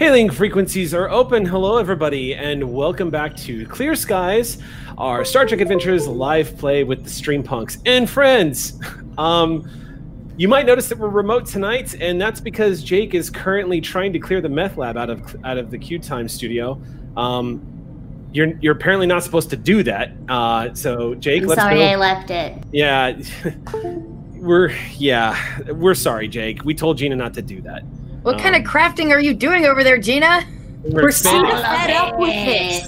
Hailing 0.00 0.30
frequencies 0.30 0.94
are 0.94 1.10
open. 1.10 1.44
Hello, 1.44 1.76
everybody, 1.76 2.34
and 2.34 2.72
welcome 2.72 3.10
back 3.10 3.36
to 3.36 3.66
Clear 3.66 3.94
Skies, 3.94 4.56
our 4.96 5.26
Star 5.26 5.44
Trek 5.44 5.60
Adventures 5.60 6.08
live 6.08 6.56
play 6.56 6.84
with 6.84 7.04
the 7.04 7.10
Streampunks 7.10 7.76
and 7.84 8.08
friends. 8.08 8.80
Um, 9.18 9.68
you 10.38 10.48
might 10.48 10.64
notice 10.64 10.88
that 10.88 10.96
we're 10.96 11.10
remote 11.10 11.44
tonight, 11.44 11.94
and 12.00 12.18
that's 12.18 12.40
because 12.40 12.82
Jake 12.82 13.12
is 13.12 13.28
currently 13.28 13.82
trying 13.82 14.14
to 14.14 14.18
clear 14.18 14.40
the 14.40 14.48
meth 14.48 14.78
lab 14.78 14.96
out 14.96 15.10
of 15.10 15.36
out 15.44 15.58
of 15.58 15.70
the 15.70 15.76
Q 15.76 15.98
Time 15.98 16.26
studio. 16.26 16.80
Um, 17.18 17.60
you're 18.32 18.56
you're 18.62 18.72
apparently 18.72 19.06
not 19.06 19.22
supposed 19.22 19.50
to 19.50 19.56
do 19.58 19.82
that. 19.82 20.12
Uh, 20.30 20.72
so 20.72 21.14
Jake, 21.16 21.42
I'm 21.42 21.48
let's 21.48 21.60
sorry 21.60 21.74
go. 21.74 21.82
I 21.82 21.96
left 21.96 22.30
it. 22.30 22.64
Yeah, 22.72 23.20
we're 24.36 24.70
yeah, 24.96 25.72
we're 25.72 25.94
sorry, 25.94 26.28
Jake. 26.28 26.64
We 26.64 26.74
told 26.74 26.96
Gina 26.96 27.16
not 27.16 27.34
to 27.34 27.42
do 27.42 27.60
that. 27.62 27.82
What 28.22 28.38
kind 28.38 28.54
Um, 28.54 28.62
of 28.62 28.66
crafting 28.68 29.10
are 29.10 29.20
you 29.20 29.34
doing 29.34 29.64
over 29.66 29.82
there, 29.84 29.98
Gina? 29.98 30.44
We're 30.84 31.10
so 31.10 31.30
expanding- 31.30 31.62
fed 31.64 31.90
up 31.90 32.18
with 32.18 32.30
it. 32.34 32.86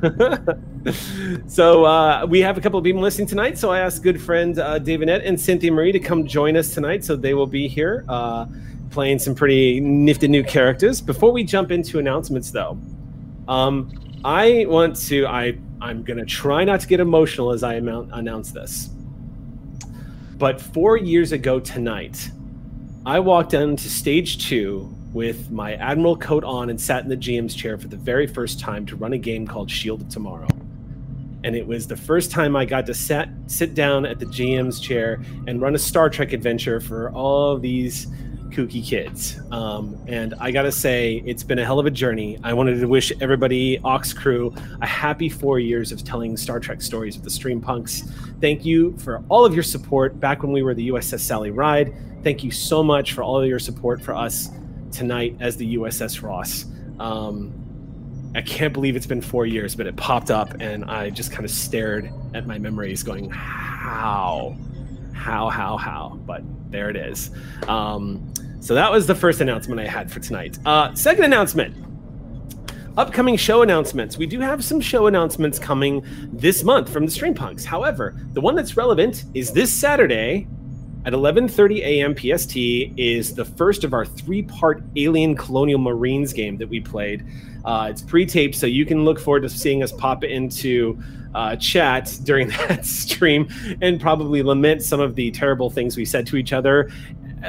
so 1.50 1.84
uh, 1.84 2.26
we 2.28 2.40
have 2.40 2.56
a 2.56 2.60
couple 2.60 2.78
of 2.78 2.84
people 2.84 3.00
listening 3.02 3.26
tonight. 3.26 3.58
So 3.58 3.70
I 3.70 3.80
asked 3.80 4.02
good 4.02 4.20
friend 4.20 4.58
uh, 4.58 4.78
David 4.78 5.06
Nett 5.08 5.22
and 5.24 5.40
Cynthia 5.40 5.72
Marie 5.72 5.92
to 5.92 5.98
come 5.98 6.26
join 6.26 6.56
us 6.56 6.72
tonight. 6.74 7.04
So 7.04 7.16
they 7.16 7.34
will 7.34 7.46
be 7.46 7.66
here 7.68 8.04
uh, 8.08 8.46
playing 8.90 9.18
some 9.18 9.34
pretty 9.34 9.80
nifty 9.80 10.28
new 10.28 10.44
characters. 10.44 11.00
Before 11.00 11.32
we 11.32 11.42
jump 11.44 11.70
into 11.72 11.98
announcements, 11.98 12.50
though, 12.50 12.78
um, 13.48 13.90
I 14.24 14.66
want 14.68 14.96
to. 15.08 15.26
I 15.26 15.58
I'm 15.80 16.02
gonna 16.02 16.24
try 16.24 16.64
not 16.64 16.80
to 16.80 16.86
get 16.88 16.98
emotional 17.00 17.52
as 17.52 17.62
I 17.62 17.74
amount, 17.74 18.10
announce 18.12 18.50
this. 18.52 18.90
But 20.38 20.60
four 20.60 20.96
years 20.96 21.32
ago 21.32 21.58
tonight, 21.60 22.30
I 23.06 23.20
walked 23.20 23.54
into 23.54 23.88
stage 23.88 24.46
two 24.48 24.94
with 25.12 25.50
my 25.50 25.74
admiral 25.74 26.16
coat 26.16 26.44
on 26.44 26.68
and 26.68 26.80
sat 26.80 27.02
in 27.04 27.08
the 27.08 27.16
GM's 27.16 27.54
chair 27.54 27.78
for 27.78 27.88
the 27.88 27.96
very 27.96 28.26
first 28.26 28.60
time 28.60 28.84
to 28.86 28.96
run 28.96 29.12
a 29.12 29.18
game 29.18 29.46
called 29.46 29.70
Shield 29.70 30.02
of 30.02 30.08
Tomorrow. 30.08 30.48
And 31.44 31.54
it 31.54 31.66
was 31.66 31.86
the 31.86 31.96
first 31.96 32.30
time 32.30 32.56
I 32.56 32.64
got 32.64 32.86
to 32.86 32.94
sat, 32.94 33.30
sit 33.46 33.74
down 33.74 34.04
at 34.04 34.18
the 34.18 34.26
GM's 34.26 34.80
chair 34.80 35.22
and 35.46 35.60
run 35.60 35.74
a 35.74 35.78
Star 35.78 36.10
Trek 36.10 36.32
adventure 36.32 36.80
for 36.80 37.10
all 37.12 37.56
these 37.56 38.08
kooky 38.50 38.84
kids. 38.84 39.40
Um, 39.50 39.98
and 40.06 40.34
I 40.40 40.50
gotta 40.50 40.72
say, 40.72 41.22
it's 41.26 41.42
been 41.42 41.58
a 41.58 41.64
hell 41.64 41.78
of 41.78 41.86
a 41.86 41.90
journey. 41.90 42.38
I 42.42 42.52
wanted 42.52 42.80
to 42.80 42.86
wish 42.86 43.12
everybody, 43.20 43.78
Ox 43.84 44.12
Crew, 44.12 44.54
a 44.80 44.86
happy 44.86 45.28
four 45.28 45.58
years 45.58 45.92
of 45.92 46.04
telling 46.04 46.36
Star 46.36 46.60
Trek 46.60 46.82
stories 46.82 47.16
with 47.16 47.24
the 47.24 47.30
Stream 47.30 47.60
Punks. 47.60 48.02
Thank 48.40 48.64
you 48.64 48.96
for 48.98 49.22
all 49.28 49.44
of 49.44 49.54
your 49.54 49.62
support 49.62 50.18
back 50.20 50.42
when 50.42 50.52
we 50.52 50.62
were 50.62 50.74
the 50.74 50.88
USS 50.88 51.20
Sally 51.20 51.50
Ride. 51.50 51.94
Thank 52.22 52.42
you 52.42 52.50
so 52.50 52.82
much 52.82 53.12
for 53.12 53.22
all 53.22 53.40
of 53.40 53.46
your 53.46 53.58
support 53.58 54.02
for 54.02 54.14
us 54.14 54.50
tonight 54.90 55.36
as 55.40 55.56
the 55.56 55.76
USS 55.76 56.22
Ross. 56.22 56.66
Um, 56.98 57.52
I 58.34 58.42
can't 58.42 58.72
believe 58.72 58.96
it's 58.96 59.06
been 59.06 59.22
four 59.22 59.46
years, 59.46 59.74
but 59.74 59.86
it 59.86 59.96
popped 59.96 60.30
up 60.30 60.60
and 60.60 60.84
I 60.84 61.10
just 61.10 61.32
kind 61.32 61.44
of 61.44 61.50
stared 61.50 62.10
at 62.34 62.46
my 62.46 62.58
memories 62.58 63.02
going, 63.02 63.30
how? 63.30 64.56
How, 65.18 65.48
how, 65.48 65.76
how? 65.76 66.18
But 66.24 66.42
there 66.70 66.88
it 66.88 66.96
is. 66.96 67.30
Um, 67.66 68.32
so 68.60 68.74
that 68.74 68.90
was 68.90 69.06
the 69.06 69.14
first 69.14 69.40
announcement 69.40 69.80
I 69.80 69.86
had 69.86 70.10
for 70.10 70.20
tonight. 70.20 70.58
Uh, 70.64 70.94
second 70.94 71.24
announcement 71.24 71.74
upcoming 72.98 73.36
show 73.36 73.62
announcements. 73.62 74.18
We 74.18 74.26
do 74.26 74.40
have 74.40 74.64
some 74.64 74.80
show 74.80 75.06
announcements 75.06 75.56
coming 75.58 76.04
this 76.32 76.64
month 76.64 76.92
from 76.92 77.06
the 77.06 77.12
Streampunks. 77.12 77.64
However, 77.64 78.16
the 78.32 78.40
one 78.40 78.56
that's 78.56 78.76
relevant 78.76 79.24
is 79.34 79.52
this 79.52 79.72
Saturday 79.72 80.48
at 81.04 81.12
11:30 81.12 81.78
a.m. 81.78 82.14
PST 82.16 82.56
is 82.98 83.34
the 83.34 83.44
first 83.44 83.84
of 83.84 83.94
our 83.94 84.04
three-part 84.04 84.82
Alien 84.96 85.36
Colonial 85.36 85.78
Marines 85.78 86.32
game 86.32 86.56
that 86.56 86.68
we 86.68 86.80
played. 86.80 87.24
Uh, 87.64 87.86
it's 87.88 88.02
pre-taped, 88.02 88.56
so 88.56 88.66
you 88.66 88.84
can 88.84 89.04
look 89.04 89.20
forward 89.20 89.42
to 89.42 89.48
seeing 89.48 89.82
us 89.84 89.92
pop 89.92 90.24
into 90.24 91.00
uh, 91.34 91.56
chat 91.56 92.18
during 92.24 92.48
that 92.68 92.84
stream 92.84 93.48
and 93.80 94.00
probably 94.00 94.42
lament 94.42 94.82
some 94.82 95.00
of 95.00 95.14
the 95.14 95.30
terrible 95.30 95.70
things 95.70 95.96
we 95.96 96.04
said 96.04 96.26
to 96.26 96.36
each 96.36 96.52
other, 96.52 96.90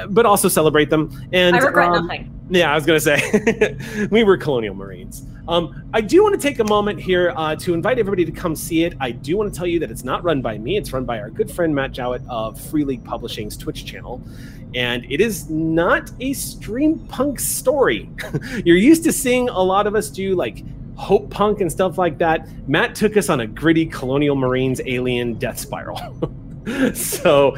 but 0.08 0.26
also 0.26 0.48
celebrate 0.48 0.90
them. 0.90 1.10
And 1.32 1.56
I 1.56 1.60
regret 1.60 1.88
um, 1.88 2.06
nothing. 2.06 2.40
yeah, 2.50 2.72
I 2.72 2.74
was 2.74 2.86
gonna 2.86 3.00
say 3.00 3.76
we 4.10 4.24
were 4.24 4.36
colonial 4.36 4.74
marines. 4.74 5.26
Um, 5.48 5.90
I 5.92 6.00
do 6.00 6.22
want 6.22 6.40
to 6.40 6.40
take 6.40 6.60
a 6.60 6.64
moment 6.64 7.00
here 7.00 7.32
uh, 7.36 7.56
to 7.56 7.74
invite 7.74 7.98
everybody 7.98 8.24
to 8.24 8.30
come 8.30 8.54
see 8.54 8.84
it. 8.84 8.94
I 9.00 9.10
do 9.10 9.36
want 9.36 9.52
to 9.52 9.56
tell 9.56 9.66
you 9.66 9.80
that 9.80 9.90
it's 9.90 10.04
not 10.04 10.22
run 10.22 10.42
by 10.42 10.58
me; 10.58 10.76
it's 10.76 10.92
run 10.92 11.04
by 11.04 11.18
our 11.18 11.30
good 11.30 11.50
friend 11.50 11.74
Matt 11.74 11.92
Jowett 11.92 12.22
of 12.28 12.60
Free 12.60 12.84
League 12.84 13.04
Publishing's 13.04 13.56
Twitch 13.56 13.84
channel, 13.84 14.22
and 14.74 15.04
it 15.10 15.20
is 15.20 15.50
not 15.50 16.10
a 16.20 16.32
stream 16.34 17.00
punk 17.08 17.40
story. 17.40 18.08
You're 18.64 18.76
used 18.76 19.02
to 19.04 19.12
seeing 19.12 19.48
a 19.48 19.60
lot 19.60 19.86
of 19.86 19.94
us 19.94 20.08
do 20.08 20.36
like 20.36 20.62
hope 21.00 21.30
punk 21.30 21.60
and 21.60 21.72
stuff 21.72 21.98
like 21.98 22.18
that. 22.18 22.46
Matt 22.68 22.94
took 22.94 23.16
us 23.16 23.28
on 23.28 23.40
a 23.40 23.46
gritty 23.46 23.86
colonial 23.86 24.36
marines 24.36 24.80
alien 24.86 25.34
death 25.34 25.58
spiral. 25.58 25.98
so 26.94 27.56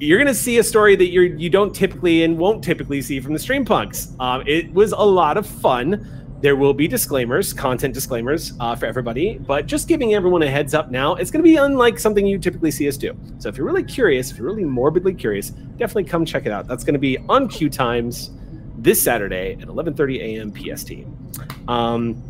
you're 0.00 0.18
gonna 0.18 0.34
see 0.34 0.58
a 0.58 0.64
story 0.64 0.96
that 0.96 1.08
you're 1.08 1.24
you 1.24 1.50
don't 1.50 1.74
typically 1.74 2.22
and 2.24 2.38
won't 2.38 2.64
typically 2.64 3.02
see 3.02 3.20
from 3.20 3.34
the 3.34 3.38
stream 3.38 3.64
punks. 3.64 4.14
Um, 4.18 4.42
it 4.46 4.72
was 4.72 4.92
a 4.92 5.04
lot 5.04 5.36
of 5.36 5.46
fun. 5.46 6.06
There 6.40 6.54
will 6.54 6.72
be 6.72 6.86
disclaimers, 6.86 7.52
content 7.52 7.94
disclaimers 7.94 8.52
uh, 8.60 8.76
for 8.76 8.86
everybody, 8.86 9.38
but 9.38 9.66
just 9.66 9.88
giving 9.88 10.14
everyone 10.14 10.42
a 10.42 10.48
heads 10.48 10.72
up 10.72 10.88
now, 10.88 11.16
it's 11.16 11.32
going 11.32 11.42
to 11.42 11.48
be 11.48 11.56
unlike 11.56 11.98
something 11.98 12.24
you 12.24 12.38
typically 12.38 12.70
see 12.70 12.86
us 12.86 12.96
do. 12.96 13.18
So 13.38 13.48
if 13.48 13.56
you're 13.56 13.66
really 13.66 13.82
curious, 13.82 14.30
if 14.30 14.38
you're 14.38 14.46
really 14.46 14.62
morbidly 14.62 15.14
curious, 15.14 15.50
definitely 15.50 16.04
come 16.04 16.24
check 16.24 16.46
it 16.46 16.52
out. 16.52 16.68
That's 16.68 16.84
going 16.84 16.94
to 16.94 17.00
be 17.00 17.18
on 17.28 17.48
Q 17.48 17.68
Times 17.68 18.30
this 18.78 19.02
Saturday 19.02 19.54
at 19.60 19.66
11:30 19.66 20.20
a.m. 20.20 20.52
PST. 20.54 20.92
Um, 21.68 22.22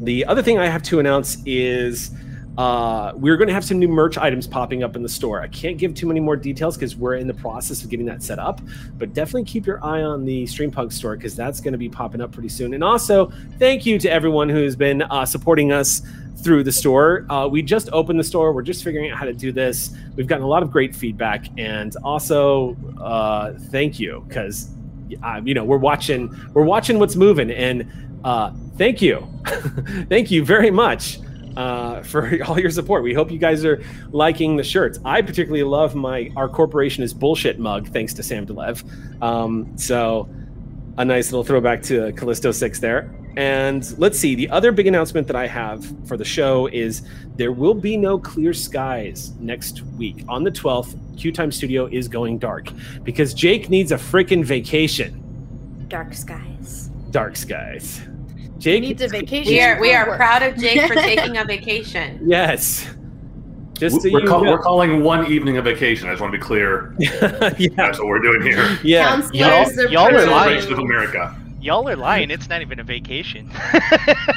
the 0.00 0.24
other 0.26 0.42
thing 0.42 0.58
I 0.58 0.66
have 0.66 0.82
to 0.84 0.98
announce 0.98 1.38
is 1.44 2.10
uh, 2.58 3.12
we're 3.14 3.36
going 3.36 3.48
to 3.48 3.54
have 3.54 3.64
some 3.64 3.78
new 3.78 3.88
merch 3.88 4.18
items 4.18 4.46
popping 4.46 4.82
up 4.82 4.96
in 4.96 5.02
the 5.02 5.08
store. 5.08 5.40
I 5.40 5.48
can't 5.48 5.78
give 5.78 5.94
too 5.94 6.06
many 6.06 6.20
more 6.20 6.36
details 6.36 6.76
because 6.76 6.96
we're 6.96 7.14
in 7.14 7.26
the 7.26 7.34
process 7.34 7.82
of 7.82 7.90
getting 7.90 8.06
that 8.06 8.22
set 8.22 8.38
up, 8.38 8.60
but 8.98 9.14
definitely 9.14 9.44
keep 9.44 9.66
your 9.66 9.82
eye 9.84 10.02
on 10.02 10.24
the 10.24 10.44
Streampunk 10.44 10.92
store 10.92 11.16
because 11.16 11.36
that's 11.36 11.60
going 11.60 11.72
to 11.72 11.78
be 11.78 11.88
popping 11.88 12.20
up 12.20 12.32
pretty 12.32 12.48
soon. 12.48 12.74
And 12.74 12.82
also, 12.82 13.32
thank 13.58 13.86
you 13.86 13.98
to 14.00 14.10
everyone 14.10 14.48
who's 14.48 14.74
been 14.74 15.02
uh, 15.02 15.24
supporting 15.24 15.72
us 15.72 16.02
through 16.42 16.64
the 16.64 16.72
store. 16.72 17.26
Uh, 17.30 17.46
we 17.46 17.62
just 17.62 17.88
opened 17.92 18.18
the 18.18 18.24
store. 18.24 18.52
We're 18.52 18.62
just 18.62 18.82
figuring 18.82 19.10
out 19.10 19.18
how 19.18 19.26
to 19.26 19.32
do 19.32 19.52
this. 19.52 19.94
We've 20.16 20.26
gotten 20.26 20.44
a 20.44 20.48
lot 20.48 20.62
of 20.62 20.70
great 20.70 20.94
feedback, 20.94 21.46
and 21.56 21.94
also 22.02 22.76
uh, 23.00 23.52
thank 23.70 24.00
you 24.00 24.24
because 24.26 24.70
uh, 25.22 25.40
you 25.44 25.54
know 25.54 25.64
we're 25.64 25.78
watching 25.78 26.34
we're 26.52 26.64
watching 26.64 26.98
what's 26.98 27.16
moving, 27.16 27.50
and 27.50 27.90
uh, 28.24 28.52
thank 28.76 29.00
you, 29.02 29.26
thank 30.08 30.30
you 30.30 30.44
very 30.44 30.70
much 30.70 31.18
uh, 31.56 32.02
for 32.02 32.42
all 32.46 32.58
your 32.58 32.70
support. 32.70 33.02
We 33.02 33.14
hope 33.14 33.30
you 33.30 33.38
guys 33.38 33.64
are 33.64 33.82
liking 34.10 34.56
the 34.56 34.64
shirts. 34.64 34.98
I 35.04 35.22
particularly 35.22 35.62
love 35.62 35.94
my 35.94 36.30
our 36.36 36.48
corporation 36.48 37.02
is 37.02 37.12
bullshit 37.14 37.58
mug, 37.58 37.88
thanks 37.88 38.14
to 38.14 38.22
Sam 38.22 38.44
de 38.44 38.52
Leve. 38.52 38.84
Um, 39.22 39.76
so 39.76 40.28
a 40.98 41.04
nice 41.04 41.30
little 41.30 41.44
throwback 41.44 41.82
to 41.84 42.12
Callisto 42.12 42.52
Six 42.52 42.78
there. 42.78 43.10
And 43.36 43.96
let's 43.98 44.18
see, 44.18 44.34
the 44.34 44.50
other 44.50 44.72
big 44.72 44.88
announcement 44.88 45.26
that 45.28 45.36
I 45.36 45.46
have 45.46 45.86
for 46.06 46.16
the 46.16 46.24
show 46.24 46.66
is 46.66 47.02
there 47.36 47.52
will 47.52 47.74
be 47.74 47.96
no 47.96 48.18
clear 48.18 48.52
skies 48.52 49.32
next 49.38 49.82
week. 49.96 50.24
On 50.28 50.42
the 50.42 50.50
12th, 50.50 50.98
Q 51.16 51.30
Time 51.30 51.52
Studio 51.52 51.86
is 51.86 52.08
going 52.08 52.38
dark 52.38 52.70
because 53.04 53.32
Jake 53.32 53.70
needs 53.70 53.92
a 53.92 53.96
freaking 53.96 54.44
vacation. 54.44 55.86
Dark 55.88 56.12
skies. 56.12 56.90
Dark 57.10 57.36
skies. 57.36 58.02
Jake 58.60 58.82
Needs 58.82 59.02
a 59.02 59.08
vacation. 59.18 59.50
We 59.52 59.60
are 59.62 59.80
we 59.80 59.92
are 59.94 60.16
proud 60.16 60.42
of 60.42 60.56
Jake 60.56 60.86
for 60.86 60.94
taking 60.94 61.36
a 61.38 61.44
vacation. 61.44 62.20
Yes. 62.24 62.88
Just 63.74 64.02
so 64.02 64.10
we're, 64.12 64.20
you 64.20 64.26
call, 64.28 64.42
we're 64.44 64.58
calling 64.58 65.02
one 65.02 65.32
evening 65.32 65.56
a 65.56 65.62
vacation. 65.62 66.06
I 66.06 66.12
just 66.12 66.20
want 66.20 66.32
to 66.34 66.38
be 66.38 66.44
clear. 66.44 66.94
yeah. 66.98 67.68
That's 67.76 67.98
what 67.98 68.08
we're 68.08 68.18
doing 68.18 68.42
here. 68.42 68.78
Yeah. 68.84 69.08
Counselors 69.08 69.78
are 69.78 69.88
y'all 69.88 70.14
are 70.14 70.26
lying. 70.26 70.62
Of 70.70 70.78
America. 70.78 71.34
Y'all 71.62 71.88
are 71.88 71.96
lying. 71.96 72.30
It's 72.30 72.48
not 72.48 72.60
even 72.60 72.78
a 72.78 72.84
vacation. 72.84 73.50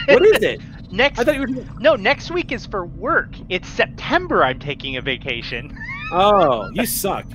What 0.08 0.26
is 0.26 0.42
it? 0.42 0.62
next? 0.92 1.20
I 1.20 1.24
thought 1.26 1.36
you 1.36 1.42
were. 1.42 1.66
no, 1.80 1.96
next 1.96 2.32
week 2.32 2.52
is 2.54 2.66
for 2.66 2.86
work. 2.86 3.36
It's 3.50 3.68
September. 3.68 4.46
I'm 4.46 4.60
taking 4.60 4.96
a 4.96 5.02
vacation. 5.02 5.78
Oh, 6.14 6.70
you 6.74 6.86
suck. 6.86 7.26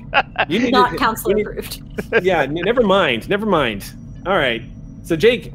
You 0.48 0.60
need 0.60 0.72
Not 0.72 0.92
to- 0.92 0.96
counselor 0.96 1.36
you 1.38 1.44
need- 1.44 1.46
approved. 1.58 1.82
yeah, 2.22 2.42
n- 2.42 2.54
never 2.54 2.82
mind. 2.82 3.28
Never 3.28 3.44
mind. 3.46 3.92
All 4.26 4.36
right. 4.36 4.62
So 5.02 5.14
Jake, 5.16 5.52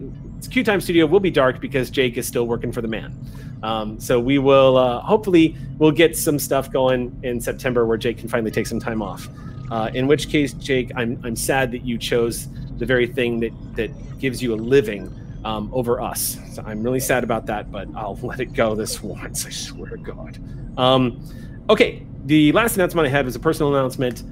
Q 0.47 0.63
Time 0.63 0.81
Studio 0.81 1.05
will 1.05 1.19
be 1.19 1.31
dark 1.31 1.59
because 1.59 1.89
Jake 1.89 2.17
is 2.17 2.27
still 2.27 2.47
working 2.47 2.71
for 2.71 2.81
the 2.81 2.87
man. 2.87 3.17
Um, 3.63 3.99
so 3.99 4.19
we 4.19 4.39
will 4.39 4.77
uh, 4.77 4.99
hopefully 5.01 5.55
we'll 5.77 5.91
get 5.91 6.17
some 6.17 6.37
stuff 6.37 6.71
going 6.71 7.17
in 7.23 7.39
September 7.39 7.85
where 7.85 7.97
Jake 7.97 8.17
can 8.17 8.27
finally 8.27 8.51
take 8.51 8.67
some 8.67 8.79
time 8.79 9.01
off. 9.01 9.27
Uh, 9.71 9.89
in 9.93 10.07
which 10.07 10.29
case, 10.29 10.53
Jake, 10.53 10.91
I'm 10.95 11.19
I'm 11.23 11.35
sad 11.35 11.71
that 11.71 11.85
you 11.85 11.97
chose 11.97 12.47
the 12.77 12.85
very 12.85 13.07
thing 13.07 13.39
that 13.39 13.51
that 13.75 14.19
gives 14.19 14.41
you 14.41 14.53
a 14.53 14.57
living 14.57 15.13
um, 15.45 15.69
over 15.73 16.01
us. 16.01 16.37
So 16.53 16.63
I'm 16.65 16.83
really 16.83 16.99
sad 16.99 17.23
about 17.23 17.45
that, 17.47 17.71
but 17.71 17.87
I'll 17.95 18.15
let 18.23 18.39
it 18.39 18.53
go 18.53 18.75
this 18.75 19.01
once. 19.01 19.45
I 19.45 19.49
swear 19.49 19.89
to 19.91 19.97
God. 19.97 20.39
Um, 20.77 21.23
okay, 21.69 22.05
the 22.25 22.51
last 22.51 22.75
announcement 22.75 23.07
I 23.07 23.09
had 23.09 23.25
was 23.25 23.35
a 23.35 23.39
personal 23.39 23.75
announcement 23.75 24.23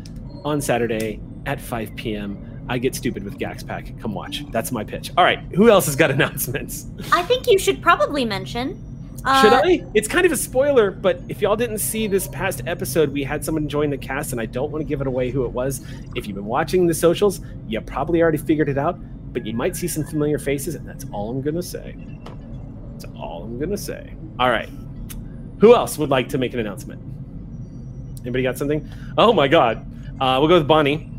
on 0.43 0.61
Saturday 0.61 1.19
at 1.45 1.59
5 1.59 1.95
p.m. 1.95 2.60
I 2.71 2.77
get 2.77 2.95
stupid 2.95 3.25
with 3.25 3.37
Gax 3.37 3.63
Pack. 3.63 3.99
Come 3.99 4.13
watch. 4.13 4.45
That's 4.49 4.71
my 4.71 4.85
pitch. 4.85 5.11
All 5.17 5.25
right. 5.25 5.39
Who 5.53 5.69
else 5.69 5.87
has 5.87 5.97
got 5.97 6.09
announcements? 6.17 6.87
I 7.11 7.21
think 7.23 7.47
you 7.47 7.59
should 7.59 7.81
probably 7.81 8.23
mention. 8.23 8.81
Uh, 9.25 9.41
Should 9.41 9.53
I? 9.53 9.85
It's 9.93 10.07
kind 10.07 10.25
of 10.25 10.31
a 10.31 10.37
spoiler, 10.37 10.89
but 10.89 11.19
if 11.27 11.41
y'all 11.41 11.57
didn't 11.57 11.79
see 11.79 12.07
this 12.07 12.29
past 12.29 12.61
episode, 12.67 13.11
we 13.11 13.25
had 13.25 13.43
someone 13.43 13.67
join 13.67 13.89
the 13.89 13.97
cast, 13.97 14.31
and 14.31 14.39
I 14.39 14.45
don't 14.45 14.71
want 14.71 14.81
to 14.83 14.87
give 14.87 15.01
it 15.01 15.05
away 15.05 15.31
who 15.31 15.43
it 15.43 15.51
was. 15.51 15.85
If 16.15 16.27
you've 16.27 16.35
been 16.35 16.45
watching 16.45 16.87
the 16.87 16.93
socials, 16.93 17.41
you 17.67 17.81
probably 17.81 18.21
already 18.21 18.37
figured 18.37 18.69
it 18.69 18.77
out, 18.77 18.97
but 19.33 19.45
you 19.45 19.53
might 19.53 19.75
see 19.75 19.89
some 19.89 20.05
familiar 20.05 20.39
faces, 20.39 20.75
and 20.75 20.87
that's 20.87 21.05
all 21.11 21.29
I'm 21.29 21.41
gonna 21.41 21.61
say. 21.61 21.93
That's 22.93 23.05
all 23.17 23.43
I'm 23.43 23.59
gonna 23.59 23.77
say. 23.77 24.13
All 24.39 24.49
right. 24.49 24.69
Who 25.59 25.75
else 25.75 25.97
would 25.97 26.09
like 26.09 26.29
to 26.29 26.37
make 26.37 26.53
an 26.53 26.59
announcement? 26.61 27.01
Anybody 28.21 28.43
got 28.43 28.57
something? 28.57 28.89
Oh 29.17 29.33
my 29.33 29.49
God. 29.49 29.85
Uh, 30.21 30.37
we'll 30.39 30.47
go 30.47 30.57
with 30.57 30.67
Bonnie. 30.67 31.10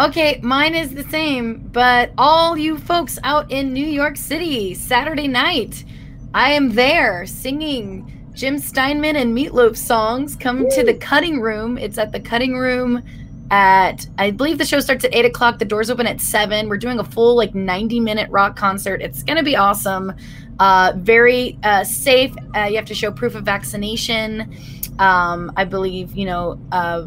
Okay, 0.00 0.40
mine 0.42 0.74
is 0.74 0.94
the 0.94 1.04
same, 1.04 1.58
but 1.72 2.12
all 2.16 2.56
you 2.56 2.78
folks 2.78 3.18
out 3.22 3.50
in 3.50 3.74
New 3.74 3.84
York 3.84 4.16
City, 4.16 4.72
Saturday 4.72 5.28
night, 5.28 5.84
I 6.32 6.52
am 6.52 6.70
there 6.70 7.26
singing 7.26 8.30
Jim 8.32 8.58
Steinman 8.58 9.16
and 9.16 9.36
Meatloaf 9.36 9.76
songs. 9.76 10.36
Come 10.36 10.70
to 10.70 10.84
the 10.84 10.94
cutting 10.94 11.38
room. 11.38 11.76
It's 11.76 11.98
at 11.98 12.12
the 12.12 12.20
cutting 12.20 12.56
room 12.56 13.02
at, 13.50 14.06
I 14.16 14.30
believe 14.30 14.56
the 14.56 14.64
show 14.64 14.80
starts 14.80 15.04
at 15.04 15.14
8 15.14 15.26
o'clock. 15.26 15.58
The 15.58 15.66
doors 15.66 15.90
open 15.90 16.06
at 16.06 16.18
7. 16.18 16.70
We're 16.70 16.78
doing 16.78 16.98
a 16.98 17.04
full, 17.04 17.36
like, 17.36 17.54
90 17.54 18.00
minute 18.00 18.30
rock 18.30 18.56
concert. 18.56 19.02
It's 19.02 19.22
going 19.22 19.36
to 19.36 19.44
be 19.44 19.56
awesome. 19.56 20.14
Uh, 20.58 20.94
very 20.96 21.58
uh, 21.62 21.84
safe. 21.84 22.34
Uh, 22.56 22.60
you 22.60 22.76
have 22.76 22.86
to 22.86 22.94
show 22.94 23.12
proof 23.12 23.34
of 23.34 23.44
vaccination. 23.44 24.56
Um, 24.98 25.52
I 25.58 25.64
believe, 25.64 26.16
you 26.16 26.24
know, 26.24 26.58
uh, 26.72 27.04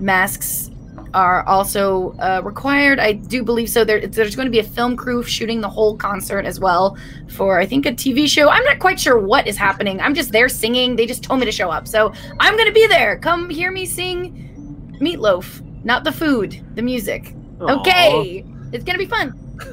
masks 0.00 0.71
are 1.14 1.46
also 1.46 2.12
uh, 2.18 2.40
required. 2.44 2.98
I 2.98 3.12
do 3.12 3.42
believe 3.42 3.68
so. 3.68 3.84
There, 3.84 4.06
there's 4.06 4.36
going 4.36 4.46
to 4.46 4.50
be 4.50 4.58
a 4.58 4.64
film 4.64 4.96
crew 4.96 5.22
shooting 5.22 5.60
the 5.60 5.68
whole 5.68 5.96
concert 5.96 6.44
as 6.46 6.58
well 6.60 6.96
for, 7.28 7.58
I 7.58 7.66
think, 7.66 7.86
a 7.86 7.92
TV 7.92 8.28
show. 8.28 8.48
I'm 8.48 8.64
not 8.64 8.78
quite 8.78 8.98
sure 8.98 9.18
what 9.18 9.46
is 9.46 9.56
happening. 9.56 10.00
I'm 10.00 10.14
just 10.14 10.32
there 10.32 10.48
singing. 10.48 10.96
They 10.96 11.06
just 11.06 11.22
told 11.22 11.40
me 11.40 11.46
to 11.46 11.52
show 11.52 11.70
up. 11.70 11.86
So 11.88 12.12
I'm 12.40 12.56
going 12.56 12.68
to 12.68 12.72
be 12.72 12.86
there. 12.86 13.18
Come 13.18 13.50
hear 13.50 13.70
me 13.70 13.86
sing 13.86 14.98
Meatloaf, 15.00 15.60
not 15.84 16.04
the 16.04 16.12
food, 16.12 16.60
the 16.74 16.82
music. 16.82 17.34
Aw. 17.60 17.80
Okay. 17.80 18.44
It's 18.72 18.84
going 18.84 18.98
to 18.98 19.04
be 19.04 19.06
fun. 19.06 19.38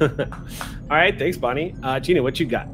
All 0.90 0.96
right. 0.96 1.18
Thanks, 1.18 1.36
Bonnie. 1.36 1.74
Uh, 1.82 1.98
Gina, 2.00 2.22
what 2.22 2.38
you 2.38 2.46
got? 2.46 2.68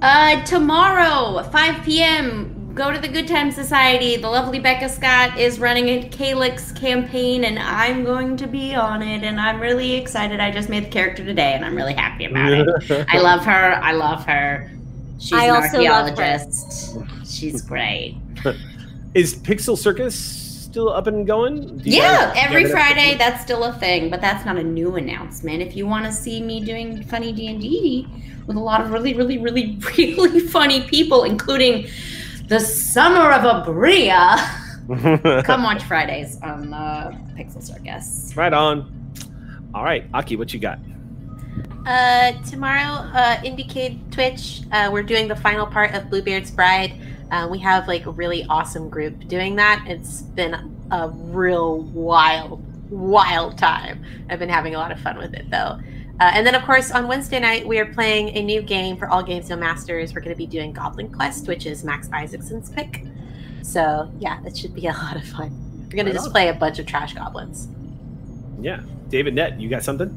Uh, 0.00 0.42
tomorrow, 0.44 1.42
5 1.42 1.84
p.m. 1.84 2.61
Go 2.74 2.90
to 2.90 2.98
the 2.98 3.08
Good 3.08 3.28
Time 3.28 3.50
Society. 3.52 4.16
The 4.16 4.30
lovely 4.30 4.58
Becca 4.58 4.88
Scott 4.88 5.38
is 5.38 5.58
running 5.60 5.88
a 5.90 6.08
Calyx 6.08 6.72
campaign, 6.72 7.44
and 7.44 7.58
I'm 7.58 8.02
going 8.02 8.34
to 8.38 8.46
be 8.46 8.74
on 8.74 9.02
it. 9.02 9.24
And 9.24 9.38
I'm 9.38 9.60
really 9.60 9.92
excited. 9.94 10.40
I 10.40 10.50
just 10.50 10.70
made 10.70 10.86
the 10.86 10.88
character 10.88 11.22
today, 11.22 11.52
and 11.52 11.66
I'm 11.66 11.76
really 11.76 11.92
happy 11.92 12.24
about 12.24 12.50
it. 12.52 13.06
I 13.10 13.18
love 13.20 13.44
her. 13.44 13.78
I 13.82 13.92
love 13.92 14.24
her. 14.24 14.70
She's 15.18 15.34
I 15.34 15.44
an 15.46 15.50
also 15.50 15.82
love 15.82 16.08
her. 16.08 16.22
archaeologist. 16.24 16.96
She's 17.26 17.60
great. 17.60 18.16
Is 19.14 19.34
Pixel 19.36 19.76
Circus 19.76 20.14
still 20.14 20.88
up 20.88 21.06
and 21.06 21.26
going? 21.26 21.76
Do 21.76 21.90
Yeah, 21.90 22.32
guys- 22.32 22.44
every 22.46 22.62
Yeah, 22.62 22.68
Friday 22.70 23.16
that's 23.18 23.42
still 23.42 23.64
a 23.64 23.74
thing, 23.74 24.08
but 24.08 24.22
that's 24.22 24.46
not 24.46 24.56
a 24.56 24.62
new 24.64 24.96
announcement. 24.96 25.60
If 25.60 25.76
you 25.76 25.86
want 25.86 26.06
to 26.06 26.12
see 26.12 26.40
me 26.40 26.64
doing 26.64 27.02
funny 27.04 27.32
D 27.34 27.48
and 27.48 27.60
D 27.60 28.08
with 28.46 28.56
a 28.56 28.60
lot 28.60 28.80
of 28.80 28.90
really, 28.90 29.12
really, 29.12 29.36
really, 29.36 29.76
really 29.98 30.40
funny 30.40 30.80
people, 30.88 31.24
including 31.24 31.86
the 32.48 32.60
Summer 32.60 33.30
of 33.32 33.42
Abria, 33.66 34.36
come 35.44 35.62
watch 35.62 35.82
Fridays 35.84 36.40
on 36.42 36.72
uh, 36.74 37.10
Pixel 37.36 37.62
Circus. 37.62 38.32
right 38.36 38.52
on. 38.52 38.98
All 39.74 39.84
right, 39.84 40.04
Aki, 40.12 40.36
what 40.36 40.52
you 40.52 40.60
got? 40.60 40.78
Uh, 41.86 42.32
tomorrow, 42.48 43.08
uh, 43.12 43.40
Indicate 43.42 44.10
Twitch, 44.12 44.62
uh, 44.70 44.90
we're 44.92 45.02
doing 45.02 45.28
the 45.28 45.36
final 45.36 45.66
part 45.66 45.94
of 45.94 46.08
Bluebeard's 46.10 46.50
Bride. 46.50 46.92
Uh, 47.30 47.48
we 47.50 47.58
have 47.58 47.88
like 47.88 48.06
a 48.06 48.10
really 48.10 48.44
awesome 48.48 48.88
group 48.90 49.26
doing 49.26 49.56
that. 49.56 49.84
It's 49.88 50.20
been 50.22 50.54
a 50.90 51.08
real 51.08 51.80
wild, 51.80 52.62
wild 52.90 53.56
time. 53.56 54.04
I've 54.28 54.38
been 54.38 54.50
having 54.50 54.74
a 54.74 54.78
lot 54.78 54.92
of 54.92 55.00
fun 55.00 55.16
with 55.16 55.32
it 55.34 55.50
though. 55.50 55.78
Uh, 56.22 56.30
and 56.34 56.46
then, 56.46 56.54
of 56.54 56.62
course, 56.62 56.92
on 56.92 57.08
Wednesday 57.08 57.40
night, 57.40 57.66
we 57.66 57.80
are 57.80 57.86
playing 57.86 58.28
a 58.36 58.42
new 58.44 58.62
game 58.62 58.96
for 58.96 59.08
All 59.08 59.24
Games 59.24 59.48
No 59.50 59.56
Masters. 59.56 60.14
We're 60.14 60.20
going 60.20 60.30
to 60.32 60.38
be 60.38 60.46
doing 60.46 60.72
Goblin 60.72 61.10
Quest, 61.12 61.48
which 61.48 61.66
is 61.66 61.82
Max 61.82 62.08
Isaacson's 62.12 62.70
pick. 62.70 63.02
So, 63.62 64.08
yeah, 64.20 64.38
that 64.44 64.56
should 64.56 64.72
be 64.72 64.86
a 64.86 64.92
lot 65.02 65.16
of 65.16 65.24
fun. 65.24 65.50
We're 65.90 65.96
going 65.96 66.06
Right 66.06 66.12
to 66.12 66.12
just 66.12 66.26
on. 66.26 66.32
play 66.32 66.46
a 66.48 66.54
bunch 66.54 66.78
of 66.78 66.86
trash 66.86 67.12
goblins. 67.14 67.66
Yeah, 68.60 68.82
David 69.08 69.34
Nett, 69.34 69.58
you 69.60 69.68
got 69.68 69.82
something? 69.82 70.16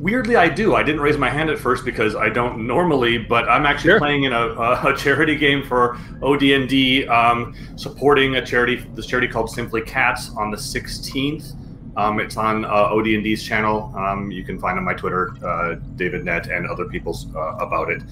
Weirdly, 0.00 0.36
I 0.36 0.48
do. 0.48 0.74
I 0.74 0.82
didn't 0.82 1.02
raise 1.02 1.18
my 1.18 1.28
hand 1.28 1.50
at 1.50 1.58
first 1.58 1.84
because 1.84 2.16
I 2.16 2.30
don't 2.30 2.66
normally, 2.66 3.18
but 3.18 3.46
I'm 3.46 3.66
actually 3.66 3.90
Sure. 3.90 3.98
playing 3.98 4.22
in 4.24 4.32
a, 4.32 4.46
a, 4.54 4.94
a 4.94 4.96
charity 4.96 5.36
game 5.36 5.62
for 5.62 5.98
OD&D, 6.22 7.06
um, 7.08 7.54
supporting 7.76 8.36
a 8.36 8.46
charity, 8.46 8.76
this 8.94 9.04
charity 9.04 9.28
called 9.28 9.50
Simply 9.50 9.82
Cats, 9.82 10.30
on 10.34 10.50
the 10.50 10.56
16th. 10.56 11.52
Um, 11.98 12.20
it's 12.20 12.36
on 12.36 12.64
uh, 12.64 12.68
OD&D's 12.68 13.42
channel. 13.42 13.92
Um, 13.96 14.30
you 14.30 14.44
can 14.44 14.56
find 14.56 14.78
on 14.78 14.84
my 14.84 14.94
Twitter, 14.94 15.34
uh, 15.44 15.74
David 15.96 16.24
Nett, 16.24 16.46
and 16.46 16.64
other 16.68 16.84
people's 16.84 17.26
uh, 17.34 17.56
about 17.56 17.90
it. 17.90 18.02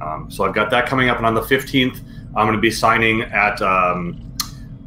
Um, 0.00 0.30
so 0.30 0.44
I've 0.44 0.54
got 0.54 0.70
that 0.70 0.86
coming 0.86 1.08
up, 1.08 1.16
and 1.16 1.26
on 1.26 1.34
the 1.34 1.40
15th, 1.40 2.02
I'm 2.36 2.46
going 2.46 2.54
to 2.54 2.60
be 2.60 2.70
signing 2.70 3.22
at 3.22 3.60
um, 3.60 4.32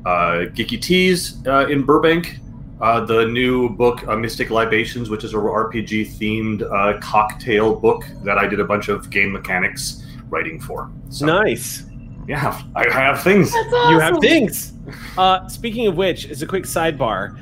uh, 0.06 0.48
Geeky 0.56 0.82
Teas 0.82 1.46
uh, 1.46 1.68
in 1.68 1.84
Burbank. 1.84 2.40
Uh, 2.80 3.02
the 3.06 3.26
new 3.26 3.70
book, 3.70 4.08
uh, 4.08 4.16
Mystic 4.16 4.50
Libations, 4.50 5.10
which 5.10 5.26
is 5.26 5.34
a 5.34 5.38
RPG 5.38 6.08
themed 6.18 6.62
uh, 6.64 6.98
cocktail 7.00 7.76
book 7.76 8.06
that 8.24 8.38
I 8.38 8.48
did 8.48 8.62
a 8.62 8.66
bunch 8.66 8.88
of 8.88 9.10
game 9.10 9.34
mechanics 9.34 10.06
writing 10.30 10.62
for. 10.62 10.92
So, 11.10 11.26
Nice. 11.26 11.84
Yeah, 12.26 12.62
I 12.74 12.90
have 12.90 13.22
things. 13.22 13.54
You 13.54 14.00
have 14.00 14.18
things. 14.20 14.74
Uh, 15.18 15.48
speaking 15.48 15.88
of 15.88 15.96
which, 15.96 16.28
as 16.30 16.42
a 16.42 16.48
quick 16.48 16.64
sidebar, 16.64 17.38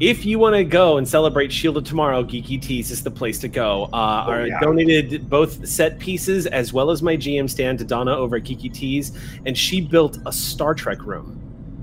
if 0.00 0.24
you 0.24 0.38
want 0.38 0.56
to 0.56 0.64
go 0.64 0.96
and 0.96 1.06
celebrate 1.06 1.52
Shield 1.52 1.76
of 1.76 1.84
Tomorrow, 1.84 2.24
Geeky 2.24 2.60
Teas 2.60 2.90
is 2.90 3.02
the 3.02 3.10
place 3.10 3.38
to 3.40 3.48
go. 3.48 3.84
Uh, 3.92 4.24
Oh, 4.26 4.32
I 4.32 4.60
donated 4.60 5.28
both 5.28 5.66
set 5.68 5.98
pieces 5.98 6.46
as 6.46 6.72
well 6.72 6.90
as 6.90 7.02
my 7.02 7.16
GM 7.16 7.48
stand 7.48 7.78
to 7.80 7.84
Donna 7.84 8.14
over 8.16 8.36
at 8.36 8.44
Geeky 8.44 8.72
Teas, 8.72 9.12
and 9.44 9.56
she 9.56 9.80
built 9.80 10.18
a 10.26 10.32
Star 10.32 10.74
Trek 10.74 11.04
room 11.04 11.36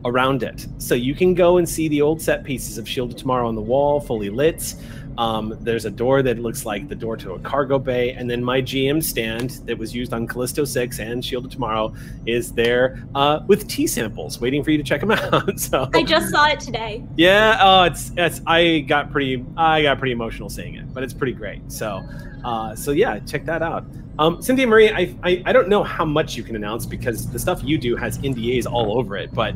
around 0.05 0.41
it. 0.41 0.65
So 0.77 0.95
you 0.95 1.13
can 1.13 1.33
go 1.33 1.57
and 1.57 1.67
see 1.67 1.87
the 1.89 2.01
old 2.01 2.21
set 2.21 2.43
pieces 2.43 2.77
of 2.77 2.87
Shield 2.87 3.11
of 3.11 3.17
Tomorrow 3.17 3.47
on 3.47 3.55
the 3.55 3.61
wall, 3.61 3.99
fully 3.99 4.29
lit. 4.29 4.73
Um, 5.17 5.57
there's 5.61 5.85
a 5.85 5.89
door 5.89 6.21
that 6.21 6.37
looks 6.39 6.65
like 6.65 6.87
the 6.87 6.95
door 6.95 7.17
to 7.17 7.33
a 7.33 7.39
cargo 7.39 7.79
bay, 7.79 8.11
and 8.11 8.29
then 8.29 8.43
my 8.43 8.61
GM 8.61 9.03
stand 9.03 9.49
that 9.65 9.77
was 9.77 9.95
used 9.95 10.13
on 10.13 10.27
Callisto 10.27 10.63
6 10.63 10.99
and 10.99 11.25
Shield 11.25 11.45
of 11.45 11.51
Tomorrow 11.51 11.93
is 12.27 12.51
there 12.53 13.03
uh, 13.15 13.39
with 13.47 13.67
tea 13.67 13.87
samples, 13.87 14.39
waiting 14.39 14.63
for 14.63 14.69
you 14.71 14.77
to 14.77 14.83
check 14.83 15.01
them 15.01 15.11
out. 15.11 15.59
so 15.59 15.89
I 15.93 16.03
just 16.03 16.29
saw 16.29 16.45
it 16.47 16.59
today. 16.59 17.03
yeah, 17.15 17.57
oh, 17.61 17.83
it's 17.83 18.11
it's. 18.17 18.41
I 18.45 18.79
got 18.87 19.11
pretty, 19.11 19.43
I 19.57 19.81
got 19.81 19.97
pretty 19.97 20.11
emotional 20.11 20.49
seeing 20.49 20.75
it, 20.75 20.93
but 20.93 21.01
it's 21.03 21.13
pretty 21.13 21.33
great. 21.33 21.71
So, 21.71 22.03
uh, 22.43 22.75
so 22.75 22.91
yeah, 22.91 23.19
check 23.19 23.43
that 23.45 23.61
out. 23.63 23.85
Um, 24.19 24.41
Cynthia 24.41 24.65
Marie, 24.67 24.89
I, 24.91 25.15
I 25.23 25.41
I 25.45 25.51
don't 25.53 25.67
know 25.69 25.83
how 25.83 26.05
much 26.05 26.35
you 26.35 26.43
can 26.43 26.55
announce 26.55 26.85
because 26.85 27.27
the 27.31 27.39
stuff 27.39 27.63
you 27.63 27.77
do 27.77 27.95
has 27.95 28.17
NDAs 28.19 28.65
all 28.71 28.97
over 28.97 29.15
it, 29.17 29.33
but 29.33 29.55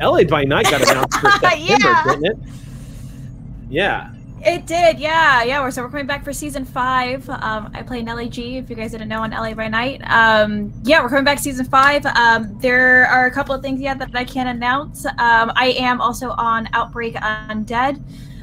LA 0.00 0.24
by 0.24 0.44
Night 0.44 0.64
got 0.64 0.82
announced 0.82 1.18
for 1.18 1.30
September, 1.40 1.56
Yeah. 1.64 2.04
didn't 2.06 2.24
it? 2.26 2.38
Yeah. 3.70 4.10
It 4.44 4.66
did, 4.66 5.00
yeah, 5.00 5.42
yeah. 5.42 5.60
We're 5.60 5.72
so 5.72 5.82
we're 5.82 5.90
coming 5.90 6.06
back 6.06 6.22
for 6.24 6.32
season 6.32 6.64
five. 6.64 7.28
Um, 7.28 7.70
I 7.74 7.82
play 7.82 8.02
Nelly 8.02 8.28
G. 8.28 8.56
If 8.56 8.70
you 8.70 8.76
guys 8.76 8.92
didn't 8.92 9.08
know 9.08 9.22
on 9.22 9.32
LA 9.32 9.52
by 9.52 9.66
Night, 9.66 10.00
um, 10.04 10.72
yeah, 10.84 11.02
we're 11.02 11.08
coming 11.08 11.24
back 11.24 11.40
season 11.40 11.66
five. 11.66 12.06
Um, 12.06 12.56
there 12.60 13.06
are 13.06 13.26
a 13.26 13.32
couple 13.32 13.54
of 13.54 13.62
things 13.62 13.80
yet 13.80 13.98
that 13.98 14.10
I 14.14 14.24
can't 14.24 14.48
announce. 14.48 15.04
Um, 15.06 15.52
I 15.56 15.74
am 15.78 16.00
also 16.00 16.30
on 16.30 16.68
Outbreak 16.72 17.14
Undead. 17.14 18.00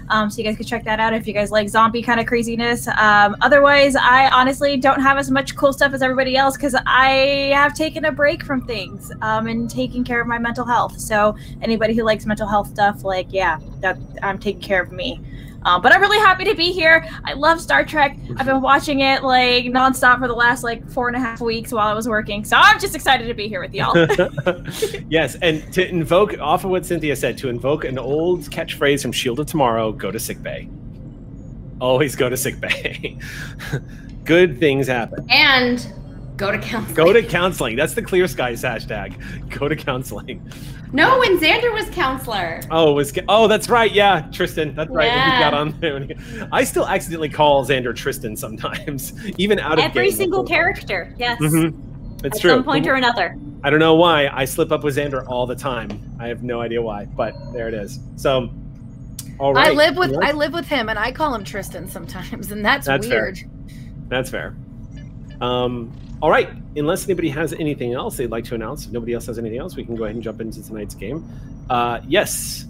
Um, 0.10 0.30
so 0.30 0.38
you 0.38 0.44
guys 0.44 0.58
can 0.58 0.66
check 0.66 0.84
that 0.84 1.00
out 1.00 1.14
if 1.14 1.26
you 1.28 1.34
guys 1.34 1.50
like 1.50 1.70
zombie 1.70 2.02
kind 2.02 2.20
of 2.20 2.26
craziness. 2.26 2.88
Um, 2.88 3.36
otherwise, 3.42 3.96
I 3.96 4.30
honestly 4.30 4.78
don't 4.78 5.02
have 5.02 5.18
as 5.18 5.32
much 5.32 5.56
cool 5.56 5.74
stuff 5.74 5.94
as 5.94 6.02
everybody 6.02 6.36
else 6.36 6.56
because 6.58 6.76
I 6.86 7.52
have 7.56 7.74
taken 7.74 8.06
a 8.06 8.12
break 8.12 8.44
from 8.44 8.66
things 8.66 9.12
um, 9.22 9.48
and 9.48 9.70
taking 9.70 10.04
care 10.04 10.22
of 10.22 10.28
my 10.28 10.38
mental 10.38 10.66
health. 10.66 11.00
So 11.00 11.36
anybody 11.62 11.96
who 11.96 12.04
likes 12.04 12.26
mental 12.26 12.48
health 12.48 12.68
stuff, 12.68 13.04
like 13.04 13.28
yeah, 13.32 13.60
that 13.80 13.98
I'm 14.22 14.38
taking 14.38 14.62
care 14.62 14.82
of 14.82 14.92
me. 14.92 15.22
Um, 15.66 15.82
but 15.82 15.92
I'm 15.92 16.00
really 16.00 16.20
happy 16.20 16.46
to 16.46 16.56
be 16.56 16.72
here. 16.72 17.06
I 17.26 17.34
love 17.34 17.60
Star 17.60 17.84
Trek. 17.84 18.18
I've 18.38 18.46
been 18.46 18.62
watching 18.62 19.00
it 19.00 19.24
like 19.24 19.66
nonstop 19.66 20.20
for 20.20 20.28
the 20.28 20.34
last 20.36 20.64
like 20.64 20.88
four 20.90 21.08
and 21.08 21.18
a 21.18 21.20
half 21.20 21.42
weeks 21.42 21.72
while 21.72 21.88
I 21.88 21.94
was 21.94 22.08
working. 22.08 22.46
So 22.46 22.56
I'm 22.56 22.80
just 22.80 22.96
excited 22.96 23.28
to 23.28 23.34
be 23.34 23.48
here 23.48 23.60
with 23.60 23.74
y'all. 23.74 23.98
yes, 25.10 25.36
and 25.42 25.74
to 25.74 25.88
invoke 25.88 26.38
off 26.40 26.64
of 26.64 26.70
what 26.70 26.86
Cynthia 26.86 27.16
said, 27.16 27.38
to 27.40 27.50
invoke 27.50 27.84
an 27.84 27.98
old 27.98 28.42
catchphrase 28.52 29.02
from 29.02 29.12
Shield 29.12 29.40
of 29.40 29.48
Tomorrow, 29.48 29.92
go 29.92 30.12
to 30.12 30.20
sick 30.20 30.42
bay. 30.42 30.70
Always 31.82 32.16
go 32.16 32.30
to 32.30 32.38
sick 32.38 32.60
bay. 32.62 33.18
Good 34.24 34.60
things 34.60 34.88
happen. 34.88 35.26
And 35.30 35.86
Go 36.38 36.52
to 36.52 36.58
counseling. 36.60 36.96
Go 36.96 37.14
to 37.14 37.24
counseling. 37.24 37.76
That's 37.76 37.94
the 37.94 38.02
Clear 38.02 38.28
Skies 38.28 38.62
hashtag. 38.64 39.50
Go 39.58 39.68
to 39.68 39.76
counseling. 39.76 40.50
No, 40.92 41.20
when 41.20 41.38
Xander 41.40 41.74
was 41.74 41.90
counselor. 41.90 42.62
Oh, 42.72 42.94
was 42.94 43.18
oh, 43.30 43.48
that's 43.48 43.70
right. 43.70 43.92
Yeah, 43.92 44.28
Tristan. 44.32 44.76
That's 44.76 44.90
right. 44.90 45.10
He 45.12 45.40
got 45.42 45.54
on 45.54 45.72
there. 45.80 46.00
he- 46.02 46.16
I 46.52 46.64
still 46.64 46.88
accidentally 46.88 47.30
call 47.30 47.66
Xander 47.66 47.96
Tristan 47.96 48.36
sometimes, 48.36 49.14
even 49.38 49.60
out 49.60 49.74
of 49.80 49.86
Every 49.86 50.12
single 50.12 50.44
character, 50.44 51.14
yes. 51.18 51.40
Mhm. 51.42 52.24
It's 52.26 52.38
At 52.38 52.42
true. 52.42 52.52
some 52.52 52.64
point 52.64 52.88
or 52.88 52.96
another. 52.96 53.38
I 53.64 53.70
don't 53.70 53.80
know 53.80 53.96
why 53.96 54.28
I 54.28 54.46
slip 54.46 54.72
up 54.72 54.84
with 54.84 54.96
Xander 54.98 55.26
all 55.28 55.46
the 55.46 55.56
time. 55.56 55.90
I 56.20 56.28
have 56.28 56.44
no 56.44 56.62
idea 56.62 56.82
why, 56.82 57.06
but 57.06 57.34
there 57.54 57.68
it 57.68 57.74
is. 57.74 58.00
So, 58.16 58.50
all 59.40 59.54
right. 59.54 59.68
I 59.68 59.72
live 59.72 59.98
with 59.98 60.16
I 60.22 60.32
live 60.32 60.54
with 60.54 60.66
him, 60.68 60.90
and 60.90 60.98
I 61.00 61.12
call 61.12 61.34
him 61.36 61.44
Tristan 61.44 61.88
sometimes, 61.88 62.52
and 62.52 62.64
that's, 62.64 62.88
That's 62.88 63.08
fair. 63.08 63.24
weird. 63.24 63.40
That's 64.08 64.30
fair. 64.30 64.56
Um, 65.42 65.92
all 66.26 66.32
right. 66.32 66.50
Unless 66.76 67.04
anybody 67.04 67.30
has 67.30 67.54
anything 67.54 67.94
else 67.94 68.18
they'd 68.18 68.32
like 68.32 68.46
to 68.46 68.56
announce, 68.56 68.88
if 68.88 68.92
nobody 68.92 69.14
else 69.14 69.28
has 69.28 69.38
anything 69.38 69.60
else, 69.60 69.76
we 69.76 69.86
can 69.86 69.96
go 69.96 70.06
ahead 70.06 70.16
and 70.16 70.24
jump 70.24 70.42
into 70.42 70.66
tonight's 70.66 70.96
game. 70.96 71.24
Uh, 71.70 72.00
yes, 72.08 72.66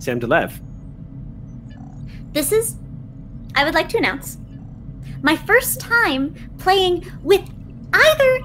Sam 0.00 0.18
de 0.18 0.26
Leve. 0.26 0.60
This 2.32 2.50
is, 2.50 2.74
I 3.54 3.62
would 3.62 3.74
like 3.74 3.88
to 3.90 3.98
announce, 3.98 4.38
my 5.22 5.36
first 5.36 5.78
time 5.78 6.34
playing 6.58 7.06
with 7.22 7.48
either 7.92 8.40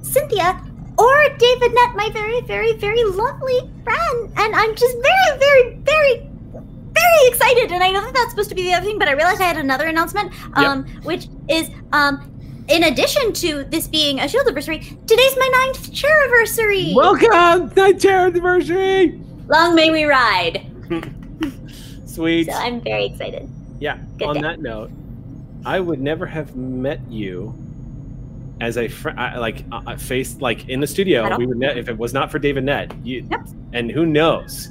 Cynthia 0.00 0.64
or 0.96 1.28
David 1.36 1.74
Nett, 1.74 1.94
my 1.94 2.08
very, 2.10 2.40
very, 2.40 2.72
very 2.72 3.04
lovely 3.04 3.70
friend. 3.84 4.32
And 4.38 4.56
I'm 4.56 4.74
just 4.76 4.96
very, 4.96 5.38
very, 5.38 5.74
very, 5.84 6.30
very 6.54 7.28
excited. 7.28 7.70
And 7.70 7.84
I 7.84 7.90
know 7.90 8.00
that 8.00 8.14
that's 8.14 8.30
supposed 8.30 8.48
to 8.48 8.54
be 8.54 8.62
the 8.62 8.72
other 8.72 8.86
thing, 8.86 8.98
but 8.98 9.08
I 9.08 9.12
realized 9.12 9.42
I 9.42 9.44
had 9.44 9.58
another 9.58 9.88
announcement, 9.88 10.32
um, 10.56 10.86
which 11.02 11.28
is, 11.50 11.68
um, 11.92 12.34
in 12.68 12.84
addition 12.84 13.32
to 13.32 13.64
this 13.64 13.86
being 13.88 14.20
a 14.20 14.28
Shield 14.28 14.46
anniversary, 14.46 14.78
today's 14.78 15.36
my 15.36 15.64
ninth 15.64 15.92
chair 15.92 16.10
anniversary. 16.22 16.92
Welcome, 16.94 17.72
night 17.74 17.98
chair 17.98 18.26
anniversary. 18.26 19.20
Long 19.48 19.74
may 19.74 19.90
we 19.90 20.04
ride. 20.04 20.66
Sweet. 22.06 22.46
So 22.46 22.52
I'm 22.52 22.80
very 22.80 23.06
excited. 23.06 23.48
Yeah. 23.80 23.98
Good 24.18 24.28
on 24.28 24.34
day. 24.36 24.40
that 24.42 24.60
note, 24.60 24.90
I 25.64 25.80
would 25.80 26.00
never 26.00 26.26
have 26.26 26.56
met 26.56 27.00
you 27.10 27.54
as 28.60 28.76
a 28.76 28.88
friend, 28.88 29.18
like 29.40 29.64
uh, 29.72 29.80
uh, 29.86 29.96
face, 29.96 30.36
like 30.40 30.68
in 30.68 30.80
the 30.80 30.86
studio. 30.86 31.36
We 31.36 31.46
would 31.46 31.58
ne- 31.58 31.78
if 31.78 31.88
it 31.88 31.96
was 31.96 32.12
not 32.12 32.30
for 32.30 32.38
David 32.38 32.64
Nett. 32.64 32.92
You, 33.04 33.26
Yep. 33.30 33.48
And 33.72 33.90
who 33.90 34.04
knows? 34.04 34.68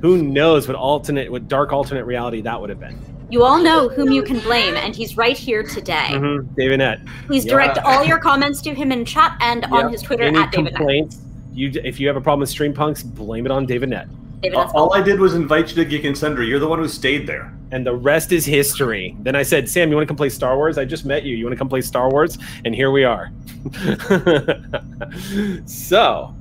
Who 0.00 0.22
knows 0.22 0.66
what 0.66 0.76
alternate, 0.76 1.30
what 1.30 1.48
dark 1.48 1.72
alternate 1.72 2.04
reality 2.04 2.40
that 2.42 2.60
would 2.60 2.70
have 2.70 2.80
been? 2.80 2.98
You 3.32 3.44
all 3.44 3.62
know 3.62 3.88
whom 3.88 4.12
you 4.12 4.22
can 4.22 4.40
blame, 4.40 4.76
and 4.76 4.94
he's 4.94 5.16
right 5.16 5.38
here 5.38 5.62
today. 5.62 6.08
Mhm, 6.10 6.54
David 6.54 6.80
Nett. 6.80 7.00
Please 7.26 7.46
direct 7.46 7.78
Yeah. 7.78 7.84
all 7.84 8.04
your 8.04 8.18
comments 8.18 8.60
to 8.60 8.74
him 8.74 8.92
in 8.92 9.06
chat 9.06 9.38
and 9.40 9.64
on 9.72 9.90
his 9.90 10.02
Twitter 10.02 10.24
Any 10.24 10.36
at 10.38 10.52
David 10.52 10.64
Knight. 10.64 10.74
complaints? 10.76 11.16
You, 11.54 11.72
if 11.82 11.98
you 11.98 12.08
have 12.08 12.16
a 12.18 12.20
problem 12.20 12.40
with 12.40 12.50
Stream 12.50 12.74
Punks, 12.74 13.02
blame 13.02 13.46
it 13.46 13.50
on 13.52 13.64
David 13.64 13.88
Nett, 13.88 14.06
David 14.42 14.58
All, 14.58 14.70
all. 14.74 14.94
I 14.94 15.00
did 15.00 15.18
was 15.18 15.32
invite 15.32 15.70
you 15.70 15.76
to 15.76 15.84
Geek 15.86 16.04
and 16.04 16.16
Sundry. 16.16 16.46
You're 16.46 16.58
the 16.58 16.68
one 16.68 16.78
who 16.78 16.86
stayed 16.88 17.26
there. 17.26 17.50
and 17.72 17.86
the 17.86 17.94
rest 17.94 18.32
is 18.32 18.44
history. 18.44 19.16
Then 19.22 19.34
I 19.34 19.42
said, 19.42 19.66
Sam, 19.66 19.88
you 19.88 19.96
want 19.96 20.06
to 20.06 20.10
come 20.10 20.16
play 20.18 20.28
Star 20.28 20.56
Wars? 20.58 20.76
I 20.76 20.84
just 20.84 21.06
met 21.06 21.22
you. 21.22 21.34
You 21.34 21.46
want 21.46 21.54
to 21.54 21.58
come 21.58 21.70
play 21.70 21.80
Star 21.80 22.10
Wars? 22.10 22.36
And 22.66 22.74
here 22.74 22.90
we 22.90 23.02
are. 23.04 23.30
so, 25.64 26.34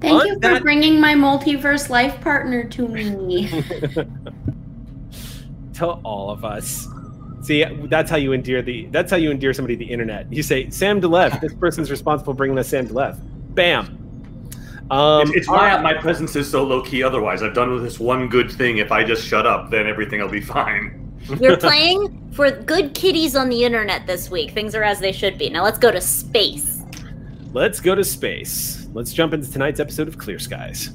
Thank 0.00 0.24
you 0.24 0.34
for 0.36 0.40
that- 0.40 0.62
bringing 0.62 0.98
my 1.02 1.12
multiverse 1.12 1.90
life 1.90 2.18
partner 2.22 2.64
to 2.64 2.88
me. 2.88 3.50
to 5.78 5.86
all 5.86 6.30
of 6.30 6.44
us. 6.44 6.86
See, 7.42 7.64
that's 7.86 8.10
how 8.10 8.16
you 8.16 8.32
endear 8.32 8.62
the. 8.62 8.86
That's 8.86 9.10
how 9.10 9.16
you 9.16 9.30
endear 9.30 9.54
somebody 9.54 9.76
to 9.76 9.84
the 9.84 9.90
internet. 9.90 10.30
You 10.32 10.42
say 10.42 10.70
Sam 10.70 11.00
de 11.00 11.08
Leve. 11.08 11.40
This 11.40 11.54
person's 11.54 11.90
responsible 11.90 12.32
for 12.32 12.36
bringing 12.36 12.58
us 12.58 12.68
Sam 12.68 12.86
de 12.86 12.92
Leve. 12.92 13.16
Bam. 13.54 13.94
Um, 14.90 15.22
it's 15.22 15.30
it's 15.32 15.48
why 15.48 15.74
right. 15.74 15.82
my 15.82 15.94
presence 15.94 16.34
is 16.34 16.50
so 16.50 16.64
low 16.64 16.82
key. 16.82 17.02
Otherwise, 17.02 17.42
I've 17.42 17.54
done 17.54 17.72
with 17.72 17.82
this 17.82 18.00
one 18.00 18.28
good 18.28 18.50
thing. 18.50 18.78
If 18.78 18.90
I 18.90 19.04
just 19.04 19.26
shut 19.26 19.46
up, 19.46 19.70
then 19.70 19.86
everything 19.86 20.20
will 20.20 20.28
be 20.28 20.40
fine. 20.40 21.04
We're 21.40 21.56
playing 21.56 22.30
for 22.32 22.50
good 22.50 22.94
kitties 22.94 23.36
on 23.36 23.48
the 23.48 23.64
internet 23.64 24.06
this 24.06 24.30
week. 24.30 24.52
Things 24.52 24.74
are 24.74 24.82
as 24.82 24.98
they 24.98 25.12
should 25.12 25.38
be. 25.38 25.50
Now 25.50 25.62
let's 25.62 25.78
go 25.78 25.90
to 25.90 26.00
space. 26.00 26.82
Let's 27.52 27.80
go 27.80 27.94
to 27.94 28.04
space. 28.04 28.86
Let's 28.94 29.12
jump 29.12 29.34
into 29.34 29.50
tonight's 29.50 29.80
episode 29.80 30.08
of 30.08 30.18
Clear 30.18 30.38
Skies. 30.38 30.90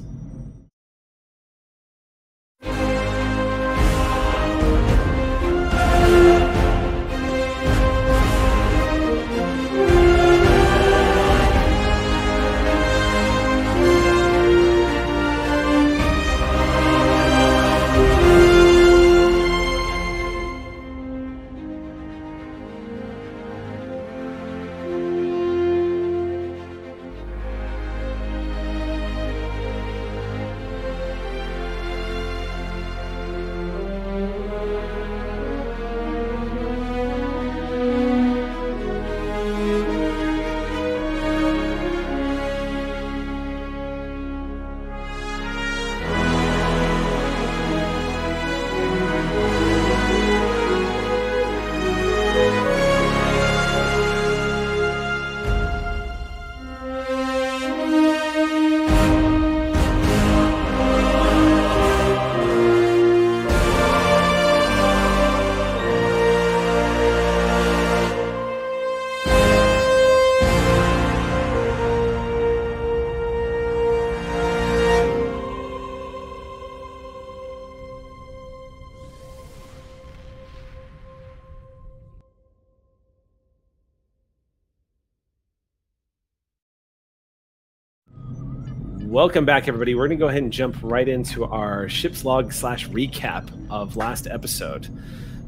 Welcome 89.24 89.46
back, 89.46 89.68
everybody. 89.68 89.94
We're 89.94 90.06
going 90.06 90.18
to 90.18 90.22
go 90.22 90.28
ahead 90.28 90.42
and 90.42 90.52
jump 90.52 90.76
right 90.82 91.08
into 91.08 91.46
our 91.46 91.88
ship's 91.88 92.26
log 92.26 92.52
slash 92.52 92.86
recap 92.90 93.48
of 93.70 93.96
last 93.96 94.26
episode. 94.26 94.86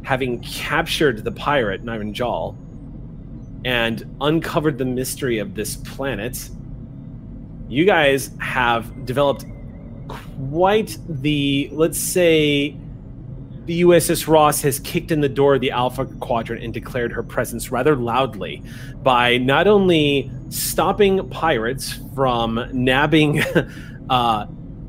Having 0.02 0.40
captured 0.40 1.24
the 1.24 1.30
pirate, 1.30 1.84
Niven 1.84 2.14
Jal, 2.14 2.56
and 3.66 4.16
uncovered 4.22 4.78
the 4.78 4.86
mystery 4.86 5.40
of 5.40 5.54
this 5.54 5.76
planet, 5.76 6.48
you 7.68 7.84
guys 7.84 8.30
have 8.40 9.04
developed 9.04 9.44
quite 10.08 10.96
the, 11.06 11.68
let's 11.70 11.98
say, 11.98 12.74
the 13.66 13.82
USS 13.82 14.28
Ross 14.28 14.62
has 14.62 14.78
kicked 14.80 15.10
in 15.10 15.20
the 15.20 15.28
door 15.28 15.56
of 15.56 15.60
the 15.60 15.72
Alpha 15.72 16.06
Quadrant 16.06 16.62
and 16.62 16.72
declared 16.72 17.12
her 17.12 17.22
presence 17.22 17.70
rather 17.70 17.96
loudly 17.96 18.62
by 19.02 19.38
not 19.38 19.66
only 19.66 20.30
stopping 20.50 21.28
pirates 21.30 21.98
from 22.14 22.68
nabbing 22.72 23.42
uh, 24.10 24.46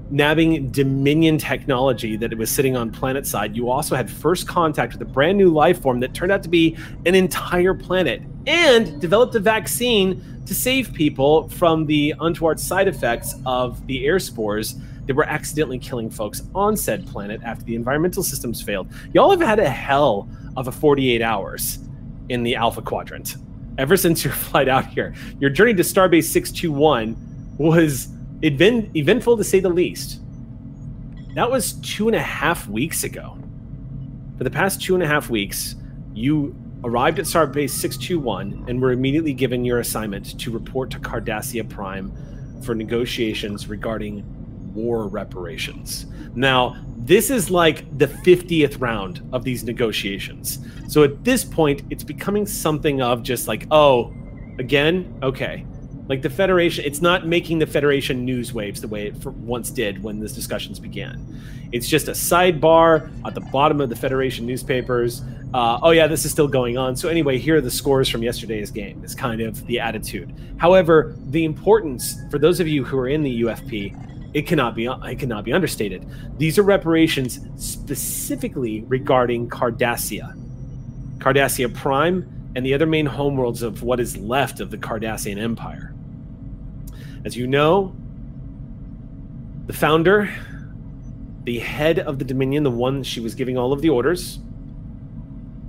nabbing 0.10 0.70
Dominion 0.70 1.38
technology 1.38 2.16
that 2.16 2.32
it 2.32 2.38
was 2.38 2.50
sitting 2.50 2.78
on 2.78 2.92
planet 2.92 3.26
side, 3.26 3.56
you 3.56 3.70
also 3.70 3.96
had 3.96 4.10
first 4.10 4.48
contact 4.48 4.94
with 4.94 5.02
a 5.02 5.12
brand 5.12 5.38
new 5.38 5.50
life 5.50 5.82
form 5.82 6.00
that 6.00 6.14
turned 6.14 6.32
out 6.32 6.44
to 6.44 6.50
be 6.50 6.78
an 7.06 7.16
entire 7.16 7.74
planet 7.74 8.22
and 8.46 9.02
developed 9.02 9.36
a 9.36 9.40
vaccine 9.40 10.42
to 10.46 10.56
save 10.56 10.94
people 10.94 11.50
from 11.50 11.86
the 11.88 12.14
untoward 12.22 12.60
side 12.60 12.88
effects 12.88 13.36
of 13.46 13.86
the 13.88 14.06
air 14.06 14.20
spores 14.20 14.76
that 15.08 15.16
were 15.16 15.24
accidentally 15.24 15.80
killing 15.80 16.10
folks 16.10 16.44
on 16.54 16.78
said 16.78 17.08
planet 17.08 17.42
after 17.44 17.64
the 17.64 17.76
environmental 17.76 18.24
systems 18.24 18.62
failed. 18.62 18.88
Y'all 19.14 19.32
have 19.32 19.42
had 19.42 19.60
a 19.60 19.70
hell 19.70 20.30
of 20.56 20.68
a 20.68 20.72
48 20.72 21.22
hours 21.22 21.80
in 22.30 22.44
the 22.44 22.56
Alpha 22.56 22.82
Quadrant 22.82 23.38
ever 23.78 23.98
since 23.98 24.24
your 24.24 24.34
flight 24.34 24.68
out 24.68 24.86
here. 24.88 25.14
Your 25.40 25.50
journey 25.50 25.74
to 25.74 25.84
Starbase 25.84 26.26
621 26.26 27.56
was 27.58 28.10
event- 28.42 28.96
eventful 28.96 29.38
to 29.38 29.44
say 29.44 29.60
the 29.60 29.70
least. 29.70 30.22
That 31.36 31.50
was 31.50 31.74
two 31.74 32.08
and 32.08 32.16
a 32.16 32.22
half 32.22 32.68
weeks 32.68 33.04
ago. 33.04 33.38
For 34.38 34.44
the 34.44 34.52
past 34.52 34.82
two 34.82 34.94
and 34.94 35.04
a 35.04 35.08
half 35.08 35.30
weeks, 35.30 35.76
you 36.14 36.56
arrived 36.84 37.20
at 37.20 37.26
Starbase 37.26 37.72
621 37.72 38.66
and 38.68 38.82
were 38.82 38.92
immediately 38.92 39.34
given 39.34 39.66
your 39.66 39.80
assignment 39.80 40.40
to 40.40 40.52
report 40.52 40.90
to 40.92 41.00
Cardassia 41.00 41.68
Prime 41.68 42.12
for 42.64 42.76
negotiations 42.76 43.68
regarding 43.68 44.24
war 44.78 45.08
reparations. 45.08 46.06
Now, 46.36 46.78
this 46.98 47.30
is 47.32 47.50
like 47.50 47.98
the 47.98 48.08
50th 48.08 48.80
round 48.80 49.28
of 49.34 49.44
these 49.44 49.64
negotiations. 49.64 50.60
So 50.88 51.04
at 51.04 51.24
this 51.24 51.44
point, 51.44 51.82
it's 51.90 52.04
becoming 52.04 52.46
something 52.46 53.02
of 53.02 53.24
just 53.24 53.48
like, 53.48 53.66
oh, 53.72 54.14
again? 54.60 55.18
Okay. 55.24 55.66
Like 56.08 56.22
the 56.22 56.30
Federation, 56.30 56.86
it's 56.86 57.02
not 57.02 57.28
making 57.28 57.60
the 57.60 57.66
Federation 57.66 58.24
news 58.24 58.54
waves 58.54 58.80
the 58.80 58.88
way 58.88 59.08
it 59.08 59.26
once 59.26 59.72
did 59.72 60.02
when 60.02 60.20
these 60.20 60.32
discussions 60.32 60.80
began. 60.80 61.42
It's 61.72 61.88
just 61.88 62.08
a 62.08 62.12
sidebar 62.12 63.12
at 63.26 63.34
the 63.34 63.42
bottom 63.42 63.82
of 63.82 63.90
the 63.90 63.96
Federation 63.96 64.46
newspapers. 64.46 65.22
Uh, 65.54 65.80
oh, 65.82 65.92
yeah, 65.92 66.08
this 66.08 66.24
is 66.24 66.32
still 66.32 66.48
going 66.48 66.78
on. 66.78 66.96
So, 66.96 67.10
anyway, 67.10 67.38
here 67.38 67.58
are 67.58 67.62
the 67.62 67.72
scores 67.72 68.08
from 68.08 68.24
yesterday's 68.24 68.72
game, 68.72 69.04
is 69.04 69.16
kind 69.16 69.42
of 69.42 69.66
the 69.68 69.80
attitude. 69.80 70.34
However, 70.58 71.16
the 71.28 71.44
importance 71.44 72.18
for 72.30 72.40
those 72.40 72.60
of 72.60 72.68
you 72.68 72.86
who 72.86 72.98
are 73.00 73.10
in 73.10 73.24
the 73.24 73.42
UFP 73.42 74.07
it 74.34 74.48
cannot 74.48 74.76
be 74.76 74.88
uh, 74.88 74.98
it 75.00 75.20
cannot 75.20 75.44
be 75.44 75.54
understated. 75.54 76.06
These 76.38 76.58
are 76.58 76.64
reparations 76.64 77.40
specifically 77.56 78.82
regarding 78.88 79.50
Cardassia, 79.50 80.36
Cardassia 81.18 81.74
Prime, 81.74 82.52
and 82.56 82.66
the 82.66 82.74
other 82.74 82.86
main 82.86 83.08
homeworlds 83.08 83.62
of 83.62 83.84
what 83.84 84.00
is 84.00 84.18
left 84.18 84.60
of 84.60 84.72
the 84.72 84.78
Cardassian 84.78 85.38
Empire. 85.38 85.94
As 87.26 87.36
you 87.36 87.48
know, 87.48 87.96
the 89.66 89.74
founder, 89.74 90.34
the 91.44 91.60
head 91.60 92.00
of 92.00 92.20
the 92.20 92.26
Dominion, 92.26 92.64
the 92.64 92.72
one 92.72 93.04
she 93.04 93.20
was 93.20 93.36
giving 93.36 93.58
all 93.58 93.74
of 93.74 93.82
the 93.82 93.90
orders, 93.90 94.40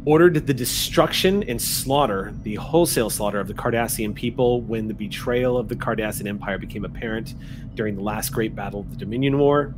ordered 0.05 0.47
the 0.47 0.55
destruction 0.55 1.43
and 1.45 1.61
slaughter, 1.61 2.33
the 2.43 2.55
wholesale 2.55 3.11
slaughter 3.11 3.41
of 3.41 3.49
the 3.49 3.55
Cardassian 3.55 4.15
people 4.15 4.63
when 4.63 4.89
the 4.89 4.95
betrayal 4.95 5.59
of 5.59 5.69
the 5.69 5.77
Cardassian 5.77 6.27
Empire 6.27 6.59
became 6.59 6.85
apparent 6.85 7.35
during 7.75 7.97
the 7.97 8.03
last 8.03 8.31
great 8.31 8.55
battle 8.55 8.81
of 8.81 8.91
the 8.91 8.97
Dominion 8.97 9.39
War. 9.39 9.75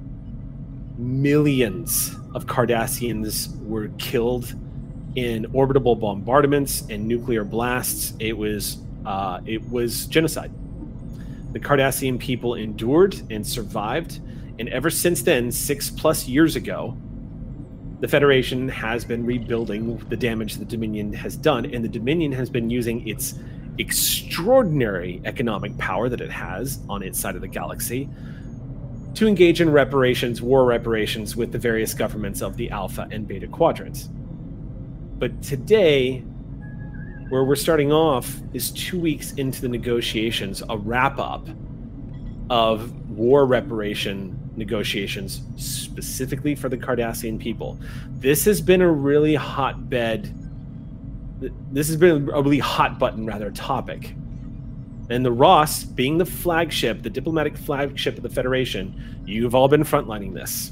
Millions 0.99 2.15
of 2.35 2.47
Cardassians 2.47 3.59
were 3.65 3.89
killed 3.99 4.55
in 5.17 5.47
orbital 5.53 5.97
bombardments 5.97 6.85
and 6.89 7.07
nuclear 7.09 7.45
blasts. 7.45 8.15
It 8.19 8.37
was 8.37 8.79
uh, 9.07 9.41
it 9.47 9.69
was 9.71 10.07
genocide. 10.07 10.53
The 11.53 11.61
Cardassian 11.61 12.19
people 12.19 12.55
endured 12.55 13.21
and 13.31 13.45
survived, 13.45 14.21
and 14.59 14.69
ever 14.69 14.91
since 14.91 15.23
then, 15.23 15.51
six 15.51 15.91
plus 15.91 16.29
years 16.29 16.55
ago, 16.55 16.97
the 18.01 18.09
Federation 18.09 18.69
has 18.69 19.05
been 19.05 19.25
rebuilding 19.25 19.99
the 20.09 20.17
damage 20.17 20.57
the 20.57 20.65
Dominion 20.65 21.13
has 21.13 21.37
done, 21.37 21.67
and 21.67 21.85
the 21.85 21.89
Dominion 21.89 22.33
has 22.33 22.49
been 22.49 22.71
using 22.71 23.07
its 23.07 23.35
extraordinary 23.79 25.21
economic 25.25 25.77
power 25.79 26.09
that 26.09 26.21
it 26.21 26.31
has 26.31 26.81
on 26.89 27.03
its 27.03 27.19
side 27.19 27.35
of 27.35 27.41
the 27.41 27.49
galaxy 27.49 28.09
to 29.15 29.27
engage 29.27 29.61
in 29.61 29.71
reparations, 29.71 30.41
war 30.41 30.65
reparations 30.65 31.37
with 31.37 31.53
the 31.53 31.59
various 31.59 31.95
governments 31.95 32.43
of 32.43 32.57
the 32.57 32.71
Alpha 32.71 33.09
and 33.11 33.27
Beta 33.27 33.47
quadrants. 33.49 34.09
But 35.19 35.43
today, 35.43 36.21
where 37.29 37.45
we're 37.45 37.57
starting 37.57 37.93
off, 37.93 38.41
is 38.55 38.71
two 38.71 38.99
weeks 38.99 39.33
into 39.33 39.61
the 39.61 39.69
negotiations, 39.69 40.63
a 40.69 40.77
wrap 40.77 41.19
up 41.19 41.49
of 42.49 43.11
war 43.11 43.47
reparation 43.47 44.39
negotiations 44.61 45.43
specifically 45.57 46.55
for 46.55 46.69
the 46.69 46.77
Cardassian 46.77 47.41
people. 47.41 47.77
This 48.19 48.45
has 48.45 48.61
been 48.61 48.81
a 48.81 48.91
really 48.91 49.35
hotbed. 49.35 50.33
This 51.73 51.89
has 51.89 51.97
been 51.97 52.31
a 52.31 52.41
really 52.41 52.61
hot 52.61 53.01
button, 53.01 53.27
rather, 53.27 53.51
topic. 53.51 54.15
And 55.09 55.25
the 55.25 55.33
Ross, 55.33 55.83
being 55.83 56.19
the 56.19 56.25
flagship, 56.25 57.03
the 57.03 57.11
diplomatic 57.11 57.57
flagship 57.57 58.17
of 58.17 58.23
the 58.23 58.29
Federation, 58.29 59.19
you've 59.27 59.57
all 59.57 59.67
been 59.67 59.83
frontlining 59.83 60.35
this. 60.35 60.71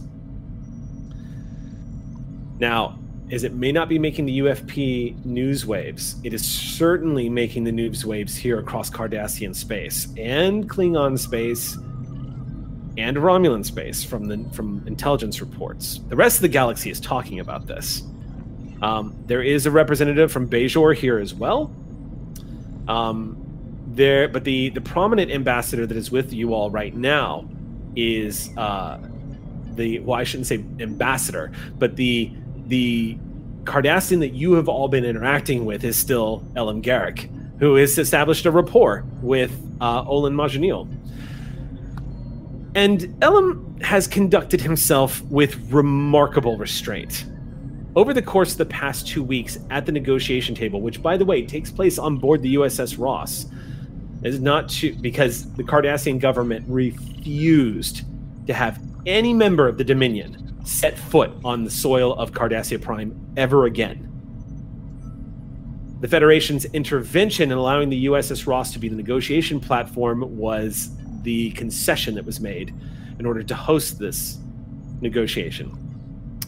Now, 2.61 2.99
as 3.30 3.45
it 3.45 3.52
may 3.52 3.73
not 3.73 3.88
be 3.88 3.99
making 3.99 4.26
the 4.26 4.38
UFP 4.38 5.25
news 5.25 5.66
waves, 5.66 6.16
it 6.25 6.33
is 6.33 6.45
certainly 6.47 7.28
making 7.28 7.64
the 7.64 7.73
news 7.73 8.07
waves 8.07 8.37
here 8.37 8.59
across 8.59 8.88
Cardassian 8.88 9.54
space 9.54 10.09
and 10.16 10.68
Klingon 10.68 11.18
space 11.18 11.77
and 12.98 13.16
Romulan 13.16 13.64
space 13.64 14.02
from 14.04 14.26
the 14.26 14.44
from 14.52 14.82
intelligence 14.87 15.40
reports. 15.40 16.00
The 16.08 16.16
rest 16.16 16.38
of 16.38 16.42
the 16.42 16.48
galaxy 16.48 16.90
is 16.90 17.00
talking 17.00 17.40
about 17.40 17.66
this. 17.66 18.02
Um, 18.82 19.16
there 19.26 19.42
is 19.42 19.66
a 19.66 19.70
representative 19.70 20.30
from 20.30 20.48
Bajor 20.48 20.94
here 20.94 21.18
as 21.18 21.34
well. 21.34 21.74
Um, 22.88 23.44
there, 23.87 24.28
but 24.28 24.44
the 24.44 24.70
the 24.70 24.80
prominent 24.80 25.30
ambassador 25.30 25.87
that 25.87 25.96
is 25.96 26.11
with 26.11 26.32
you 26.32 26.54
all 26.54 26.70
right 26.70 26.94
now 26.94 27.48
is 27.96 28.50
uh, 28.56 28.98
the 29.74 30.00
well, 30.00 30.18
I 30.18 30.24
shouldn't 30.24 30.48
say 30.48 30.64
ambassador, 30.80 31.52
but 31.78 31.96
the 31.96 32.32
the 32.66 33.16
Cardassian 33.64 34.20
that 34.20 34.34
you 34.34 34.54
have 34.54 34.68
all 34.68 34.88
been 34.88 35.04
interacting 35.04 35.64
with 35.64 35.84
is 35.84 35.96
still 35.96 36.44
Elim 36.56 36.82
Garak, 36.82 37.28
who 37.61 37.76
has 37.76 37.96
established 37.98 38.44
a 38.46 38.50
rapport 38.50 39.04
with 39.22 39.52
uh, 39.80 40.04
Olin 40.04 40.34
Majanil. 40.34 40.88
And 42.79 43.12
Elim 43.25 43.81
has 43.81 44.07
conducted 44.07 44.61
himself 44.61 45.21
with 45.23 45.57
remarkable 45.73 46.57
restraint. 46.57 47.25
Over 47.97 48.14
the 48.14 48.23
course 48.23 48.53
of 48.53 48.59
the 48.59 48.67
past 48.67 49.09
two 49.09 49.21
weeks 49.21 49.59
at 49.71 49.85
the 49.85 49.91
negotiation 49.91 50.55
table, 50.55 50.81
which, 50.81 51.03
by 51.03 51.17
the 51.17 51.25
way, 51.25 51.45
takes 51.45 51.73
place 51.73 51.99
on 51.99 52.19
board 52.19 52.41
the 52.41 52.55
USS 52.55 52.97
Ross, 52.97 53.47
is 54.23 54.38
not 54.38 54.69
to, 54.69 54.95
because 54.95 55.53
the 55.55 55.64
Cardassian 55.64 56.21
government 56.21 56.67
refused 56.69 58.03
to 58.47 58.55
have 58.55 58.81
any 59.07 59.35
member 59.35 59.67
of 59.67 59.77
the 59.77 59.83
Dominion 59.83 60.64
set 60.64 60.97
foot 60.97 61.33
on 61.45 61.64
the 61.64 61.71
soil 61.73 62.14
of 62.14 62.31
Cardassia 62.31 62.81
Prime 62.81 63.21
ever 63.37 63.64
again. 63.64 64.05
The 65.99 66.07
Federation's 66.07 66.64
intervention 66.67 67.51
in 67.51 67.59
allowing 67.59 67.88
the 67.88 68.07
USS 68.07 68.47
Ross 68.47 68.73
to 68.73 68.79
be 68.79 68.88
the 68.88 68.95
negotiation 68.95 69.59
platform 69.59 70.37
was 70.38 70.91
the 71.22 71.50
concession 71.52 72.14
that 72.14 72.24
was 72.24 72.40
made 72.40 72.74
in 73.18 73.26
order 73.26 73.42
to 73.42 73.54
host 73.54 73.98
this 73.98 74.38
negotiation. 75.00 75.76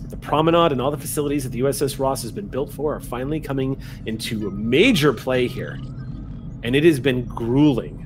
The 0.09 0.17
promenade 0.17 0.73
and 0.73 0.81
all 0.81 0.91
the 0.91 0.99
facilities 0.99 1.45
that 1.45 1.51
the 1.51 1.61
USS 1.61 1.99
Ross 1.99 2.23
has 2.23 2.33
been 2.33 2.49
built 2.49 2.73
for 2.73 2.95
are 2.95 3.01
finally 3.01 3.41
coming 3.41 3.81
into 4.07 4.51
major 4.51 5.13
play 5.13 5.47
here. 5.47 5.79
And 6.63 6.75
it 6.77 6.85
has 6.85 6.99
been 6.99 7.25
grueling. 7.27 7.97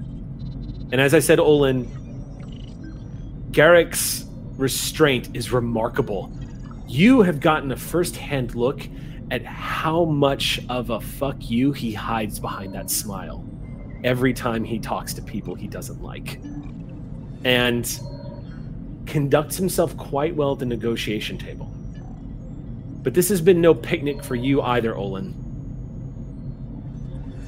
And 0.93 1.01
as 1.01 1.15
I 1.15 1.19
said, 1.19 1.41
Olin, 1.41 1.87
Garak's 3.51 4.27
restraint 4.57 5.35
is 5.35 5.51
remarkable. 5.53 6.33
You 6.87 7.23
have 7.23 7.41
gotten 7.41 7.73
a 7.73 7.77
first 7.77 8.17
hand 8.17 8.55
look 8.55 8.87
at 9.31 9.45
how 9.45 10.05
much 10.05 10.61
of 10.69 10.91
a 10.91 11.01
fuck 11.01 11.37
you 11.51 11.73
he 11.73 11.93
hides 11.93 12.39
behind 12.39 12.75
that 12.75 12.91
smile 12.91 13.45
every 14.05 14.33
time 14.33 14.63
he 14.63 14.79
talks 14.79 15.15
to 15.15 15.23
people 15.23 15.55
he 15.55 15.67
doesn't 15.67 16.03
like. 16.03 16.39
And 17.45 18.01
conducts 19.07 19.57
himself 19.57 19.97
quite 19.97 20.37
well 20.37 20.53
at 20.53 20.61
the 20.61 20.67
negotiation 20.67 21.39
table. 21.39 21.67
But 23.03 23.15
this 23.15 23.29
has 23.29 23.41
been 23.41 23.61
no 23.61 23.75
picnic 23.75 24.23
for 24.25 24.35
you 24.35 24.63
either, 24.63 24.95
Olin. 24.95 25.41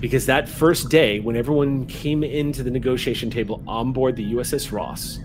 Because 0.01 0.27
that 0.27 0.49
first 0.49 0.91
day, 0.91 1.21
when 1.21 1.37
everyone 1.37 1.87
came 1.87 2.23
into 2.23 2.63
the 2.63 2.71
negotiation 2.71 3.31
table 3.31 3.63
on 3.67 3.93
board 3.93 4.17
the 4.17 4.35
USS 4.35 4.71
Ross, 4.71 5.19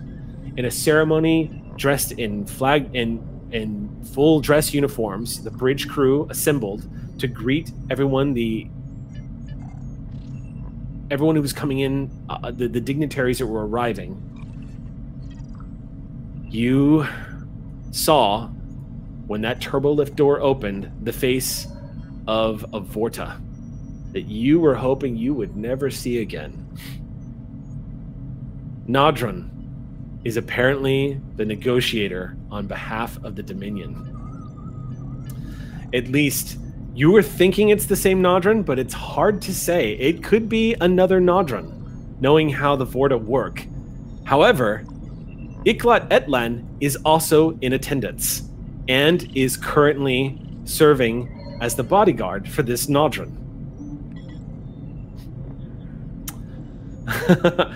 in 0.55 0.65
a 0.65 0.71
ceremony 0.71 1.61
dressed 1.75 2.13
in 2.13 2.45
flag 2.45 2.93
in 2.95 3.27
in 3.51 4.03
full 4.13 4.39
dress 4.39 4.73
uniforms, 4.73 5.43
the 5.43 5.51
bridge 5.51 5.89
crew 5.89 6.25
assembled 6.29 6.87
to 7.19 7.27
greet 7.27 7.71
everyone 7.89 8.33
the 8.33 8.69
everyone 11.11 11.35
who 11.35 11.41
was 11.41 11.51
coming 11.51 11.79
in, 11.79 12.09
uh, 12.29 12.51
the, 12.51 12.69
the 12.69 12.79
dignitaries 12.79 13.39
that 13.39 13.45
were 13.45 13.67
arriving. 13.67 14.15
You 16.49 17.05
saw 17.91 18.47
when 19.27 19.41
that 19.41 19.59
turbo 19.59 19.91
lift 19.91 20.15
door 20.15 20.39
opened 20.39 20.89
the 21.03 21.11
face 21.11 21.67
of 22.27 22.63
a 22.73 22.79
Vorta 22.79 23.39
that 24.13 24.23
you 24.23 24.59
were 24.59 24.75
hoping 24.75 25.17
you 25.17 25.33
would 25.33 25.55
never 25.57 25.89
see 25.89 26.19
again. 26.19 26.67
Nadron 28.87 29.49
is 30.23 30.37
apparently 30.37 31.19
the 31.35 31.45
negotiator 31.45 32.37
on 32.49 32.67
behalf 32.67 33.21
of 33.23 33.35
the 33.35 33.43
Dominion. 33.43 34.07
At 35.93 36.07
least 36.07 36.57
you 36.93 37.11
were 37.11 37.23
thinking 37.23 37.69
it's 37.69 37.85
the 37.85 37.95
same 37.95 38.21
Nadron, 38.21 38.65
but 38.65 38.77
it's 38.77 38.93
hard 38.93 39.41
to 39.43 39.53
say. 39.53 39.93
It 39.93 40.23
could 40.23 40.49
be 40.49 40.75
another 40.81 41.21
Nadron, 41.21 42.19
knowing 42.19 42.49
how 42.49 42.75
the 42.75 42.85
Vorta 42.85 43.21
work. 43.21 43.65
However, 44.25 44.83
Iklat 45.65 46.09
Etlan 46.09 46.65
is 46.81 46.97
also 46.97 47.57
in 47.61 47.73
attendance 47.73 48.43
and 48.89 49.29
is 49.37 49.55
currently 49.55 50.39
serving 50.65 51.57
as 51.61 51.75
the 51.75 51.83
bodyguard 51.83 52.49
for 52.49 52.63
this 52.63 52.87
Nadron. 52.87 53.37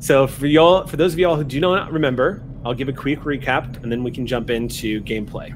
so 0.00 0.26
for 0.26 0.46
y'all, 0.46 0.86
for 0.86 0.96
those 0.96 1.12
of 1.12 1.18
y'all 1.18 1.36
who 1.36 1.44
do 1.44 1.60
not 1.60 1.92
remember, 1.92 2.42
I'll 2.64 2.74
give 2.74 2.88
a 2.88 2.92
quick 2.92 3.20
recap 3.20 3.82
and 3.82 3.90
then 3.90 4.02
we 4.02 4.10
can 4.10 4.26
jump 4.26 4.50
into 4.50 5.02
gameplay. 5.02 5.54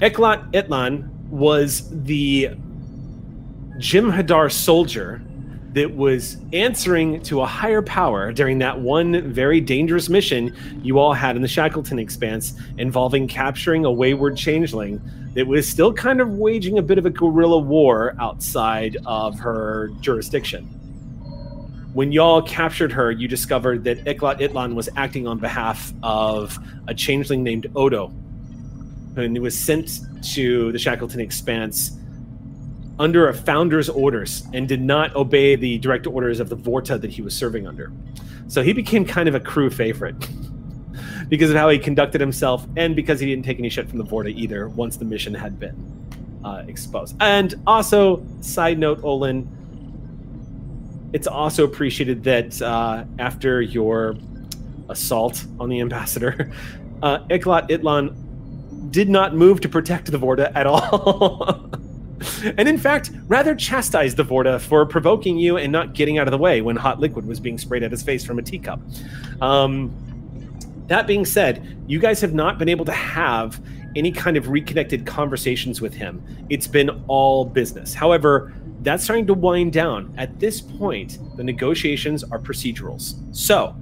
Eklat 0.00 0.52
Itlan 0.52 1.13
was 1.34 1.90
the 2.04 2.48
Jem'Hadar 3.78 4.52
soldier 4.52 5.20
that 5.72 5.92
was 5.96 6.36
answering 6.52 7.20
to 7.22 7.40
a 7.40 7.46
higher 7.46 7.82
power 7.82 8.30
during 8.30 8.60
that 8.60 8.78
one 8.78 9.32
very 9.32 9.60
dangerous 9.60 10.08
mission 10.08 10.54
you 10.84 11.00
all 11.00 11.12
had 11.12 11.34
in 11.34 11.42
the 11.42 11.48
Shackleton 11.48 11.98
Expanse 11.98 12.54
involving 12.78 13.26
capturing 13.26 13.84
a 13.84 13.90
wayward 13.90 14.36
changeling 14.36 15.00
that 15.34 15.44
was 15.44 15.68
still 15.68 15.92
kind 15.92 16.20
of 16.20 16.38
waging 16.38 16.78
a 16.78 16.82
bit 16.82 16.98
of 16.98 17.06
a 17.06 17.10
guerrilla 17.10 17.58
war 17.58 18.14
outside 18.20 18.96
of 19.04 19.36
her 19.40 19.90
jurisdiction. 20.00 20.66
When 21.94 22.12
y'all 22.12 22.42
captured 22.42 22.92
her, 22.92 23.10
you 23.10 23.26
discovered 23.26 23.82
that 23.84 24.04
Iklat 24.04 24.38
Itlan 24.38 24.76
was 24.76 24.88
acting 24.94 25.26
on 25.26 25.38
behalf 25.38 25.92
of 26.04 26.56
a 26.86 26.94
changeling 26.94 27.42
named 27.42 27.66
Odo, 27.74 28.12
and 29.16 29.36
was 29.38 29.58
sent 29.58 30.00
to 30.32 30.72
the 30.72 30.78
Shackleton 30.78 31.20
Expanse 31.20 31.98
under 32.98 33.28
a 33.28 33.34
founder's 33.34 33.88
orders 33.88 34.44
and 34.52 34.68
did 34.68 34.80
not 34.80 35.14
obey 35.16 35.56
the 35.56 35.78
direct 35.78 36.06
orders 36.06 36.40
of 36.40 36.48
the 36.48 36.56
Vorta 36.56 37.00
that 37.00 37.10
he 37.10 37.22
was 37.22 37.34
serving 37.34 37.66
under. 37.66 37.92
So 38.46 38.62
he 38.62 38.72
became 38.72 39.04
kind 39.04 39.28
of 39.28 39.34
a 39.34 39.40
crew 39.40 39.70
favorite 39.70 40.14
because 41.28 41.50
of 41.50 41.56
how 41.56 41.68
he 41.70 41.78
conducted 41.78 42.20
himself 42.20 42.66
and 42.76 42.94
because 42.94 43.18
he 43.18 43.26
didn't 43.26 43.44
take 43.44 43.58
any 43.58 43.68
shit 43.68 43.88
from 43.88 43.98
the 43.98 44.04
Vorta 44.04 44.32
either 44.32 44.68
once 44.68 44.96
the 44.96 45.04
mission 45.04 45.34
had 45.34 45.58
been 45.58 45.74
uh, 46.44 46.62
exposed. 46.68 47.16
And 47.20 47.54
also, 47.66 48.24
side 48.40 48.78
note, 48.78 49.02
Olin, 49.02 49.48
it's 51.12 51.26
also 51.26 51.64
appreciated 51.64 52.22
that 52.24 52.60
uh, 52.60 53.04
after 53.18 53.62
your 53.62 54.16
assault 54.88 55.44
on 55.58 55.68
the 55.68 55.80
ambassador, 55.80 56.52
uh, 57.02 57.20
Iklat 57.30 57.70
Itlan 57.70 58.14
did 58.94 59.10
not 59.10 59.34
move 59.34 59.60
to 59.60 59.68
protect 59.68 60.12
the 60.12 60.16
Vorta 60.16 60.52
at 60.54 60.68
all. 60.68 61.68
and 62.56 62.68
in 62.68 62.78
fact, 62.78 63.10
rather 63.26 63.52
chastised 63.52 64.16
the 64.16 64.24
Vorta 64.24 64.60
for 64.60 64.86
provoking 64.86 65.36
you 65.36 65.56
and 65.56 65.72
not 65.72 65.94
getting 65.94 66.16
out 66.16 66.28
of 66.28 66.30
the 66.30 66.38
way 66.38 66.62
when 66.62 66.76
hot 66.76 67.00
liquid 67.00 67.26
was 67.26 67.40
being 67.40 67.58
sprayed 67.58 67.82
at 67.82 67.90
his 67.90 68.04
face 68.04 68.24
from 68.24 68.38
a 68.38 68.42
teacup. 68.42 68.80
Um, 69.42 69.92
that 70.86 71.08
being 71.08 71.24
said, 71.24 71.76
you 71.88 71.98
guys 71.98 72.20
have 72.20 72.34
not 72.34 72.56
been 72.56 72.68
able 72.68 72.84
to 72.84 72.92
have 72.92 73.60
any 73.96 74.12
kind 74.12 74.36
of 74.36 74.48
reconnected 74.48 75.04
conversations 75.04 75.80
with 75.80 75.92
him. 75.92 76.24
It's 76.48 76.68
been 76.68 76.90
all 77.08 77.44
business. 77.44 77.94
However, 77.94 78.54
that's 78.82 79.02
starting 79.02 79.26
to 79.26 79.34
wind 79.34 79.72
down. 79.72 80.14
At 80.16 80.38
this 80.38 80.60
point, 80.60 81.18
the 81.36 81.42
negotiations 81.42 82.22
are 82.22 82.38
procedurals. 82.38 83.14
So, 83.34 83.74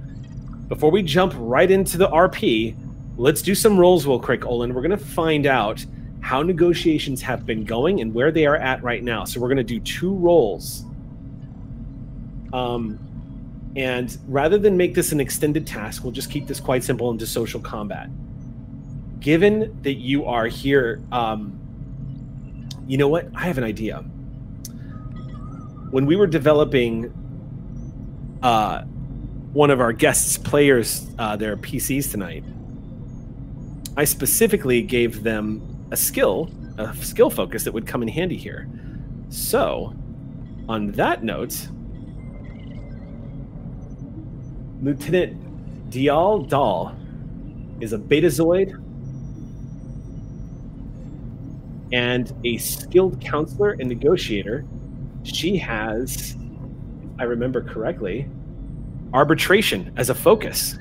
before 0.69 0.89
we 0.89 1.03
jump 1.03 1.35
right 1.37 1.69
into 1.69 1.99
the 1.99 2.07
RP, 2.07 2.75
let's 3.17 3.41
do 3.41 3.55
some 3.55 3.77
rolls 3.77 4.05
real 4.05 4.19
quick, 4.19 4.45
Olin. 4.45 4.73
We're 4.73 4.81
going 4.81 4.91
to 4.91 4.97
find 4.97 5.45
out 5.45 5.85
how 6.21 6.41
negotiations 6.41 7.21
have 7.21 7.45
been 7.45 7.65
going 7.65 8.01
and 8.01 8.13
where 8.13 8.31
they 8.31 8.45
are 8.45 8.55
at 8.55 8.81
right 8.81 9.03
now. 9.03 9.25
So 9.25 9.41
we're 9.41 9.49
going 9.49 9.57
to 9.57 9.63
do 9.63 9.79
two 9.79 10.15
rolls. 10.15 10.85
Um, 12.53 12.99
and 13.75 14.15
rather 14.27 14.57
than 14.57 14.77
make 14.77 14.93
this 14.93 15.11
an 15.11 15.19
extended 15.19 15.67
task, 15.67 16.03
we'll 16.03 16.13
just 16.13 16.31
keep 16.31 16.47
this 16.47 16.59
quite 16.59 16.83
simple 16.83 17.11
into 17.11 17.25
social 17.25 17.59
combat. 17.59 18.09
Given 19.19 19.81
that 19.81 19.95
you 19.95 20.25
are 20.25 20.47
here, 20.47 21.01
um, 21.11 21.59
you 22.87 22.97
know 22.97 23.07
what? 23.07 23.27
I 23.35 23.41
have 23.41 23.57
an 23.57 23.63
idea. 23.63 23.97
When 25.89 26.05
we 26.05 26.15
were 26.15 26.27
developing 26.27 27.11
uh, 28.41 28.83
one 29.53 29.71
of 29.71 29.79
our 29.79 29.93
guests' 29.93 30.37
players, 30.37 31.09
uh, 31.17 31.35
their 31.35 31.57
PCs 31.57 32.11
tonight, 32.11 32.43
I 33.95 34.05
specifically 34.05 34.81
gave 34.81 35.23
them 35.23 35.87
a 35.91 35.97
skill, 35.97 36.49
a 36.77 36.95
skill 36.95 37.29
focus 37.29 37.63
that 37.63 37.71
would 37.73 37.85
come 37.85 38.01
in 38.01 38.07
handy 38.07 38.37
here. 38.37 38.67
So, 39.29 39.93
on 40.67 40.91
that 40.93 41.23
note, 41.23 41.67
Lieutenant 44.81 45.91
Dial 45.91 46.39
Dahl 46.39 46.95
is 47.79 47.93
a 47.93 47.97
Betazoid 47.97 48.79
and 51.91 52.33
a 52.43 52.57
skilled 52.57 53.21
counselor 53.21 53.71
and 53.73 53.87
negotiator. 53.87 54.65
She 55.21 55.55
has, 55.57 56.35
I 57.19 57.23
remember 57.23 57.61
correctly, 57.61 58.27
arbitration 59.13 59.93
as 59.95 60.09
a 60.09 60.15
focus. 60.15 60.77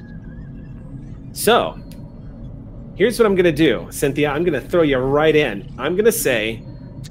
So, 1.32 1.78
here's 2.94 3.18
what 3.18 3.26
I'm 3.26 3.34
going 3.34 3.44
to 3.44 3.52
do, 3.52 3.86
Cynthia. 3.90 4.30
I'm 4.30 4.44
going 4.44 4.60
to 4.60 4.68
throw 4.68 4.82
you 4.82 4.98
right 4.98 5.34
in. 5.34 5.72
I'm 5.78 5.94
going 5.94 6.04
to 6.04 6.12
say, 6.12 6.62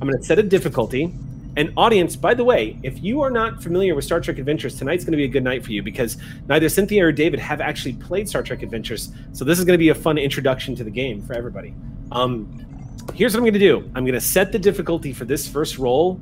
I'm 0.01 0.07
going 0.07 0.17
to 0.17 0.23
set 0.23 0.39
a 0.39 0.43
difficulty. 0.43 1.13
And 1.57 1.73
audience, 1.75 2.15
by 2.15 2.33
the 2.33 2.45
way, 2.45 2.79
if 2.81 3.03
you 3.03 3.21
are 3.21 3.29
not 3.29 3.61
familiar 3.61 3.93
with 3.93 4.05
Star 4.05 4.21
Trek 4.21 4.37
Adventures, 4.37 4.77
tonight's 4.77 5.03
going 5.03 5.11
to 5.11 5.17
be 5.17 5.25
a 5.25 5.27
good 5.27 5.43
night 5.43 5.65
for 5.65 5.73
you 5.73 5.83
because 5.83 6.17
neither 6.47 6.69
Cynthia 6.69 7.05
or 7.05 7.11
David 7.11 7.41
have 7.41 7.59
actually 7.59 7.93
played 7.93 8.29
Star 8.29 8.41
Trek 8.41 8.63
Adventures. 8.63 9.11
So 9.33 9.43
this 9.43 9.59
is 9.59 9.65
going 9.65 9.73
to 9.73 9.77
be 9.77 9.89
a 9.89 9.95
fun 9.95 10.17
introduction 10.17 10.75
to 10.75 10.83
the 10.85 10.89
game 10.89 11.21
for 11.21 11.33
everybody. 11.33 11.73
Um, 12.13 12.65
here's 13.13 13.33
what 13.33 13.39
I'm 13.39 13.43
going 13.43 13.53
to 13.53 13.59
do. 13.59 13.79
I'm 13.95 14.05
going 14.05 14.13
to 14.13 14.21
set 14.21 14.53
the 14.53 14.59
difficulty 14.59 15.11
for 15.11 15.25
this 15.25 15.45
first 15.45 15.77
roll 15.77 16.21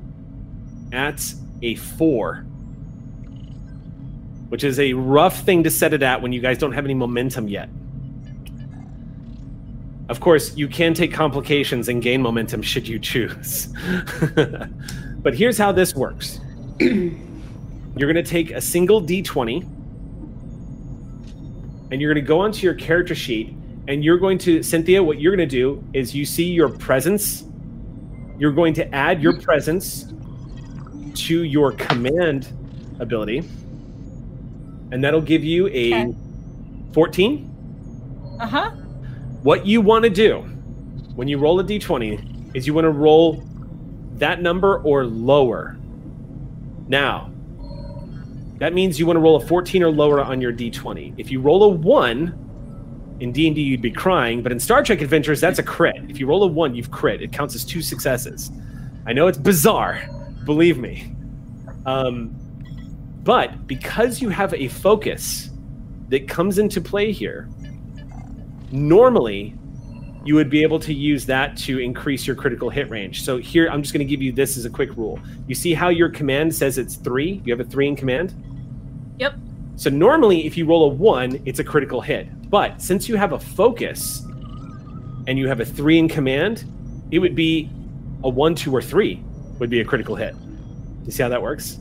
at 0.92 1.22
a 1.62 1.76
four, 1.76 2.38
which 4.50 4.64
is 4.64 4.80
a 4.80 4.94
rough 4.94 5.42
thing 5.42 5.64
to 5.64 5.70
set 5.70 5.94
it 5.94 6.02
at 6.02 6.24
when 6.24 6.34
you 6.34 6.42
guys 6.42 6.58
don't 6.58 6.72
have 6.72 6.86
any 6.86 6.96
momentum 6.96 7.48
yet. 7.48 7.70
Of 10.10 10.20
course, 10.20 10.58
you 10.58 10.68
can 10.68 10.94
take 10.94 11.14
complications 11.14 11.88
and 11.88 12.02
gain 12.02 12.22
momentum 12.22 12.62
should 12.62 12.88
you 12.88 13.00
choose. 13.00 13.70
but 15.22 15.36
here's 15.36 15.58
how 15.58 15.72
this 15.72 15.96
works 15.96 16.40
you're 16.80 18.12
going 18.12 18.16
to 18.16 18.24
take 18.24 18.52
a 18.52 18.62
single 18.62 19.02
d20 19.02 19.62
and 21.92 22.02
you're 22.02 22.14
going 22.14 22.24
to 22.24 22.28
go 22.28 22.40
onto 22.40 22.66
your 22.66 22.74
character 22.74 23.16
sheet 23.16 23.56
and 23.88 24.04
you're 24.04 24.18
going 24.18 24.38
to, 24.40 24.62
Cynthia, 24.62 25.02
what 25.02 25.20
you're 25.20 25.36
going 25.36 25.50
to 25.50 25.56
do 25.56 25.84
is 25.94 26.14
you 26.14 26.24
see 26.24 26.46
your 26.46 26.70
presence. 26.70 27.46
You're 28.38 28.52
going 28.52 28.74
to 28.76 28.96
add 28.96 29.22
your 29.22 29.40
presence 29.42 30.14
to 31.26 31.44
your 31.44 31.72
command 31.72 32.54
ability, 33.00 33.40
and 34.92 35.04
that'll 35.04 35.22
give 35.22 35.44
you 35.44 35.68
a 35.70 35.94
Okay. 35.94 36.16
14. 36.94 38.38
Uh 38.40 38.48
huh. 38.48 38.72
What 39.42 39.66
you 39.66 39.82
want 39.82 40.04
to 40.04 40.10
do 40.10 40.40
when 41.16 41.28
you 41.28 41.38
roll 41.38 41.60
a 41.60 41.64
d20 41.64 42.56
is 42.56 42.68
you 42.68 42.74
want 42.74 42.86
to 42.86 42.92
roll 42.92 43.44
that 44.16 44.42
number 44.42 44.82
or 44.84 45.06
lower. 45.06 45.78
Now, 46.88 47.32
that 48.58 48.74
means 48.74 49.00
you 49.00 49.06
want 49.06 49.16
to 49.16 49.22
roll 49.22 49.38
a 49.38 49.46
14 49.46 49.84
or 49.84 49.92
lower 49.92 50.22
on 50.22 50.42
your 50.42 50.52
d20. 50.52 51.14
If 51.18 51.32
you 51.32 51.40
roll 51.40 51.64
a 51.64 51.70
1, 51.70 52.48
in 53.20 53.32
D&D 53.32 53.62
you'd 53.62 53.82
be 53.82 53.92
crying, 53.92 54.42
but 54.42 54.52
in 54.52 54.60
Star 54.60 54.84
Trek 54.84 55.02
Adventures 55.02 55.42
that's 55.42 55.60
a 55.60 55.64
crit. 55.64 55.96
If 56.10 56.20
you 56.20 56.28
roll 56.28 56.44
a 56.44 56.48
1, 56.48 56.76
you've 56.76 56.92
crit. 56.92 57.22
It 57.22 57.32
counts 57.32 57.56
as 57.56 57.66
two 57.66 57.82
successes. 57.82 58.52
I 59.06 59.14
know 59.14 59.28
it's 59.28 59.38
bizarre, 59.38 60.08
believe 60.46 60.78
me. 60.78 61.14
Um, 61.86 62.36
but 63.24 63.68
because 63.68 64.22
you 64.22 64.30
have 64.30 64.54
a 64.54 64.68
focus 64.68 65.50
that 66.10 66.28
comes 66.28 66.60
into 66.60 66.82
play 66.82 67.12
here, 67.12 67.50
normally 68.72 69.56
you 70.26 70.36
would 70.36 70.50
be 70.50 70.62
able 70.64 70.80
to 70.80 70.94
use 70.94 71.26
that 71.26 71.56
to 71.58 71.80
increase 71.80 72.28
your 72.28 72.36
critical 72.36 72.70
hit 72.70 72.90
range. 72.90 73.24
So 73.24 73.38
here, 73.38 73.68
I'm 73.68 73.82
just 73.82 73.94
going 73.94 74.06
to 74.06 74.10
give 74.10 74.22
you 74.22 74.32
this 74.32 74.58
as 74.58 74.66
a 74.66 74.70
quick 74.70 74.96
rule. 74.98 75.20
You 75.48 75.56
see 75.56 75.74
how 75.74 75.90
your 75.90 76.10
command 76.10 76.54
says 76.54 76.78
it's 76.78 76.96
three? 76.96 77.42
You 77.46 77.54
have 77.54 77.66
a 77.66 77.70
three 77.70 77.88
in 77.88 77.96
command? 77.96 78.34
Yep. 79.18 79.36
So 79.76 79.90
normally, 79.90 80.46
if 80.46 80.58
you 80.58 80.66
roll 80.66 80.92
a 80.92 80.94
one, 80.94 81.42
it's 81.46 81.60
a 81.60 81.64
critical 81.64 82.02
hit. 82.02 82.28
But 82.50 82.82
since 82.82 83.08
you 83.08 83.16
have 83.16 83.32
a 83.32 83.40
focus 83.40 84.22
and 85.28 85.40
you 85.40 85.48
have 85.48 85.62
a 85.62 85.66
three 85.66 85.98
in 85.98 86.10
command, 86.10 86.66
it 87.12 87.20
would 87.20 87.36
be 87.36 87.70
a 88.24 88.30
one, 88.30 88.56
two, 88.56 88.76
or 88.76 88.82
three 88.82 89.24
would 89.58 89.70
be 89.70 89.80
a 89.80 89.86
critical 89.86 90.16
hit. 90.16 90.36
You 91.06 91.12
see 91.12 91.24
how 91.24 91.30
that 91.30 91.42
works? 91.42 91.80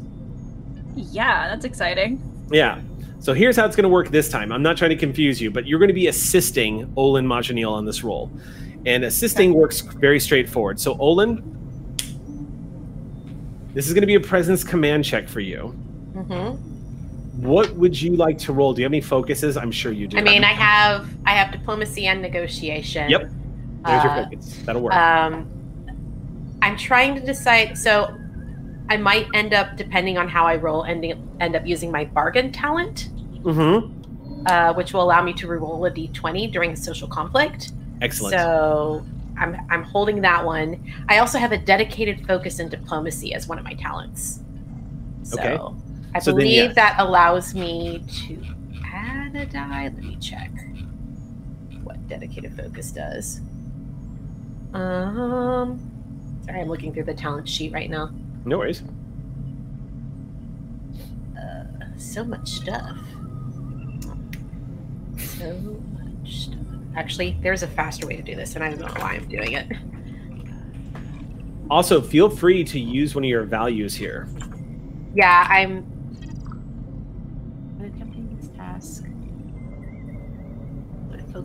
Yeah, 0.95 1.49
that's 1.49 1.65
exciting. 1.65 2.23
Yeah. 2.51 2.81
So 3.21 3.35
here's 3.35 3.57
how 3.57 3.67
it's 3.67 3.75
going 3.77 3.83
to 3.85 3.89
work 3.89 4.09
this 4.09 4.29
time. 4.29 4.53
I'm 4.53 4.63
not 4.63 4.77
trying 4.77 4.91
to 4.91 4.97
confuse 4.97 5.41
you, 5.41 5.51
but 5.51 5.67
you're 5.67 5.79
going 5.79 5.89
to 5.89 5.95
be 5.95 6.07
assisting 6.07 6.93
Olin 6.97 7.27
Majanil 7.27 7.73
on 7.73 7.85
this 7.85 8.05
role. 8.05 8.31
And 8.87 9.05
assisting 9.05 9.55
works 9.55 9.81
very 9.81 10.21
straightforward. 10.21 10.79
So, 10.79 10.97
Olin, 10.99 11.43
this 13.75 13.89
is 13.89 13.93
going 13.93 14.03
to 14.03 14.07
be 14.07 14.15
a 14.15 14.21
presence 14.21 14.63
command 14.63 15.05
check 15.05 15.29
for 15.29 15.41
you. 15.41 15.75
Mm-hmm. 16.15 17.43
What 17.43 17.73
would 17.75 18.01
you 18.01 18.17
like 18.17 18.39
to 18.39 18.53
roll? 18.53 18.73
Do 18.73 18.81
you 18.83 18.85
have 18.85 18.93
any 18.93 19.01
focuses? 19.01 19.57
I'm 19.57 19.71
sure 19.71 19.93
you 19.93 20.07
do. 20.09 20.17
I 20.19 20.23
mean, 20.23 20.43
I 20.43 20.53
have 20.53 21.09
I 21.25 21.33
have 21.33 21.53
diplomacy 21.53 22.07
and 22.07 22.23
negotiation. 22.23 23.11
Yep. 23.11 23.31
There's 23.85 24.05
your 24.05 24.13
Uh, 24.13 24.25
focus. 24.25 24.59
That'll 24.65 24.83
work. 24.83 24.95
Um, 24.95 25.47
I'm 26.63 26.77
trying 26.77 27.15
to 27.15 27.21
decide. 27.21 27.79
So 27.79 28.17
I 28.89 28.97
might 28.97 29.29
end 29.35 29.55
up, 29.55 29.77
depending 29.77 30.19
on 30.19 30.29
how 30.29 30.47
I 30.47 30.57
roll, 30.57 30.85
ending 30.85 31.15
end 31.41 31.57
up 31.57 31.67
using 31.67 31.91
my 31.91 32.05
bargain 32.07 32.53
talent, 32.53 33.11
Mm-hmm. 33.45 33.89
uh, 34.47 34.73
which 34.75 34.93
will 34.93 35.03
allow 35.03 35.23
me 35.23 35.33
to 35.35 35.47
reroll 35.47 35.87
a 35.89 35.91
d20 35.93 36.51
during 36.53 36.73
a 36.73 36.77
social 36.77 37.09
conflict. 37.09 37.73
Excellent. 38.01 38.33
So 38.39 39.09
I'm 39.37 39.57
I'm 39.71 39.83
holding 39.85 40.23
that 40.23 40.45
one. 40.45 40.85
I 41.09 41.19
also 41.19 41.39
have 41.39 41.53
a 41.53 41.59
dedicated 41.59 42.27
focus 42.27 42.59
in 42.59 42.69
diplomacy 42.69 43.35
as 43.35 43.47
one 43.49 43.59
of 43.59 43.65
my 43.65 43.75
talents. 43.75 44.41
So 45.23 45.39
Okay. 45.39 45.59
I 46.15 46.21
So 46.21 46.33
then, 46.33 46.37
believe 46.37 46.75
that 46.75 46.97
allows 46.99 47.55
me 47.55 48.05
to 48.27 48.43
add 48.85 49.35
a 49.37 49.47
die. 49.47 49.85
Let 49.85 50.05
me 50.05 50.17
check 50.17 50.51
what 51.83 52.07
dedicated 52.09 52.55
focus 52.57 52.93
does. 52.93 53.41
Um 54.73 55.81
sorry, 56.45 56.61
I'm 56.61 56.69
looking 56.69 56.93
through 56.93 57.05
the 57.05 57.15
talent 57.15 57.49
sheet 57.49 57.73
right 57.73 57.91
now. 57.91 58.11
No 58.45 58.59
worries. 58.59 58.83
So 61.97 62.25
much 62.25 62.49
stuff. 62.49 62.97
So 65.19 65.55
much 65.57 66.45
stuff. 66.45 66.59
Actually, 66.97 67.37
there's 67.43 67.63
a 67.63 67.69
faster 67.69 68.07
way 68.07 68.17
to 68.17 68.23
do 68.23 68.35
this, 68.35 68.55
and 68.55 68.65
I 68.65 68.71
don't 68.71 68.81
know 68.81 69.03
why 69.03 69.15
I'm 69.15 69.29
doing 69.29 69.53
it. 69.53 69.67
Also, 71.71 72.01
feel 72.01 72.31
free 72.31 72.65
to 72.65 72.81
use 72.81 73.15
one 73.15 73.25
of 73.25 73.31
your 73.31 73.43
values 73.45 73.95
here. 73.95 74.29
Yeah, 75.15 75.47
I'm. 75.51 75.79
Attempting 77.81 78.37
this 78.41 78.49
task. 78.57 79.05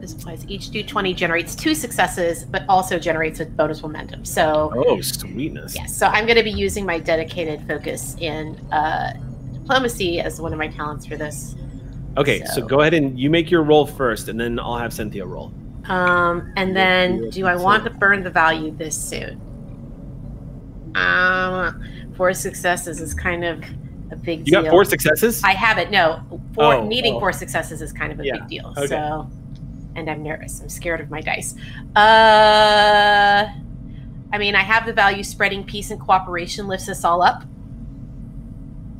Focus 0.03 0.13
applies. 0.21 0.45
Each 0.49 0.69
d20 0.69 1.15
generates 1.15 1.55
two 1.55 1.73
successes, 1.73 2.43
but 2.43 2.63
also 2.67 2.99
generates 2.99 3.39
a 3.39 3.45
bonus 3.45 3.81
momentum. 3.81 4.25
So, 4.25 4.71
Oh, 4.75 4.99
sweetness. 4.99 5.75
yes. 5.75 5.95
So 5.95 6.07
I'm 6.07 6.25
going 6.25 6.37
to 6.37 6.43
be 6.43 6.51
using 6.51 6.85
my 6.85 6.99
dedicated 6.99 7.65
focus 7.67 8.17
in 8.19 8.55
uh, 8.73 9.13
diplomacy 9.53 10.19
as 10.19 10.41
one 10.41 10.51
of 10.51 10.59
my 10.59 10.67
talents 10.67 11.05
for 11.05 11.15
this. 11.15 11.55
Okay, 12.17 12.43
so. 12.45 12.53
So- 12.61 12.67
go 12.67 12.81
ahead 12.81 12.93
and 12.93 13.17
you 13.17 13.29
make 13.29 13.49
your 13.49 13.63
roll 13.63 13.85
first, 13.85 14.27
and 14.27 14.37
then 14.39 14.59
I'll 14.59 14.77
have 14.77 14.91
Cynthia 14.93 15.25
roll. 15.25 15.53
Um, 15.85 16.51
and 16.57 16.75
then, 16.75 17.29
do 17.29 17.45
I 17.45 17.55
want 17.55 17.85
to 17.85 17.89
burn 17.89 18.23
the 18.23 18.29
value 18.29 18.71
this 18.71 19.01
soon? 19.01 19.39
Um, 20.95 21.81
four 22.17 22.33
successes 22.33 22.99
is 23.01 23.13
kind 23.13 23.43
of 23.45 23.63
a 24.11 24.15
big 24.17 24.39
You 24.39 24.45
deal. 24.45 24.63
got 24.63 24.69
four 24.71 24.83
successes. 24.85 25.41
I 25.43 25.51
have 25.53 25.77
it. 25.77 25.91
No, 25.91 26.21
four 26.53 26.75
Oh, 26.75 26.85
needing 26.87 27.15
oh. 27.15 27.19
four 27.19 27.31
successes 27.33 27.81
is 27.81 27.91
kind 27.93 28.11
of 28.11 28.19
a 28.19 28.25
Yeah, 28.25 28.33
big 28.39 28.47
deal. 28.47 28.73
okay. 28.77 28.87
So, 28.87 29.29
and 29.95 30.09
I'm 30.09 30.23
nervous. 30.23 30.61
I'm 30.61 30.69
scared 30.69 31.01
of 31.01 31.09
my 31.09 31.21
dice. 31.21 31.55
Uh, 31.95 33.47
I 34.31 34.37
mean, 34.37 34.55
I 34.55 34.61
have 34.61 34.85
the 34.85 34.93
value 34.93 35.23
spreading 35.23 35.63
peace 35.63 35.91
and 35.91 35.99
cooperation 35.99 36.67
lifts 36.67 36.89
us 36.89 37.03
all 37.03 37.21
up. 37.21 37.43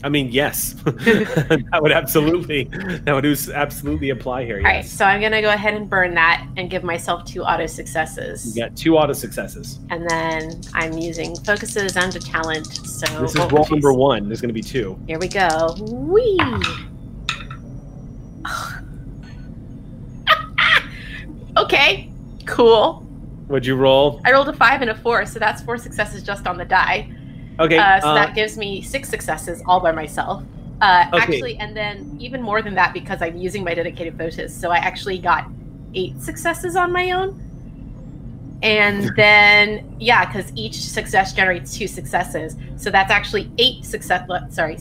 I 0.06 0.10
mean, 0.10 0.32
yes, 0.34 0.74
that 0.84 1.80
would 1.82 1.94
absolutely 1.94 2.66
that 2.66 3.14
would 3.14 3.26
absolutely 3.26 4.10
apply 4.10 4.44
here. 4.44 4.58
All 4.58 4.64
right, 4.64 4.76
Yes. 4.84 4.92
so 4.92 5.06
I'm 5.06 5.22
gonna 5.22 5.42
go 5.42 5.50
ahead 5.50 5.76
and 5.76 5.90
burn 5.90 6.14
that 6.16 6.46
and 6.58 6.70
give 6.70 6.84
myself 6.84 7.24
two 7.24 7.42
auto 7.42 7.68
successes, 7.68 8.54
You 8.54 8.64
got 8.64 8.76
two 8.76 8.98
auto 8.98 9.14
successes. 9.14 9.80
and 9.92 10.06
then 10.10 10.60
I'm 10.74 10.98
using 10.98 11.34
focuses 11.38 11.96
and 11.96 12.14
a 12.14 12.20
talent. 12.20 12.68
So 12.68 13.06
This 13.22 13.34
is 13.34 13.40
oh, 13.40 13.48
roll 13.48 13.66
number 13.70 13.94
one. 13.94 14.28
There's 14.28 14.42
going 14.42 14.50
to 14.50 14.54
be 14.54 14.62
two. 14.62 15.00
Here 15.08 15.20
we 15.20 15.30
go. 15.30 15.74
Whee! 15.80 16.38
Okay, 21.58 22.12
cool. 22.46 23.06
Would 23.48 23.66
you 23.66 23.76
roll? 23.76 24.22
I 24.26 24.32
rolled 24.32 24.50
a 24.50 24.54
five 24.54 24.82
and 24.82 24.90
a 24.90 24.96
four, 24.96 25.26
so 25.26 25.40
that's 25.40 25.62
four 25.62 25.78
successes 25.78 26.24
just 26.24 26.48
on 26.48 26.58
the 26.58 26.66
die. 26.66 27.12
Okay. 27.60 27.78
Uh, 27.78 28.00
so 28.02 28.08
uh, 28.08 28.14
that 28.16 28.36
gives 28.36 28.58
me 28.58 28.82
six 28.82 29.10
successes 29.10 29.62
all 29.68 29.80
by 29.80 29.92
myself. 29.92 30.44
Uh, 30.82 31.06
Okay. 31.14 31.18
Actually, 31.22 31.58
and 31.58 31.76
then 31.76 32.18
even 32.20 32.42
more 32.42 32.62
than 32.62 32.74
that 32.76 32.94
because 32.94 33.22
I'm 33.22 33.38
using 33.38 33.64
my 33.64 33.74
dedicated 33.74 34.18
focus. 34.18 34.60
So 34.60 34.72
I 34.72 34.78
actually 34.78 35.20
got 35.20 35.46
eight 35.94 36.20
successes 36.22 36.76
on 36.76 36.92
my 36.92 37.12
own. 37.12 37.40
And 38.64 39.12
then, 39.16 39.96
yeah, 40.00 40.26
because 40.26 40.52
each 40.56 40.76
success 40.76 41.34
generates 41.34 41.78
two 41.78 41.88
successes. 41.88 42.56
So 42.78 42.90
that's 42.90 43.12
actually 43.12 43.52
eight 43.58 43.86
success. 43.86 44.28
Sorry, 44.50 44.78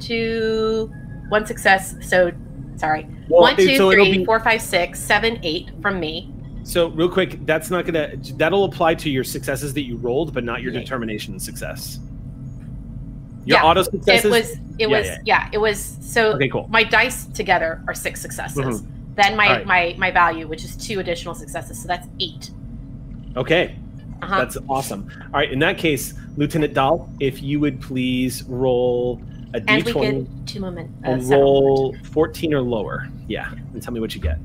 two, 0.00 0.92
one 1.28 1.46
success. 1.46 1.94
So, 2.00 2.32
sorry, 2.76 3.06
well, 3.28 3.42
one, 3.42 3.56
two, 3.56 3.76
so 3.76 3.90
three, 3.90 4.18
be- 4.18 4.24
four, 4.24 4.40
five, 4.40 4.62
six, 4.62 4.98
seven, 5.00 5.38
eight 5.42 5.70
from 5.82 5.98
me. 6.00 6.32
So 6.62 6.88
real 6.88 7.08
quick, 7.08 7.44
that's 7.46 7.70
not 7.70 7.86
gonna 7.86 8.12
that'll 8.36 8.64
apply 8.64 8.94
to 8.96 9.10
your 9.10 9.24
successes 9.24 9.72
that 9.74 9.82
you 9.82 9.96
rolled, 9.96 10.34
but 10.34 10.44
not 10.44 10.62
your 10.62 10.72
Yeah. 10.72 10.80
determination 10.80 11.38
success. 11.38 12.00
Your 13.44 13.58
Yeah, 13.58 13.64
auto 13.64 13.80
It 13.82 14.24
was, 14.24 14.50
it 14.50 14.58
Yeah, 14.78 14.86
was, 14.88 15.06
yeah. 15.06 15.18
yeah, 15.24 15.48
it 15.52 15.58
was. 15.58 15.96
So 16.00 16.32
okay, 16.32 16.48
cool. 16.48 16.66
my 16.68 16.82
dice 16.82 17.26
together 17.26 17.80
are 17.86 17.94
six 17.94 18.20
successes. 18.20 18.82
Mhm. 18.82 18.86
Then 19.14 19.36
my, 19.36 19.46
right. 19.48 19.66
my 19.66 19.94
my 19.98 20.10
value, 20.10 20.48
which 20.48 20.64
is 20.64 20.76
two 20.76 20.98
additional 20.98 21.34
successes, 21.34 21.80
so 21.80 21.86
that's 21.88 22.08
eight. 22.20 22.50
Okay, 23.36 23.76
Uh-huh. 24.22 24.38
that's 24.38 24.56
awesome. 24.68 25.08
All 25.32 25.40
right, 25.40 25.50
in 25.52 25.60
that 25.60 25.78
case, 25.78 26.14
Lieutenant 26.36 26.74
Dahl, 26.74 27.08
if 27.20 27.40
you 27.42 27.60
would 27.60 27.80
please 27.80 28.42
roll 28.48 29.22
a 29.54 29.62
and 29.68 29.84
we 29.84 29.92
get 29.92 30.26
two 30.46 30.60
moment. 30.60 30.90
Uh, 31.04 31.10
and 31.10 31.22
seven 31.22 31.38
roll 31.40 31.96
14 32.12 32.54
or 32.54 32.60
lower. 32.60 33.08
Yeah, 33.28 33.52
and 33.52 33.82
tell 33.82 33.92
me 33.92 34.00
what 34.00 34.14
you 34.14 34.20
get. 34.20 34.38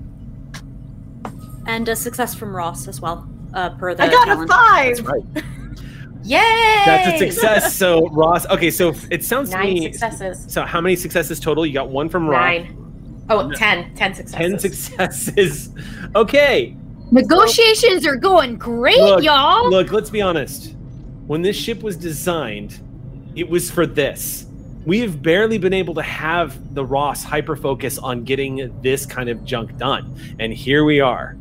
And 1.67 1.87
a 1.89 1.95
success 1.95 2.33
from 2.33 2.55
Ross 2.55 2.87
as 2.87 3.01
well. 3.01 3.27
Uh, 3.53 3.69
per 3.71 3.93
the 3.93 4.03
I 4.03 4.09
got 4.09 4.25
talent. 4.25 4.49
a 4.49 4.53
five. 4.53 4.97
That's 4.97 5.01
right. 5.01 5.23
Yay! 6.23 6.37
That's 6.85 7.21
a 7.21 7.25
success. 7.31 7.75
So 7.75 8.07
Ross. 8.09 8.45
Okay, 8.47 8.69
so 8.71 8.93
it 9.09 9.23
sounds 9.23 9.49
to 9.49 9.57
Nine 9.57 9.73
me. 9.73 9.91
successes. 9.91 10.45
So 10.47 10.63
how 10.63 10.79
many 10.79 10.95
successes 10.95 11.39
total? 11.39 11.65
You 11.65 11.73
got 11.73 11.89
one 11.89 12.09
from 12.09 12.27
Ross. 12.29 12.39
Nine. 12.41 13.25
Oh, 13.29 13.47
No. 13.47 13.55
10. 13.55 13.95
10 13.95 14.13
successes. 14.15 14.31
Ten 14.35 14.59
successes. 14.59 15.69
Okay. 16.15 16.75
Negotiations 17.11 18.05
are 18.05 18.15
going 18.17 18.57
great, 18.57 18.97
Look, 18.97 19.23
y'all. 19.23 19.69
Look, 19.69 19.91
let's 19.91 20.09
be 20.09 20.21
honest. 20.21 20.75
When 21.27 21.41
this 21.41 21.55
ship 21.55 21.81
was 21.83 21.95
designed, 21.95 22.79
it 23.35 23.47
was 23.49 23.71
for 23.71 23.85
this. 23.85 24.45
We 24.83 24.99
have 24.99 25.21
barely 25.21 25.59
been 25.59 25.73
able 25.73 25.93
to 25.93 26.01
have 26.01 26.73
the 26.73 26.83
Ross 26.83 27.23
hyper 27.23 27.55
focus 27.55 27.99
on 27.99 28.23
getting 28.23 28.81
this 28.81 29.05
kind 29.05 29.29
of 29.29 29.45
junk 29.45 29.77
done. 29.77 30.15
And 30.39 30.51
here 30.51 30.83
we 30.83 30.99
are 30.99 31.37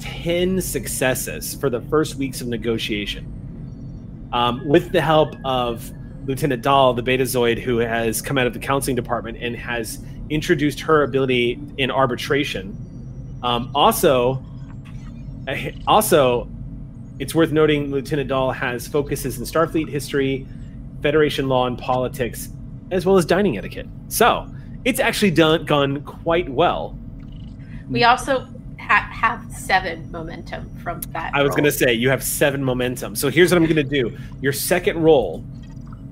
10 0.00 0.60
successes 0.60 1.54
for 1.54 1.70
the 1.70 1.80
first 1.82 2.16
weeks 2.16 2.40
of 2.40 2.48
negotiation. 2.48 4.28
Um, 4.32 4.66
with 4.66 4.90
the 4.90 5.00
help 5.00 5.36
of 5.44 5.92
Lieutenant 6.26 6.62
Dahl, 6.62 6.92
the 6.92 7.02
Betazoid, 7.02 7.58
who 7.58 7.78
has 7.78 8.20
come 8.20 8.36
out 8.36 8.48
of 8.48 8.52
the 8.52 8.58
counseling 8.58 8.96
department 8.96 9.38
and 9.40 9.54
has 9.54 10.04
introduced 10.28 10.80
her 10.80 11.04
ability 11.04 11.60
in 11.78 11.90
arbitration. 11.90 12.76
Um, 13.44 13.70
also, 13.76 14.42
eh, 15.46 15.72
also, 15.86 16.48
it's 17.20 17.34
worth 17.34 17.52
noting 17.52 17.92
Lieutenant 17.92 18.28
Dahl 18.28 18.50
has 18.50 18.88
focuses 18.88 19.38
in 19.38 19.44
Starfleet 19.44 19.88
history, 19.88 20.48
Federation 21.00 21.48
law, 21.48 21.66
and 21.66 21.78
politics, 21.78 22.48
as 22.92 23.04
well 23.06 23.16
as 23.16 23.24
dining 23.26 23.58
etiquette. 23.58 23.86
So 24.08 24.46
it's 24.84 25.00
actually 25.00 25.30
done 25.32 25.64
gone 25.64 26.02
quite 26.02 26.48
well. 26.48 26.96
We 27.88 28.04
also 28.04 28.46
ha- 28.78 29.08
have 29.12 29.44
seven 29.52 30.10
momentum 30.12 30.70
from 30.78 31.00
that. 31.12 31.32
I 31.34 31.42
was 31.42 31.50
roll. 31.50 31.64
to 31.64 31.72
say 31.72 31.92
you 31.92 32.08
have 32.10 32.22
seven 32.22 32.62
momentum. 32.62 33.16
So 33.16 33.28
here's 33.28 33.50
what 33.50 33.56
I'm 33.56 33.64
going 33.64 33.76
to 33.76 33.82
do: 33.82 34.16
your 34.40 34.52
second 34.52 35.02
roll, 35.02 35.44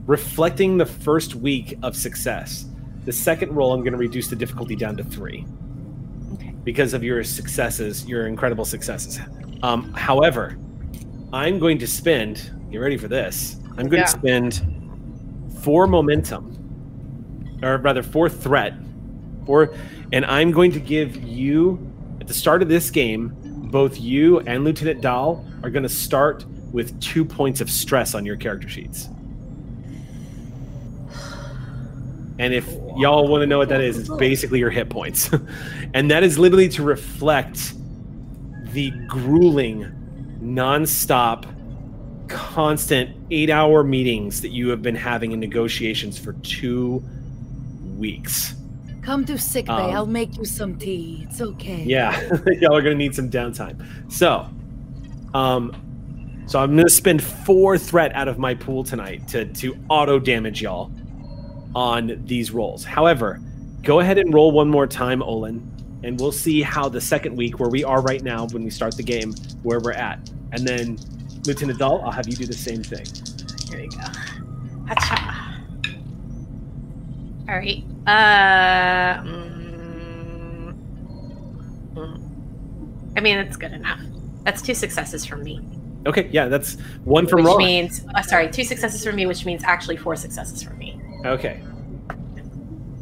reflecting 0.07 0.77
the 0.79 0.87
first 0.87 1.35
week 1.37 1.79
of 1.83 1.95
success. 1.95 2.67
The 3.05 3.13
second 3.13 3.55
roll, 3.55 3.73
I'm 3.73 3.81
going 3.81 3.93
to 3.93 3.99
reduce 3.99 4.29
the 4.29 4.37
difficulty 4.37 4.77
down 4.77 4.97
to 4.99 5.05
three 5.05 5.47
Okay. 6.35 6.55
because 6.65 6.93
of 6.95 7.03
your 7.03 7.25
successes, 7.25 8.07
your 8.07 8.27
incredible 8.27 8.65
successes. 8.65 9.19
Um, 9.63 9.93
however, 9.95 10.59
I'm 11.33 11.59
going 11.59 11.79
to 11.79 11.87
spend. 11.87 12.51
Get 12.71 12.79
ready 12.79 12.97
for 12.99 13.09
this. 13.09 13.57
I'm 13.79 13.89
going 13.89 14.01
Yeah. 14.01 14.05
to 14.05 14.11
spend 14.11 14.63
four 15.63 15.87
momentum, 15.87 16.57
or 17.63 17.79
rather 17.79 18.03
four 18.03 18.29
threat, 18.29 18.75
four, 19.47 19.75
and 20.13 20.25
I'm 20.25 20.51
going 20.51 20.73
to 20.73 20.81
give 20.81 21.17
you 21.17 21.91
at 22.21 22.29
the 22.29 22.35
start 22.35 22.63
of 22.63 22.69
this 22.69 22.91
game. 22.91 23.37
Both 23.71 24.01
you 24.01 24.41
and 24.41 24.65
Lieutenant 24.65 25.01
Dahl 25.01 25.45
are 25.63 25.71
going 25.71 25.85
to 25.85 25.89
start 25.89 26.45
with 26.73 27.01
two 27.01 27.25
points 27.25 27.61
of 27.61 27.71
stress 27.71 28.15
on 28.15 28.27
your 28.27 28.37
character 28.37 28.69
sheets. 28.69 29.09
And 32.39 32.55
if 32.55 32.67
y'all 32.97 33.29
want 33.29 33.43
to 33.43 33.47
know 33.47 33.59
what 33.59 33.69
that 33.69 33.83
is, 33.83 33.99
it's 33.99 34.09
basically 34.09 34.61
your 34.61 34.71
hit 34.71 34.89
points. 34.89 35.31
and 35.95 36.11
that 36.11 36.23
is 36.23 36.39
literally 36.39 36.71
to 36.71 36.83
reflect 36.83 37.75
the 38.73 38.91
grueling, 39.07 39.93
nonstop, 40.43 41.45
constant 42.29 43.15
eight 43.31 43.51
hour 43.51 43.85
meetings 43.85 44.41
that 44.41 44.51
you 44.51 44.69
have 44.71 44.81
been 44.81 44.95
having 44.95 45.33
in 45.33 45.41
negotiations 45.41 46.19
for 46.19 46.33
two 46.35 47.05
weeks. 48.01 48.55
Come 49.03 49.25
to 49.27 49.39
sick 49.39 49.67
bay. 49.67 49.73
Um, 49.73 49.91
I'll 49.95 50.07
make 50.07 50.37
you 50.37 50.45
some 50.45 50.77
tea. 50.77 51.27
It's 51.29 51.41
okay. 51.41 51.85
Yeah, 51.85 52.21
y'all 52.61 52.77
are 52.77 52.83
going 52.83 52.99
to 52.99 53.05
need 53.05 53.15
some 53.15 53.31
downtime. 53.31 53.81
So, 54.13 54.49
um, 55.33 55.73
So 56.47 56.59
I'm 56.59 56.75
going 56.75 56.85
to 56.85 56.91
spend 56.91 57.23
four 57.23 57.79
threat 57.79 58.13
out 58.15 58.27
of 58.27 58.39
my 58.39 58.55
pool 58.55 58.83
tonight 58.83 59.29
to 59.29 59.45
to 59.47 59.77
auto 59.89 60.19
damage 60.19 60.61
y'all 60.61 60.91
on 61.75 62.21
these 62.27 62.51
rolls. 62.51 62.85
However, 62.85 63.41
go 63.83 64.01
ahead 64.01 64.19
and 64.19 64.35
roll 64.35 64.51
one 64.51 64.69
more 64.69 64.87
time, 64.87 65.23
Olin, 65.23 65.63
and 66.03 66.19
we'll 66.19 66.33
see 66.33 66.61
how 66.61 66.89
the 66.89 67.01
second 67.01 67.37
week, 67.37 67.61
where 67.61 67.71
we 67.71 67.85
are 67.85 68.03
right 68.03 68.23
now 68.23 68.47
when 68.49 68.65
we 68.65 68.71
start 68.71 68.97
the 68.97 69.03
game, 69.05 69.33
where 69.63 69.79
we're 69.81 69.93
at. 69.93 70.19
And 70.53 70.67
then, 70.67 70.99
Lieutenant 71.47 71.79
Dahl, 71.79 72.03
I'll 72.05 72.11
have 72.11 72.27
you 72.29 72.35
do 72.35 72.47
the 72.47 72.53
same 72.53 72.83
thing. 72.83 73.07
Here 73.71 73.85
you 73.85 73.91
go. 73.91 74.05
Hacha. 74.89 75.30
All 77.51 77.57
right. 77.57 77.83
Uh, 78.07 79.23
mm, 79.25 80.75
mm. 81.95 82.21
I 83.17 83.21
mean, 83.21 83.39
that's 83.39 83.57
good 83.57 83.73
enough. 83.73 83.99
That's 84.45 84.63
two 84.63 84.75
successes 84.75 85.27
from 85.27 85.43
me. 85.43 85.61
Okay, 86.07 86.29
yeah, 86.31 86.47
that's 86.47 86.75
one 87.03 87.27
from 87.27 87.45
Roll. 87.45 87.57
which 87.57 87.65
Roland. 87.65 87.91
means, 87.91 88.07
uh, 88.15 88.23
sorry, 88.23 88.49
two 88.53 88.63
successes 88.63 89.05
from 89.05 89.17
me, 89.17 89.27
which 89.27 89.45
means 89.45 89.65
actually 89.65 89.97
four 89.97 90.15
successes 90.15 90.63
from 90.63 90.79
me. 90.79 91.01
Okay. 91.25 91.61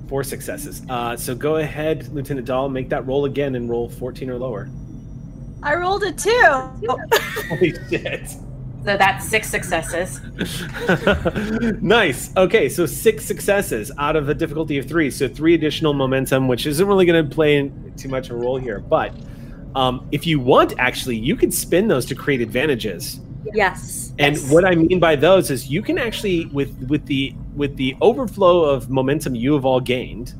Four 0.08 0.24
successes. 0.24 0.80
Uh, 0.88 1.14
so 1.14 1.34
go 1.34 1.56
ahead, 1.56 2.08
Lieutenant 2.14 2.46
Dahl, 2.46 2.70
make 2.70 2.88
that 2.88 3.06
roll 3.06 3.26
again 3.26 3.54
and 3.54 3.68
roll 3.68 3.90
14 3.90 4.30
or 4.30 4.38
lower. 4.38 4.70
I 5.62 5.74
rolled 5.74 6.04
a 6.04 6.12
two. 6.12 6.30
Holy 7.50 7.74
shit. 7.90 8.34
So 8.88 8.96
that's 8.96 9.28
six 9.28 9.50
successes. 9.50 10.22
nice. 11.82 12.34
Okay, 12.38 12.70
so 12.70 12.86
six 12.86 13.22
successes 13.22 13.92
out 13.98 14.16
of 14.16 14.30
a 14.30 14.34
difficulty 14.34 14.78
of 14.78 14.88
three. 14.88 15.10
So 15.10 15.28
three 15.28 15.52
additional 15.52 15.92
momentum, 15.92 16.48
which 16.48 16.64
isn't 16.64 16.86
really 16.88 17.04
going 17.04 17.28
to 17.28 17.34
play 17.34 17.70
too 17.98 18.08
much 18.08 18.30
of 18.30 18.36
a 18.36 18.38
role 18.38 18.56
here. 18.56 18.78
But 18.80 19.12
um, 19.74 20.08
if 20.10 20.26
you 20.26 20.40
want, 20.40 20.72
actually, 20.78 21.18
you 21.18 21.36
could 21.36 21.52
spin 21.52 21.86
those 21.86 22.06
to 22.06 22.14
create 22.14 22.40
advantages. 22.40 23.20
Yes. 23.52 24.14
And 24.18 24.36
Yes. 24.36 24.50
what 24.50 24.64
I 24.64 24.74
mean 24.74 24.98
by 24.98 25.16
those 25.16 25.50
is 25.50 25.68
you 25.68 25.82
can 25.82 25.98
actually 25.98 26.46
with 26.46 26.74
with 26.88 27.04
the 27.04 27.34
with 27.54 27.76
the 27.76 27.94
overflow 28.00 28.64
of 28.64 28.88
momentum 28.88 29.34
you 29.34 29.52
have 29.52 29.66
all 29.66 29.80
gained, 29.80 30.32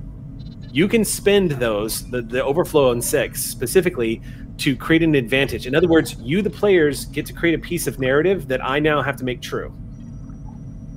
you 0.73 0.89
can 0.89 1.05
spend 1.05 1.51
those 1.51 2.09
the, 2.09 2.23
the 2.23 2.43
overflow 2.43 2.93
on 2.93 3.03
six 3.03 3.43
specifically 3.43 4.23
to 4.59 4.77
create 4.77 5.03
an 5.03 5.15
advantage. 5.15 5.67
In 5.67 5.75
other 5.75 5.89
words, 5.89 6.17
you 6.21 6.43
the 6.43 6.51
players 6.51 7.07
get 7.07 7.27
to 7.27 7.33
create 7.33 7.55
a 7.55 7.59
piece 7.59 7.87
of 7.87 7.99
narrative 7.99 8.49
that 8.49 8.65
I 8.65 8.79
now 8.79 9.03
have 9.03 9.17
to 9.17 9.25
make 9.25 9.41
true. 9.41 9.73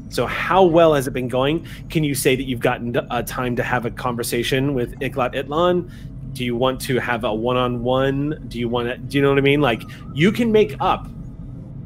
So 0.09 0.25
how 0.25 0.63
well 0.63 0.93
has 0.93 1.07
it 1.07 1.11
been 1.11 1.29
going? 1.29 1.65
Can 1.89 2.03
you 2.03 2.13
say 2.15 2.35
that 2.35 2.43
you've 2.43 2.59
gotten 2.59 2.97
uh, 2.97 3.21
time 3.21 3.55
to 3.55 3.63
have 3.63 3.85
a 3.85 3.91
conversation 3.91 4.73
with 4.73 4.99
Iklat 4.99 5.35
Itlan? 5.35 5.89
Do 6.33 6.43
you 6.43 6.55
want 6.55 6.81
to 6.81 6.99
have 6.99 7.23
a 7.23 7.33
one-on-one? 7.33 8.45
Do 8.47 8.59
you 8.59 8.67
want 8.67 8.89
to? 8.89 8.97
Do 8.97 9.17
you 9.17 9.21
know 9.23 9.29
what 9.29 9.37
I 9.37 9.41
mean? 9.41 9.61
Like 9.61 9.83
you 10.13 10.31
can 10.31 10.51
make 10.51 10.75
up 10.79 11.07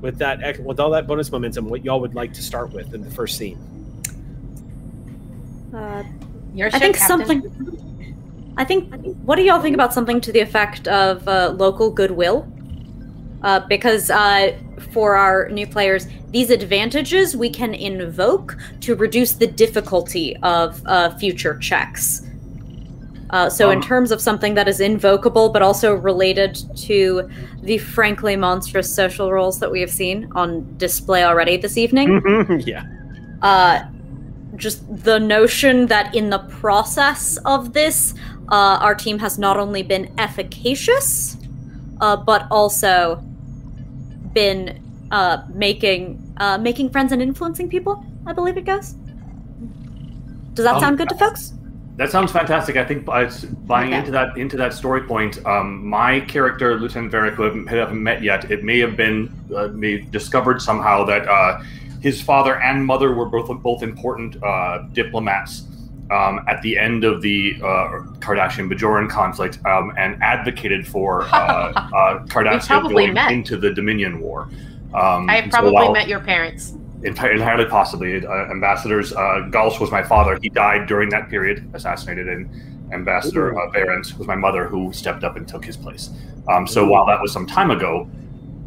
with 0.01 0.17
that 0.19 0.43
ex- 0.43 0.59
with 0.59 0.79
all 0.79 0.89
that 0.91 1.07
bonus 1.07 1.31
momentum 1.31 1.67
what 1.67 1.83
y'all 1.83 1.99
would 1.99 2.15
like 2.15 2.33
to 2.33 2.41
start 2.41 2.71
with 2.71 2.93
in 2.93 3.01
the 3.01 3.11
first 3.11 3.37
scene. 3.37 3.59
Uh, 5.73 6.03
Your 6.53 6.67
I 6.67 6.79
think 6.79 6.95
Captain. 6.95 7.25
something. 7.25 7.84
I 8.57 8.63
think. 8.63 8.93
What 9.23 9.35
do 9.35 9.43
y'all 9.43 9.61
think 9.61 9.73
about 9.75 9.93
something 9.93 10.21
to 10.21 10.31
the 10.31 10.39
effect 10.39 10.87
of 10.87 11.27
uh, 11.27 11.53
local 11.57 11.91
goodwill? 11.91 12.51
Uh, 13.43 13.59
because 13.67 14.09
uh, 14.09 14.57
for 14.91 15.15
our 15.15 15.49
new 15.49 15.67
players, 15.67 16.07
these 16.31 16.49
advantages 16.49 17.35
we 17.35 17.49
can 17.49 17.73
invoke 17.73 18.57
to 18.81 18.95
reduce 18.95 19.33
the 19.33 19.47
difficulty 19.47 20.35
of 20.37 20.81
uh, 20.87 21.15
future 21.17 21.57
checks. 21.59 22.23
Uh, 23.31 23.49
so, 23.49 23.69
in 23.71 23.77
Um, 23.79 23.83
terms 23.83 24.11
of 24.11 24.21
something 24.21 24.53
that 24.53 24.67
is 24.67 24.79
invocable 24.79 25.49
but 25.49 25.61
also 25.61 25.93
related 25.93 26.57
to 26.77 27.29
the 27.63 27.77
frankly 27.79 28.35
monstrous 28.35 28.93
social 28.93 29.31
roles 29.31 29.59
that 29.59 29.71
we 29.71 29.81
have 29.81 29.89
seen 29.89 30.29
on 30.35 30.65
display 30.77 31.23
already 31.23 31.57
this 31.57 31.77
evening, 31.77 32.21
yeah. 32.65 32.83
uh, 33.41 33.79
just 34.55 34.83
the 35.03 35.19
notion 35.19 35.87
that 35.87 36.13
in 36.15 36.29
the 36.29 36.39
process 36.39 37.37
of 37.45 37.73
this, 37.73 38.13
uh, 38.51 38.77
our 38.81 38.95
team 38.95 39.19
has 39.19 39.37
not 39.37 39.57
only 39.57 39.83
been 39.83 40.13
efficacious, 40.17 41.37
uh, 42.01 42.17
but 42.17 42.47
also 42.51 43.25
been 44.33 44.79
uh, 45.11 45.37
making 45.53 46.19
uh, 46.37 46.57
making 46.57 46.89
friends 46.89 47.11
and 47.11 47.21
influencing 47.21 47.69
people. 47.69 48.03
I 48.25 48.33
believe 48.33 48.57
it 48.57 48.65
goes. 48.65 48.95
Does 50.55 50.65
that 50.65 50.75
Um, 50.75 50.79
sound 50.79 50.97
good 50.97 51.09
to 51.09 51.15
folks? 51.15 51.53
That 51.97 52.11
sounds 52.11 52.31
fantastic. 52.31 52.75
I 52.75 52.83
think 52.83 53.05
by 53.05 53.29
buying 53.67 53.93
Okay. 53.93 53.97
into 53.99 54.11
that 54.11 54.37
into 54.37 54.57
that 54.57 54.73
story 54.73 55.01
point, 55.07 55.37
um, 55.45 55.85
my 55.87 56.19
character 56.21 56.77
Lieutenant 56.79 57.11
Varric, 57.11 57.35
who 57.35 57.43
I 57.43 57.47
haven't, 57.47 57.67
haven't 57.67 58.03
met 58.03 58.21
yet, 58.21 58.51
it 58.51 58.63
may 58.63 58.79
have 58.79 58.97
been 58.97 59.29
uh, 59.55 59.67
may 59.69 59.99
discovered 59.99 60.61
somehow 60.61 61.05
that 61.05 61.27
uh, 61.27 61.61
his 62.01 62.21
father 62.21 62.61
and 62.61 62.85
mother 62.85 63.13
were 63.13 63.27
both 63.29 63.49
both 63.61 63.81
important 63.81 64.35
uh, 64.43 64.79
diplomats 64.91 65.63
um, 66.11 66.39
at 66.47 66.61
the 66.61 66.77
end 66.77 67.03
of 67.03 67.21
the 67.21 67.55
uh, 67.61 68.01
Cardassian 68.19 68.71
Bajoran 68.71 69.09
conflict 69.09 69.59
um, 69.65 69.91
and 69.97 70.21
advocated 70.21 70.87
for 70.87 71.23
uh, 71.33 71.71
uh, 71.93 72.25
probably 72.27 73.05
going 73.05 73.13
met. 73.13 73.31
into 73.31 73.57
the 73.57 73.73
Dominion 73.73 74.19
War. 74.19 74.49
Um, 74.93 75.29
I 75.29 75.37
have 75.41 75.45
so 75.45 75.49
probably 75.51 75.73
while- 75.73 75.93
met 75.93 76.07
your 76.07 76.19
parents. 76.19 76.73
Enti- 77.01 77.33
entirely 77.33 77.65
possibly. 77.65 78.25
Uh, 78.25 78.31
Ambassadors 78.49 79.13
uh, 79.13 79.47
Gulch 79.51 79.79
was 79.79 79.91
my 79.91 80.01
father. 80.01 80.39
He 80.41 80.49
died 80.49 80.87
during 80.87 81.09
that 81.09 81.29
period, 81.29 81.69
assassinated, 81.73 82.27
and 82.27 82.49
Ambassador 82.93 83.59
uh, 83.59 83.69
Behrens 83.71 84.17
was 84.17 84.27
my 84.27 84.35
mother, 84.35 84.67
who 84.67 84.91
stepped 84.93 85.23
up 85.23 85.35
and 85.35 85.47
took 85.47 85.65
his 85.65 85.77
place. 85.77 86.09
Um, 86.47 86.65
so 86.65 86.87
while 86.87 87.05
that 87.05 87.21
was 87.21 87.31
some 87.31 87.45
time 87.45 87.69
ago, 87.69 88.09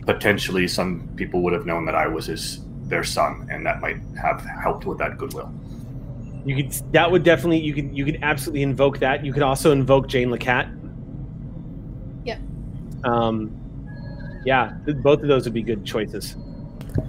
potentially 0.05 0.68
some 0.68 1.09
people 1.16 1.42
would 1.42 1.53
have 1.53 1.66
known 1.66 1.85
that 1.87 1.94
I 1.94 2.07
was 2.07 2.27
his 2.27 2.61
their 2.85 3.05
son, 3.05 3.48
and 3.51 3.66
that 3.66 3.81
might 3.81 3.98
have 4.20 4.40
helped 4.42 4.87
with 4.87 4.98
that 4.98 5.18
goodwill. 5.18 5.53
You 6.44 6.57
could 6.57 6.72
that 6.92 7.11
would 7.11 7.22
definitely 7.22 7.59
you 7.59 7.74
could 7.74 7.96
you 7.96 8.05
could 8.05 8.18
absolutely 8.22 8.62
invoke 8.62 8.98
that. 8.98 9.24
You 9.24 9.33
could 9.33 9.42
also 9.42 9.72
invoke 9.72 10.09
Jane 10.09 10.29
Lacat. 10.29 10.74
Yep. 12.24 12.40
Um 13.05 13.55
yeah, 14.44 14.72
both 15.03 15.20
of 15.20 15.29
those 15.29 15.44
would 15.44 15.55
be 15.55 15.62
good 15.62 15.85
choices. 15.85 16.37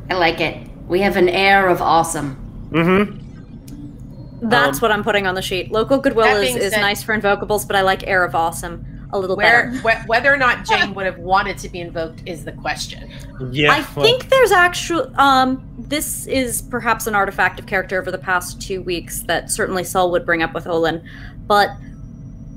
I 0.10 0.16
like 0.16 0.42
it. 0.42 0.68
We 0.88 1.00
have 1.02 1.16
an 1.16 1.30
air 1.30 1.68
of 1.68 1.82
awesome. 1.82 2.36
Mm-hmm. 2.72 4.50
That's 4.50 4.78
um, 4.78 4.82
what 4.82 4.92
I'm 4.92 5.04
putting 5.04 5.28
on 5.28 5.36
the 5.36 5.42
sheet. 5.42 5.72
Local 5.72 6.00
goodwill 6.00 6.26
is, 6.38 6.56
is 6.56 6.74
said- 6.74 6.82
nice 6.82 7.04
for 7.04 7.14
invocables, 7.14 7.66
but 7.66 7.76
I 7.76 7.82
like 7.82 8.08
air 8.08 8.24
of 8.24 8.36
awesome 8.36 8.86
a 9.12 9.18
little 9.20 9.36
Where, 9.36 9.72
better. 9.72 9.78
wh- 10.04 10.08
whether 10.08 10.32
or 10.34 10.38
not 10.38 10.66
Jane 10.66 10.94
would 10.94 11.06
have 11.06 11.18
wanted 11.18 11.58
to 11.60 11.70
be 11.70 11.80
invoked 11.80 12.22
is 12.28 12.46
the 12.46 12.52
question. 12.52 13.10
Yeah. 13.52 13.72
I 13.74 13.80
well, 13.96 14.06
think 14.06 14.30
there's 14.30 14.52
actual. 14.52 15.12
Um, 15.20 15.68
this 15.78 16.28
is 16.28 16.62
perhaps 16.62 17.08
an 17.08 17.16
artifact 17.16 17.60
of 17.60 17.66
character 17.66 18.00
over 18.00 18.12
the 18.12 18.18
past 18.20 18.62
two 18.62 18.82
weeks 18.84 19.22
that 19.24 19.50
certainly 19.50 19.84
Saul 19.84 20.12
would 20.12 20.26
bring 20.26 20.44
up 20.44 20.54
with 20.54 20.68
Olin, 20.68 21.04
but 21.48 21.70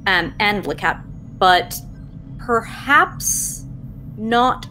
um, 0.06 0.34
and 0.40 0.64
Lacat, 0.64 1.02
but 1.38 1.74
perhaps 2.38 3.64
not 4.18 4.66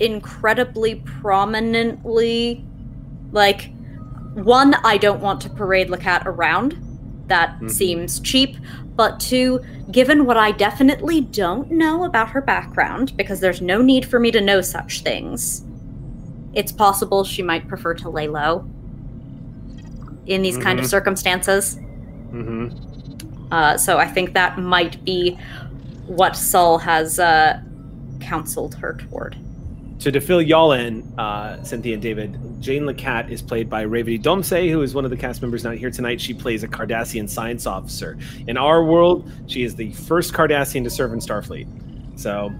incredibly 0.00 0.96
prominently. 0.96 2.64
Like, 3.32 3.72
one, 4.34 4.74
I 4.84 4.96
don't 4.96 5.20
want 5.20 5.40
to 5.42 5.50
parade 5.50 5.88
Lacat 5.88 6.24
around. 6.24 6.78
That 7.26 7.58
Mhm. 7.60 7.70
seems 7.70 8.20
cheap. 8.20 8.56
But 8.96 9.20
two, 9.20 9.62
given 9.90 10.24
what 10.24 10.36
I 10.38 10.52
definitely 10.52 11.20
don't 11.20 11.70
know 11.70 12.04
about 12.04 12.30
her 12.30 12.40
background, 12.40 13.14
because 13.16 13.40
there's 13.40 13.60
no 13.60 13.82
need 13.82 14.06
for 14.06 14.18
me 14.18 14.30
to 14.30 14.40
know 14.40 14.62
such 14.62 15.02
things, 15.02 15.62
it's 16.54 16.72
possible 16.72 17.22
she 17.22 17.42
might 17.42 17.68
prefer 17.68 17.92
to 17.94 18.08
lay 18.08 18.26
low 18.26 18.64
in 20.26 20.42
these 20.42 20.56
kind 20.56 20.78
of 20.78 20.86
Mhm. 20.86 20.88
circumstances. 20.88 21.78
mhm. 22.32 22.72
Uh, 23.52 23.76
so 23.76 23.98
I 23.98 24.06
think 24.06 24.34
that 24.34 24.58
might 24.58 25.04
be 25.04 25.38
what 26.06 26.34
Saul 26.36 26.78
has 26.78 27.18
uh, 27.18 27.60
counseled 28.20 28.74
her 28.76 28.94
toward. 28.94 29.36
So 29.98 30.10
to 30.10 30.20
fill 30.20 30.42
y'all 30.42 30.72
in, 30.72 31.02
uh, 31.18 31.62
Cynthia 31.62 31.94
and 31.94 32.02
David, 32.02 32.38
Jane 32.60 32.82
Lacat 32.82 33.30
is 33.30 33.40
played 33.40 33.70
by 33.70 33.84
Revati 33.84 34.22
Domse, 34.22 34.70
who 34.70 34.82
is 34.82 34.94
one 34.94 35.04
of 35.04 35.10
the 35.10 35.16
cast 35.16 35.40
members 35.40 35.64
not 35.64 35.76
here 35.76 35.90
tonight. 35.90 36.20
She 36.20 36.34
plays 36.34 36.62
a 36.62 36.68
Cardassian 36.68 37.28
science 37.28 37.66
officer. 37.66 38.18
In 38.46 38.56
our 38.58 38.84
world, 38.84 39.30
she 39.46 39.62
is 39.62 39.74
the 39.74 39.92
first 39.92 40.34
Cardassian 40.34 40.84
to 40.84 40.90
serve 40.90 41.12
in 41.12 41.18
Starfleet. 41.18 41.66
So 42.20 42.52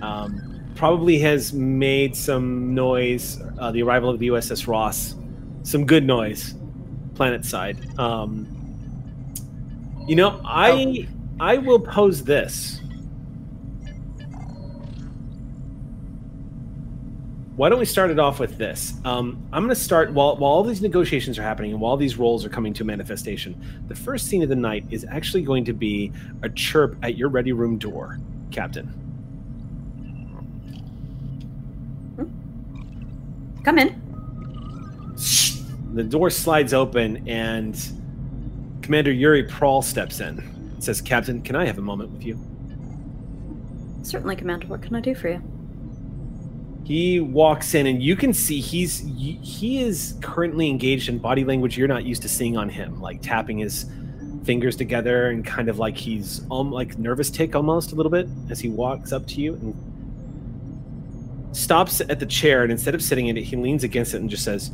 um, 0.00 0.72
probably 0.74 1.18
has 1.18 1.52
made 1.52 2.16
some 2.16 2.74
noise. 2.74 3.38
Uh, 3.58 3.70
the 3.70 3.82
arrival 3.82 4.08
of 4.08 4.18
the 4.18 4.28
USS 4.28 4.66
Ross, 4.66 5.14
some 5.64 5.84
good 5.84 6.06
noise, 6.06 6.54
planet 7.14 7.44
side. 7.44 7.78
Um, 7.98 8.46
you 10.06 10.16
know, 10.16 10.40
I 10.44 11.06
I 11.38 11.58
will 11.58 11.80
pose 11.80 12.24
this. 12.24 12.77
Why 17.58 17.68
don't 17.68 17.80
we 17.80 17.84
start 17.84 18.12
it 18.12 18.20
off 18.20 18.38
with 18.38 18.56
this? 18.56 18.94
Um, 19.04 19.42
I'm 19.52 19.64
going 19.64 19.74
to 19.74 19.80
start 19.80 20.12
while 20.12 20.36
while 20.36 20.52
all 20.52 20.62
these 20.62 20.80
negotiations 20.80 21.40
are 21.40 21.42
happening 21.42 21.72
and 21.72 21.80
while 21.80 21.96
these 21.96 22.16
roles 22.16 22.44
are 22.44 22.48
coming 22.48 22.72
to 22.74 22.84
manifestation. 22.84 23.60
The 23.88 23.96
first 23.96 24.28
scene 24.28 24.44
of 24.44 24.48
the 24.48 24.54
night 24.54 24.84
is 24.92 25.04
actually 25.10 25.42
going 25.42 25.64
to 25.64 25.72
be 25.72 26.12
a 26.42 26.48
chirp 26.50 26.96
at 27.02 27.18
your 27.18 27.28
ready 27.28 27.50
room 27.50 27.76
door, 27.76 28.20
Captain. 28.52 28.86
Come 33.64 33.78
in. 33.78 34.00
The 35.94 36.04
door 36.04 36.30
slides 36.30 36.72
open, 36.72 37.28
and 37.28 37.76
Commander 38.82 39.10
Yuri 39.10 39.42
Prawl 39.42 39.82
steps 39.82 40.20
in. 40.20 40.76
Says, 40.78 41.00
"Captain, 41.00 41.42
can 41.42 41.56
I 41.56 41.66
have 41.66 41.78
a 41.78 41.82
moment 41.82 42.12
with 42.12 42.24
you?" 42.24 42.38
Certainly, 44.04 44.36
Commander. 44.36 44.68
What 44.68 44.80
can 44.80 44.94
I 44.94 45.00
do 45.00 45.16
for 45.16 45.28
you? 45.28 45.57
He 46.88 47.20
walks 47.20 47.74
in, 47.74 47.86
and 47.86 48.02
you 48.02 48.16
can 48.16 48.32
see 48.32 48.60
he's 48.60 49.00
he 49.00 49.82
is 49.82 50.16
currently 50.22 50.70
engaged 50.70 51.10
in 51.10 51.18
body 51.18 51.44
language 51.44 51.76
you're 51.76 51.86
not 51.86 52.04
used 52.04 52.22
to 52.22 52.30
seeing 52.30 52.56
on 52.56 52.70
him, 52.70 52.98
like 53.02 53.20
tapping 53.20 53.58
his 53.58 53.84
fingers 54.44 54.74
together 54.74 55.28
and 55.28 55.44
kind 55.44 55.68
of 55.68 55.78
like 55.78 55.98
he's 55.98 56.40
um 56.50 56.72
like 56.72 56.98
nervous 56.98 57.28
tick 57.28 57.54
almost 57.54 57.92
a 57.92 57.94
little 57.94 58.08
bit 58.08 58.26
as 58.48 58.58
he 58.58 58.70
walks 58.70 59.12
up 59.12 59.26
to 59.26 59.42
you 59.42 59.52
and 59.54 59.76
stops 61.54 62.00
at 62.00 62.18
the 62.18 62.24
chair 62.24 62.62
and 62.62 62.72
instead 62.72 62.94
of 62.94 63.02
sitting 63.02 63.26
in 63.26 63.36
it 63.36 63.42
he 63.42 63.56
leans 63.56 63.84
against 63.84 64.14
it 64.14 64.22
and 64.22 64.30
just 64.30 64.44
says 64.44 64.70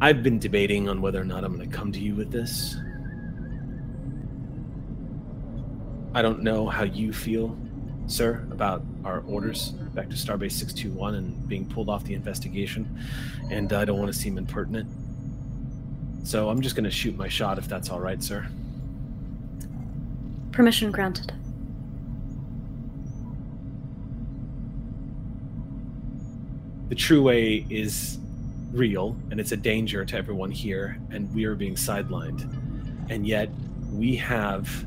i've 0.00 0.22
been 0.22 0.38
debating 0.38 0.88
on 0.88 1.00
whether 1.02 1.20
or 1.20 1.24
not 1.24 1.42
i'm 1.42 1.56
going 1.56 1.68
to 1.68 1.76
come 1.76 1.90
to 1.90 1.98
you 1.98 2.14
with 2.14 2.30
this. 2.30 2.76
I 6.14 6.22
don't 6.22 6.42
know 6.42 6.68
how 6.68 6.84
you 6.84 7.12
feel 7.12 7.56
sir 8.08 8.44
about 8.50 8.82
our 9.04 9.20
orders 9.20 9.70
back 9.94 10.08
to 10.08 10.16
starbase 10.16 10.52
621 10.52 11.14
and 11.14 11.48
being 11.48 11.64
pulled 11.64 11.88
off 11.88 12.04
the 12.04 12.14
investigation 12.14 12.98
and 13.50 13.72
i 13.72 13.84
don't 13.84 13.98
want 13.98 14.12
to 14.12 14.18
seem 14.18 14.38
impertinent 14.38 14.88
so 16.28 16.50
I'm 16.50 16.60
just 16.60 16.76
going 16.76 16.84
to 16.84 16.90
shoot 16.90 17.16
my 17.16 17.26
shot 17.26 17.56
if 17.56 17.68
that's 17.68 17.88
all 17.88 18.00
right, 18.00 18.22
sir. 18.22 18.46
Permission 20.52 20.92
granted. 20.92 21.32
The 26.90 26.94
true 26.94 27.22
way 27.22 27.64
is 27.70 28.18
real, 28.72 29.16
and 29.30 29.40
it's 29.40 29.52
a 29.52 29.56
danger 29.56 30.04
to 30.04 30.16
everyone 30.18 30.50
here, 30.50 30.98
and 31.10 31.34
we 31.34 31.46
are 31.46 31.54
being 31.54 31.76
sidelined. 31.76 32.42
And 33.08 33.26
yet, 33.26 33.48
we 33.90 34.14
have 34.16 34.84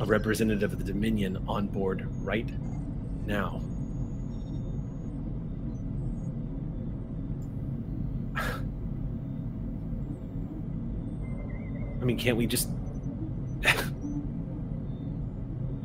a 0.00 0.04
representative 0.04 0.72
of 0.72 0.78
the 0.78 0.84
Dominion 0.84 1.42
on 1.48 1.66
board 1.68 2.06
right 2.22 2.48
now. 3.26 3.62
I 12.00 12.04
mean, 12.04 12.18
can't 12.18 12.36
we 12.36 12.46
just 12.46 12.68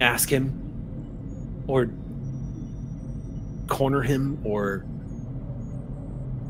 ask 0.02 0.30
him 0.30 0.58
or 1.68 1.90
corner 3.68 4.02
him 4.02 4.40
or 4.44 4.86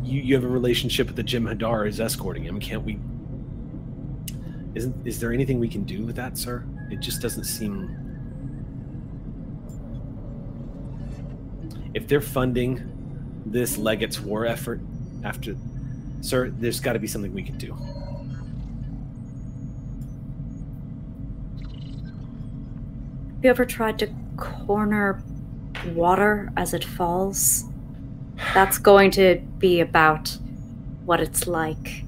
you, 0.04 0.22
you 0.22 0.34
have 0.36 0.44
a 0.44 0.48
relationship 0.48 1.08
with 1.08 1.16
the 1.16 1.24
Jem'Hadar 1.24 1.88
is 1.88 2.00
escorting 2.00 2.44
him. 2.44 2.60
Can't 2.60 2.84
we 2.84 3.00
isn't 4.74 4.96
is 5.06 5.20
there 5.20 5.32
anything 5.32 5.60
we 5.60 5.68
can 5.68 5.84
do 5.84 6.04
with 6.04 6.16
that, 6.16 6.38
sir? 6.38 6.64
It 6.92 7.00
just 7.00 7.22
doesn't 7.22 7.46
seem 7.46 7.98
if 11.94 12.08
they're 12.08 12.22
funding 12.22 13.42
this 13.46 13.78
Legate's 13.78 14.20
war 14.20 14.46
effort 14.46 14.80
after 15.24 15.56
sir, 16.22 16.50
there's 16.50 16.80
gotta 16.80 17.00
be 17.00 17.08
something 17.08 17.34
we 17.34 17.44
can 17.44 17.58
do. 17.58 17.74
Have 23.36 23.46
you 23.46 23.50
ever 23.50 23.66
tried 23.66 23.98
to 24.00 24.10
corner 24.38 25.24
water 25.94 26.52
as 26.56 26.74
it 26.74 26.84
falls? 26.84 27.66
That's 28.54 28.78
going 28.78 29.12
to 29.12 29.42
be 29.58 29.80
about 29.80 30.38
what 31.06 31.20
it's 31.20 31.48
like 31.48 32.04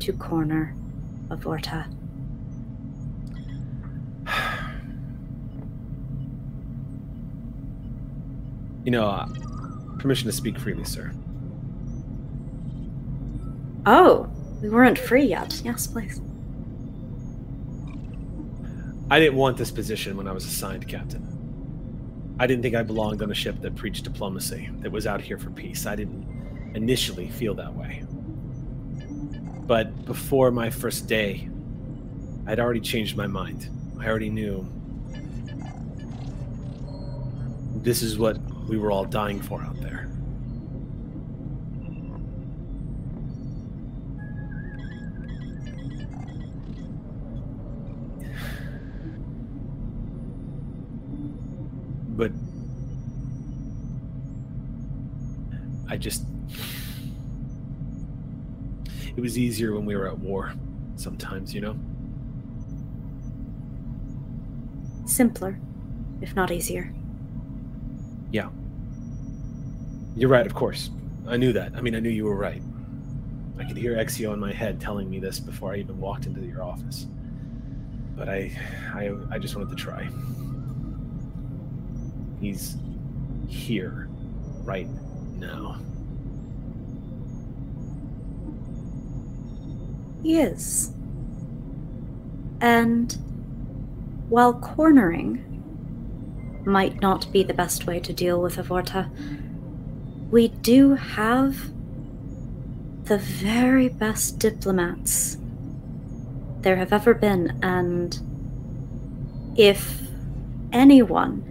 to 0.00 0.12
corner 0.12 0.74
a 1.30 1.36
Vorta. 1.36 1.93
You 8.84 8.90
know, 8.90 9.08
uh, 9.08 9.26
permission 9.98 10.26
to 10.26 10.32
speak 10.32 10.58
freely, 10.58 10.84
sir. 10.84 11.12
Oh, 13.86 14.30
we 14.62 14.68
weren't 14.68 14.98
free 14.98 15.24
yet. 15.24 15.60
Yes, 15.64 15.86
please. 15.86 16.20
I 19.10 19.18
didn't 19.18 19.36
want 19.36 19.56
this 19.56 19.70
position 19.70 20.16
when 20.16 20.26
I 20.26 20.32
was 20.32 20.44
assigned 20.44 20.88
captain. 20.88 22.36
I 22.38 22.46
didn't 22.46 22.62
think 22.62 22.74
I 22.74 22.82
belonged 22.82 23.22
on 23.22 23.30
a 23.30 23.34
ship 23.34 23.60
that 23.60 23.76
preached 23.76 24.04
diplomacy, 24.04 24.70
that 24.80 24.90
was 24.90 25.06
out 25.06 25.20
here 25.20 25.38
for 25.38 25.50
peace. 25.50 25.86
I 25.86 25.94
didn't 25.94 26.72
initially 26.74 27.28
feel 27.28 27.54
that 27.54 27.72
way. 27.74 28.02
But 29.66 30.04
before 30.04 30.50
my 30.50 30.68
first 30.68 31.06
day, 31.06 31.48
I'd 32.46 32.58
already 32.58 32.80
changed 32.80 33.16
my 33.16 33.26
mind. 33.26 33.68
I 34.00 34.06
already 34.06 34.30
knew 34.30 34.66
this 37.76 38.02
is 38.02 38.18
what 38.18 38.36
we 38.68 38.78
were 38.78 38.90
all 38.90 39.04
dying 39.04 39.40
for 39.40 39.62
out 39.62 39.80
there. 39.80 40.08
But 52.16 52.32
I 55.88 55.96
just. 55.96 56.24
It 59.16 59.20
was 59.20 59.38
easier 59.38 59.72
when 59.74 59.86
we 59.86 59.94
were 59.94 60.08
at 60.08 60.18
war, 60.18 60.52
sometimes, 60.96 61.54
you 61.54 61.60
know? 61.60 61.76
Simpler, 65.06 65.58
if 66.20 66.34
not 66.34 66.50
easier. 66.50 66.92
Yeah. 68.34 68.48
You're 70.16 70.28
right, 70.28 70.44
of 70.44 70.56
course. 70.56 70.90
I 71.28 71.36
knew 71.36 71.52
that. 71.52 71.72
I 71.76 71.80
mean, 71.80 71.94
I 71.94 72.00
knew 72.00 72.08
you 72.08 72.24
were 72.24 72.34
right. 72.34 72.60
I 73.60 73.62
could 73.62 73.76
hear 73.76 73.94
Exio 73.94 74.34
in 74.34 74.40
my 74.40 74.52
head 74.52 74.80
telling 74.80 75.08
me 75.08 75.20
this 75.20 75.38
before 75.38 75.72
I 75.72 75.76
even 75.76 76.00
walked 76.00 76.26
into 76.26 76.40
your 76.40 76.60
office. 76.60 77.06
But 78.16 78.28
I, 78.28 78.50
I, 78.92 79.12
I 79.30 79.38
just 79.38 79.54
wanted 79.54 79.70
to 79.70 79.76
try. 79.76 80.08
He's 82.40 82.76
here, 83.46 84.08
right 84.64 84.88
now. 85.38 85.76
He 90.24 90.40
is. 90.40 90.90
And 92.60 93.16
while 94.28 94.54
cornering 94.54 95.53
might 96.66 97.00
not 97.00 97.30
be 97.32 97.42
the 97.42 97.54
best 97.54 97.86
way 97.86 98.00
to 98.00 98.12
deal 98.12 98.40
with 98.40 98.58
a 98.58 98.62
Vorta, 98.62 99.10
we 100.30 100.48
do 100.48 100.94
have 100.94 101.70
the 103.04 103.18
very 103.18 103.88
best 103.88 104.38
diplomats 104.38 105.36
there 106.60 106.76
have 106.76 106.92
ever 106.92 107.12
been, 107.12 107.58
and 107.62 108.18
if 109.56 110.00
anyone 110.72 111.42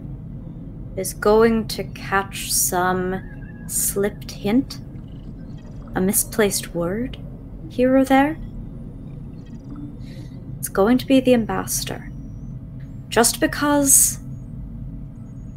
is 0.96 1.14
going 1.14 1.68
to 1.68 1.84
catch 1.84 2.52
some 2.52 3.64
slipped 3.68 4.32
hint, 4.32 4.80
a 5.94 6.00
misplaced 6.00 6.74
word 6.74 7.16
here 7.70 7.96
or 7.96 8.04
there, 8.04 8.36
it's 10.58 10.68
going 10.68 10.98
to 10.98 11.06
be 11.06 11.20
the 11.20 11.34
ambassador. 11.34 12.10
Just 13.08 13.38
because 13.38 14.18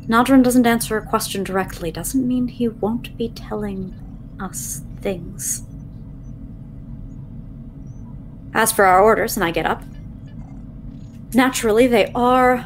Nadron 0.08 0.42
doesn't 0.42 0.66
answer 0.66 0.98
a 0.98 1.06
question 1.06 1.44
directly 1.44 1.92
doesn't 1.92 2.26
mean 2.26 2.48
he 2.48 2.70
won't 2.70 3.18
be 3.18 3.30
telling 3.30 3.94
us 4.40 4.82
things. 5.02 5.64
As 8.54 8.72
for 8.72 8.86
our 8.86 9.02
orders, 9.02 9.36
and 9.36 9.44
I 9.44 9.52
get 9.52 9.66
up, 9.66 9.84
naturally 11.34 11.88
they 11.88 12.12
are 12.16 12.60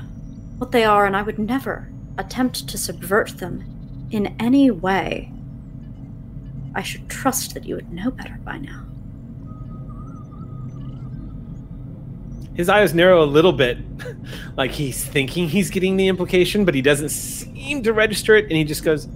what 0.59 0.71
they 0.71 0.83
are, 0.83 1.07
and 1.07 1.17
I 1.17 1.23
would 1.23 1.39
never 1.39 1.89
attempt 2.17 2.67
to 2.67 2.77
subvert 2.77 3.39
them 3.39 4.07
in 4.11 4.35
any 4.39 4.69
way. 4.69 5.31
I 6.75 6.83
should 6.83 7.09
trust 7.09 7.55
that 7.55 7.65
you 7.65 7.75
would 7.75 7.91
know 7.91 8.11
better 8.11 8.39
by 8.43 8.59
now. 8.59 8.85
His 12.61 12.69
eyes 12.69 12.93
narrow 12.93 13.23
a 13.23 13.25
little 13.25 13.53
bit, 13.53 13.79
like 14.55 14.69
he's 14.69 15.03
thinking 15.03 15.49
he's 15.49 15.71
getting 15.71 15.97
the 15.97 16.07
implication, 16.07 16.63
but 16.63 16.75
he 16.75 16.81
doesn't 16.83 17.09
seem 17.09 17.81
to 17.81 17.91
register 17.91 18.35
it, 18.35 18.43
and 18.43 18.51
he 18.51 18.63
just 18.63 18.83
goes, 18.83 19.07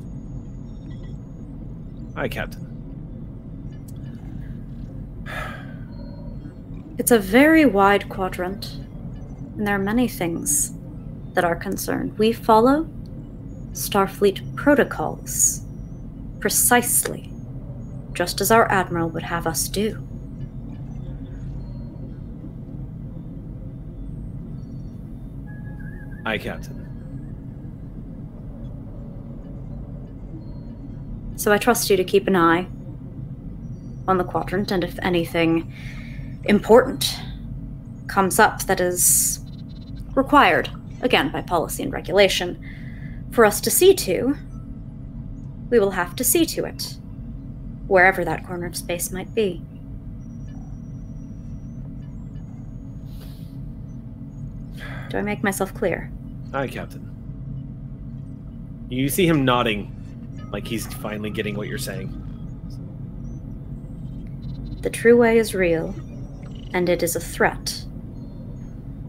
Hi, 2.16 2.28
Captain. 2.28 2.66
It's 6.98 7.12
a 7.12 7.20
very 7.20 7.68
wide 7.68 8.10
quadrant, 8.10 8.80
and 9.58 9.68
there 9.68 9.76
are 9.76 9.78
many 9.78 10.08
things 10.08 10.74
that 11.36 11.46
are 11.46 11.56
concerned. 11.56 12.18
We 12.18 12.34
follow 12.34 12.90
Starfleet 13.74 14.56
protocols 14.56 15.62
Precisely. 16.40 17.32
Just 18.14 18.42
as 18.42 18.50
our 18.50 18.68
Admiral 18.72 19.10
would 19.10 19.22
have 19.22 19.46
us 19.46 19.68
do. 19.68 20.05
Aye, 26.26 26.40
Captain. 26.40 26.82
So 31.36 31.52
I 31.52 31.58
trust 31.60 31.90
you 31.90 31.98
to 31.98 32.04
keep 32.04 32.28
an 32.28 32.36
eye 32.36 32.68
on 34.08 34.18
the 34.18 34.24
quadrant, 34.24 34.72
and 34.72 34.84
if 34.84 34.98
anything 35.04 35.72
important 36.46 37.20
comes 38.08 38.40
up 38.40 38.64
that 38.64 38.80
is 38.80 39.40
required, 40.16 40.70
again 41.02 41.32
by 41.32 41.42
policy 41.42 41.84
and 41.84 41.94
regulation, 41.94 42.58
for 43.32 43.46
us 43.46 43.62
to 43.62 43.70
see 43.70 43.94
to, 43.94 44.36
we 45.70 45.80
will 45.80 45.92
have 45.92 46.16
to 46.16 46.24
see 46.24 46.46
to 46.46 46.66
it, 46.66 46.98
wherever 47.88 48.26
that 48.26 48.46
corner 48.48 48.66
of 48.66 48.76
space 48.76 49.12
might 49.12 49.36
be. 49.36 49.62
Do 55.10 55.18
I 55.18 55.22
make 55.22 55.44
myself 55.44 55.74
clear? 55.74 56.12
Aye, 56.56 56.70
Captain. 56.70 57.12
You 58.88 59.10
see 59.10 59.28
him 59.28 59.44
nodding, 59.44 59.92
like 60.54 60.66
he's 60.66 60.88
finally 60.88 61.30
getting 61.30 61.58
what 61.58 61.68
you're 61.68 61.78
saying. 61.78 62.08
The 64.80 64.90
true 64.90 65.18
way 65.18 65.38
is 65.38 65.54
real, 65.54 65.94
and 66.74 66.88
it 66.88 67.04
is 67.04 67.18
a 67.18 67.20
threat. 67.20 67.84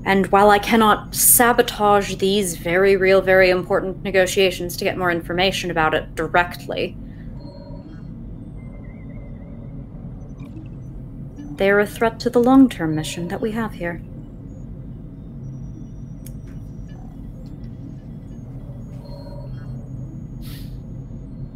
And 0.05 0.27
while 0.33 0.51
I 0.51 0.59
cannot 0.59 1.15
sabotage 1.15 2.17
these 2.17 2.57
very 2.57 2.97
real, 2.97 3.21
very 3.21 3.51
important 3.51 4.03
negotiations 4.03 4.77
to 4.79 4.85
get 4.85 4.99
more 4.99 5.13
information 5.13 5.71
about 5.71 5.95
it 5.95 6.17
directly, 6.17 6.97
they 11.55 11.71
are 11.71 11.79
a 11.79 11.87
threat 11.87 12.19
to 12.21 12.31
the 12.31 12.43
long 12.43 12.69
term 12.69 12.97
mission 12.97 13.29
that 13.29 13.41
we 13.41 13.53
have 13.53 13.75
here. 13.75 14.03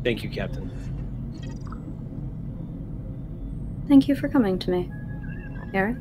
Thank 0.02 0.22
you, 0.22 0.30
Captain. 0.30 0.70
Thank 3.88 4.08
you 4.08 4.14
for 4.14 4.28
coming 4.28 4.58
to 4.60 4.70
me, 4.70 4.90
Eric. 5.74 5.96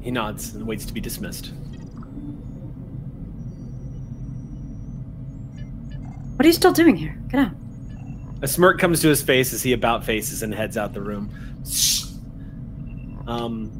He 0.00 0.10
nods 0.10 0.54
and 0.54 0.66
waits 0.66 0.84
to 0.86 0.92
be 0.92 1.00
dismissed. 1.00 1.52
What 6.36 6.44
are 6.44 6.48
you 6.48 6.52
still 6.52 6.72
doing 6.72 6.96
here? 6.96 7.16
Get 7.28 7.40
out. 7.40 7.52
A 8.42 8.48
smirk 8.48 8.80
comes 8.80 9.00
to 9.02 9.08
his 9.08 9.22
face 9.22 9.52
as 9.52 9.62
he 9.62 9.72
about 9.72 10.04
faces 10.04 10.42
and 10.42 10.52
heads 10.52 10.76
out 10.76 10.92
the 10.92 11.00
room. 11.00 11.30
Um, 13.28 13.70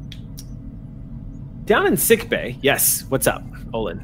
down 1.65 1.87
in 1.87 1.97
sick 1.97 2.29
bay. 2.29 2.57
Yes. 2.61 3.03
What's 3.09 3.27
up, 3.27 3.43
Olin? 3.73 4.01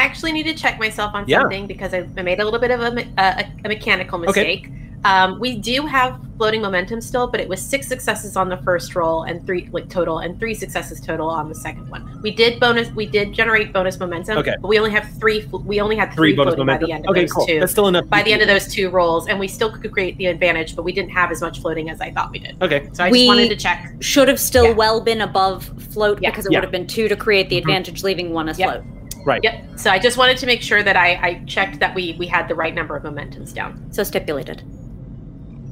I 0.00 0.04
actually 0.04 0.32
need 0.32 0.44
to 0.44 0.54
check 0.54 0.78
myself 0.78 1.14
on 1.14 1.24
Yeah. 1.28 1.40
something 1.42 1.66
because 1.66 1.92
I, 1.92 2.08
I 2.16 2.22
made 2.22 2.40
a 2.40 2.44
little 2.44 2.58
bit 2.58 2.70
of 2.70 2.80
a, 2.80 3.06
a, 3.18 3.46
a 3.64 3.68
mechanical 3.68 4.18
mistake. 4.18 4.70
Um, 5.04 5.38
we 5.40 5.56
do 5.56 5.86
have 5.86 6.18
floating 6.36 6.60
momentum 6.62 7.00
still, 7.02 7.26
but 7.26 7.38
it 7.40 7.48
was 7.48 7.60
six 7.60 7.86
successes 7.88 8.34
on 8.36 8.48
the 8.50 8.56
first 8.58 8.94
roll 8.94 9.22
and 9.24 9.44
three 9.46 9.68
like 9.72 9.88
total, 9.90 10.18
and 10.20 10.38
three 10.38 10.54
successes 10.54 11.00
total 11.00 11.28
on 11.28 11.48
the 11.50 11.54
second 11.54 11.88
one. 11.90 12.20
We 12.22 12.30
did 12.30 12.60
bonus, 12.60 12.90
we 12.92 13.06
did 13.06 13.32
generate 13.34 13.72
bonus 13.74 13.98
momentum, 13.98 14.38
Okay. 14.38 14.54
but 14.60 14.68
we 14.68 14.78
only 14.78 14.90
have 14.90 15.06
three. 15.18 15.44
We 15.46 15.80
only 15.80 15.96
had 15.96 16.08
Three 16.14 16.30
three, 16.32 16.36
bonus 16.36 16.54
floating 16.54 16.66
momentum. 16.66 16.80
by 16.82 16.86
the 16.86 16.92
end 16.92 17.04
of 17.06 17.10
Okay, 17.10 17.20
those 17.22 17.32
cool. 17.32 17.46
two. 17.46 17.60
That's 17.60 17.72
still 17.72 17.88
enough. 17.88 18.08
by 18.08 18.22
the 18.22 18.32
end 18.32 18.40
of 18.42 18.48
those 18.48 18.68
two 18.68 18.88
rolls, 18.90 19.26
and 19.28 19.38
we 19.38 19.48
still 19.48 19.70
could 19.70 19.90
create 19.92 20.16
the 20.18 20.26
advantage, 20.26 20.76
but 20.76 20.82
we 20.82 20.92
didn't 20.92 21.10
have 21.12 21.30
as 21.30 21.40
much 21.42 21.60
floating 21.60 21.88
as 21.90 22.00
I 22.02 22.10
thought 22.10 22.30
we 22.30 22.38
did. 22.38 22.56
Okay. 22.62 22.88
So 22.92 23.04
I 23.04 23.10
We- 23.10 23.18
just 23.20 23.28
wanted 23.28 23.48
to 23.50 23.56
check. 23.56 23.92
Should 24.00 24.28
have 24.28 24.40
still 24.40 24.64
Yeah. 24.64 24.72
well 24.72 25.00
been 25.02 25.20
above 25.22 25.64
float 25.92 26.18
Yeah. 26.22 26.30
because 26.30 26.44
it 26.46 26.52
Yeah. 26.52 26.58
would 26.58 26.64
have 26.64 26.72
been 26.72 26.86
two 26.86 27.08
to 27.08 27.16
create 27.16 27.48
the 27.50 27.56
Mhm. 27.56 27.60
advantage, 27.60 28.02
leaving 28.02 28.32
one 28.32 28.48
as 28.50 28.58
Yep. 28.58 28.70
float. 28.70 28.84
Right. 29.24 29.42
Yep. 29.42 29.78
So 29.78 29.90
I 29.90 29.98
just 29.98 30.16
wanted 30.16 30.38
to 30.38 30.46
make 30.46 30.62
sure 30.62 30.82
that 30.82 30.96
I, 30.96 31.14
I 31.22 31.44
checked 31.46 31.78
that 31.80 31.94
we 31.94 32.16
we 32.18 32.26
had 32.26 32.48
the 32.48 32.54
right 32.54 32.74
number 32.74 32.96
of 32.96 33.02
momentums 33.02 33.54
down. 33.54 33.92
So 33.92 34.02
stipulated. 34.02 34.62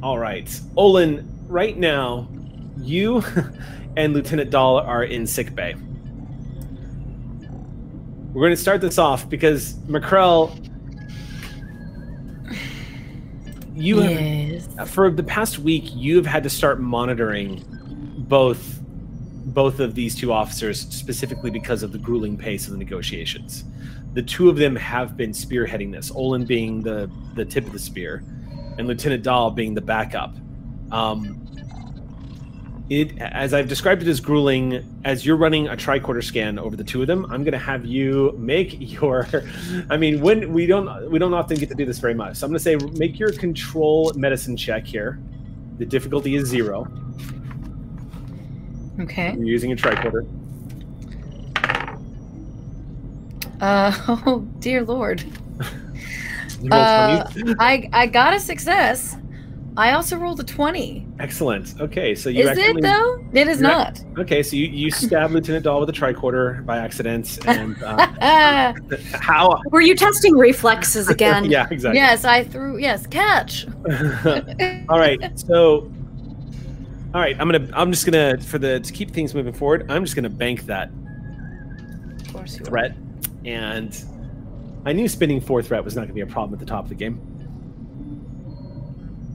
All 0.03 0.19
right, 0.19 0.61
Olin. 0.77 1.27
Right 1.49 1.79
now, 1.79 2.29
you 2.79 3.23
and 3.97 4.13
Lieutenant 4.13 4.51
Dahl 4.51 4.79
are 4.79 5.05
in 5.05 5.27
sick 5.27 5.55
bay. 5.55 5.75
We're 8.33 8.43
going 8.43 8.55
to 8.55 8.57
start 8.57 8.81
this 8.81 8.99
off 8.99 9.29
because 9.29 9.75
McCrell, 9.87 10.55
you 13.75 13.99
have 14.01 14.21
yes. 14.21 14.91
for 14.91 15.11
the 15.11 15.23
past 15.23 15.59
week 15.59 15.85
you've 15.95 16.27
had 16.27 16.43
to 16.43 16.51
start 16.51 16.81
monitoring 16.81 17.65
both 18.29 18.78
both 19.53 19.81
of 19.81 19.95
these 19.95 20.15
two 20.15 20.33
officers 20.33 20.81
specifically 20.91 21.51
because 21.51 21.83
of 21.83 21.93
the 21.93 21.99
grueling 21.99 22.37
pace 22.37 22.67
of 22.67 22.73
the 22.73 22.79
negotiations. 22.79 23.65
The 24.15 24.23
two 24.23 24.49
of 24.49 24.57
them 24.57 24.75
have 24.77 25.17
been 25.17 25.31
spearheading 25.31 25.93
this 25.93 26.11
olin 26.11 26.45
being 26.45 26.83
the 26.83 27.11
the 27.35 27.45
tip 27.45 27.67
of 27.67 27.73
the 27.73 27.79
spear 27.79 28.23
and 28.79 28.87
lieutenant 28.87 29.23
dahl 29.23 29.51
being 29.51 29.75
the 29.75 29.81
backup. 29.81 30.35
Um, 30.91 31.45
it 32.91 33.19
as 33.19 33.53
i've 33.53 33.69
described 33.69 34.01
it 34.01 34.09
as 34.09 34.19
grueling 34.19 34.83
as 35.05 35.27
you're 35.27 35.37
running 35.37 35.69
a 35.69 35.77
tricorder 35.77 36.25
scan 36.25 36.59
over 36.59 36.75
the 36.75 36.85
two 36.85 37.03
of 37.03 37.07
them 37.07 37.27
i'm 37.27 37.45
going 37.45 37.53
to 37.53 37.59
have 37.59 37.85
you 37.85 38.35
make 38.39 38.77
your 38.79 39.29
i 39.91 39.97
mean 39.97 40.21
when 40.21 40.53
we 40.53 40.67
don't 40.67 41.11
we 41.11 41.19
don't 41.19 41.35
often 41.35 41.57
get 41.59 41.69
to 41.69 41.75
do 41.75 41.85
this 41.85 41.99
very 41.99 42.15
much. 42.15 42.37
So 42.37 42.47
i'm 42.47 42.51
going 42.51 42.59
to 42.59 42.65
say 42.65 42.77
make 42.99 43.19
your 43.19 43.33
control 43.33 44.13
medicine 44.15 44.57
check 44.57 44.87
here. 44.87 45.19
The 45.79 45.87
difficulty 45.87 46.35
is 46.35 46.49
zero 46.49 46.91
Okay. 49.01 49.33
you're 49.35 49.45
using 49.45 49.73
a 49.73 49.77
tricorder 49.77 50.27
Uh, 53.61 53.93
oh 54.27 54.41
dear 54.61 54.85
lord. 54.85 55.25
Uh, 56.73 57.25
I 57.61 57.89
I 57.93 58.07
got 58.09 58.35
a 58.35 58.41
success. 58.41 59.17
I 59.77 59.93
also 59.93 60.17
rolled 60.17 60.41
a 60.41 60.43
twenty. 60.43 61.07
excellent 61.21 61.81
okay 61.81 62.17
so 62.17 62.29
you 62.31 62.41
Is 62.43 62.49
accidentally- 62.49 62.81
it 62.81 62.83
though? 62.83 63.25
It 63.41 63.47
is 63.47 63.61
You're 63.61 63.71
not. 63.71 64.03
okay 64.19 64.43
so 64.43 64.57
you, 64.57 64.67
you 64.67 64.91
stab 64.91 65.31
lieutenant 65.31 65.63
dahl 65.67 65.79
with 65.79 65.89
a 65.89 65.93
tricorder 65.93 66.67
by 66.67 66.79
accident 66.79 67.39
and 67.47 67.81
uh, 67.85 68.73
how 69.13 69.61
Were 69.71 69.81
you 69.81 69.95
testing 69.95 70.37
reflexes 70.37 71.09
again? 71.09 71.45
yeah 71.45 71.69
exactly 71.71 72.01
yes, 72.01 72.25
I 72.25 72.43
threw. 72.43 72.77
Yes, 72.79 73.07
catch. 73.07 73.67
all 74.89 74.99
right 74.99 75.21
so 75.39 75.89
all 77.15 77.21
right 77.21 77.37
i'm 77.41 77.51
gonna 77.51 77.69
i'm 77.75 77.91
just 77.91 78.05
gonna 78.05 78.39
for 78.39 78.59
the 78.59 78.81
to 78.81 78.93
keep 78.93 79.11
things 79.13 79.35
moving 79.35 79.53
forward 79.53 79.91
i'm 79.91 80.05
just 80.05 80.15
gonna 80.15 80.29
bank 80.29 80.67
that 80.67 80.91
Of 82.27 82.33
course 82.33 82.57
you 82.57 82.63
are. 82.63 82.67
threat 82.67 82.95
and 83.45 84.05
i 84.85 84.93
knew 84.93 85.09
spinning 85.09 85.41
four 85.41 85.63
threat 85.63 85.85
was 85.85 85.97
not 85.97 86.03
gonna 86.03 86.13
be 86.15 86.21
a 86.21 86.27
problem 86.27 86.53
at 86.55 86.61
the 86.61 86.67
top 86.67 86.85
of 86.85 86.89
the 86.91 86.95
game 86.95 87.21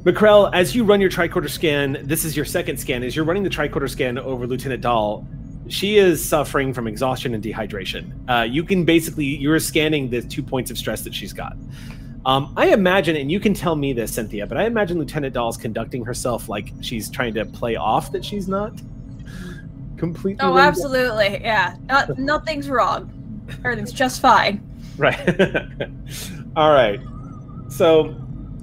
McCrell, 0.04 0.50
as 0.54 0.76
you 0.76 0.84
run 0.84 1.00
your 1.00 1.10
tricorder 1.10 1.50
scan, 1.50 1.98
this 2.04 2.26
is 2.26 2.36
your 2.36 2.44
second 2.44 2.76
scan. 2.76 3.04
As 3.04 3.16
you're 3.16 3.24
running 3.24 3.42
the 3.44 3.50
tricorder 3.50 3.90
scan 3.90 4.18
over 4.18 4.46
Lieutenant 4.46 4.82
Dahl, 4.82 5.26
she 5.70 5.96
is 5.96 6.22
suffering 6.22 6.74
from 6.74 6.88
exhaustion 6.88 7.34
and 7.34 7.42
dehydration. 7.42 8.12
Uh, 8.30 8.44
you 8.44 8.66
can 8.66 8.84
basically 8.84 9.24
you're 9.24 9.62
scanning 9.62 10.10
the 10.10 10.22
two 10.22 10.44
points 10.44 10.70
of 10.70 10.78
stress 10.78 11.04
that 11.04 11.16
she's 11.16 11.32
got. 11.32 11.56
Um, 12.26 12.54
I 12.56 12.68
imagine, 12.68 13.18
and 13.18 13.30
you 13.32 13.40
can 13.40 13.54
tell 13.54 13.76
me 13.76 13.92
this, 13.92 14.14
Cynthia, 14.14 14.48
but 14.48 14.58
I 14.58 14.66
imagine 14.66 14.98
Lieutenant 14.98 15.34
Dahl's 15.34 15.58
conducting 15.58 16.06
herself 16.06 16.48
like 16.48 16.72
she's 16.82 17.10
trying 17.10 17.34
to 17.34 17.46
play 17.46 17.76
off 17.76 18.12
that 18.14 18.24
she's 18.24 18.48
not 18.48 18.74
completely. 19.98 20.40
Oh, 20.42 20.56
down. 20.56 20.60
absolutely. 20.60 21.42
Yeah. 21.42 21.76
Not, 21.88 22.18
nothing's 22.18 22.70
wrong. 22.70 23.12
Everything's 23.66 23.92
just 23.92 24.22
fine. 24.22 24.62
Right. 24.98 25.20
All 26.56 26.72
right. 26.72 27.00
So, 27.70 28.16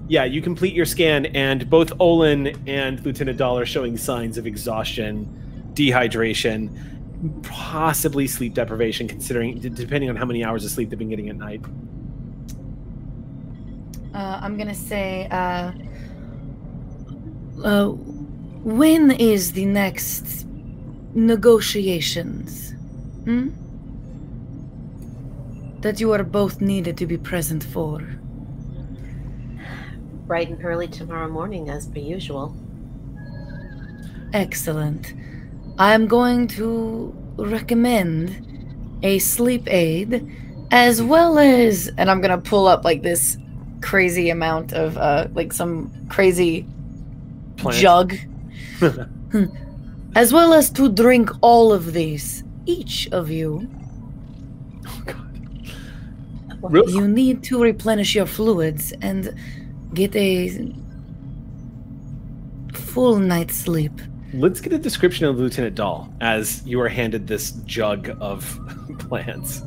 yeah, 0.08 0.24
you 0.24 0.40
complete 0.40 0.74
your 0.74 0.86
scan, 0.86 1.26
and 1.26 1.68
both 1.68 1.92
Olin 2.00 2.56
and 2.66 3.04
Lieutenant 3.04 3.38
Dahl 3.38 3.58
are 3.58 3.66
showing 3.66 3.96
signs 3.96 4.38
of 4.38 4.46
exhaustion, 4.46 5.26
dehydration, 5.74 7.42
possibly 7.42 8.26
sleep 8.26 8.54
deprivation, 8.54 9.06
considering 9.06 9.58
depending 9.58 10.08
on 10.08 10.16
how 10.16 10.24
many 10.24 10.44
hours 10.44 10.64
of 10.64 10.70
sleep 10.70 10.88
they've 10.88 10.98
been 10.98 11.10
getting 11.10 11.28
at 11.28 11.36
night. 11.36 11.60
Uh, 14.14 14.40
I'm 14.42 14.56
gonna 14.56 14.74
say. 14.74 15.28
Uh, 15.30 15.72
uh, 17.64 17.88
when 18.62 19.10
is 19.12 19.52
the 19.52 19.64
next 19.64 20.46
negotiations? 21.14 22.72
Hmm. 23.24 23.50
That 25.80 26.00
you 26.00 26.12
are 26.12 26.24
both 26.24 26.60
needed 26.60 26.96
to 26.98 27.06
be 27.06 27.16
present 27.16 27.64
for. 27.64 28.00
Bright 30.26 30.48
and 30.48 30.64
early 30.64 30.88
tomorrow 30.88 31.28
morning, 31.28 31.70
as 31.70 31.86
per 31.86 31.98
usual. 31.98 32.54
Excellent. 34.32 35.14
I'm 35.78 36.06
going 36.06 36.46
to 36.48 37.14
recommend 37.36 38.46
a 39.02 39.18
sleep 39.18 39.66
aid 39.66 40.28
as 40.70 41.02
well 41.02 41.38
as 41.38 41.90
and 41.96 42.10
I'm 42.10 42.20
going 42.20 42.30
to 42.30 42.50
pull 42.50 42.66
up 42.66 42.84
like 42.84 43.02
this 43.02 43.38
crazy 43.80 44.30
amount 44.30 44.72
of 44.72 44.96
uh 44.98 45.26
like 45.34 45.52
some 45.52 45.90
crazy 46.08 46.66
Plant. 47.56 47.76
jug. 47.78 48.14
Hmm. 49.30 49.44
as 50.16 50.32
well 50.32 50.52
as 50.54 50.70
to 50.70 50.88
drink 50.88 51.30
all 51.40 51.72
of 51.72 51.92
these, 51.92 52.42
each 52.66 53.08
of 53.12 53.30
you. 53.30 53.70
Oh, 54.88 55.02
God. 55.06 55.38
Real- 56.62 56.90
You 56.90 57.06
need 57.06 57.44
to 57.44 57.62
replenish 57.62 58.16
your 58.16 58.26
fluids 58.26 58.92
and 59.02 59.32
get 59.94 60.16
a 60.16 60.72
full 62.72 63.18
night's 63.20 63.54
sleep. 63.56 63.92
Let's 64.32 64.60
get 64.60 64.72
a 64.72 64.78
description 64.78 65.26
of 65.26 65.38
Lieutenant 65.38 65.76
Dahl 65.76 66.12
as 66.20 66.66
you 66.66 66.80
are 66.80 66.88
handed 66.88 67.26
this 67.28 67.52
jug 67.66 68.16
of 68.20 68.58
plants. 68.98 69.62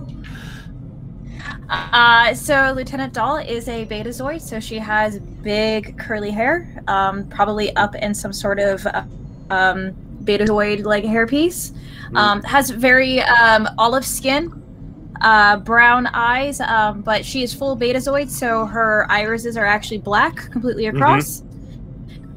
Uh, 1.69 2.33
so 2.33 2.73
Lieutenant 2.75 3.13
Dahl 3.13 3.37
is 3.37 3.67
a 3.67 3.85
Betazoid, 3.85 4.41
so 4.41 4.59
she 4.59 4.77
has 4.77 5.19
big 5.19 5.97
curly 5.97 6.31
hair, 6.31 6.83
um, 6.87 7.27
probably 7.29 7.75
up 7.75 7.95
in 7.95 8.13
some 8.13 8.33
sort 8.33 8.59
of 8.59 8.85
uh, 8.85 9.03
um, 9.49 9.93
Betazoid 10.23 10.83
like 10.85 11.03
hairpiece. 11.03 11.75
Um, 12.15 12.43
has 12.43 12.69
very 12.69 13.21
um, 13.21 13.67
olive 13.79 14.05
skin, 14.05 14.61
uh, 15.21 15.57
brown 15.57 16.07
eyes, 16.07 16.59
um, 16.61 17.01
but 17.01 17.25
she 17.25 17.41
is 17.41 17.53
full 17.53 17.75
Betazoid, 17.75 18.29
so 18.29 18.65
her 18.65 19.07
irises 19.09 19.57
are 19.57 19.65
actually 19.65 19.97
black 19.97 20.51
completely 20.51 20.85
across. 20.87 21.41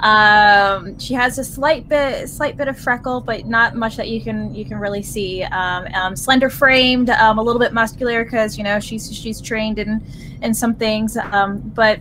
Um, 0.00 0.98
she 0.98 1.14
has 1.14 1.38
a 1.38 1.44
slight 1.44 1.88
bit, 1.88 2.28
slight 2.28 2.56
bit 2.56 2.68
of 2.68 2.78
freckle, 2.78 3.20
but 3.20 3.46
not 3.46 3.74
much 3.74 3.96
that 3.96 4.08
you 4.08 4.20
can 4.20 4.54
you 4.54 4.64
can 4.64 4.78
really 4.78 5.02
see. 5.02 5.42
Um, 5.44 5.86
um, 5.94 6.16
slender 6.16 6.50
framed, 6.50 7.10
um, 7.10 7.38
a 7.38 7.42
little 7.42 7.60
bit 7.60 7.72
muscular 7.72 8.24
because 8.24 8.58
you 8.58 8.64
know 8.64 8.78
she's 8.78 9.14
she's 9.14 9.40
trained 9.40 9.78
in 9.78 10.04
in 10.42 10.52
some 10.52 10.74
things, 10.74 11.16
um, 11.16 11.60
but 11.74 11.98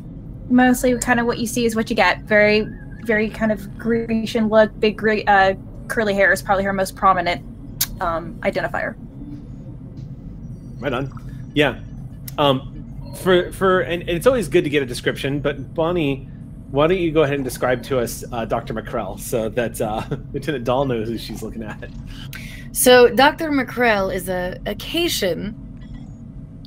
mostly 0.50 0.98
kind 1.00 1.20
of 1.20 1.26
what 1.26 1.38
you 1.40 1.48
see 1.48 1.66
is 1.66 1.76
what 1.76 1.90
you 1.90 1.96
get. 1.96 2.22
Very 2.22 2.68
very 3.06 3.30
kind 3.30 3.52
of 3.52 3.78
Grecian 3.78 4.50
look, 4.50 4.78
big 4.80 5.02
uh, 5.28 5.54
curly 5.88 6.14
hair 6.14 6.32
is 6.32 6.42
probably 6.42 6.64
her 6.64 6.74
most 6.74 6.96
prominent 6.96 7.42
um, 8.02 8.36
identifier. 8.42 8.96
Right 10.80 10.92
on. 10.92 11.12
Yeah. 11.54 11.80
Um, 12.38 13.14
for 13.22 13.52
for 13.54 13.82
and, 13.82 14.02
and 14.02 14.10
it's 14.10 14.28
always 14.28 14.50
good 14.50 14.66
to 14.66 14.70
get 14.70 14.84
a 14.84 14.86
description, 14.86 15.40
but 15.40 15.74
Bonnie, 15.74 16.28
why 16.76 16.88
don't 16.88 17.00
you 17.00 17.12
go 17.12 17.24
ahead 17.24 17.36
and 17.36 17.44
describe 17.44 17.82
to 17.84 18.00
us 18.00 18.26
uh, 18.34 18.44
Dr. 18.44 18.74
McCrell 18.74 19.18
so 19.18 19.48
that 19.50 19.80
uh, 19.80 20.04
Lieutenant 20.34 20.66
Dahl 20.66 20.86
knows 20.86 21.08
who 21.08 21.18
she's 21.18 21.42
looking 21.42 21.64
at. 21.64 21.90
So 22.74 23.08
Dr. 23.08 23.50
McCrell 23.50 24.14
is 24.14 24.28
a 24.28 24.60
Caitian 24.66 25.56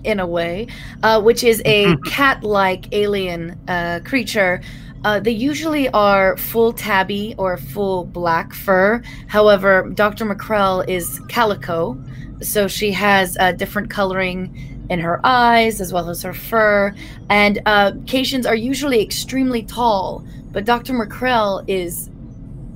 in 0.05 0.19
a 0.21 0.27
way, 0.27 0.69
uh, 1.03 1.21
which 1.21 1.45
is 1.45 1.61
a 1.67 1.95
cat-like 2.07 2.89
alien 2.93 3.61
uh, 3.69 4.01
creature. 4.03 4.63
Uh, 5.05 5.21
they 5.21 5.31
usually 5.31 5.91
are 5.91 6.39
full 6.39 6.73
tabby 6.73 7.35
or 7.37 7.59
full 7.59 8.05
black 8.07 8.55
fur. 8.55 9.03
However, 9.27 9.91
Dr. 9.95 10.25
McCrell 10.25 10.89
is 10.89 11.21
calico, 11.29 12.03
so 12.41 12.67
she 12.67 12.93
has 12.93 13.37
different 13.59 13.91
coloring 13.91 14.78
in 14.91 15.01
her 15.01 15.21
eyes 15.25 15.81
as 15.81 15.93
well 15.93 16.09
as 16.09 16.23
her 16.23 16.35
fur. 16.35 16.95
And 17.29 17.61
uh, 17.67 17.93
Caitians 18.07 18.47
are 18.47 18.55
usually 18.55 19.03
extremely 19.03 19.63
tall, 19.63 20.25
but 20.53 20.65
Dr. 20.65 20.95
McCrell 20.95 21.65
is 21.69 22.11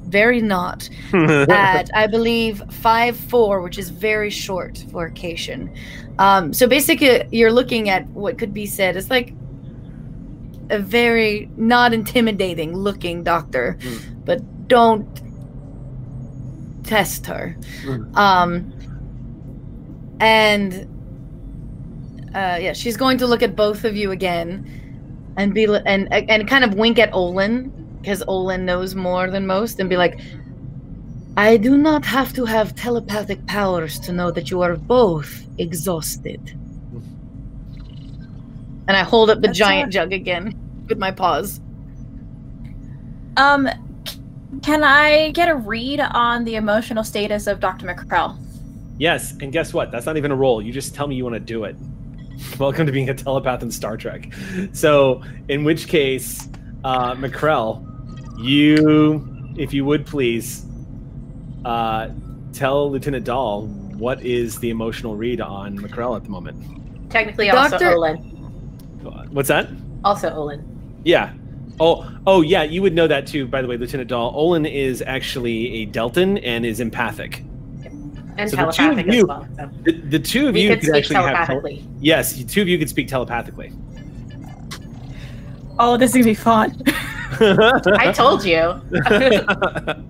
very 0.07 0.43
not 0.43 0.89
at 1.15 1.91
I 1.95 2.07
believe 2.07 2.63
five 2.71 3.17
four, 3.17 3.63
which 3.63 3.79
is 3.79 3.89
very 3.89 4.31
short 4.31 4.85
for 4.93 5.07
a 5.07 5.11
Caitian. 5.11 5.75
Um, 6.19 6.53
so 6.53 6.67
basically, 6.67 7.25
you're 7.31 7.53
looking 7.53 7.89
at 7.89 8.07
what 8.09 8.39
could 8.39 8.53
be 8.53 8.67
said 8.67 8.97
as 8.97 9.09
like 9.09 9.33
a 10.69 10.79
very 10.79 11.51
not 11.57 11.95
intimidating 11.95 12.77
looking 12.77 13.23
doctor, 13.23 13.79
but 14.25 14.69
don't 14.69 15.23
test 16.85 17.27
her. 17.27 17.57
Mm. 17.83 18.17
Um, 18.17 18.73
and 20.21 20.89
uh, 22.35 22.59
yeah, 22.61 22.73
she's 22.73 22.97
going 22.97 23.19
to 23.19 23.27
look 23.27 23.43
at 23.43 23.55
both 23.57 23.85
of 23.85 23.97
you 23.97 24.11
again, 24.11 25.33
and 25.37 25.53
be 25.55 25.67
li- 25.67 25.83
and 25.87 26.13
and 26.13 26.49
kind 26.49 26.65
of 26.65 26.75
wink 26.75 26.99
at 26.99 27.13
Olin 27.13 27.71
because 28.01 28.23
Olin 28.27 28.65
knows 28.65 28.95
more 28.95 29.31
than 29.31 29.47
most, 29.47 29.79
and 29.81 29.89
be 29.89 29.97
like, 29.97 30.21
I 31.37 31.57
do 31.57 31.77
not 31.77 32.05
have 32.05 32.33
to 32.35 32.45
have 32.45 32.75
telepathic 32.75 33.47
powers 33.47 33.99
to 34.01 34.13
know 34.13 34.31
that 34.33 34.51
you 34.51 34.61
are 34.63 34.77
both 34.77 35.47
exhausted. 35.59 36.41
And 38.89 38.97
I 38.97 39.05
hold 39.05 39.31
up 39.31 39.41
the 39.41 39.49
That's 39.49 39.59
giant 39.59 39.85
all- 39.87 39.91
jug 39.91 40.13
again 40.13 40.59
with 40.89 40.99
my 40.99 41.11
paws. 41.13 41.61
Um, 43.37 43.69
can 44.63 44.83
I 44.85 45.31
get 45.31 45.49
a 45.49 45.55
read 45.55 46.01
on 46.01 46.45
the 46.45 46.57
emotional 46.57 47.05
status 47.05 47.47
of 47.47 47.61
Dr. 47.61 47.87
McCrell? 47.87 48.39
yes, 48.99 49.33
and 49.41 49.51
guess 49.53 49.73
what? 49.73 49.91
That's 49.91 50.05
not 50.07 50.17
even 50.17 50.31
a 50.31 50.37
roll. 50.37 50.61
You 50.63 50.71
just 50.73 50.95
tell 50.95 51.07
me 51.09 51.15
you 51.17 51.25
want 51.25 51.35
to 51.35 51.41
do 51.41 51.65
it. 51.65 51.75
Welcome 52.59 52.87
to 52.87 52.93
being 52.93 53.09
a 53.09 53.15
telepath 53.15 53.63
in 53.63 53.71
Star 53.71 53.97
Trek. 53.97 54.33
So, 54.73 55.23
in 55.49 55.65
which 55.65 55.89
case, 55.89 56.49
uh, 56.85 57.15
McCrell, 57.15 57.85
you, 58.39 59.55
if 59.57 59.73
you 59.73 59.85
would 59.85 60.07
please, 60.07 60.65
uh, 61.65 62.11
tell 62.53 62.91
Lieutenant 62.91 63.25
Dahl 63.25 63.67
what 63.67 64.23
is 64.23 64.59
the 64.59 64.71
emotional 64.71 65.17
read 65.17 65.41
on 65.41 65.79
McCrell 65.79 66.17
at 66.17 66.25
the 66.25 66.31
moment. 66.31 67.11
Technically, 67.11 67.51
also 67.51 67.79
Doctor- 67.79 67.95
Olin. 67.97 68.17
What's 69.31 69.49
that? 69.49 69.69
Also 70.05 70.33
Olin. 70.33 71.01
Yeah. 71.05 71.33
Oh, 71.81 72.09
oh, 72.27 72.43
yeah. 72.43 72.63
You 72.63 72.83
would 72.83 72.95
know 72.95 73.07
that 73.07 73.27
too. 73.27 73.47
By 73.47 73.63
the 73.63 73.69
way, 73.69 73.77
Lieutenant 73.77 74.09
Dahl. 74.09 74.33
Olin 74.35 74.67
is 74.67 75.03
actually 75.03 75.83
a 75.83 75.87
Deltan 75.87 76.41
and 76.43 76.65
is 76.65 76.81
empathic. 76.81 77.43
And 78.39 78.49
So 78.51 78.57
the 78.57 78.71
two 78.73 78.91
of 78.91 78.99
as 78.99 79.15
you- 79.15 79.27
well. 79.27 79.47
So 79.57 79.71
The, 79.83 79.93
the 79.93 80.19
two 80.19 80.49
of 80.49 80.55
we 80.55 80.63
you 80.63 80.69
could 80.71 80.81
could 80.81 80.89
speak 81.05 81.17
actually 81.17 81.35
have. 81.35 81.47
tele- 81.47 81.85
yes, 82.01 82.37
you 82.37 82.45
two 82.45 82.63
of 82.63 82.69
you 82.69 82.79
could 82.79 82.89
speak 82.89 83.09
telepathically. 83.09 83.73
Oh, 85.79 85.97
this 85.97 86.11
is 86.11 86.15
gonna 86.17 86.25
be 86.25 86.35
fun. 86.35 86.81
I 87.41 88.13
told 88.15 88.45
you. 88.45 88.81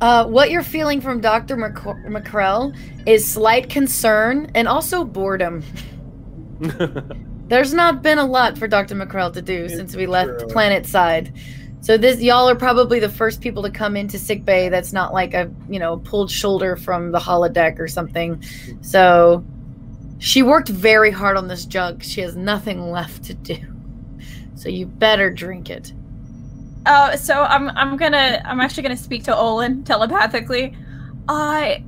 Uh, 0.00 0.26
what 0.26 0.50
you're 0.50 0.64
feeling 0.64 1.00
from 1.00 1.20
Dr. 1.20 1.56
McC- 1.56 2.04
McCrell 2.06 2.76
is 3.06 3.24
slight 3.24 3.70
concern 3.70 4.50
and 4.56 4.66
also 4.66 5.04
boredom. 5.04 5.62
There's 7.48 7.72
not 7.72 8.02
been 8.02 8.18
a 8.18 8.24
lot 8.24 8.58
for 8.58 8.66
Dr. 8.66 8.96
McCrell 8.96 9.32
to 9.32 9.40
do 9.40 9.68
since 9.68 9.94
we 9.94 10.06
left 10.06 10.40
true. 10.40 10.48
planet 10.48 10.86
side. 10.86 11.32
So 11.82 11.98
this 11.98 12.20
y'all 12.20 12.48
are 12.48 12.54
probably 12.54 13.00
the 13.00 13.08
first 13.08 13.40
people 13.40 13.64
to 13.64 13.70
come 13.70 13.96
into 13.96 14.16
sick 14.16 14.44
bay 14.44 14.68
that's 14.68 14.92
not 14.92 15.12
like 15.12 15.34
a, 15.34 15.50
you 15.68 15.80
know, 15.80 15.96
pulled 15.98 16.30
shoulder 16.30 16.76
from 16.76 17.10
the 17.10 17.18
holodeck 17.18 17.80
or 17.80 17.88
something. 17.88 18.42
So 18.82 19.44
she 20.20 20.44
worked 20.44 20.68
very 20.68 21.10
hard 21.10 21.36
on 21.36 21.48
this 21.48 21.66
jug. 21.66 22.04
She 22.04 22.20
has 22.20 22.36
nothing 22.36 22.92
left 22.92 23.24
to 23.24 23.34
do. 23.34 23.56
So 24.54 24.68
you 24.68 24.86
better 24.86 25.28
drink 25.28 25.70
it. 25.70 25.92
Uh, 26.86 27.16
so 27.16 27.42
I'm 27.42 27.68
I'm 27.70 27.96
gonna 27.96 28.40
I'm 28.44 28.60
actually 28.60 28.84
gonna 28.84 28.96
speak 28.96 29.24
to 29.24 29.36
Olin 29.36 29.82
telepathically. 29.82 30.76
I 31.28 31.82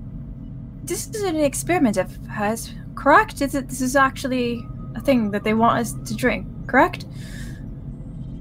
this 0.83 1.09
is 1.09 1.23
an 1.23 1.37
experiment 1.37 1.99
of 1.99 2.17
hers, 2.27 2.73
correct? 2.97 3.41
Is 3.41 3.55
it, 3.55 3.69
this 3.69 3.81
is 3.81 3.95
actually 3.95 4.67
a 4.97 5.01
thing 5.01 5.31
that 5.31 5.45
they 5.45 5.55
want 5.55 5.79
us 5.79 5.93
to 5.93 6.17
drink, 6.17 6.49
correct? 6.67 7.07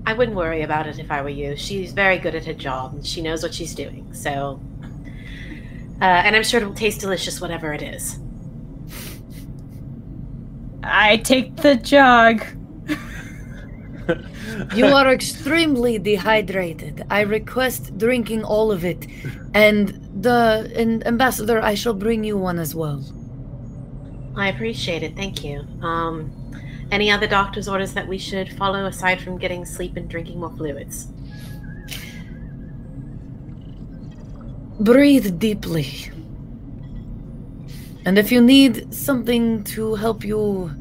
I 0.06 0.14
wouldn't 0.14 0.36
worry 0.36 0.64
about 0.64 0.88
it 0.88 1.00
if 1.00 1.10
I 1.12 1.22
were 1.22 1.30
you. 1.30 1.56
She's 1.56 1.94
very 1.94 2.18
good 2.18 2.36
at 2.36 2.46
her 2.46 2.54
job 2.54 2.94
and 2.94 3.06
she 3.06 3.22
knows 3.22 3.42
what 3.42 3.54
she's 3.54 3.74
doing. 3.74 4.14
So, 4.14 4.60
uh, 6.02 6.04
and 6.04 6.36
I'm 6.36 6.44
sure 6.44 6.62
it 6.62 6.66
will 6.66 6.74
taste 6.74 7.00
delicious, 7.00 7.40
whatever 7.40 7.74
it 7.74 7.82
is. 7.82 8.20
I 10.84 11.18
take 11.18 11.56
the 11.58 11.76
jug. 11.76 12.46
You 14.76 14.86
are 14.86 15.12
extremely 15.12 15.98
dehydrated. 15.98 17.04
I 17.10 17.22
request 17.22 17.98
drinking 17.98 18.44
all 18.44 18.72
of 18.72 18.86
it. 18.86 19.08
And 19.54 20.00
the 20.22 20.72
and 20.76 21.06
ambassador, 21.08 21.60
I 21.60 21.74
shall 21.74 21.94
bring 21.94 22.24
you 22.24 22.38
one 22.38 22.60
as 22.60 22.76
well. 22.76 23.04
I 24.36 24.50
appreciate 24.50 25.04
it. 25.04 25.16
Thank 25.16 25.44
you. 25.44 25.66
Um, 25.82 26.32
any 26.94 27.12
other 27.12 27.28
doctor's 27.28 27.68
orders 27.68 27.94
that 27.94 28.08
we 28.08 28.18
should 28.18 28.54
follow 28.54 28.86
aside 28.86 29.20
from 29.22 29.38
getting 29.38 29.66
sleep 29.66 29.98
and 29.98 30.08
drinking 30.08 30.40
more 30.40 30.56
fluids? 30.56 31.08
Breathe 34.80 35.40
deeply. 35.40 36.10
And 38.06 38.18
if 38.18 38.32
you 38.32 38.42
need 38.42 38.94
something 38.94 39.64
to 39.76 39.96
help 39.96 40.24
you 40.24 40.72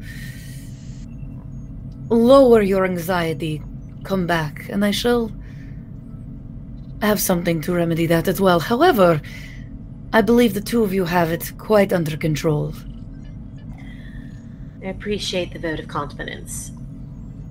lower 2.09 2.61
your 2.61 2.85
anxiety, 2.85 3.61
come 4.03 4.27
back 4.27 4.69
and 4.69 4.85
I 4.85 4.91
shall 4.91 5.31
have 7.01 7.19
something 7.19 7.59
to 7.61 7.73
remedy 7.73 8.05
that 8.07 8.27
as 8.27 8.39
well. 8.39 8.59
However, 8.59 9.21
I 10.11 10.21
believe 10.21 10.53
the 10.53 10.61
two 10.61 10.83
of 10.83 10.93
you 10.93 11.05
have 11.05 11.31
it 11.31 11.51
quite 11.57 11.91
under 11.91 12.15
control. 12.17 12.73
I 14.83 14.87
appreciate 14.87 15.53
the 15.53 15.59
vote 15.59 15.79
of 15.79 15.87
confidence. 15.87 16.71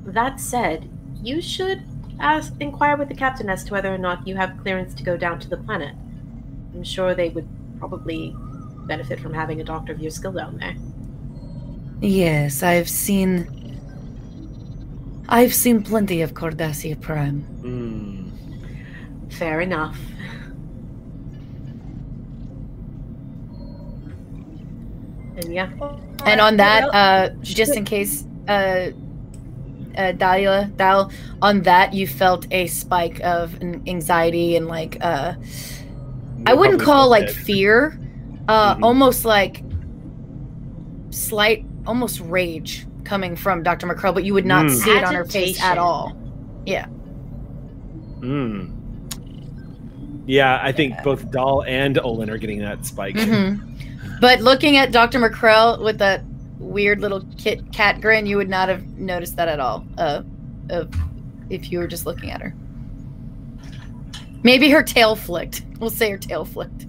That 0.05 0.39
said, 0.39 0.89
you 1.23 1.41
should 1.41 1.83
ask 2.21 2.53
inquire 2.61 2.97
with 2.97 3.09
the 3.09 3.15
captain 3.15 3.49
as 3.49 3.65
to 3.65 3.73
whether 3.73 3.93
or 3.93 3.99
not 3.99 4.27
you 4.27 4.37
have 4.37 4.59
clearance 4.61 4.93
to 4.95 5.03
go 5.03 5.17
down 5.17 5.41
to 5.41 5.49
the 5.49 5.57
planet. 5.57 5.95
I'm 6.75 6.85
sure 6.85 7.15
they 7.15 7.31
would 7.31 7.49
probably 7.79 8.35
benefit 8.87 9.19
from 9.19 9.33
having 9.33 9.61
a 9.61 9.65
doctor 9.65 9.93
of 9.93 10.01
your 10.01 10.11
skill 10.11 10.33
down 10.33 10.59
there. 10.59 10.77
Yes, 12.01 12.63
I've 12.63 12.89
seen. 12.89 13.49
I've 15.29 15.55
seen 15.55 15.83
plenty 15.83 16.21
of 16.21 16.35
Cardassia 16.35 17.01
Prime. 17.01 17.47
Mm. 17.63 19.33
Fair 19.33 19.61
enough. 19.61 19.99
And 25.37 25.53
yeah, 25.55 25.71
And 26.27 26.41
on 26.41 26.57
that, 26.59 26.85
uh, 26.95 27.31
just 27.43 27.77
in 27.77 27.85
case, 27.85 28.25
uh, 28.49 28.91
uh, 29.97 30.13
Dahlia, 30.13 30.71
Dal, 30.77 31.11
on 31.41 31.63
that, 31.63 31.93
you 31.95 32.07
felt 32.07 32.47
a 32.51 32.67
spike 32.67 33.21
of 33.25 33.61
anxiety 33.87 34.57
and 34.57 34.69
like, 34.69 34.99
uh, 35.01 35.35
I 36.47 36.55
wouldn't 36.55 36.81
call 36.81 37.09
like 37.09 37.27
dead. 37.27 37.35
fear, 37.37 37.99
uh, 38.49 38.75
Mhm. 38.77 38.83
almost 38.83 39.25
like 39.25 39.63
slight, 41.11 41.65
almost 41.87 42.21
rage 42.21 42.87
coming 43.05 43.37
from 43.37 43.63
Dr. 43.63 43.87
McCrell, 43.87 44.15
but 44.15 44.25
you 44.25 44.35
would 44.35 44.47
not 44.47 44.67
Mm. 44.67 44.71
see 44.71 44.97
it 44.97 45.05
on 45.05 45.15
her 45.15 45.25
face 45.25 45.63
at 45.63 45.79
all. 45.79 46.13
Yeah. 46.67 46.87
Mm. 48.21 48.69
Yeah, 50.27 50.61
I 50.63 50.73
think 50.73 51.03
both 51.03 51.31
Dahl 51.33 51.65
and 51.67 51.99
Olin 51.99 52.31
are 52.31 52.39
getting 52.39 52.61
that 52.61 52.87
spike. 52.87 53.19
hmm 53.19 53.55
But 54.23 54.41
looking 54.41 54.77
at 54.77 54.93
Dr. 54.93 55.19
McCrell 55.19 55.83
with 55.83 55.99
that 55.99 56.23
weird 56.61 57.01
little 57.01 57.25
kit 57.39 57.73
cat 57.73 58.01
grin, 58.01 58.25
you 58.25 58.37
would 58.37 58.49
not 58.49 58.69
have 58.69 58.87
noticed 58.97 59.35
that 59.35 59.49
at 59.49 59.59
all. 59.59 59.85
Uh, 59.99 60.23
uh, 60.71 60.85
if 61.51 61.73
you 61.73 61.81
were 61.81 61.89
just 61.89 62.07
looking 62.07 62.31
at 62.31 62.41
her. 62.41 62.55
Maybe 64.45 64.71
her 64.71 64.85
tail 64.85 65.17
flicked. 65.17 65.65
We'll 65.81 65.91
say 65.91 66.09
her 66.13 66.19
tail 66.19 66.45
flicked. 66.45 66.87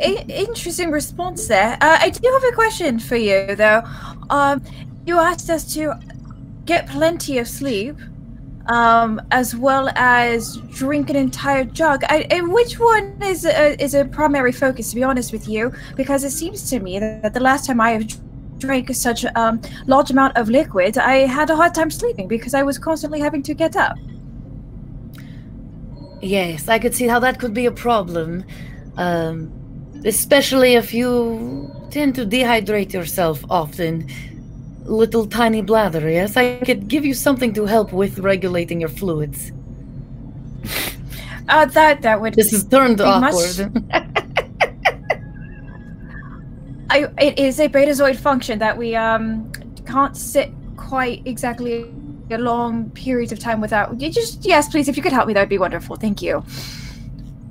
I- 0.00 0.24
interesting 0.28 0.90
response 0.90 1.46
there. 1.46 1.76
Uh, 1.78 1.98
I 2.00 2.08
do 2.08 2.26
have 2.32 2.52
a 2.54 2.54
question 2.54 2.98
for 2.98 3.16
you, 3.16 3.54
though. 3.54 3.82
Um, 4.30 4.62
you 5.04 5.18
asked 5.18 5.50
us 5.50 5.74
to 5.74 5.92
get 6.64 6.88
plenty 6.88 7.36
of 7.36 7.46
sleep, 7.46 7.96
um, 8.68 9.20
as 9.30 9.56
well 9.56 9.90
as 9.96 10.56
drink 10.70 11.10
an 11.10 11.16
entire 11.16 11.64
jug. 11.64 12.04
I, 12.04 12.40
which 12.42 12.78
one 12.78 13.16
is 13.22 13.44
a, 13.44 13.82
is 13.82 13.94
a 13.94 14.04
primary 14.04 14.52
focus? 14.52 14.90
To 14.90 14.96
be 14.96 15.02
honest 15.02 15.32
with 15.32 15.48
you, 15.48 15.72
because 15.96 16.24
it 16.24 16.30
seems 16.30 16.68
to 16.70 16.80
me 16.80 16.98
that, 16.98 17.22
that 17.22 17.34
the 17.34 17.40
last 17.40 17.66
time 17.66 17.80
I 17.80 17.90
have 17.92 18.06
drank 18.58 18.92
such 18.94 19.24
a 19.24 19.40
um, 19.40 19.60
large 19.86 20.10
amount 20.10 20.36
of 20.36 20.48
liquid, 20.48 20.98
I 20.98 21.26
had 21.26 21.50
a 21.50 21.56
hard 21.56 21.74
time 21.74 21.90
sleeping 21.90 22.28
because 22.28 22.54
I 22.54 22.62
was 22.62 22.78
constantly 22.78 23.20
having 23.20 23.42
to 23.44 23.54
get 23.54 23.76
up. 23.76 23.96
Yes, 26.20 26.68
I 26.68 26.78
could 26.78 26.94
see 26.94 27.06
how 27.06 27.20
that 27.20 27.38
could 27.38 27.54
be 27.54 27.66
a 27.66 27.72
problem. 27.72 28.44
Um, 28.96 29.52
especially 30.04 30.74
if 30.74 30.94
you 30.94 31.70
tend 31.90 32.14
to 32.16 32.26
dehydrate 32.26 32.92
yourself 32.92 33.44
often. 33.50 34.08
Little 34.88 35.26
tiny 35.26 35.60
bladder, 35.60 36.08
yes? 36.08 36.36
I 36.36 36.56
could 36.64 36.88
give 36.88 37.04
you 37.04 37.12
something 37.14 37.52
to 37.54 37.66
help 37.66 37.92
with 37.92 38.18
regulating 38.20 38.80
your 38.80 38.88
fluids. 38.88 39.52
Uh, 41.48 41.66
that 41.66 42.02
that 42.02 42.20
would 42.20 42.34
This 42.34 42.52
is 42.52 42.64
turned 42.64 42.98
Be 42.98 43.04
much- 43.04 43.34
awkward. 43.34 43.84
I, 46.90 47.06
it 47.18 47.38
is 47.38 47.60
a 47.60 47.68
betazoid 47.68 48.16
function 48.16 48.58
that 48.60 48.76
we 48.78 48.96
um 48.96 49.52
can't 49.86 50.16
sit 50.16 50.50
quite 50.76 51.20
exactly 51.26 51.84
a 52.30 52.38
long 52.38 52.90
periods 52.90 53.30
of 53.32 53.38
time 53.38 53.60
without. 53.60 54.00
You 54.00 54.10
just 54.10 54.44
yes, 54.44 54.68
please, 54.68 54.88
if 54.88 54.96
you 54.96 55.02
could 55.02 55.12
help 55.12 55.26
me, 55.28 55.34
that 55.34 55.40
would 55.40 55.48
be 55.50 55.58
wonderful. 55.58 55.96
Thank 55.96 56.22
you. 56.22 56.42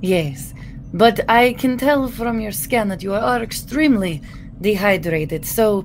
Yes, 0.00 0.54
but 0.92 1.20
I 1.28 1.52
can 1.52 1.76
tell 1.78 2.08
from 2.08 2.40
your 2.40 2.52
scan 2.52 2.88
that 2.88 3.02
you 3.02 3.14
are 3.14 3.42
extremely 3.42 4.22
dehydrated, 4.60 5.44
so 5.46 5.84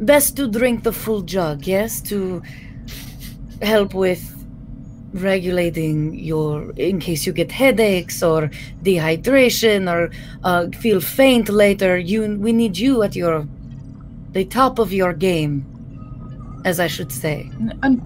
best 0.00 0.36
to 0.36 0.48
drink 0.48 0.82
the 0.82 0.92
full 0.92 1.22
jug, 1.22 1.66
yes, 1.66 2.00
to 2.02 2.42
help 3.62 3.94
with 3.94 4.36
regulating 5.12 6.14
your 6.14 6.70
in 6.76 7.00
case 7.00 7.26
you 7.26 7.32
get 7.32 7.50
headaches 7.50 8.22
or 8.22 8.48
dehydration 8.82 9.90
or 9.92 10.10
uh, 10.44 10.68
feel 10.78 11.00
faint 11.00 11.48
later 11.48 11.98
you 11.98 12.36
we 12.38 12.52
need 12.52 12.78
you 12.78 13.02
at 13.02 13.16
your 13.16 13.44
the 14.30 14.44
top 14.44 14.78
of 14.78 14.92
your 14.92 15.12
game 15.12 15.66
as 16.64 16.78
i 16.78 16.86
should 16.86 17.10
say. 17.10 17.50
Un- 17.82 18.00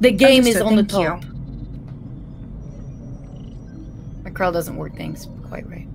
the 0.00 0.10
game 0.10 0.44
is 0.48 0.60
on 0.60 0.74
the 0.74 0.82
thank 0.82 1.02
you. 1.02 1.08
top. 1.08 1.24
McCrell 4.24 4.52
doesn't 4.52 4.76
work 4.76 4.96
things 4.96 5.28
quite 5.48 5.68
right 5.70 5.86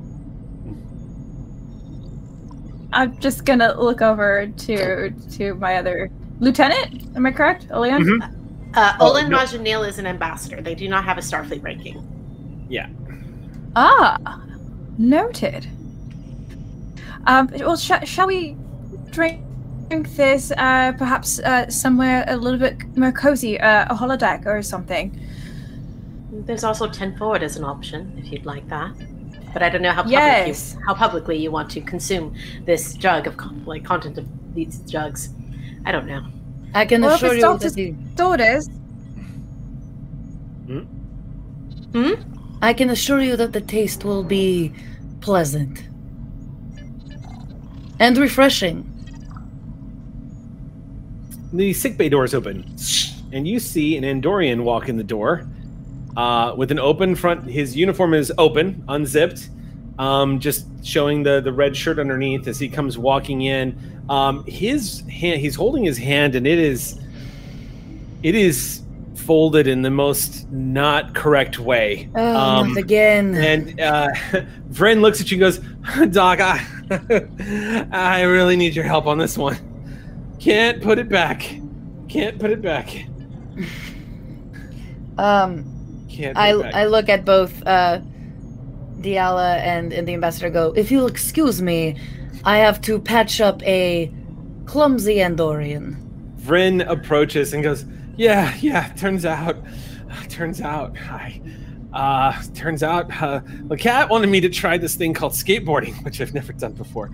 I'm 2.93 3.17
just 3.19 3.45
gonna 3.45 3.73
look 3.79 4.01
over 4.01 4.47
to 4.47 5.09
to 5.37 5.53
my 5.55 5.75
other 5.77 6.09
lieutenant. 6.39 7.15
Am 7.15 7.25
I 7.25 7.31
correct, 7.31 7.67
Olean? 7.71 8.03
Mhm. 8.03 8.33
uh, 8.75 8.93
Oh, 8.99 9.09
Olin 9.11 9.29
no. 9.29 9.37
Majanil 9.37 9.87
is 9.87 9.99
an 9.99 10.05
ambassador. 10.07 10.61
They 10.61 10.75
do 10.75 10.87
not 10.87 11.03
have 11.03 11.17
a 11.17 11.21
Starfleet 11.21 11.63
ranking. 11.63 12.01
Yeah. 12.69 12.87
Ah, 13.75 14.41
noted. 14.97 15.67
Um, 17.25 17.49
well, 17.59 17.75
sh- 17.77 17.91
shall 18.05 18.27
we 18.27 18.55
drink 19.11 19.41
drink 19.89 20.15
this? 20.15 20.51
Uh, 20.57 20.93
perhaps 20.97 21.39
uh, 21.39 21.69
somewhere 21.69 22.23
a 22.27 22.37
little 22.37 22.59
bit 22.59 22.77
more 22.97 23.11
cozy, 23.11 23.59
uh, 23.59 23.85
a 23.89 23.95
holodeck 23.95 24.45
or 24.45 24.61
something. 24.61 25.11
There's 26.31 26.63
also 26.63 26.87
10 26.87 27.17
forward 27.17 27.43
as 27.43 27.57
an 27.57 27.63
option 27.63 28.13
if 28.17 28.31
you'd 28.31 28.45
like 28.45 28.67
that. 28.69 28.91
But 29.53 29.63
I 29.63 29.69
don't 29.69 29.81
know 29.81 29.91
how 29.91 30.03
public 30.03 30.13
Yes. 30.19 30.75
you, 30.77 30.85
how 30.85 30.93
publicly 30.93 31.37
you 31.37 31.51
want 31.51 31.69
to 31.71 31.81
consume 31.81 32.35
this 32.65 32.93
jug 32.93 33.27
of 33.27 33.37
con- 33.37 33.63
like 33.65 33.83
content 33.83 34.17
of 34.17 34.25
these 34.53 34.79
jugs. 34.81 35.29
I 35.85 35.91
don't 35.91 36.05
know. 36.05 36.21
i 36.73 36.85
can 36.85 37.01
Well, 37.01 37.15
assure 37.15 37.33
you 37.33 37.41
that 37.57 37.73
the, 37.73 37.91
Daughters. 38.15 38.67
Hmm? 41.93 42.13
i 42.61 42.73
can 42.73 42.89
assure 42.89 43.21
you 43.21 43.37
that 43.37 43.53
the 43.53 43.61
taste 43.61 44.03
will 44.03 44.23
be 44.23 44.73
pleasant 45.21 45.83
and 47.99 48.17
refreshing 48.17 48.83
The 51.53 51.71
sickbay 51.71 52.09
door 52.09 52.25
is 52.25 52.33
open, 52.35 52.65
and 53.31 53.47
you 53.47 53.59
see 53.59 53.95
an 53.97 54.03
Andorian 54.03 54.63
walk 54.63 54.89
in 54.89 54.97
the 54.97 55.03
door 55.03 55.47
uh, 56.17 56.53
with 56.57 56.71
an 56.71 56.79
open 56.79 57.15
front. 57.15 57.45
His 57.45 57.77
uniform 57.77 58.13
is 58.13 58.33
open, 58.37 58.83
unzipped, 58.89 59.49
um, 59.99 60.39
just 60.39 60.65
showing 60.83 61.23
the 61.23 61.39
the 61.39 61.53
red 61.53 61.77
shirt 61.77 61.99
underneath 61.99 62.47
as 62.47 62.59
he 62.59 62.67
comes 62.67 62.97
walking 62.97 63.43
in. 63.43 64.03
Um, 64.09 64.43
his 64.45 65.01
hand, 65.01 65.39
he's 65.39 65.55
holding 65.55 65.83
his 65.83 65.97
hand, 65.97 66.35
and 66.35 66.47
it 66.47 66.57
is 66.57 66.99
it 68.23 68.33
is 68.35 68.81
folded 69.15 69.67
in 69.67 69.81
the 69.83 69.91
most 69.91 70.49
not 70.51 71.13
correct 71.13 71.59
way. 71.59 72.09
oh 72.15 72.35
Um, 72.35 72.77
again 72.77 73.35
And 73.35 73.79
uh, 73.79 74.07
Vren 74.71 75.01
looks 75.01 75.21
at 75.21 75.29
you 75.29 75.35
and 75.35 75.41
goes, 75.41 76.09
Doc, 76.13 76.39
I, 76.39 76.65
I 77.91 78.21
really 78.21 78.55
need 78.55 78.73
your 78.73 78.85
help 78.85 79.05
on 79.05 79.17
this 79.17 79.37
one. 79.37 79.57
Can't 80.39 80.81
put 80.81 80.97
it 80.97 81.09
back. 81.09 81.59
Can't 82.07 82.39
put 82.39 82.51
it 82.51 82.61
back. 82.61 83.05
um 85.17 85.76
Can't 86.17 86.37
I. 86.37 86.49
I 86.49 86.85
look 86.85 87.09
at 87.09 87.25
both 87.25 87.65
uh, 87.65 88.01
Diala 88.99 89.59
and, 89.59 89.93
and 89.93 90.07
the 90.07 90.13
ambassador 90.13 90.49
go, 90.49 90.73
if 90.75 90.91
you'll 90.91 91.07
excuse 91.07 91.61
me, 91.61 91.95
I 92.43 92.57
have 92.57 92.81
to 92.81 92.99
patch 92.99 93.39
up 93.39 93.61
a 93.63 94.11
clumsy 94.65 95.17
Andorian. 95.17 96.03
Vryn 96.39 96.87
approaches 96.89 97.53
and 97.53 97.63
goes, 97.63 97.85
Yeah, 98.15 98.55
yeah, 98.59 98.91
turns 98.93 99.25
out, 99.25 99.57
turns 100.29 100.61
out, 100.61 100.97
I, 100.97 101.39
uh, 101.93 102.41
turns 102.55 102.81
out, 102.81 103.11
uh, 103.21 103.41
the 103.65 103.77
cat 103.77 104.09
wanted 104.09 104.27
me 104.27 104.41
to 104.41 104.49
try 104.49 104.77
this 104.77 104.95
thing 104.95 105.13
called 105.13 105.33
skateboarding, 105.33 106.03
which 106.03 106.19
I've 106.19 106.33
never 106.33 106.53
done 106.53 106.73
before. 106.73 107.11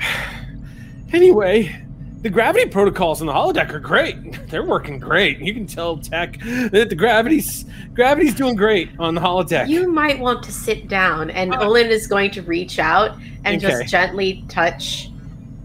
anyway, 1.12 1.85
the 2.26 2.30
gravity 2.32 2.68
protocols 2.68 3.20
in 3.20 3.28
the 3.28 3.32
holodeck 3.32 3.72
are 3.72 3.78
great. 3.78 4.16
They're 4.50 4.64
working 4.64 4.98
great. 4.98 5.38
You 5.38 5.54
can 5.54 5.64
tell 5.64 5.96
tech 5.96 6.40
that 6.72 6.88
the 6.88 6.94
gravity's 6.96 7.64
gravity's 7.94 8.34
doing 8.34 8.56
great 8.56 8.90
on 8.98 9.14
the 9.14 9.20
holodeck. 9.20 9.68
You 9.68 9.92
might 9.92 10.18
want 10.18 10.42
to 10.42 10.50
sit 10.50 10.88
down, 10.88 11.30
and 11.30 11.54
Uh, 11.54 11.60
Olin 11.60 11.86
is 11.86 12.08
going 12.08 12.32
to 12.32 12.42
reach 12.42 12.80
out 12.80 13.16
and 13.44 13.62
Okay. 13.64 13.78
just 13.78 13.88
gently 13.92 14.44
touch 14.48 15.08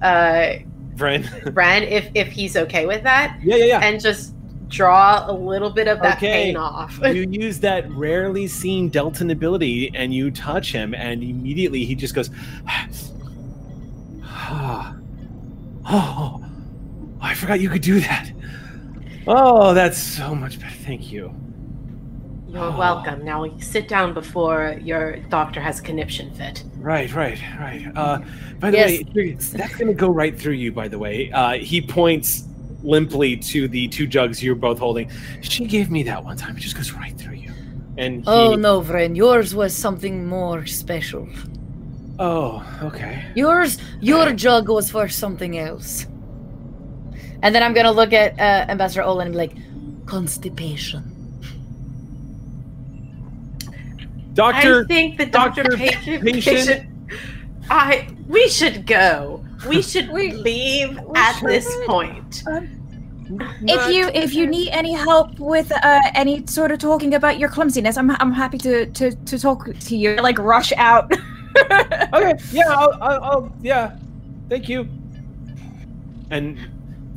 uh, 0.04 0.58
Vren. 0.98 1.56
Ren 1.56 1.82
if 1.82 2.10
if 2.14 2.28
he's 2.28 2.56
okay 2.56 2.86
with 2.86 3.02
that, 3.02 3.40
yeah, 3.42 3.56
yeah, 3.56 3.66
yeah. 3.66 3.80
and 3.82 4.00
just 4.00 4.36
draw 4.68 5.26
a 5.28 5.34
little 5.34 5.72
bit 5.72 5.88
of 5.88 6.00
that 6.04 6.18
Okay. 6.18 6.32
pain 6.46 6.58
off. 6.58 7.00
you 7.04 7.28
use 7.28 7.60
that 7.62 7.90
rarely 7.92 8.46
seen 8.46 8.92
Deltan 8.92 9.32
ability 9.32 9.92
and 9.96 10.14
you 10.14 10.30
touch 10.30 10.72
him, 10.72 10.94
and 10.94 11.24
immediately 11.24 11.86
he 11.86 11.96
just 11.96 12.14
goes, 12.14 12.30
Oh, 15.94 16.44
I 17.22 17.34
forgot 17.36 17.60
you 17.60 17.70
could 17.70 17.82
do 17.82 18.00
that. 18.02 18.32
Oh, 19.28 19.74
that's 19.74 19.98
so 19.98 20.34
much 20.34 20.60
better. 20.60 20.74
Thank 20.84 21.12
you. 21.12 21.34
You're 22.50 22.64
Oh. 22.74 22.78
welcome. 22.78 23.24
Now 23.24 23.46
sit 23.60 23.88
down 23.88 24.14
before 24.14 24.76
your 24.82 25.18
doctor 25.30 25.62
has 25.62 25.80
a 25.80 25.84
conniption 25.84 26.34
fit. 26.34 26.64
Right, 26.78 27.14
right, 27.14 27.40
right. 27.60 27.88
Uh, 27.96 28.20
by 28.60 28.72
the 28.72 28.78
Yes. 28.78 29.04
way, 29.16 29.34
that's 29.34 29.76
going 29.76 29.88
to 29.88 29.94
go 29.94 30.10
right 30.10 30.38
through 30.38 30.54
you. 30.56 30.72
By 30.72 30.88
the 30.88 31.00
way, 31.00 31.32
uh, 31.32 31.54
he 31.54 31.80
points 31.82 32.48
limply 32.84 33.38
to 33.38 33.68
the 33.68 33.88
two 33.88 34.08
jugs 34.08 34.44
you're 34.44 34.56
both 34.56 34.80
holding. 34.80 35.10
She 35.42 35.66
gave 35.66 35.92
me 35.92 36.04
that 36.04 36.24
one 36.26 36.36
time. 36.36 36.58
It 36.58 36.62
just 36.62 36.76
goes 36.76 36.92
right 36.92 37.16
through 37.18 37.36
you. 37.36 37.52
And 37.98 38.16
he, 38.24 38.24
Oh 38.28 38.56
no, 38.56 38.82
friend, 38.82 39.16
yours 39.16 39.54
was 39.54 39.74
something 39.76 40.28
more 40.28 40.66
special. 40.66 41.28
Oh, 42.20 42.64
okay. 42.84 43.24
Yours, 43.36 43.78
your 44.02 44.34
jug 44.34 44.68
was 44.70 44.90
for 44.92 45.08
something 45.08 45.58
else. 45.58 46.06
And 47.44 47.54
then 47.56 47.64
I'm 47.64 47.74
gonna 47.74 47.92
look 47.92 48.14
at 48.14 48.40
uh, 48.40 48.66
Ambassador 48.72 49.04
Olin 49.04 49.28
and 49.28 49.34
be 49.34 49.38
like, 49.38 50.06
constipation. 50.06 51.04
Doctor, 54.34 54.84
I 54.84 54.88
think 54.88 55.18
the 55.18 55.26
doctor, 55.26 55.64
Doctor, 55.64 55.78
patient, 55.78 56.24
patient. 56.24 56.44
patient- 56.68 56.88
I 57.70 58.08
we 58.28 58.48
should 58.48 58.86
go. 58.86 59.44
We 59.68 59.82
should 59.82 60.10
We- 60.12 60.34
leave 60.34 60.98
we 61.00 61.16
at 61.20 61.34
should. 61.40 61.50
this 61.50 61.78
point. 61.86 62.44
If 63.64 63.94
you 63.94 64.08
if 64.14 64.34
you 64.34 64.46
need 64.48 64.70
any 64.72 64.94
help 64.94 65.40
with 65.40 65.72
uh, 65.72 66.00
any 66.16 66.46
sort 66.48 66.72
of 66.72 66.80
talking 66.80 67.14
about 67.14 67.40
your 67.40 67.50
clumsiness, 67.50 67.98
I'm 67.98 68.12
I'm 68.12 68.32
happy 68.34 68.58
to 68.60 68.86
to, 68.88 69.12
to 69.12 69.40
talk 69.40 69.70
to 69.74 69.96
you. 69.96 70.16
Like 70.18 70.38
rush 70.40 70.72
out. 70.78 71.12
okay, 72.14 72.38
yeah, 72.52 72.64
I'll, 72.70 72.94
I'll, 73.02 73.24
I'll, 73.24 73.52
yeah, 73.62 73.98
thank 74.50 74.68
you. 74.70 74.88
And 76.30 76.58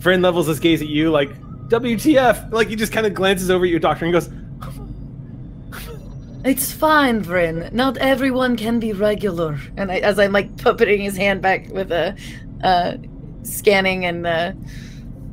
Friend 0.05 0.21
levels 0.21 0.49
his 0.49 0.61
gaze 0.61 0.83
at 0.83 0.89
you 0.89 1.11
like, 1.11 1.31
WTF? 1.69 2.53
Like 2.53 2.69
he 2.69 2.77
just 2.77 2.93
kind 2.93 3.07
of 3.07 3.15
glances 3.15 3.51
over 3.51 3.65
at 3.65 3.71
your 3.71 3.81
doctor 3.81 4.05
and 4.05 4.13
goes, 4.13 4.29
It's 6.45 6.71
fine, 6.71 7.25
Vrin. 7.25 7.73
Not 7.73 7.97
everyone 7.97 8.59
can 8.59 8.79
be 8.79 8.93
regular. 8.93 9.59
And 9.79 9.91
I, 9.91 10.01
as 10.01 10.19
I'm 10.19 10.33
like 10.33 10.55
putting 10.59 11.01
his 11.01 11.17
hand 11.17 11.41
back 11.41 11.71
with 11.71 11.91
a, 11.91 12.15
uh, 12.63 12.99
scanning 13.45 14.05
and 14.05 14.27
uh, 14.27 14.53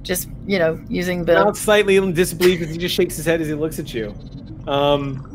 just 0.03 0.29
you 0.47 0.57
know 0.57 0.81
using 0.87 1.25
the. 1.25 1.33
not 1.33 1.57
slightly 1.57 1.97
in 1.97 2.13
disbelief 2.13 2.61
as 2.61 2.69
he 2.69 2.77
just 2.77 2.95
shakes 2.95 3.17
his 3.17 3.25
head 3.25 3.41
as 3.41 3.49
he 3.49 3.53
looks 3.53 3.77
at 3.77 3.93
you. 3.93 4.15
Um, 4.67 5.27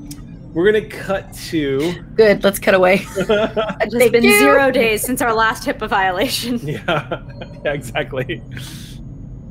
we're 0.54 0.72
gonna 0.72 0.88
cut 0.88 1.30
to. 1.50 1.92
Good. 2.14 2.42
Let's 2.42 2.58
cut 2.58 2.72
away. 2.72 3.04
it's 3.16 3.94
been 3.94 4.24
you. 4.24 4.38
zero 4.38 4.70
days 4.70 5.02
since 5.02 5.20
our 5.20 5.34
last 5.34 5.64
HIPAA 5.64 5.90
violation. 5.90 6.58
yeah, 6.66 7.22
yeah, 7.66 7.72
exactly. 7.74 8.42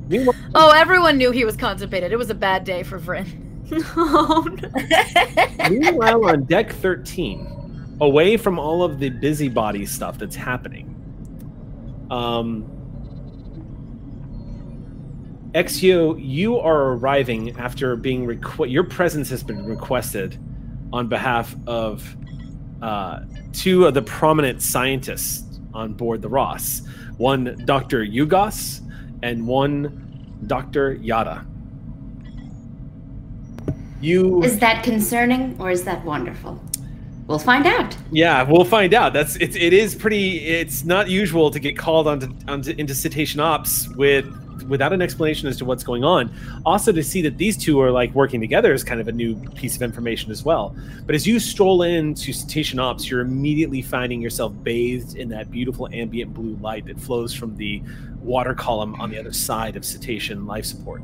Meanwhile, 0.08 0.36
Oh, 0.56 0.72
everyone 0.72 1.18
knew 1.18 1.32
he 1.32 1.45
was 1.45 1.56
constipated. 1.56 2.12
It 2.12 2.18
was 2.18 2.30
a 2.30 2.36
bad 2.36 2.64
day 2.64 2.84
for 2.84 2.99
Vrin. 2.99 3.41
oh, 3.97 4.47
no. 4.62 5.70
meanwhile, 5.70 6.26
on 6.26 6.43
deck 6.43 6.72
13, 6.72 7.97
away 8.01 8.38
from 8.38 8.60
all 8.60 8.84
of 8.84 8.99
the 8.99 9.10
busybody 9.10 9.86
stuff 9.86 10.18
that's 10.18 10.36
happening, 10.36 10.91
um, 12.12 12.70
Exio, 15.53 16.16
you 16.22 16.60
are 16.60 16.93
arriving 16.93 17.58
after 17.58 17.95
being 17.95 18.28
requ- 18.28 18.70
your 18.70 18.84
presence 18.84 19.30
has 19.30 19.41
been 19.41 19.66
requested 19.66 20.38
on 20.91 21.08
behalf 21.08 21.56
of 21.66 22.16
uh, 22.82 23.22
two 23.53 23.86
of 23.86 23.93
the 23.93 24.01
prominent 24.01 24.62
scientists 24.62 25.60
on 25.74 25.93
board 25.93 26.22
the 26.22 26.28
Ross. 26.28 26.82
One, 27.18 27.62
Dr. 27.66 28.06
Yugos, 28.06 28.82
and 29.26 29.47
one, 29.47 30.38
Dr. 30.45 30.93
Yada. 30.93 31.43
You 33.99 34.43
Is 34.43 34.59
that 34.59 34.84
concerning 34.84 35.55
or 35.59 35.71
is 35.71 35.84
that 35.86 36.05
wonderful? 36.05 36.61
We'll 37.26 37.39
find 37.39 37.65
out. 37.65 37.97
Yeah, 38.11 38.43
we'll 38.43 38.65
find 38.65 38.93
out. 38.93 39.13
That's 39.13 39.36
it's 39.38 39.55
it 39.55 39.73
is 39.73 39.95
pretty. 39.95 40.45
It's 40.45 40.86
not 40.86 41.09
usual 41.09 41.49
to 41.49 41.59
get 41.59 41.76
called 41.76 42.07
onto, 42.07 42.32
onto 42.47 42.76
into 42.78 42.93
cetacean 42.93 43.39
ops 43.39 43.89
with 43.95 44.28
without 44.68 44.93
an 44.93 45.01
explanation 45.01 45.47
as 45.47 45.57
to 45.57 45.66
what's 45.66 45.84
going 45.84 46.03
on. 46.03 46.34
Also, 46.66 46.91
to 46.91 47.03
see 47.03 47.22
that 47.22 47.38
these 47.38 47.57
two 47.57 47.80
are 47.82 47.91
like 47.91 48.13
working 48.13 48.39
together 48.39 48.74
is 48.74 48.84
kind 48.84 49.01
of 49.01 49.07
a 49.07 49.11
new 49.11 49.36
piece 49.51 49.76
of 49.76 49.82
information 49.82 50.32
as 50.32 50.43
well. 50.43 50.76
But 51.05 51.16
as 51.16 51.26
you 51.26 51.39
stroll 51.39 51.84
into 51.84 52.34
cetacean 52.34 52.80
ops, 52.80 53.09
you're 53.09 53.22
immediately 53.22 53.82
finding 53.82 54.22
yourself 54.22 54.53
bathed 54.63 55.16
in 55.16 55.30
that 55.30 55.51
beautiful 55.51 55.88
ambient 55.91 56.34
blue 56.34 56.55
light 56.61 56.86
that 56.86 56.99
flows 56.99 57.34
from 57.34 57.55
the 57.57 57.82
water 58.22 58.53
column 58.53 58.95
on 58.95 59.09
the 59.11 59.20
other 59.20 59.34
side 59.34 59.76
of 59.76 59.86
cetacean 59.86 60.45
life 60.45 60.66
support 60.66 61.01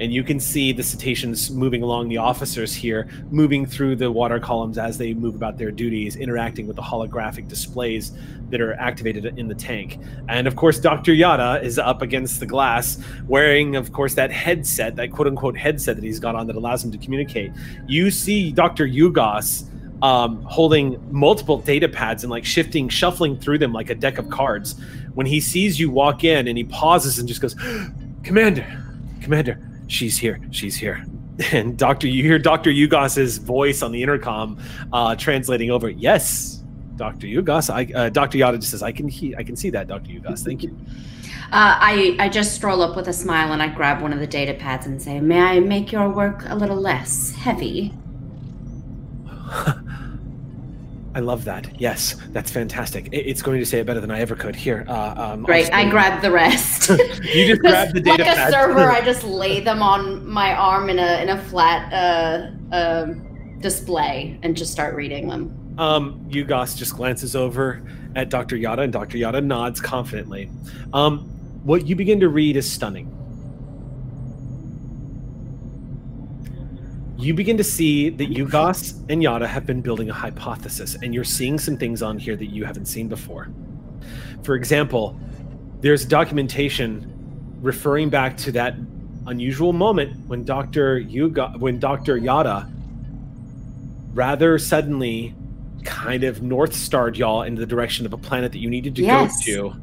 and 0.00 0.12
you 0.12 0.24
can 0.24 0.40
see 0.40 0.72
the 0.72 0.82
cetaceans 0.82 1.50
moving 1.50 1.82
along 1.82 2.08
the 2.08 2.16
officers 2.16 2.74
here 2.74 3.06
moving 3.30 3.66
through 3.66 3.94
the 3.94 4.10
water 4.10 4.40
columns 4.40 4.78
as 4.78 4.96
they 4.96 5.12
move 5.12 5.34
about 5.34 5.58
their 5.58 5.70
duties 5.70 6.16
interacting 6.16 6.66
with 6.66 6.76
the 6.76 6.82
holographic 6.82 7.46
displays 7.46 8.12
that 8.48 8.60
are 8.60 8.72
activated 8.74 9.38
in 9.38 9.46
the 9.46 9.54
tank. 9.54 9.98
And 10.28 10.46
of 10.46 10.56
course 10.56 10.80
dr 10.80 11.12
yada 11.12 11.62
is 11.62 11.78
up 11.78 12.02
against 12.02 12.40
the 12.40 12.46
glass 12.46 12.98
wearing 13.28 13.76
of 13.76 13.92
course 13.92 14.14
that 14.14 14.32
headset 14.32 14.96
that 14.96 15.12
quote 15.12 15.28
unquote 15.28 15.56
headset 15.56 15.96
that 15.96 16.04
he's 16.04 16.18
got 16.18 16.34
on 16.34 16.46
that 16.46 16.56
allows 16.56 16.82
him 16.82 16.90
to 16.92 16.98
communicate. 16.98 17.52
You 17.86 18.10
see 18.10 18.50
dr 18.50 18.84
yugos 18.86 19.66
um, 20.02 20.42
holding 20.44 20.98
multiple 21.12 21.58
data 21.58 21.86
pads 21.86 22.24
and 22.24 22.30
like 22.30 22.46
shifting 22.46 22.88
shuffling 22.88 23.38
through 23.38 23.58
them 23.58 23.74
like 23.74 23.90
a 23.90 23.94
deck 23.94 24.16
of 24.16 24.30
cards. 24.30 24.76
When 25.12 25.26
he 25.26 25.40
sees 25.40 25.78
you 25.78 25.90
walk 25.90 26.24
in 26.24 26.48
and 26.48 26.56
he 26.56 26.64
pauses 26.64 27.18
and 27.18 27.28
just 27.28 27.42
goes 27.42 27.54
commander 28.22 28.66
commander 29.20 29.60
she's 29.90 30.16
here. 30.16 30.40
She's 30.50 30.76
here. 30.76 31.04
And 31.52 31.78
doctor 31.78 32.06
you 32.06 32.22
hear 32.22 32.38
dr 32.38 32.68
yugos's 32.70 33.38
voice 33.38 33.80
on 33.82 33.92
the 33.92 34.02
intercom 34.02 34.58
uh 34.92 35.16
translating 35.16 35.70
over. 35.70 35.88
Yes 35.88 36.62
dr 36.96 37.26
yugos 37.26 37.70
i 37.70 37.90
uh, 37.94 38.10
dr 38.10 38.36
yada 38.36 38.58
just 38.58 38.72
says 38.72 38.82
i 38.82 38.92
can 38.92 39.08
he- 39.08 39.34
i 39.36 39.42
can 39.42 39.56
see 39.56 39.70
that 39.70 39.88
dr 39.88 40.06
yugos 40.10 40.44
thank 40.44 40.62
you. 40.62 40.76
Uh, 41.52 41.74
I, 41.80 42.16
I 42.20 42.28
just 42.28 42.54
stroll 42.54 42.80
up 42.80 42.94
with 42.94 43.08
a 43.08 43.12
smile 43.12 43.52
and 43.52 43.60
I 43.60 43.66
grab 43.66 44.00
one 44.00 44.12
of 44.12 44.20
the 44.20 44.26
data 44.26 44.54
pads 44.54 44.86
and 44.86 45.02
say, 45.02 45.18
May 45.18 45.40
I 45.40 45.58
make 45.58 45.90
your 45.90 46.08
work 46.08 46.44
a 46.46 46.54
little 46.54 46.76
less 46.76 47.32
heavy? 47.32 47.92
i 51.14 51.20
love 51.20 51.44
that 51.44 51.80
yes 51.80 52.16
that's 52.30 52.50
fantastic 52.50 53.08
it's 53.12 53.42
going 53.42 53.58
to 53.58 53.66
say 53.66 53.80
it 53.80 53.86
better 53.86 54.00
than 54.00 54.10
i 54.10 54.20
ever 54.20 54.34
could 54.36 54.54
here 54.54 54.84
uh 54.88 55.14
um, 55.32 55.42
Great, 55.42 55.72
I 55.72 55.82
just- 55.82 55.90
grab 55.92 56.22
the 56.22 56.30
rest. 56.30 56.88
you 57.34 57.46
just 57.46 57.60
grab 57.62 57.92
the 57.92 58.00
data 58.00 58.22
like 58.22 58.32
a 58.32 58.34
pad 58.36 58.52
server, 58.52 58.90
I 58.90 59.00
just 59.04 59.24
lay 59.24 59.60
them 59.60 59.82
on 59.82 60.26
my 60.26 60.54
arm 60.54 60.88
in 60.88 60.98
a 60.98 61.22
in 61.22 61.28
a 61.30 61.42
flat 61.44 61.92
uh, 61.92 62.74
uh, 62.74 63.14
display 63.60 64.38
and 64.42 64.56
just 64.56 64.72
start 64.72 64.94
reading 64.94 65.28
them. 65.28 65.74
Um, 65.78 66.24
Yugos 66.28 66.76
just 66.76 66.96
glances 66.96 67.36
over 67.36 67.82
at 68.16 68.28
Dr. 68.28 68.56
Yada, 68.56 68.82
and 68.82 68.92
Dr. 68.92 69.18
Yada 69.18 69.40
nods 69.40 69.80
confidently. 69.80 70.50
Um, 70.92 71.20
what 71.64 71.86
you 71.86 71.94
begin 71.96 72.20
to 72.20 72.28
read 72.28 72.56
is 72.56 72.70
stunning. 72.70 73.14
You 77.20 77.34
begin 77.34 77.58
to 77.58 77.64
see 77.64 78.08
that 78.08 78.30
Yugos 78.30 79.04
and 79.10 79.22
Yada 79.22 79.46
have 79.46 79.66
been 79.66 79.82
building 79.82 80.08
a 80.08 80.12
hypothesis, 80.14 80.96
and 81.02 81.14
you're 81.14 81.22
seeing 81.22 81.58
some 81.58 81.76
things 81.76 82.02
on 82.02 82.18
here 82.18 82.34
that 82.34 82.46
you 82.46 82.64
haven't 82.64 82.86
seen 82.86 83.08
before. 83.08 83.48
For 84.42 84.54
example, 84.54 85.20
there's 85.82 86.06
documentation 86.06 87.12
referring 87.60 88.08
back 88.08 88.38
to 88.38 88.52
that 88.52 88.74
unusual 89.26 89.74
moment 89.74 90.16
when 90.28 90.44
Dr. 90.44 90.98
Yuga, 90.98 91.52
when 91.58 91.78
Dr. 91.78 92.16
Yada 92.16 92.66
rather 94.14 94.58
suddenly 94.58 95.34
kind 95.84 96.24
of 96.24 96.42
north 96.42 96.72
starred 96.74 97.18
y'all 97.18 97.42
into 97.42 97.60
the 97.60 97.66
direction 97.66 98.06
of 98.06 98.14
a 98.14 98.18
planet 98.18 98.50
that 98.52 98.58
you 98.58 98.70
needed 98.70 98.96
to 98.96 99.02
Yes. 99.02 99.44
go 99.46 99.52
to. 99.70 99.76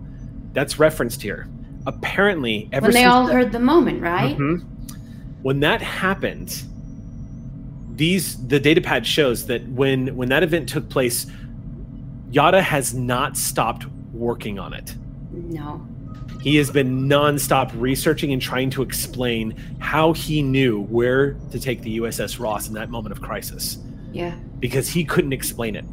That's 0.53 0.79
referenced 0.79 1.21
here. 1.21 1.47
Apparently, 1.85 2.67
ever 2.73 2.85
when 2.87 2.93
they 2.93 3.05
all 3.05 3.27
that- 3.27 3.33
heard 3.33 3.51
the 3.51 3.59
moment, 3.59 4.01
right? 4.01 4.35
Mhm. 4.37 4.63
When 5.43 5.59
that 5.59 5.81
happened, 5.83 6.63
these 7.97 8.37
the 8.47 8.59
datapad 8.59 9.03
shows 9.05 9.47
that 9.47 9.67
when 9.69 10.15
when 10.15 10.29
that 10.29 10.43
event 10.43 10.69
took 10.69 10.87
place, 10.89 11.25
Yada 12.31 12.61
has 12.61 12.93
not 12.93 13.35
stopped 13.35 13.85
working 14.13 14.59
on 14.59 14.73
it. 14.73 14.95
No. 15.31 15.85
He 16.41 16.55
has 16.57 16.69
been 16.69 17.07
nonstop 17.09 17.71
researching 17.75 18.31
and 18.31 18.41
trying 18.41 18.69
to 18.71 18.83
explain 18.83 19.55
how 19.79 20.13
he 20.13 20.41
knew 20.43 20.81
where 20.83 21.33
to 21.51 21.59
take 21.59 21.81
the 21.81 21.97
USS 21.97 22.39
Ross 22.39 22.67
in 22.67 22.75
that 22.75 22.89
moment 22.89 23.11
of 23.11 23.21
crisis 23.21 23.79
Yeah. 24.13 24.35
because 24.59 24.87
he 24.87 25.03
couldn't 25.03 25.33
explain 25.33 25.75
it. 25.75 25.83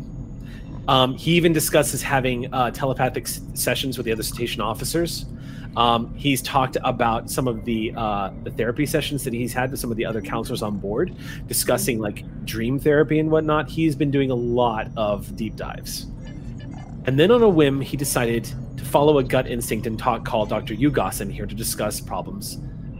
Um, 0.86 1.16
he 1.16 1.32
even 1.32 1.54
discusses 1.54 2.02
having 2.02 2.52
uh, 2.52 2.70
telepathic 2.72 3.24
s- 3.24 3.40
sessions 3.54 3.96
with 3.96 4.04
the 4.04 4.12
other 4.12 4.22
cetacean 4.22 4.60
officers. 4.60 5.24
Um, 5.76 6.14
he's 6.14 6.40
talked 6.42 6.76
about 6.84 7.30
some 7.30 7.48
of 7.48 7.64
the 7.64 7.92
uh, 7.96 8.30
the 8.44 8.50
therapy 8.50 8.86
sessions 8.86 9.24
that 9.24 9.32
he's 9.32 9.52
had 9.52 9.70
with 9.70 9.80
some 9.80 9.90
of 9.90 9.96
the 9.96 10.06
other 10.06 10.22
counselors 10.22 10.62
on 10.62 10.78
board, 10.78 11.14
discussing 11.46 11.98
like 11.98 12.24
dream 12.44 12.78
therapy 12.78 13.18
and 13.18 13.30
whatnot. 13.30 13.68
He's 13.68 13.96
been 13.96 14.10
doing 14.10 14.30
a 14.30 14.34
lot 14.34 14.88
of 14.96 15.34
deep 15.36 15.56
dives. 15.56 16.06
And 17.06 17.18
then 17.18 17.30
on 17.30 17.42
a 17.42 17.48
whim, 17.48 17.80
he 17.80 17.96
decided 17.96 18.44
to 18.76 18.84
follow 18.84 19.18
a 19.18 19.24
gut 19.24 19.46
instinct 19.46 19.86
and 19.86 19.98
talk, 19.98 20.24
call 20.24 20.46
Dr. 20.46 20.74
Yugos 20.74 21.20
in 21.20 21.28
here 21.28 21.44
to 21.44 21.54
discuss 21.54 22.00
problems 22.00 22.58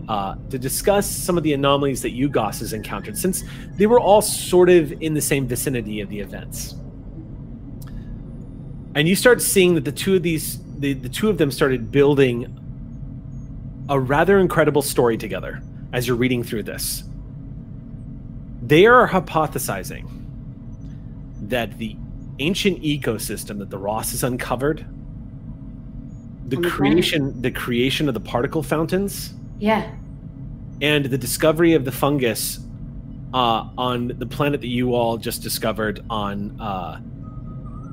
uh, 0.08 0.34
to 0.50 0.58
discuss 0.58 1.08
some 1.08 1.36
of 1.36 1.44
the 1.44 1.52
anomalies 1.52 2.02
that 2.02 2.14
Yugos 2.14 2.60
has 2.60 2.72
encountered, 2.72 3.16
since 3.16 3.44
they 3.76 3.86
were 3.86 4.00
all 4.00 4.20
sort 4.20 4.68
of 4.68 4.92
in 5.02 5.14
the 5.14 5.20
same 5.20 5.46
vicinity 5.46 6.00
of 6.00 6.08
the 6.08 6.20
events. 6.20 6.74
And 8.94 9.08
you 9.08 9.16
start 9.16 9.42
seeing 9.42 9.74
that 9.74 9.84
the 9.84 9.92
two 9.92 10.16
of 10.16 10.22
these, 10.22 10.58
the, 10.78 10.92
the 10.92 11.08
two 11.08 11.28
of 11.28 11.38
them 11.38 11.50
started 11.50 11.90
building 11.90 12.60
a 13.88 13.98
rather 13.98 14.38
incredible 14.38 14.82
story 14.82 15.16
together 15.16 15.62
as 15.92 16.06
you're 16.06 16.16
reading 16.16 16.42
through 16.42 16.62
this. 16.62 17.04
They 18.62 18.86
are 18.86 19.08
hypothesizing 19.08 20.08
that 21.42 21.78
the 21.78 21.96
ancient 22.38 22.82
ecosystem 22.82 23.58
that 23.58 23.70
the 23.70 23.78
Ross 23.78 24.12
has 24.12 24.24
uncovered, 24.24 24.86
the 26.46 26.56
On 26.56 26.62
the 26.62 26.68
planet. 26.68 26.72
creation, 26.72 27.42
the 27.42 27.50
creation 27.50 28.08
of 28.08 28.14
the 28.14 28.20
particle 28.20 28.62
fountains, 28.62 29.34
Yeah. 29.58 29.90
and 30.80 31.04
the 31.04 31.18
discovery 31.18 31.74
of 31.74 31.84
the 31.84 31.92
fungus 31.92 32.60
uh, 33.34 33.68
on 33.76 34.12
the 34.18 34.26
planet 34.26 34.60
that 34.62 34.68
you 34.68 34.94
all 34.94 35.16
just 35.18 35.42
discovered 35.42 36.02
on 36.08 36.58
uh, 36.60 37.00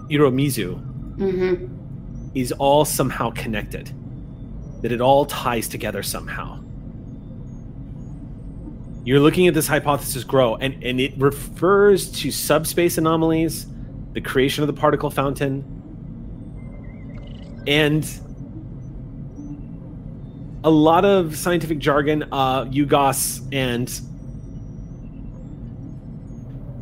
Iromizu 0.10 0.88
Mm-hmm. 1.18 1.68
is 2.34 2.52
all 2.54 2.86
somehow 2.86 3.30
connected. 3.32 3.92
That 4.82 4.92
it 4.92 5.02
all 5.02 5.26
ties 5.26 5.68
together 5.68 6.04
somehow. 6.04 6.62
You're 9.04 9.20
looking 9.20 9.48
at 9.48 9.56
this 9.56 9.68
hypothesis 9.68 10.24
grow, 10.24 10.56
and, 10.56 10.84
and 10.84 11.00
it 11.00 11.14
refers 11.18 12.12
to 12.22 12.30
subspace 12.30 13.00
anomalies, 13.00 13.66
the 14.14 14.22
creation 14.22 14.64
of 14.64 14.68
the 14.68 14.80
particle 14.80 15.10
fountain, 15.10 15.64
and 17.66 18.08
a 20.64 20.70
lot 20.70 21.04
of 21.06 21.36
scientific 21.36 21.80
jargon, 21.80 22.24
uh, 22.32 22.66
Yugos 22.66 23.42
and 23.52 23.90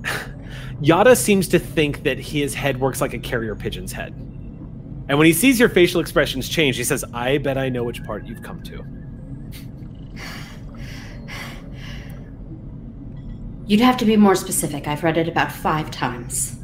Yada 0.82 1.16
seems 1.16 1.48
to 1.50 1.60
think 1.60 2.04
that 2.04 2.20
his 2.20 2.54
head 2.54 2.80
works 2.80 3.00
like 3.00 3.14
a 3.14 3.20
carrier 3.20 3.56
pigeon's 3.56 3.94
head. 3.94 4.14
And 5.10 5.18
when 5.18 5.26
he 5.26 5.34
sees 5.34 5.60
your 5.60 5.70
facial 5.70 6.00
expressions 6.00 6.48
change, 6.48 6.78
he 6.78 6.84
says, 6.84 7.04
I 7.14 7.40
bet 7.40 7.58
I 7.58 7.68
know 7.68 7.84
which 7.84 8.04
part 8.04 8.26
you've 8.26 8.44
come 8.44 8.62
to. 8.64 8.86
You'd 13.66 13.82
have 13.82 13.98
to 13.98 14.06
be 14.06 14.16
more 14.16 14.36
specific. 14.36 14.88
I've 14.88 15.04
read 15.04 15.18
it 15.18 15.28
about 15.28 15.52
five 15.52 15.90
times. 15.90 16.60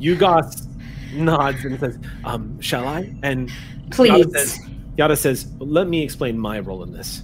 Yugos 0.00 0.66
nods 1.12 1.64
and 1.64 1.78
says, 1.78 1.98
um, 2.24 2.60
Shall 2.60 2.88
I? 2.88 3.14
And 3.22 3.50
Yada 3.50 3.90
Please. 3.90 4.32
says, 4.32 4.58
Yada 4.96 5.16
says, 5.16 5.52
Let 5.58 5.86
me 5.86 6.02
explain 6.02 6.36
my 6.38 6.58
role 6.58 6.82
in 6.82 6.92
this. 6.92 7.22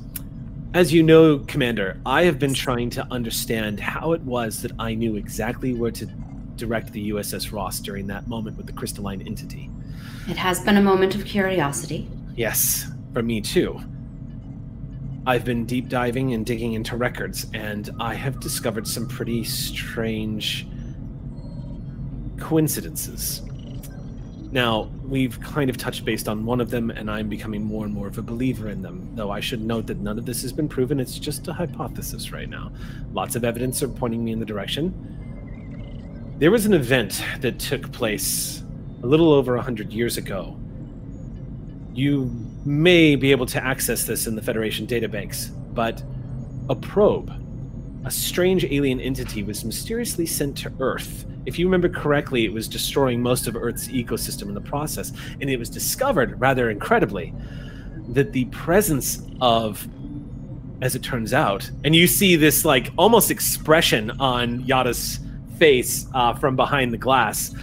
As 0.74 0.92
you 0.92 1.02
know, 1.02 1.40
Commander, 1.40 2.00
I 2.06 2.24
have 2.24 2.38
been 2.38 2.54
trying 2.54 2.90
to 2.90 3.06
understand 3.10 3.80
how 3.80 4.12
it 4.12 4.20
was 4.22 4.62
that 4.62 4.72
I 4.78 4.94
knew 4.94 5.16
exactly 5.16 5.74
where 5.74 5.90
to 5.92 6.06
direct 6.56 6.92
the 6.92 7.10
USS 7.10 7.52
Ross 7.52 7.80
during 7.80 8.06
that 8.08 8.28
moment 8.28 8.56
with 8.56 8.66
the 8.66 8.72
crystalline 8.72 9.22
entity. 9.22 9.70
It 10.28 10.36
has 10.36 10.60
been 10.60 10.76
a 10.76 10.82
moment 10.82 11.14
of 11.14 11.24
curiosity. 11.24 12.08
Yes, 12.34 12.86
for 13.12 13.22
me 13.22 13.40
too. 13.40 13.80
I've 15.24 15.44
been 15.44 15.66
deep 15.66 15.88
diving 15.88 16.34
and 16.34 16.44
digging 16.44 16.72
into 16.72 16.96
records, 16.96 17.46
and 17.54 17.90
I 18.00 18.14
have 18.14 18.40
discovered 18.40 18.88
some 18.88 19.06
pretty 19.06 19.44
strange 19.44 20.66
coincidences. 22.38 23.42
Now, 24.50 24.90
we've 25.04 25.40
kind 25.40 25.70
of 25.70 25.76
touched 25.76 26.04
based 26.04 26.28
on 26.28 26.44
one 26.44 26.60
of 26.60 26.70
them, 26.70 26.90
and 26.90 27.10
I'm 27.10 27.28
becoming 27.28 27.62
more 27.62 27.84
and 27.84 27.94
more 27.94 28.08
of 28.08 28.18
a 28.18 28.22
believer 28.22 28.68
in 28.68 28.82
them, 28.82 29.08
though 29.14 29.30
I 29.30 29.40
should 29.40 29.60
note 29.62 29.86
that 29.88 29.98
none 29.98 30.18
of 30.18 30.26
this 30.26 30.42
has 30.42 30.52
been 30.52 30.68
proven. 30.68 30.98
It's 30.98 31.18
just 31.18 31.46
a 31.48 31.52
hypothesis 31.52 32.32
right 32.32 32.48
now. 32.48 32.72
Lots 33.12 33.36
of 33.36 33.44
evidence 33.44 33.82
are 33.82 33.88
pointing 33.88 34.24
me 34.24 34.32
in 34.32 34.40
the 34.40 34.46
direction. 34.46 34.92
There 36.38 36.50
was 36.50 36.66
an 36.66 36.74
event 36.74 37.22
that 37.40 37.58
took 37.58 37.90
place 37.92 38.62
a 39.06 39.08
little 39.08 39.32
over 39.32 39.54
a 39.54 39.58
100 39.58 39.92
years 39.92 40.16
ago 40.16 40.58
you 41.96 42.30
may 42.64 43.16
be 43.16 43.30
able 43.30 43.46
to 43.46 43.64
access 43.64 44.04
this 44.04 44.26
in 44.26 44.36
the 44.36 44.42
Federation 44.42 44.86
databanks, 44.86 45.50
but 45.72 46.02
a 46.68 46.74
probe, 46.74 47.32
a 48.04 48.10
strange 48.10 48.64
alien 48.66 49.00
entity, 49.00 49.42
was 49.42 49.64
mysteriously 49.64 50.26
sent 50.26 50.58
to 50.58 50.72
Earth. 50.78 51.24
If 51.46 51.58
you 51.58 51.66
remember 51.66 51.88
correctly, 51.88 52.44
it 52.44 52.52
was 52.52 52.68
destroying 52.68 53.22
most 53.22 53.46
of 53.46 53.56
Earth's 53.56 53.88
ecosystem 53.88 54.42
in 54.42 54.54
the 54.54 54.60
process, 54.60 55.12
and 55.40 55.48
it 55.48 55.58
was 55.58 55.70
discovered, 55.70 56.38
rather 56.38 56.68
incredibly, 56.68 57.32
that 58.08 58.32
the 58.32 58.44
presence 58.46 59.22
of, 59.40 59.88
as 60.82 60.94
it 60.94 61.02
turns 61.02 61.32
out, 61.32 61.70
and 61.82 61.96
you 61.96 62.06
see 62.06 62.36
this 62.36 62.64
like 62.64 62.92
almost 62.98 63.30
expression 63.30 64.10
on 64.20 64.64
Yada's 64.64 65.20
face 65.56 66.06
uh, 66.12 66.34
from 66.34 66.56
behind 66.56 66.92
the 66.92 66.98
glass. 66.98 67.54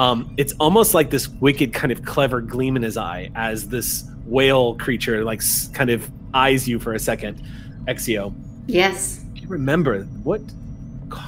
Um, 0.00 0.32
it's 0.38 0.54
almost 0.58 0.94
like 0.94 1.10
this 1.10 1.28
wicked 1.28 1.74
kind 1.74 1.92
of 1.92 2.02
clever 2.06 2.40
gleam 2.40 2.74
in 2.74 2.82
his 2.82 2.96
eye 2.96 3.30
as 3.34 3.68
this 3.68 4.04
whale 4.24 4.74
creature 4.76 5.24
like 5.24 5.42
kind 5.74 5.90
of 5.90 6.10
eyes 6.32 6.66
you 6.66 6.78
for 6.78 6.94
a 6.94 6.98
second. 6.98 7.42
Exio, 7.86 8.34
Yes. 8.66 9.22
remember 9.46 10.04
what 10.22 10.40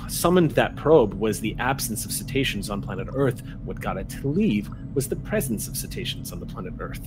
summoned 0.08 0.52
that 0.52 0.74
probe 0.74 1.12
was 1.12 1.38
the 1.40 1.54
absence 1.58 2.06
of 2.06 2.12
cetaceans 2.12 2.70
on 2.70 2.80
planet 2.80 3.08
Earth. 3.12 3.42
What 3.66 3.78
got 3.78 3.98
it 3.98 4.08
to 4.08 4.26
leave 4.26 4.70
was 4.94 5.06
the 5.06 5.16
presence 5.16 5.68
of 5.68 5.76
cetaceans 5.76 6.32
on 6.32 6.40
the 6.40 6.46
planet 6.46 6.72
Earth. 6.78 7.06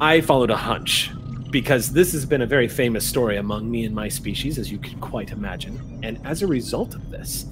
I 0.00 0.22
followed 0.22 0.50
a 0.50 0.56
hunch 0.56 1.10
because 1.50 1.92
this 1.92 2.12
has 2.12 2.24
been 2.24 2.40
a 2.40 2.46
very 2.46 2.68
famous 2.68 3.06
story 3.06 3.36
among 3.36 3.70
me 3.70 3.84
and 3.84 3.94
my 3.94 4.08
species, 4.08 4.58
as 4.58 4.72
you 4.72 4.78
can 4.78 4.98
quite 5.00 5.30
imagine. 5.30 6.00
And 6.02 6.18
as 6.24 6.40
a 6.40 6.46
result 6.46 6.94
of 6.94 7.10
this, 7.10 7.44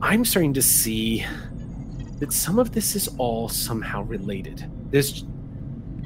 I'm 0.00 0.24
starting 0.24 0.54
to 0.54 0.62
see 0.62 1.26
that 2.18 2.32
some 2.32 2.58
of 2.58 2.72
this 2.72 2.96
is 2.96 3.08
all 3.18 3.48
somehow 3.48 4.02
related. 4.02 4.68
There's 4.90 5.24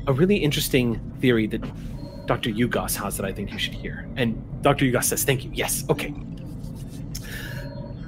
a 0.07 0.13
really 0.13 0.37
interesting 0.37 1.01
theory 1.21 1.47
that 1.49 1.63
Dr. 2.27 2.51
Yugos 2.51 2.97
has 2.97 3.17
that 3.17 3.27
I 3.27 3.33
think 3.33 3.53
you 3.53 3.59
should 3.59 3.75
hear. 3.75 4.09
And 4.17 4.43
Dr. 4.63 4.85
Yugos 4.85 5.05
says, 5.05 5.25
Thank 5.25 5.45
you. 5.45 5.51
Yes, 5.55 5.85
okay. 5.91 6.15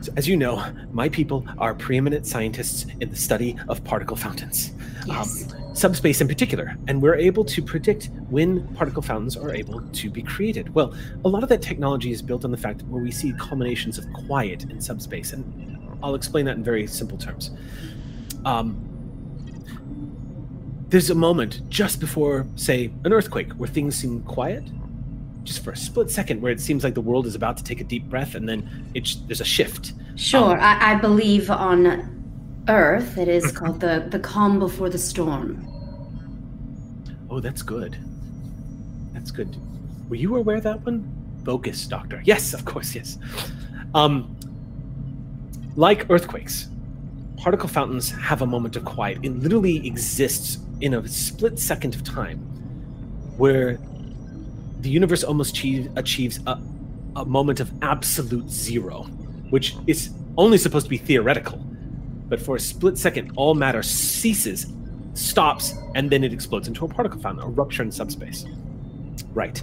So 0.03 0.13
as 0.17 0.29
you 0.29 0.37
know, 0.37 0.65
my 0.93 1.09
people 1.09 1.47
are 1.59 1.75
preeminent 1.75 2.27
scientists 2.27 2.87
in 3.01 3.09
the 3.11 3.17
study 3.17 3.57
of 3.69 3.83
particle 3.85 4.17
fountains, 4.17 4.73
um, 5.05 5.09
Yes. 5.17 5.55
subspace 5.73 6.21
in 6.21 6.29
particular, 6.29 6.77
and 6.89 7.01
we're 7.01 7.15
able 7.15 7.43
to 7.47 7.63
predict 7.63 8.11
when 8.29 8.67
particle 8.75 9.01
fountains 9.03 9.35
are 9.37 9.55
able 9.55 9.81
to 9.81 10.11
be 10.11 10.23
created. 10.23 10.75
Well, 10.75 10.93
a 11.25 11.29
lot 11.29 11.43
of 11.43 11.49
that 11.49 11.63
technology 11.63 12.13
is 12.13 12.21
built 12.21 12.45
on 12.45 12.51
the 12.51 12.57
fact 12.59 12.83
where 12.83 13.03
we 13.03 13.11
see 13.11 13.33
combinations 13.33 13.97
of 13.97 14.05
quiet 14.13 14.65
in 14.65 14.79
subspace, 14.81 15.33
and 15.33 15.97
I'll 16.03 16.15
explain 16.15 16.45
that 16.45 16.57
in 16.59 16.63
very 16.63 16.87
simple 16.87 17.17
terms. 17.17 17.51
Um, 18.45 18.85
there's 20.89 21.11
a 21.11 21.15
moment 21.15 21.69
just 21.69 21.99
before, 21.99 22.47
say, 22.57 22.93
an 23.05 23.13
earthquake 23.13 23.53
where 23.55 23.69
things 23.69 23.97
seem 23.97 24.23
quiet, 24.23 24.65
just 25.43 25.65
for 25.65 25.73
a 25.73 25.77
split 25.77 26.11
second, 26.11 26.41
where 26.41 26.53
it 26.53 26.61
seems 26.61 26.85
like 26.85 26.95
the 26.95 27.01
world 27.01 27.27
is 27.27 27.35
about 27.35 27.57
to 27.57 27.65
take 27.65 27.81
a 27.81 27.85
deep 27.85 28.05
breath, 28.05 28.35
and 28.35 28.49
then 28.49 28.91
it 28.95 29.17
there's 29.27 29.41
a 29.41 29.45
shift. 29.45 29.95
Sure. 30.17 30.59
I, 30.59 30.93
I 30.93 30.95
believe 30.97 31.51
on 31.51 32.65
Earth 32.69 33.19
it 33.19 33.29
is 33.29 33.51
called 33.59 33.81
the, 33.81 34.07
the 34.11 34.21
calm 34.21 34.59
before 34.59 34.89
the 34.89 34.99
storm. 34.99 35.67
Oh, 37.31 37.41
that's 37.41 37.63
good. 37.63 37.99
That's 39.13 39.31
good. 39.31 39.57
Were 40.09 40.17
you 40.17 40.37
aware 40.37 40.57
of 40.57 40.63
that 40.63 40.85
one? 40.85 41.11
Focus, 41.45 41.87
Doctor. 41.87 42.23
Yes, 42.25 42.55
of 42.55 42.65
course, 42.65 42.95
yes. 42.95 43.19
Um, 43.95 44.37
like 45.77 46.09
earthquakes, 46.09 46.69
particle 47.37 47.69
fountains 47.69 48.11
have 48.11 48.43
a 48.43 48.47
moment 48.47 48.77
of 48.77 48.85
quiet. 48.85 49.19
It 49.23 49.33
literally 49.33 49.87
exists 49.87 50.59
in 50.81 50.95
a 50.95 51.09
split 51.09 51.59
second 51.59 51.95
of 51.95 52.05
time 52.05 52.39
where 53.37 53.79
the 54.81 54.91
universe 54.91 55.25
almost 55.25 55.55
achieve, 55.55 55.91
achieves 55.97 56.41
a, 56.47 56.61
a 57.17 57.25
moment 57.25 57.61
of 57.61 57.73
absolute 57.83 58.49
zero, 58.49 59.05
which 59.51 59.77
is 59.87 60.11
only 60.37 60.59
supposed 60.59 60.87
to 60.87 60.91
be 60.91 60.99
theoretical. 60.99 61.59
But 62.29 62.41
for 62.41 62.57
a 62.57 62.61
split 62.61 62.99
second, 62.99 63.33
all 63.37 63.55
matter 63.55 63.83
ceases, 63.83 64.67
stops, 65.15 65.75
and 65.95 66.11
then 66.11 66.25
it 66.25 66.33
explodes 66.33 66.69
into 66.69 66.85
a 66.85 66.89
particle 66.89 67.21
fountain, 67.21 67.45
a 67.45 67.49
rupture 67.49 67.83
in 67.83 67.91
subspace. 67.93 68.45
Right. 69.33 69.63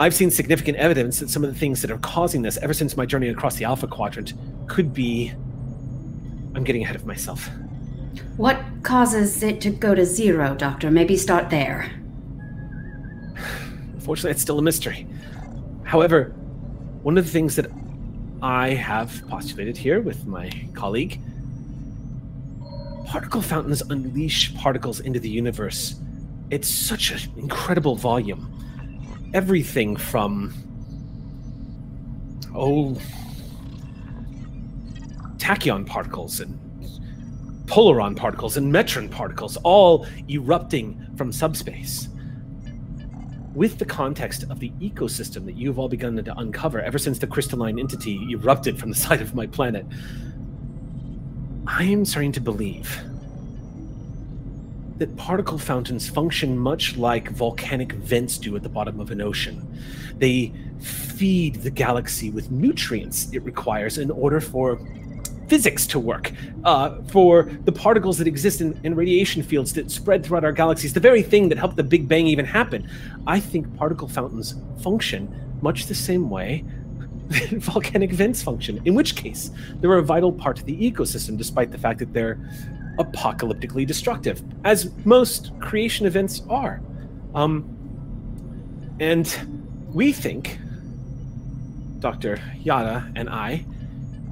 I've 0.00 0.14
seen 0.14 0.30
significant 0.30 0.78
evidence 0.78 1.18
that 1.18 1.28
some 1.28 1.42
of 1.42 1.52
the 1.52 1.58
things 1.58 1.82
that 1.82 1.90
are 1.90 1.98
causing 1.98 2.42
this 2.42 2.56
ever 2.58 2.72
since 2.72 2.96
my 2.96 3.04
journey 3.04 3.28
across 3.28 3.56
the 3.56 3.64
Alpha 3.64 3.86
Quadrant 3.86 4.32
could 4.68 4.94
be. 4.94 5.32
I'm 6.58 6.64
getting 6.64 6.82
ahead 6.82 6.96
of 6.96 7.06
myself. 7.06 7.48
What 8.36 8.60
causes 8.82 9.44
it 9.44 9.60
to 9.60 9.70
go 9.70 9.94
to 9.94 10.04
zero, 10.04 10.56
Doctor? 10.56 10.90
Maybe 10.90 11.16
start 11.16 11.50
there. 11.50 11.88
Unfortunately, 13.94 14.32
it's 14.32 14.42
still 14.42 14.58
a 14.58 14.62
mystery. 14.62 15.06
However, 15.84 16.30
one 17.02 17.16
of 17.16 17.24
the 17.24 17.30
things 17.30 17.54
that 17.54 17.70
I 18.42 18.70
have 18.70 19.22
postulated 19.28 19.76
here 19.76 20.00
with 20.00 20.26
my 20.26 20.50
colleague 20.74 21.20
particle 23.06 23.40
fountains 23.40 23.80
unleash 23.82 24.52
particles 24.56 24.98
into 24.98 25.20
the 25.20 25.30
universe. 25.30 25.94
It's 26.50 26.68
such 26.68 27.12
an 27.12 27.20
incredible 27.38 27.94
volume. 27.94 28.52
everything 29.32 29.94
from 29.94 30.52
oh 32.54 32.96
tachyon 35.38 35.86
particles 35.86 36.40
and 36.40 36.58
polaron 37.66 38.16
particles 38.16 38.56
and 38.56 38.72
metron 38.72 39.10
particles 39.10 39.56
all 39.58 40.06
erupting 40.28 41.06
from 41.16 41.32
subspace 41.32 42.08
with 43.54 43.78
the 43.78 43.84
context 43.84 44.44
of 44.50 44.60
the 44.60 44.70
ecosystem 44.80 45.44
that 45.44 45.54
you've 45.54 45.78
all 45.78 45.88
begun 45.88 46.16
to 46.22 46.38
uncover 46.38 46.80
ever 46.80 46.98
since 46.98 47.18
the 47.18 47.26
crystalline 47.26 47.78
entity 47.78 48.18
erupted 48.30 48.78
from 48.78 48.90
the 48.90 48.96
side 49.06 49.20
of 49.20 49.34
my 49.34 49.46
planet 49.46 49.86
i 51.66 51.82
am 51.82 52.04
starting 52.04 52.32
to 52.32 52.40
believe 52.40 53.00
that 54.98 55.16
particle 55.16 55.58
fountains 55.58 56.08
function 56.08 56.58
much 56.58 56.96
like 56.96 57.30
volcanic 57.30 57.92
vents 57.92 58.36
do 58.36 58.56
at 58.56 58.62
the 58.64 58.68
bottom 58.68 58.98
of 58.98 59.10
an 59.12 59.20
ocean. 59.20 59.64
They 60.18 60.52
feed 60.80 61.56
the 61.56 61.70
galaxy 61.70 62.30
with 62.30 62.50
nutrients 62.50 63.32
it 63.32 63.44
requires 63.44 63.98
in 63.98 64.10
order 64.10 64.40
for 64.40 64.80
physics 65.48 65.86
to 65.88 65.98
work, 65.98 66.32
uh, 66.64 67.00
for 67.08 67.44
the 67.64 67.72
particles 67.72 68.18
that 68.18 68.26
exist 68.26 68.60
in, 68.60 68.78
in 68.84 68.94
radiation 68.94 69.42
fields 69.42 69.72
that 69.74 69.90
spread 69.90 70.24
throughout 70.24 70.44
our 70.44 70.52
galaxies, 70.52 70.92
the 70.92 71.00
very 71.00 71.22
thing 71.22 71.48
that 71.48 71.58
helped 71.58 71.76
the 71.76 71.82
Big 71.82 72.06
Bang 72.06 72.26
even 72.26 72.44
happen. 72.44 72.88
I 73.26 73.40
think 73.40 73.74
particle 73.76 74.08
fountains 74.08 74.54
function 74.82 75.34
much 75.62 75.86
the 75.86 75.94
same 75.94 76.30
way 76.30 76.64
that 77.28 77.50
volcanic 77.58 78.12
vents 78.12 78.42
function, 78.42 78.80
in 78.84 78.94
which 78.94 79.16
case 79.16 79.50
they're 79.80 79.98
a 79.98 80.02
vital 80.02 80.32
part 80.32 80.58
of 80.58 80.66
the 80.66 80.76
ecosystem, 80.76 81.36
despite 81.36 81.70
the 81.70 81.78
fact 81.78 81.98
that 81.98 82.12
they're 82.12 82.38
apocalyptically 82.98 83.86
destructive, 83.86 84.42
as 84.64 84.90
most 85.04 85.52
creation 85.60 86.06
events 86.06 86.42
are. 86.48 86.80
Um, 87.34 87.74
and 89.00 89.26
we 89.92 90.12
think, 90.12 90.58
Dr. 92.00 92.40
Yada 92.62 93.10
and 93.14 93.28
I, 93.28 93.64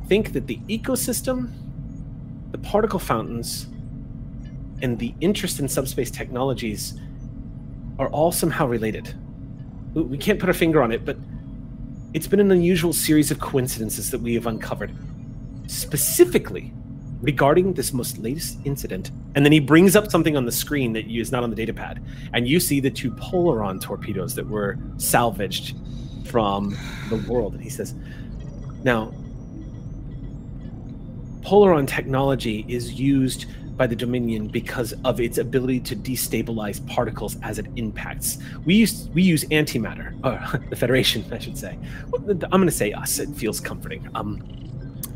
think 0.06 0.32
that 0.32 0.46
the 0.46 0.58
ecosystem, 0.68 1.50
the 2.52 2.58
particle 2.58 2.98
fountains, 2.98 3.66
and 4.82 4.98
the 4.98 5.14
interest 5.20 5.58
in 5.58 5.68
subspace 5.68 6.10
technologies 6.10 6.98
are 7.98 8.08
all 8.08 8.30
somehow 8.30 8.66
related. 8.66 9.14
We 9.94 10.18
can't 10.18 10.38
put 10.38 10.48
our 10.48 10.54
finger 10.54 10.82
on 10.82 10.92
it, 10.92 11.04
but 11.04 11.16
it's 12.12 12.26
been 12.26 12.40
an 12.40 12.50
unusual 12.50 12.92
series 12.92 13.30
of 13.30 13.40
coincidences 13.40 14.10
that 14.10 14.20
we 14.20 14.34
have 14.34 14.46
uncovered. 14.46 14.92
Specifically, 15.66 16.72
regarding 17.22 17.72
this 17.72 17.92
most 17.92 18.18
latest 18.18 18.58
incident. 18.64 19.10
And 19.34 19.44
then 19.44 19.52
he 19.52 19.60
brings 19.60 19.96
up 19.96 20.10
something 20.10 20.36
on 20.36 20.44
the 20.44 20.52
screen 20.52 20.92
that 20.92 21.06
is 21.06 21.32
not 21.32 21.42
on 21.42 21.50
the 21.50 21.56
datapad. 21.66 22.02
And 22.34 22.46
you 22.46 22.60
see 22.60 22.78
the 22.80 22.90
two 22.90 23.10
Polaron 23.12 23.80
torpedoes 23.80 24.34
that 24.34 24.46
were 24.46 24.78
salvaged 24.98 25.76
from 26.26 26.76
the 27.08 27.16
world. 27.28 27.54
And 27.54 27.62
he 27.62 27.70
says, 27.70 27.94
Now, 28.84 29.12
Polaron 31.46 31.86
technology 31.86 32.64
is 32.68 32.94
used 32.94 33.46
by 33.76 33.86
the 33.86 33.94
Dominion 33.94 34.48
because 34.48 34.92
of 35.04 35.20
its 35.20 35.38
ability 35.38 35.78
to 35.80 35.94
destabilize 35.94 36.84
particles 36.88 37.36
as 37.42 37.60
it 37.60 37.66
impacts. 37.76 38.38
We 38.64 38.74
use 38.74 39.08
we 39.14 39.22
use 39.22 39.44
antimatter, 39.44 40.12
or 40.24 40.58
the 40.70 40.76
Federation, 40.76 41.24
I 41.32 41.38
should 41.38 41.56
say. 41.56 41.78
I'm 42.12 42.38
going 42.38 42.66
to 42.66 42.70
say 42.72 42.92
us. 42.92 43.20
It 43.20 43.28
feels 43.30 43.60
comforting. 43.60 44.08
Um, 44.16 44.42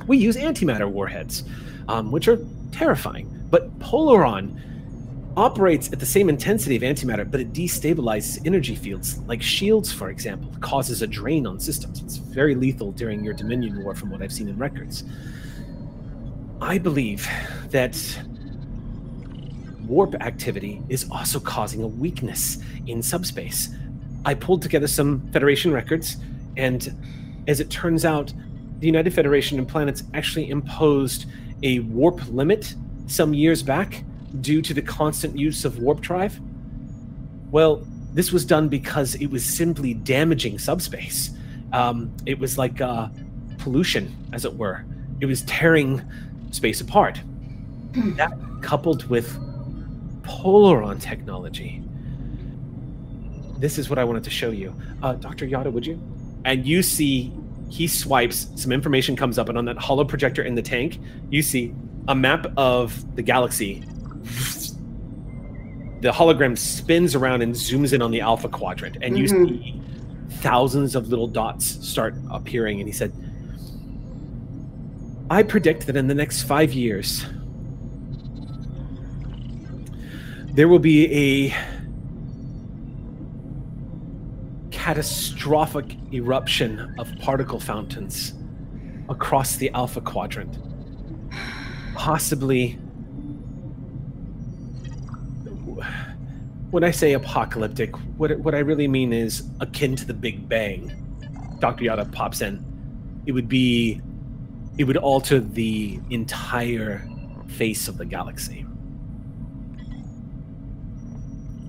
we 0.06 0.18
use 0.18 0.36
antimatter 0.36 0.88
warheads 0.88 1.42
um, 1.88 2.12
which 2.12 2.28
are 2.28 2.38
terrifying. 2.70 3.28
But 3.50 3.76
Polaron 3.80 4.56
operates 5.36 5.92
at 5.92 5.98
the 5.98 6.06
same 6.06 6.28
intensity 6.28 6.76
of 6.76 6.82
antimatter, 6.82 7.28
but 7.28 7.40
it 7.40 7.52
destabilizes 7.52 8.46
energy 8.46 8.76
fields, 8.76 9.18
like 9.26 9.42
shields, 9.42 9.92
for 9.92 10.10
example, 10.10 10.52
causes 10.60 11.02
a 11.02 11.06
drain 11.06 11.46
on 11.46 11.58
systems. 11.58 12.00
It's 12.02 12.16
very 12.16 12.54
lethal 12.54 12.92
during 12.92 13.24
your 13.24 13.34
Dominion 13.34 13.82
War, 13.82 13.94
from 13.94 14.10
what 14.10 14.22
I've 14.22 14.32
seen 14.32 14.48
in 14.48 14.58
records. 14.58 15.04
I 16.60 16.78
believe 16.78 17.26
that 17.70 17.96
warp 19.86 20.14
activity 20.22 20.82
is 20.88 21.06
also 21.10 21.40
causing 21.40 21.82
a 21.82 21.86
weakness 21.86 22.58
in 22.86 23.02
subspace. 23.02 23.70
I 24.24 24.34
pulled 24.34 24.62
together 24.62 24.86
some 24.86 25.26
Federation 25.32 25.72
records, 25.72 26.18
and 26.56 27.42
as 27.48 27.60
it 27.60 27.70
turns 27.70 28.04
out, 28.04 28.32
the 28.78 28.86
United 28.86 29.12
Federation 29.14 29.58
and 29.58 29.66
planets 29.66 30.02
actually 30.14 30.50
imposed 30.50 31.26
a 31.62 31.80
warp 31.80 32.26
limit 32.28 32.74
some 33.06 33.34
years 33.34 33.62
back 33.62 34.04
due 34.40 34.62
to 34.62 34.74
the 34.74 34.82
constant 34.82 35.36
use 35.36 35.64
of 35.64 35.78
warp 35.78 36.00
drive? 36.00 36.40
Well, 37.50 37.86
this 38.12 38.32
was 38.32 38.44
done 38.44 38.68
because 38.68 39.14
it 39.16 39.26
was 39.26 39.44
simply 39.44 39.94
damaging 39.94 40.58
subspace. 40.58 41.30
Um, 41.72 42.14
it 42.26 42.38
was 42.38 42.58
like 42.58 42.80
uh, 42.80 43.08
pollution, 43.58 44.14
as 44.32 44.44
it 44.44 44.54
were. 44.54 44.84
It 45.20 45.26
was 45.26 45.42
tearing 45.42 46.02
space 46.50 46.80
apart. 46.80 47.20
That 48.16 48.32
coupled 48.62 49.08
with 49.08 49.38
Polaron 50.22 51.00
technology. 51.00 51.82
This 53.58 53.78
is 53.78 53.90
what 53.90 53.98
I 53.98 54.04
wanted 54.04 54.24
to 54.24 54.30
show 54.30 54.50
you. 54.50 54.74
Uh, 55.02 55.14
Dr. 55.14 55.46
Yada, 55.46 55.70
would 55.70 55.86
you? 55.86 56.00
And 56.44 56.66
you 56.66 56.82
see 56.82 57.32
he 57.68 57.86
swipes, 57.86 58.48
some 58.56 58.72
information 58.72 59.14
comes 59.16 59.38
up, 59.38 59.48
and 59.48 59.56
on 59.58 59.64
that 59.66 59.78
holo 59.78 60.04
projector 60.04 60.42
in 60.42 60.54
the 60.54 60.62
tank, 60.62 60.98
you 61.30 61.42
see 61.42 61.74
a 62.08 62.14
map 62.14 62.46
of 62.56 63.14
the 63.16 63.22
galaxy. 63.22 63.84
The 66.00 66.10
hologram 66.10 66.56
spins 66.56 67.14
around 67.14 67.42
and 67.42 67.54
zooms 67.54 67.92
in 67.92 68.00
on 68.02 68.10
the 68.10 68.22
alpha 68.22 68.48
quadrant, 68.48 68.96
and 69.02 69.18
you 69.18 69.24
Mhm. 69.24 69.48
see 69.48 69.82
thousands 70.30 70.94
of 70.96 71.08
little 71.08 71.26
dots 71.28 71.86
start 71.86 72.14
appearing. 72.30 72.80
And 72.80 72.88
he 72.88 72.92
said, 72.92 73.12
I 75.30 75.44
predict 75.44 75.86
that 75.86 75.96
in 75.96 76.08
the 76.08 76.14
next 76.14 76.42
five 76.42 76.72
years, 76.72 77.24
there 80.54 80.66
will 80.66 80.80
be 80.80 81.06
a 81.06 81.56
catastrophic 84.72 85.96
eruption 86.12 86.92
of 86.98 87.08
particle 87.20 87.60
fountains 87.60 88.34
across 89.08 89.54
the 89.54 89.70
Alpha 89.70 90.00
Quadrant. 90.00 90.58
Possibly. 91.94 92.72
When 96.72 96.82
I 96.82 96.90
say 96.90 97.12
apocalyptic, 97.12 97.94
what, 98.16 98.36
what 98.40 98.56
I 98.56 98.58
really 98.58 98.88
mean 98.88 99.12
is 99.12 99.48
akin 99.60 99.94
to 99.94 100.04
the 100.04 100.14
Big 100.14 100.48
Bang. 100.48 100.96
Dr. 101.60 101.84
Yada 101.84 102.06
pops 102.06 102.40
in. 102.40 102.64
It 103.26 103.32
would 103.32 103.48
be. 103.48 104.00
It 104.80 104.84
would 104.84 104.96
alter 104.96 105.40
the 105.40 106.00
entire 106.08 107.06
face 107.48 107.86
of 107.86 107.98
the 107.98 108.06
galaxy. 108.06 108.64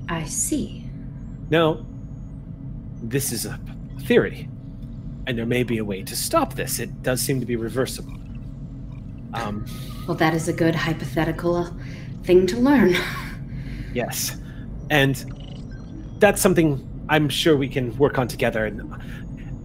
I 0.07 0.23
see. 0.23 0.85
Now, 1.49 1.85
this 3.03 3.33
is 3.33 3.45
a 3.45 3.59
theory, 4.03 4.47
and 5.27 5.37
there 5.37 5.45
may 5.45 5.63
be 5.63 5.77
a 5.77 5.83
way 5.83 6.03
to 6.03 6.15
stop 6.15 6.53
this. 6.53 6.79
It 6.79 7.03
does 7.03 7.19
seem 7.19 7.41
to 7.41 7.45
be 7.45 7.57
reversible. 7.57 8.13
Um, 9.33 9.65
Well, 10.07 10.15
that 10.15 10.33
is 10.33 10.47
a 10.47 10.53
good 10.53 10.73
hypothetical 10.73 11.57
uh, 11.57 11.71
thing 12.23 12.47
to 12.47 12.55
learn. 12.55 12.95
yes, 13.93 14.37
and 14.89 15.17
that's 16.19 16.41
something 16.41 16.87
I'm 17.09 17.27
sure 17.27 17.57
we 17.57 17.67
can 17.67 17.93
work 17.97 18.17
on 18.17 18.29
together. 18.29 18.63
And 18.63 18.81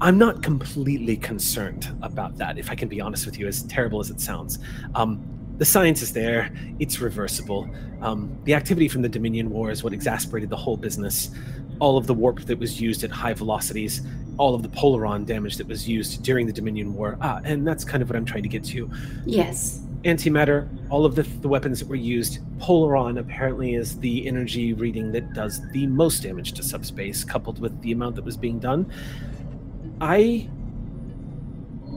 I'm 0.01 0.19
not 0.19 0.43
completely 0.43 1.17
concerned 1.17 1.89
about 2.03 2.37
that, 2.37 2.59
if 2.59 2.71
I 2.71 2.75
can 2.75 2.89
be 2.89 3.01
honest 3.01 3.25
with 3.25 3.39
you, 3.39 3.47
as 3.47 3.63
terrible 3.63 3.99
as 3.99 4.11
it 4.11 4.21
sounds. 4.21 4.59
Um, 4.95 5.23
the 5.57 5.65
science 5.65 6.03
is 6.03 6.13
there; 6.13 6.53
it's 6.79 7.01
reversible. 7.01 7.69
Um, 8.03 8.37
the 8.45 8.53
activity 8.53 8.89
from 8.89 9.01
the 9.01 9.09
Dominion 9.09 9.49
War 9.49 9.71
is 9.71 9.83
what 9.83 9.95
exasperated 9.95 10.51
the 10.51 10.57
whole 10.57 10.77
business. 10.77 11.31
All 11.79 11.97
of 11.97 12.07
the 12.07 12.13
warp 12.13 12.41
that 12.41 12.59
was 12.59 12.79
used 12.79 13.05
at 13.05 13.11
high 13.11 13.33
velocities, 13.33 14.03
all 14.37 14.55
of 14.55 14.63
the 14.63 14.69
polaron 14.69 15.25
damage 15.25 15.57
that 15.57 15.67
was 15.67 15.89
used 15.89 16.23
during 16.23 16.47
the 16.47 16.53
Dominion 16.53 16.93
War, 16.93 17.17
ah, 17.23 17.41
and 17.45 17.67
that's 17.67 17.85
kind 17.85 18.03
of 18.03 18.11
what 18.11 18.17
I'm 18.17 18.27
trying 18.27 18.43
to 18.43 18.51
get 18.51 18.65
to. 18.65 18.91
yes. 19.25 19.81
Antimatter, 20.05 20.69
all 20.89 21.05
of 21.05 21.17
the, 21.17 21.23
the 21.23 21.49
weapons 21.49 21.81
that 21.81 21.89
were 21.89 21.97
used. 21.97 22.39
Polaron 22.59 23.19
apparently 23.19 23.75
is 23.75 23.99
the 23.99 24.25
energy 24.29 24.73
reading 24.73 25.11
that 25.11 25.33
does 25.33 25.69
the 25.73 25.87
most 25.89 26.23
damage 26.23 26.53
to 26.53 26.63
subspace, 26.63 27.25
coupled 27.25 27.61
with 27.61 27.81
the 27.81 27.91
amount 27.91 28.15
that 28.15 28.25
was 28.25 28.37
being 28.37 28.61
done. 28.61 28.89
I 30.01 30.49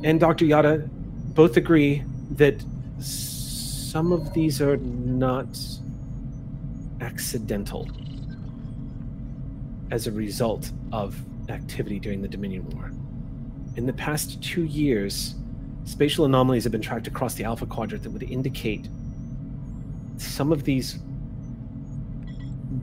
and 0.03 0.19
Dr. 0.19 0.45
Yada 0.45 0.89
both 1.33 1.57
agree 1.57 2.03
that 2.31 2.63
some 2.99 4.11
of 4.11 4.33
these 4.33 4.61
are 4.61 4.77
not 4.77 5.47
accidental 7.01 7.89
as 9.91 10.07
a 10.07 10.11
result 10.11 10.71
of 10.91 11.19
activity 11.49 11.99
during 11.99 12.21
the 12.21 12.27
Dominion 12.27 12.69
War. 12.69 12.91
In 13.75 13.85
the 13.85 13.93
past 13.93 14.41
two 14.41 14.63
years, 14.63 15.35
spatial 15.85 16.25
anomalies 16.25 16.63
have 16.63 16.71
been 16.71 16.81
tracked 16.81 17.07
across 17.07 17.33
the 17.33 17.43
Alpha 17.43 17.65
Quadrant 17.65 18.03
that 18.03 18.11
would 18.11 18.23
indicate 18.23 18.87
some 20.17 20.51
of 20.51 20.63
these 20.63 20.99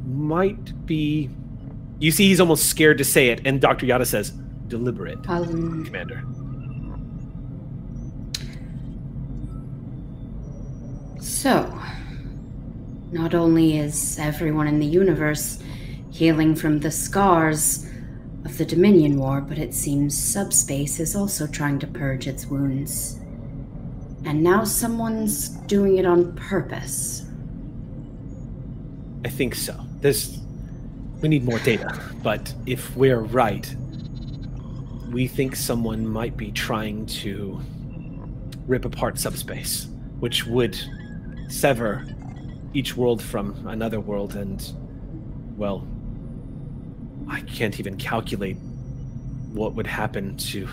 might 0.07 0.87
be 0.87 1.31
You 1.99 2.11
see, 2.11 2.29
he's 2.29 2.41
almost 2.41 2.67
scared 2.67 2.99
to 2.99 3.05
say 3.05 3.29
it, 3.29 3.41
and 3.47 3.61
Dr. 3.61 3.87
Yada 3.87 4.05
says, 4.05 4.33
deliberate, 4.69 5.19
Um, 5.29 5.85
Commander. 5.85 6.23
So, 11.21 11.79
not 13.13 13.35
only 13.35 13.79
is 13.79 14.19
everyone 14.19 14.67
in 14.67 14.79
the 14.79 14.87
universe 14.87 15.59
healing 16.11 16.55
from 16.55 16.81
the 16.81 16.91
scars 16.91 17.87
of 18.45 18.59
the 18.59 18.65
Dominion 18.65 19.19
War, 19.19 19.41
but 19.41 19.59
it 19.59 19.75
seems 19.75 20.17
subspace 20.17 21.01
is 21.01 21.17
also 21.17 21.47
trying 21.47 21.79
to 21.81 21.87
purge 21.87 22.27
its 22.27 22.47
wounds. 22.47 23.19
And 24.25 24.43
now 24.43 24.65
someone's 24.65 25.49
doing 25.49 25.99
it 25.99 26.07
on 26.07 26.35
purpose. 26.35 27.27
I 29.25 29.29
think 29.29 29.55
so. 29.55 29.75
There's. 30.01 30.39
We 31.21 31.29
need 31.29 31.45
more 31.45 31.59
data, 31.61 31.99
but 32.23 32.53
if 32.67 32.95
we're 32.97 33.21
right, 33.21 33.75
we 35.11 35.27
think 35.27 35.57
someone 35.57 36.07
might 36.07 36.37
be 36.37 36.51
trying 36.53 37.07
to 37.07 37.61
rip 38.67 38.85
apart 38.85 39.19
subspace, 39.19 39.87
which 40.19 40.47
would 40.47 40.79
sever 41.49 42.05
each 42.75 42.97
world 42.97 43.23
from 43.23 43.67
another 43.69 44.01
world, 44.01 44.35
and, 44.35 44.73
well, 45.57 45.87
I 47.29 47.41
can't 47.41 47.79
even 47.79 47.97
calculate 47.97 48.57
what 49.53 49.75
would 49.75 49.87
happen 49.87 50.37
to 50.37 50.69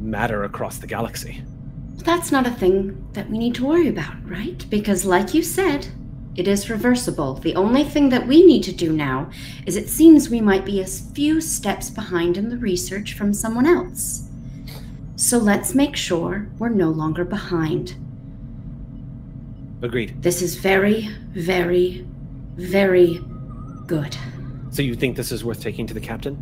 matter 0.00 0.44
across 0.44 0.78
the 0.78 0.86
galaxy. 0.86 1.42
That's 1.96 2.32
not 2.32 2.46
a 2.46 2.50
thing 2.50 3.06
that 3.12 3.28
we 3.30 3.38
need 3.38 3.54
to 3.56 3.64
worry 3.64 3.88
about, 3.88 4.14
right? 4.28 4.64
Because, 4.70 5.04
like 5.04 5.34
you 5.34 5.42
said, 5.42 5.86
it 6.36 6.48
is 6.48 6.68
reversible. 6.68 7.34
The 7.34 7.54
only 7.54 7.84
thing 7.84 8.08
that 8.08 8.26
we 8.26 8.44
need 8.44 8.62
to 8.64 8.72
do 8.72 8.92
now 8.92 9.30
is 9.66 9.76
it 9.76 9.88
seems 9.88 10.28
we 10.28 10.40
might 10.40 10.64
be 10.64 10.80
a 10.80 10.86
few 10.86 11.40
steps 11.40 11.90
behind 11.90 12.36
in 12.36 12.48
the 12.48 12.58
research 12.58 13.14
from 13.14 13.32
someone 13.32 13.66
else. 13.66 14.28
So 15.16 15.38
let's 15.38 15.74
make 15.74 15.94
sure 15.94 16.48
we're 16.58 16.70
no 16.70 16.90
longer 16.90 17.24
behind. 17.24 17.94
Agreed. 19.80 20.22
This 20.22 20.42
is 20.42 20.56
very, 20.56 21.08
very, 21.30 22.04
very 22.56 23.20
good. 23.86 24.16
So 24.70 24.82
you 24.82 24.94
think 24.94 25.16
this 25.16 25.30
is 25.30 25.44
worth 25.44 25.60
taking 25.60 25.86
to 25.86 25.94
the 25.94 26.00
captain? 26.00 26.36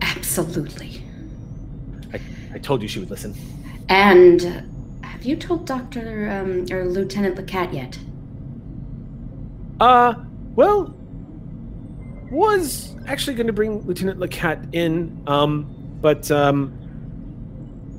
Absolutely. 0.00 1.04
I 2.14 2.20
I 2.54 2.58
told 2.58 2.80
you 2.80 2.88
she 2.88 2.98
would 2.98 3.10
listen. 3.10 3.34
And 3.90 4.66
have 5.20 5.26
you 5.26 5.36
told 5.36 5.66
Dr. 5.66 6.30
Um, 6.30 6.64
or 6.72 6.86
Lieutenant 6.86 7.36
Lecat 7.36 7.74
yet? 7.74 7.98
Uh, 9.78 10.14
well, 10.54 10.94
was 12.30 12.96
actually 13.06 13.36
going 13.36 13.46
to 13.46 13.52
bring 13.52 13.82
Lieutenant 13.82 14.18
Lecat 14.18 14.74
in, 14.74 15.22
um, 15.26 15.66
but 16.00 16.30
um, 16.30 16.72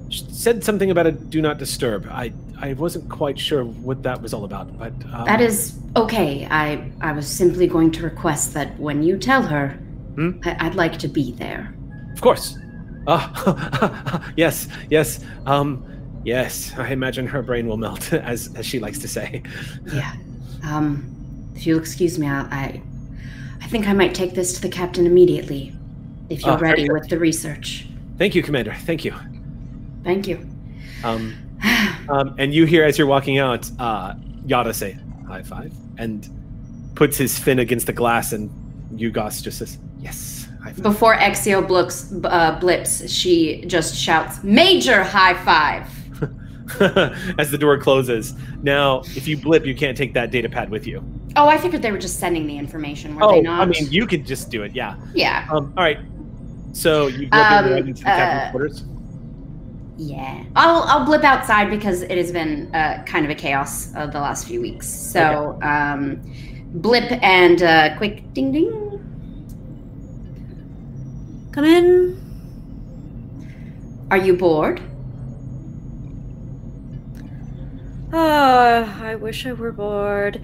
said 0.09 0.63
something 0.63 0.89
about 0.89 1.05
a 1.05 1.11
do 1.11 1.43
not 1.43 1.59
disturb. 1.59 2.07
I 2.09 2.33
I 2.59 2.73
wasn't 2.73 3.07
quite 3.07 3.37
sure 3.39 3.65
what 3.65 4.01
that 4.01 4.19
was 4.19 4.33
all 4.33 4.43
about, 4.43 4.75
but 4.79 4.93
um, 5.13 5.25
That 5.25 5.41
is 5.41 5.77
okay. 5.95 6.47
I 6.49 6.91
I 7.01 7.11
was 7.11 7.27
simply 7.27 7.67
going 7.67 7.91
to 7.91 8.03
request 8.03 8.55
that 8.55 8.79
when 8.79 9.03
you 9.03 9.15
tell 9.19 9.43
her, 9.43 9.77
Hmm? 10.15 10.39
I, 10.43 10.57
I'd 10.59 10.75
like 10.75 10.97
to 10.99 11.07
be 11.07 11.33
there. 11.33 11.71
of 12.13 12.21
course. 12.21 12.57
Uh, 13.05 14.19
yes, 14.37 14.67
yes, 14.89 15.19
um, 15.45 15.83
yes. 16.23 16.73
I 16.77 16.89
imagine 16.89 17.27
her 17.27 17.41
brain 17.41 17.67
will 17.67 17.77
melt, 17.77 18.11
as 18.33 18.53
as 18.55 18.65
she 18.65 18.79
likes 18.79 18.99
to 18.99 19.07
say. 19.07 19.43
Yeah. 19.93 20.13
Um, 20.63 21.07
if 21.55 21.65
you'll 21.65 21.79
excuse 21.79 22.17
me, 22.19 22.27
I 22.27 22.41
I, 22.41 22.81
I 23.61 23.67
think 23.67 23.87
I 23.87 23.93
might 23.93 24.13
take 24.15 24.33
this 24.33 24.53
to 24.53 24.61
the 24.61 24.69
captain 24.69 25.05
immediately. 25.05 25.75
If 26.29 26.43
you're 26.45 26.53
Ah, 26.53 26.57
ready 26.57 26.89
with 26.89 27.09
the 27.09 27.19
research. 27.19 27.87
Thank 28.17 28.35
you, 28.35 28.41
Commander. 28.43 28.73
Thank 28.73 29.03
you. 29.03 29.13
Thank 30.03 30.27
you. 30.27 30.47
Um, 31.03 31.35
um, 32.09 32.35
and 32.37 32.53
you 32.53 32.65
hear 32.65 32.83
as 32.85 32.97
you're 32.97 33.07
walking 33.07 33.37
out, 33.39 33.69
uh, 33.79 34.13
Yada 34.45 34.73
say 34.73 34.97
high 35.27 35.43
five 35.43 35.73
and 35.97 36.29
puts 36.95 37.17
his 37.17 37.37
fin 37.37 37.59
against 37.59 37.85
the 37.87 37.93
glass, 37.93 38.31
and 38.33 38.49
Yugos 38.95 39.41
just 39.43 39.57
says 39.59 39.77
yes, 39.99 40.47
high 40.63 40.71
five. 40.71 40.83
Before 40.83 41.15
Exio 41.15 41.65
blips, 41.67 42.13
uh, 42.23 42.57
blips, 42.59 43.09
she 43.11 43.65
just 43.65 43.95
shouts, 43.95 44.43
"Major 44.43 45.03
high 45.03 45.33
five!" 45.43 45.87
as 47.39 47.51
the 47.51 47.57
door 47.57 47.77
closes. 47.77 48.33
Now, 48.61 49.01
if 49.15 49.27
you 49.27 49.37
blip, 49.37 49.65
you 49.65 49.75
can't 49.75 49.97
take 49.97 50.13
that 50.13 50.31
data 50.31 50.49
pad 50.49 50.69
with 50.69 50.87
you. 50.87 51.03
Oh, 51.35 51.47
I 51.47 51.57
figured 51.57 51.81
they 51.81 51.91
were 51.91 51.97
just 51.97 52.19
sending 52.19 52.47
the 52.47 52.57
information. 52.57 53.15
Were 53.15 53.23
oh, 53.23 53.31
they 53.31 53.41
not? 53.41 53.61
I 53.61 53.65
mean, 53.65 53.89
you 53.91 54.05
could 54.05 54.25
just 54.25 54.49
do 54.49 54.63
it. 54.63 54.75
Yeah. 54.75 54.95
yeah. 55.13 55.47
Um. 55.51 55.73
All 55.77 55.83
right. 55.83 55.99
So 56.73 57.07
you 57.07 57.27
blip 57.29 57.33
Um, 57.33 57.65
into 57.73 57.93
the 57.93 58.01
captain's 58.03 58.03
uh, 58.03 58.51
quarters. 58.51 58.83
Yeah, 59.97 60.43
I'll 60.55 60.83
I'll 60.83 61.05
blip 61.05 61.23
outside 61.23 61.69
because 61.69 62.01
it 62.01 62.17
has 62.17 62.31
been 62.31 62.73
uh, 62.73 63.03
kind 63.05 63.23
of 63.23 63.29
a 63.29 63.35
chaos 63.35 63.93
of 63.95 64.11
the 64.11 64.19
last 64.19 64.47
few 64.47 64.59
weeks. 64.59 64.87
So, 64.87 65.59
um, 65.61 66.21
blip 66.73 67.11
and 67.21 67.61
uh, 67.61 67.97
quick 67.97 68.33
ding 68.33 68.51
ding. 68.51 68.71
Come 71.51 71.65
in. 71.65 72.17
Are 74.09 74.17
you 74.17 74.35
bored? 74.35 74.81
Oh, 78.13 78.99
I 79.01 79.15
wish 79.15 79.45
I 79.45 79.53
were 79.53 79.71
bored. 79.71 80.41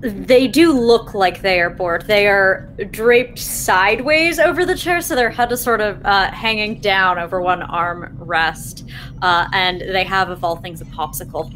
They 0.00 0.46
do 0.48 0.72
look 0.72 1.14
like 1.14 1.40
they 1.40 1.60
are 1.60 1.70
bored. 1.70 2.02
They 2.06 2.26
are 2.28 2.68
draped 2.90 3.38
sideways 3.38 4.38
over 4.38 4.66
the 4.66 4.76
chair, 4.76 5.00
so 5.00 5.14
their 5.14 5.30
head 5.30 5.50
is 5.50 5.62
sort 5.62 5.80
of 5.80 6.04
uh, 6.04 6.30
hanging 6.30 6.80
down 6.80 7.18
over 7.18 7.40
one 7.40 7.62
arm 7.62 8.14
rest. 8.20 8.86
Uh, 9.22 9.48
and 9.52 9.80
they 9.80 10.04
have, 10.04 10.28
of 10.28 10.44
all 10.44 10.56
things, 10.56 10.80
a 10.82 10.84
popsicle. 10.86 11.50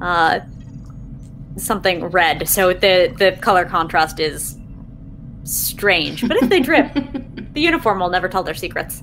Uh, 0.00 0.40
something 1.56 2.04
red, 2.06 2.48
so 2.48 2.72
the, 2.72 3.14
the 3.18 3.32
color 3.42 3.64
contrast 3.64 4.20
is 4.20 4.56
strange. 5.44 6.26
But 6.26 6.36
if 6.42 6.48
they 6.48 6.60
drip, 6.60 6.94
the 7.52 7.60
uniform 7.60 7.98
will 7.98 8.10
never 8.10 8.28
tell 8.28 8.44
their 8.44 8.54
secrets. 8.54 9.02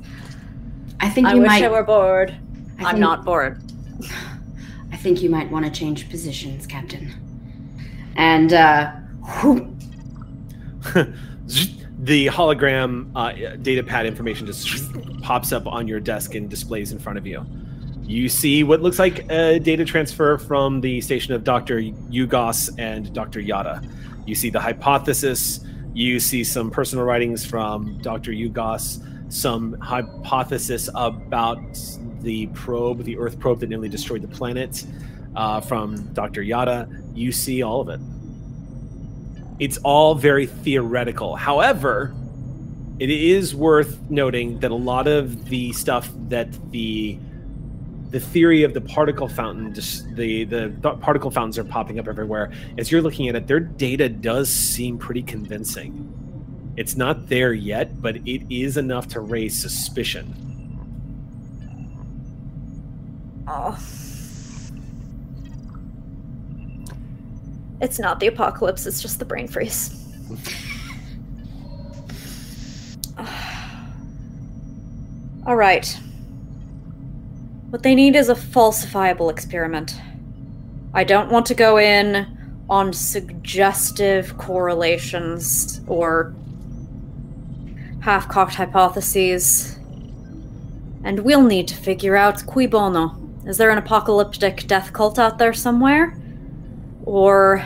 I 1.01 1.09
think 1.09 1.27
I 1.27 1.33
you 1.33 1.41
wish 1.41 1.49
might. 1.49 1.63
I 1.63 1.67
were 1.69 1.83
bored. 1.83 2.31
I 2.79 2.85
I'm 2.85 2.91
think- 2.91 2.99
not 2.99 3.25
bored. 3.25 3.61
I 4.97 4.99
think 4.99 5.21
you 5.21 5.29
might 5.29 5.51
want 5.51 5.63
to 5.63 5.69
change 5.69 6.09
positions, 6.09 6.65
Captain. 6.65 7.13
And 8.15 8.51
uh, 8.51 8.93
the 11.99 12.25
hologram 12.25 13.11
uh, 13.15 13.57
data 13.57 13.83
pad 13.83 14.07
information 14.07 14.47
just 14.47 14.91
pops 15.21 15.51
up 15.51 15.67
on 15.67 15.87
your 15.87 15.99
desk 15.99 16.33
and 16.33 16.49
displays 16.49 16.91
in 16.91 16.97
front 16.97 17.19
of 17.19 17.27
you. 17.27 17.45
You 18.05 18.27
see 18.27 18.63
what 18.63 18.81
looks 18.81 18.97
like 18.97 19.31
a 19.31 19.59
data 19.59 19.85
transfer 19.85 20.39
from 20.39 20.81
the 20.81 20.99
station 21.01 21.31
of 21.35 21.43
Dr. 21.43 21.79
Yugos 21.79 22.73
and 22.79 23.13
Dr. 23.13 23.39
Yada. 23.39 23.83
You 24.25 24.33
see 24.33 24.49
the 24.49 24.59
hypothesis. 24.59 25.59
You 25.93 26.19
see 26.19 26.43
some 26.43 26.71
personal 26.71 27.05
writings 27.05 27.45
from 27.45 27.99
Dr. 27.99 28.31
Yugos, 28.31 29.31
some 29.31 29.73
hypothesis 29.73 30.89
about 30.95 31.59
the 32.27 32.47
probe, 32.47 33.05
the 33.05 33.17
Earth 33.17 33.39
probe 33.39 33.61
that 33.61 33.69
nearly 33.69 33.87
destroyed 33.87 34.21
the 34.21 34.27
planet, 34.27 34.85
uh, 35.37 35.61
from 35.61 36.11
Dr. 36.13 36.41
Yada. 36.41 36.89
You 37.13 37.31
see 37.31 37.63
all 37.63 37.79
of 37.79 37.87
it. 37.87 38.01
It's 39.59 39.77
all 39.77 40.13
very 40.13 40.45
theoretical. 40.45 41.37
However, 41.37 42.13
it 42.99 43.09
is 43.09 43.55
worth 43.55 43.97
noting 44.09 44.59
that 44.59 44.71
a 44.71 44.75
lot 44.75 45.07
of 45.07 45.47
the 45.47 45.71
stuff 45.71 46.11
that 46.27 46.49
the 46.71 47.17
the 48.09 48.19
theory 48.19 48.63
of 48.63 48.73
the 48.73 48.81
particle 48.81 49.27
fountain 49.27 49.73
just 49.73 50.13
the 50.15 50.43
the 50.45 50.69
particle 51.01 51.29
fountains 51.31 51.57
are 51.57 51.65
popping 51.65 51.99
up 51.99 52.07
everywhere 52.07 52.51
as 52.77 52.89
you're 52.89 53.01
looking 53.01 53.27
at 53.27 53.35
it 53.35 53.47
their 53.47 53.59
data 53.59 54.07
does 54.07 54.49
seem 54.49 54.97
pretty 54.97 55.21
convincing 55.21 55.91
it's 56.77 56.95
not 56.95 57.27
there 57.27 57.51
yet 57.51 58.01
but 58.01 58.15
it 58.25 58.41
is 58.49 58.77
enough 58.77 59.09
to 59.09 59.19
raise 59.19 59.53
suspicion 59.59 60.46
Oh. 63.47 63.77
It's 67.79 67.99
not 67.99 68.19
the 68.19 68.27
apocalypse, 68.27 68.85
it's 68.85 69.01
just 69.01 69.19
the 69.19 69.25
brain 69.25 69.47
freeze. 69.47 70.03
All 75.45 75.55
right. 75.55 75.97
What 77.69 77.83
they 77.83 77.95
need 77.95 78.15
is 78.15 78.29
a 78.29 78.35
falsifiable 78.35 79.29
experiment. 79.29 80.01
I 80.93 81.03
don't 81.03 81.29
want 81.29 81.45
to 81.47 81.53
go 81.53 81.77
in 81.77 82.25
on 82.69 82.91
suggestive 82.93 84.37
correlations 84.37 85.81
or 85.87 86.33
half 87.99 88.27
cocked 88.27 88.55
hypotheses. 88.55 89.77
And 91.03 91.19
we'll 91.19 91.43
need 91.43 91.67
to 91.67 91.75
figure 91.75 92.15
out 92.15 92.45
cui 92.45 92.67
bono. 92.67 93.26
Is 93.47 93.57
there 93.57 93.69
an 93.69 93.77
apocalyptic 93.77 94.67
death 94.67 94.91
cult 94.91 95.17
out 95.17 95.37
there 95.37 95.53
somewhere? 95.53 96.17
Or 97.05 97.63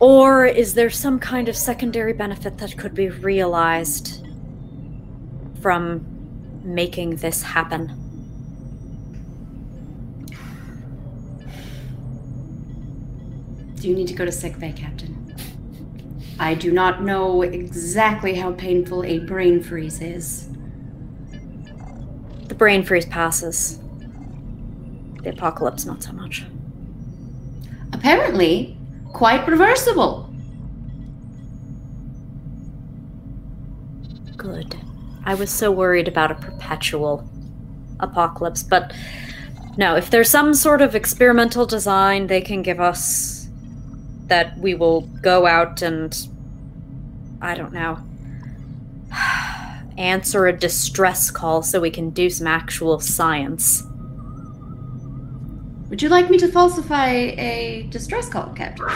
Or 0.00 0.46
is 0.46 0.74
there 0.74 0.90
some 0.90 1.18
kind 1.18 1.48
of 1.48 1.56
secondary 1.56 2.12
benefit 2.12 2.58
that 2.58 2.76
could 2.78 2.94
be 2.94 3.08
realized 3.10 4.26
from 5.60 6.06
making 6.62 7.16
this 7.16 7.42
happen? 7.42 7.88
Do 13.74 13.88
you 13.88 13.94
need 13.94 14.08
to 14.08 14.14
go 14.14 14.24
to 14.24 14.32
sick 14.32 14.58
bay, 14.58 14.72
Captain? 14.72 15.36
I 16.38 16.54
do 16.54 16.72
not 16.72 17.02
know 17.02 17.42
exactly 17.42 18.36
how 18.36 18.52
painful 18.52 19.04
a 19.04 19.18
brain 19.18 19.62
freeze 19.62 20.00
is. 20.00 20.47
Brain 22.58 22.82
freeze 22.82 23.06
passes. 23.06 23.78
The 25.22 25.30
apocalypse, 25.30 25.86
not 25.86 26.02
so 26.02 26.12
much. 26.12 26.44
Apparently, 27.92 28.76
quite 29.12 29.46
reversible. 29.46 30.28
Good. 34.36 34.76
I 35.24 35.34
was 35.34 35.50
so 35.50 35.70
worried 35.70 36.08
about 36.08 36.30
a 36.30 36.34
perpetual 36.34 37.28
apocalypse, 38.00 38.62
but 38.62 38.92
no, 39.76 39.94
if 39.94 40.10
there's 40.10 40.28
some 40.28 40.54
sort 40.54 40.82
of 40.82 40.96
experimental 40.96 41.64
design 41.64 42.26
they 42.26 42.40
can 42.40 42.62
give 42.62 42.80
us 42.80 43.48
that 44.26 44.58
we 44.58 44.74
will 44.74 45.02
go 45.22 45.46
out 45.46 45.82
and 45.82 46.28
I 47.40 47.54
don't 47.54 47.72
know 47.72 47.98
answer 49.98 50.46
a 50.46 50.52
distress 50.52 51.30
call 51.30 51.62
so 51.62 51.80
we 51.80 51.90
can 51.90 52.10
do 52.10 52.30
some 52.30 52.46
actual 52.46 53.00
science. 53.00 53.82
Would 55.90 56.02
you 56.02 56.08
like 56.08 56.30
me 56.30 56.38
to 56.38 56.48
falsify 56.48 57.08
a 57.08 57.86
distress 57.90 58.28
call, 58.28 58.52
Captain? 58.54 58.86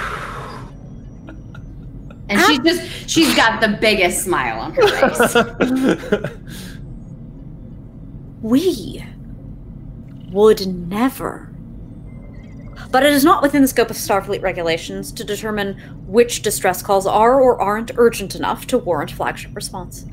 And 2.29 2.41
she 2.41 2.59
ah. 2.59 2.63
just 2.65 3.11
she's 3.11 3.35
got 3.35 3.61
the 3.61 3.77
biggest 3.81 4.25
smile 4.25 4.61
on 4.61 4.73
her 4.75 4.89
face. 4.89 6.31
We 8.43 9.05
would 10.33 10.67
never. 10.67 11.49
But 12.91 13.05
it 13.05 13.13
is 13.13 13.25
not 13.25 13.41
within 13.41 13.63
the 13.63 13.69
scope 13.69 13.89
of 13.89 13.97
Starfleet 13.97 14.43
regulations 14.43 15.13
to 15.13 15.23
determine 15.23 15.79
which 16.09 16.43
distress 16.43 16.83
calls 16.83 17.07
are 17.07 17.41
or 17.41 17.61
aren't 17.61 17.93
urgent 17.97 18.35
enough 18.35 18.67
to 18.67 18.79
warrant 18.79 19.13
flagship 19.13 19.55
response. 19.55 20.05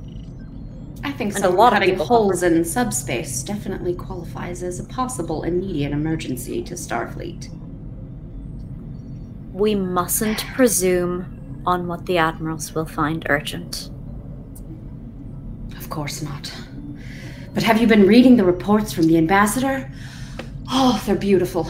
I 1.03 1.11
think 1.11 1.33
And 1.33 1.43
so. 1.43 1.49
a 1.49 1.51
lot 1.51 1.73
of 1.73 1.79
cutting 1.79 1.95
people 1.95 2.05
holes 2.05 2.43
in 2.43 2.63
subspace 2.65 3.43
definitely 3.43 3.95
qualifies 3.95 4.63
as 4.63 4.79
a 4.79 4.83
possible 4.83 5.43
immediate 5.43 5.91
emergency 5.91 6.61
to 6.63 6.73
Starfleet. 6.73 7.49
We 9.53 9.75
mustn't 9.75 10.45
presume 10.53 11.61
on 11.65 11.87
what 11.87 12.05
the 12.05 12.17
admirals 12.17 12.73
will 12.73 12.85
find 12.85 13.25
urgent. 13.29 13.89
Of 15.77 15.89
course 15.89 16.21
not. 16.21 16.53
But 17.53 17.63
have 17.63 17.81
you 17.81 17.87
been 17.87 18.05
reading 18.05 18.37
the 18.37 18.43
reports 18.43 18.93
from 18.93 19.07
the 19.07 19.17
ambassador? 19.17 19.91
Oh, 20.71 21.01
they're 21.05 21.15
beautiful. 21.15 21.69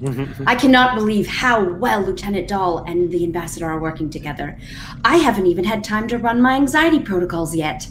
Mm-hmm. 0.00 0.44
I 0.46 0.54
cannot 0.54 0.96
believe 0.96 1.26
how 1.26 1.64
well 1.64 2.02
Lieutenant 2.02 2.48
Dahl 2.48 2.84
and 2.84 3.10
the 3.10 3.24
ambassador 3.24 3.66
are 3.66 3.80
working 3.80 4.10
together. 4.10 4.58
I 5.04 5.16
haven't 5.16 5.46
even 5.46 5.64
had 5.64 5.82
time 5.82 6.08
to 6.08 6.18
run 6.18 6.42
my 6.42 6.54
anxiety 6.54 6.98
protocols 6.98 7.56
yet. 7.56 7.88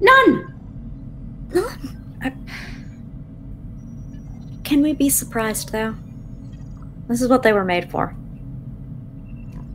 None. 0.00 0.54
None! 1.52 2.00
Can 4.64 4.82
we 4.82 4.92
be 4.92 5.08
surprised, 5.08 5.72
though? 5.72 5.96
This 7.08 7.20
is 7.20 7.28
what 7.28 7.42
they 7.42 7.52
were 7.52 7.64
made 7.64 7.90
for. 7.90 8.14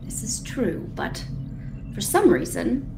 This 0.03 0.23
is 0.23 0.41
true, 0.41 0.89
but 0.95 1.25
for 1.93 1.99
some 1.99 2.29
reason, 2.29 2.89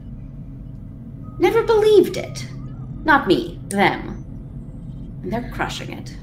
never 1.39 1.63
believed 1.63 2.17
it. 2.17 2.47
Not 3.03 3.27
me, 3.27 3.59
them. 3.69 4.23
And 5.23 5.33
they're 5.33 5.51
crushing 5.51 5.91
it. 5.91 6.15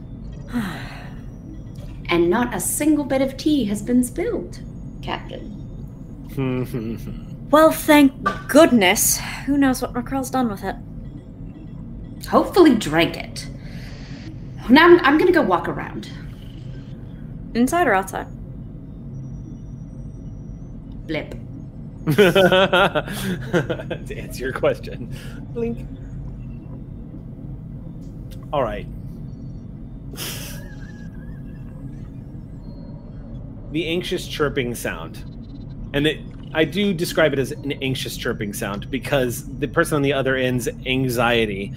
and 2.09 2.31
not 2.31 2.55
a 2.55 2.60
single 2.60 3.05
bit 3.05 3.20
of 3.20 3.36
tea 3.36 3.64
has 3.64 3.82
been 3.82 4.05
spilled, 4.05 4.60
Captain. 5.02 5.51
Well, 7.51 7.70
thank 7.70 8.12
goodness. 8.48 9.20
Who 9.47 9.56
knows 9.56 9.81
what 9.81 9.93
Macrell's 9.93 10.31
done 10.31 10.51
with 10.51 10.64
it? 10.64 10.74
Hopefully, 12.26 12.74
drank 12.76 13.16
it. 13.16 13.48
Now 14.68 14.86
I'm, 14.86 15.01
I'm 15.01 15.18
gonna 15.18 15.32
go 15.32 15.42
walk 15.42 15.68
around. 15.68 16.10
Inside 17.55 17.86
or 17.86 17.94
outside? 17.94 18.26
Blip. 21.06 21.34
to 22.16 23.05
answer 24.16 24.44
your 24.44 24.52
question. 24.52 25.14
Blink. 25.52 25.86
All 28.52 28.62
right. 28.62 28.86
The 33.72 33.86
anxious 33.86 34.28
chirping 34.28 34.74
sound. 34.74 35.24
And 35.94 36.06
it, 36.06 36.20
I 36.52 36.64
do 36.64 36.94
describe 36.94 37.32
it 37.32 37.38
as 37.38 37.51
an 37.51 37.72
anxious 37.82 38.16
chirping 38.16 38.52
sound 38.52 38.90
because 38.90 39.44
the 39.59 39.66
person 39.66 39.96
on 39.96 40.02
the 40.02 40.12
other 40.12 40.36
end's 40.36 40.68
anxiety 40.86 41.72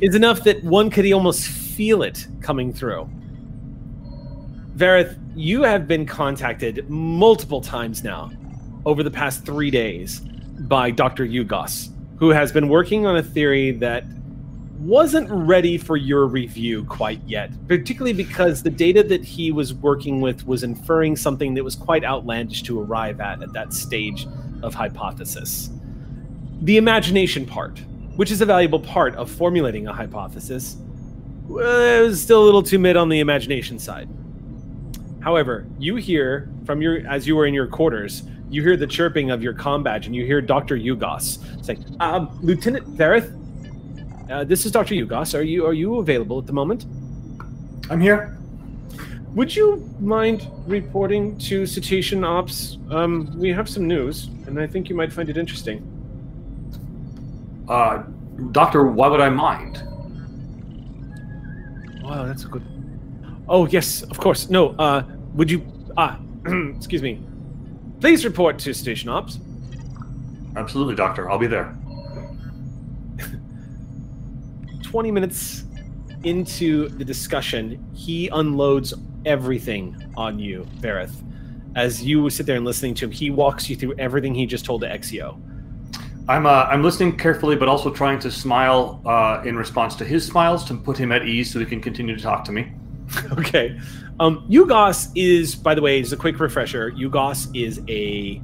is 0.00 0.14
enough 0.14 0.44
that 0.44 0.62
one 0.64 0.90
could 0.90 1.10
almost 1.12 1.46
feel 1.46 2.02
it 2.02 2.26
coming 2.40 2.72
through. 2.72 3.08
Vareth, 4.76 5.18
you 5.36 5.62
have 5.62 5.86
been 5.86 6.04
contacted 6.04 6.88
multiple 6.90 7.60
times 7.60 8.02
now 8.02 8.30
over 8.84 9.02
the 9.02 9.10
past 9.10 9.44
three 9.44 9.70
days 9.70 10.20
by 10.20 10.90
Dr. 10.90 11.26
Yugos, 11.26 11.90
who 12.18 12.30
has 12.30 12.52
been 12.52 12.68
working 12.68 13.06
on 13.06 13.16
a 13.16 13.22
theory 13.22 13.70
that 13.72 14.04
wasn't 14.78 15.30
ready 15.30 15.78
for 15.78 15.96
your 15.96 16.26
review 16.26 16.84
quite 16.84 17.20
yet, 17.26 17.50
particularly 17.68 18.12
because 18.12 18.62
the 18.62 18.70
data 18.70 19.02
that 19.02 19.24
he 19.24 19.50
was 19.50 19.72
working 19.72 20.20
with 20.20 20.46
was 20.46 20.62
inferring 20.62 21.16
something 21.16 21.54
that 21.54 21.64
was 21.64 21.76
quite 21.76 22.04
outlandish 22.04 22.62
to 22.64 22.80
arrive 22.80 23.20
at 23.20 23.42
at 23.42 23.52
that 23.52 23.72
stage 23.72 24.26
of 24.62 24.74
hypothesis. 24.74 25.70
The 26.62 26.76
imagination 26.76 27.46
part, 27.46 27.80
which 28.16 28.30
is 28.30 28.40
a 28.40 28.46
valuable 28.46 28.80
part 28.80 29.14
of 29.16 29.30
formulating 29.30 29.86
a 29.86 29.92
hypothesis, 29.92 30.76
It 31.46 31.52
was 31.52 32.22
still 32.22 32.42
a 32.42 32.46
little 32.46 32.62
too 32.62 32.78
mid 32.78 32.96
on 32.96 33.08
the 33.08 33.20
imagination 33.20 33.78
side. 33.78 34.08
However, 35.20 35.66
you 35.78 35.96
hear 35.96 36.48
from 36.64 36.80
your 36.80 37.06
as 37.06 37.26
you 37.26 37.36
were 37.36 37.46
in 37.46 37.54
your 37.54 37.66
quarters, 37.66 38.22
you 38.50 38.62
hear 38.62 38.76
the 38.76 38.86
chirping 38.86 39.30
of 39.30 39.42
your 39.42 39.54
comm 39.54 39.82
badge, 39.82 40.06
and 40.06 40.14
you 40.14 40.24
hear 40.24 40.40
Doctor 40.40 40.76
Yugos 40.76 41.38
saying, 41.64 41.84
um, 42.00 42.38
"Lieutenant 42.42 42.96
Vareth, 42.96 43.32
uh, 44.30 44.44
this 44.44 44.64
is 44.64 44.72
Doctor 44.72 44.94
Yugos. 44.94 45.38
Are 45.38 45.42
you 45.42 45.66
are 45.66 45.72
you 45.72 45.96
available 45.96 46.38
at 46.38 46.46
the 46.46 46.52
moment? 46.52 46.86
I'm 47.90 48.00
here. 48.00 48.38
Would 49.34 49.54
you 49.54 49.88
mind 49.98 50.46
reporting 50.66 51.36
to 51.38 51.66
Cetacean 51.66 52.22
Ops? 52.24 52.78
Um, 52.90 53.36
we 53.38 53.50
have 53.50 53.68
some 53.68 53.86
news, 53.88 54.28
and 54.46 54.60
I 54.60 54.66
think 54.66 54.88
you 54.88 54.94
might 54.94 55.12
find 55.12 55.28
it 55.28 55.36
interesting." 55.36 55.93
Uh, 57.68 58.02
Doctor, 58.52 58.86
why 58.86 59.08
would 59.08 59.20
I 59.20 59.28
mind? 59.28 59.82
Wow, 62.02 62.26
that's 62.26 62.44
a 62.44 62.48
good. 62.48 62.62
Oh 63.48 63.66
yes, 63.66 64.02
of 64.02 64.18
course. 64.18 64.50
No. 64.50 64.70
Uh, 64.70 65.04
would 65.34 65.50
you? 65.50 65.64
Ah, 65.96 66.18
excuse 66.76 67.02
me. 67.02 67.20
Please 68.00 68.24
report 68.24 68.58
to 68.60 68.74
Station 68.74 69.08
Ops. 69.08 69.38
Absolutely, 70.56 70.94
Doctor. 70.94 71.30
I'll 71.30 71.38
be 71.38 71.46
there. 71.46 71.76
20 74.82 75.10
minutes 75.10 75.64
into 76.24 76.88
the 76.88 77.04
discussion, 77.04 77.84
he 77.94 78.28
unloads 78.28 78.94
everything 79.24 79.96
on 80.16 80.38
you, 80.38 80.66
Vareth. 80.78 81.14
As 81.76 82.04
you 82.04 82.28
sit 82.30 82.46
there 82.46 82.56
and 82.56 82.64
listening 82.64 82.94
to 82.94 83.06
him, 83.06 83.10
he 83.10 83.30
walks 83.30 83.68
you 83.68 83.76
through 83.76 83.94
everything 83.98 84.34
he 84.34 84.46
just 84.46 84.64
told 84.64 84.82
to 84.82 84.88
Exio. 84.88 85.40
I'm 86.26 86.46
uh, 86.46 86.66
I'm 86.70 86.82
listening 86.82 87.18
carefully, 87.18 87.54
but 87.54 87.68
also 87.68 87.90
trying 87.90 88.18
to 88.20 88.30
smile 88.30 89.02
uh, 89.04 89.42
in 89.44 89.56
response 89.56 89.94
to 89.96 90.04
his 90.04 90.26
smiles 90.26 90.64
to 90.66 90.74
put 90.74 90.96
him 90.96 91.12
at 91.12 91.26
ease, 91.26 91.52
so 91.52 91.58
he 91.58 91.66
can 91.66 91.82
continue 91.82 92.16
to 92.16 92.22
talk 92.22 92.44
to 92.44 92.52
me. 92.52 92.72
okay. 93.32 93.78
Um, 94.20 94.46
Yugos 94.48 95.10
is, 95.14 95.54
by 95.54 95.74
the 95.74 95.82
way, 95.82 96.00
is 96.00 96.12
a 96.12 96.16
quick 96.16 96.38
refresher, 96.40 96.90
Yugos 96.92 97.54
is 97.54 97.80
a. 97.88 98.40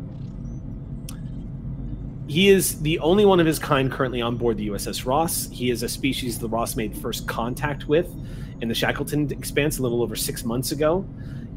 He 2.26 2.48
is 2.48 2.80
the 2.82 2.98
only 3.00 3.24
one 3.24 3.40
of 3.40 3.46
his 3.46 3.58
kind 3.58 3.90
currently 3.90 4.22
on 4.22 4.36
board 4.36 4.56
the 4.56 4.68
USS 4.68 5.04
Ross. 5.04 5.48
He 5.50 5.70
is 5.70 5.82
a 5.82 5.88
species 5.88 6.38
the 6.38 6.48
Ross 6.48 6.76
made 6.76 6.96
first 6.96 7.26
contact 7.26 7.88
with 7.88 8.08
in 8.60 8.68
the 8.68 8.74
Shackleton 8.74 9.32
expanse 9.32 9.78
a 9.78 9.82
little 9.82 10.00
over 10.02 10.14
six 10.14 10.44
months 10.44 10.70
ago. 10.70 11.04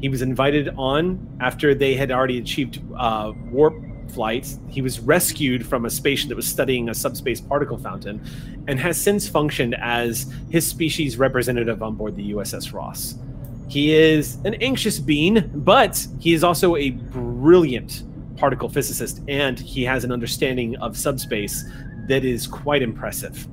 He 0.00 0.08
was 0.08 0.20
invited 0.20 0.70
on 0.76 1.38
after 1.40 1.74
they 1.76 1.94
had 1.94 2.10
already 2.10 2.38
achieved 2.38 2.80
uh, 2.96 3.32
warp 3.50 3.76
flight. 4.14 4.56
He 4.68 4.80
was 4.80 5.00
rescued 5.00 5.66
from 5.66 5.84
a 5.84 5.90
spaceship 5.90 6.28
that 6.28 6.36
was 6.36 6.46
studying 6.46 6.88
a 6.88 6.94
subspace 6.94 7.40
particle 7.40 7.76
fountain 7.76 8.24
and 8.68 8.78
has 8.78 9.00
since 9.00 9.28
functioned 9.28 9.74
as 9.74 10.32
his 10.50 10.66
species 10.66 11.18
representative 11.18 11.82
on 11.82 11.94
board 11.94 12.16
the 12.16 12.32
USS 12.32 12.72
Ross. 12.72 13.16
He 13.68 13.94
is 13.94 14.38
an 14.44 14.54
anxious 14.54 14.98
being, 14.98 15.50
but 15.54 16.06
he 16.20 16.32
is 16.32 16.44
also 16.44 16.76
a 16.76 16.90
brilliant 16.90 18.04
particle 18.36 18.68
physicist, 18.68 19.20
and 19.28 19.58
he 19.58 19.84
has 19.84 20.04
an 20.04 20.12
understanding 20.12 20.76
of 20.76 20.96
subspace 20.96 21.64
that 22.08 22.24
is 22.24 22.46
quite 22.46 22.82
impressive. 22.82 23.48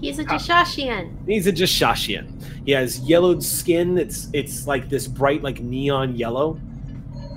He's 0.00 0.18
a 0.18 0.24
Jashashian. 0.24 1.16
He's 1.26 1.46
a 1.46 1.52
Jashashian. 1.52 2.42
He 2.64 2.72
has 2.72 3.00
yellowed 3.00 3.42
skin. 3.42 3.98
It's 3.98 4.28
it's 4.32 4.66
like 4.66 4.88
this 4.88 5.06
bright, 5.06 5.42
like 5.42 5.60
neon 5.60 6.16
yellow, 6.16 6.60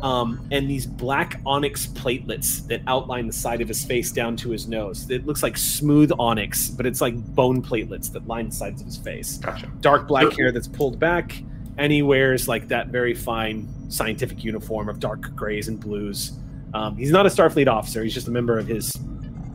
um, 0.01 0.47
and 0.51 0.69
these 0.69 0.85
black 0.85 1.39
onyx 1.45 1.87
platelets 1.87 2.65
that 2.67 2.81
outline 2.87 3.27
the 3.27 3.33
side 3.33 3.61
of 3.61 3.67
his 3.67 3.83
face 3.83 4.11
down 4.11 4.35
to 4.37 4.49
his 4.49 4.67
nose. 4.67 5.09
It 5.09 5.25
looks 5.25 5.43
like 5.43 5.57
smooth 5.57 6.11
onyx, 6.17 6.69
but 6.69 6.85
it's 6.85 7.01
like 7.01 7.15
bone 7.35 7.61
platelets 7.61 8.11
that 8.13 8.27
line 8.27 8.49
the 8.49 8.55
sides 8.55 8.81
of 8.81 8.87
his 8.87 8.97
face. 8.97 9.37
Gotcha. 9.37 9.71
Dark 9.81 10.07
black 10.07 10.31
hair 10.33 10.51
that's 10.51 10.67
pulled 10.67 10.99
back, 10.99 11.41
and 11.77 11.91
he 11.91 12.01
wears 12.01 12.47
like 12.47 12.67
that 12.69 12.87
very 12.87 13.13
fine 13.13 13.67
scientific 13.89 14.43
uniform 14.43 14.89
of 14.89 14.99
dark 14.99 15.35
grays 15.35 15.67
and 15.67 15.79
blues. 15.79 16.33
Um, 16.73 16.95
he's 16.95 17.11
not 17.11 17.25
a 17.25 17.29
Starfleet 17.29 17.67
officer. 17.67 18.03
He's 18.03 18.13
just 18.13 18.27
a 18.27 18.31
member 18.31 18.59
of 18.59 18.67
his 18.67 18.95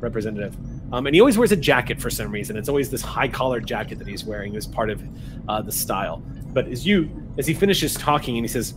representative. 0.01 0.57
Um, 0.93 1.07
and 1.07 1.15
he 1.15 1.21
always 1.21 1.39
wears 1.39 1.53
a 1.53 1.57
jacket 1.57 2.01
for 2.01 2.11
some 2.11 2.31
reason. 2.31 2.57
It's 2.57 2.69
always 2.69 2.91
this 2.91 3.03
high 3.03 3.29
collared 3.29 3.67
jacket 3.67 3.99
that 3.99 4.07
he's 4.07 4.25
wearing 4.25 4.57
as 4.57 4.67
part 4.67 4.91
of 4.91 5.03
uh, 5.49 5.63
the 5.63 5.73
style. 5.73 6.23
But 6.53 6.69
as 6.69 6.87
you, 6.87 7.11
as 7.39 7.47
he 7.47 7.55
finishes 7.55 7.95
talking, 7.95 8.37
and 8.37 8.45
he 8.45 8.49
says, 8.49 8.75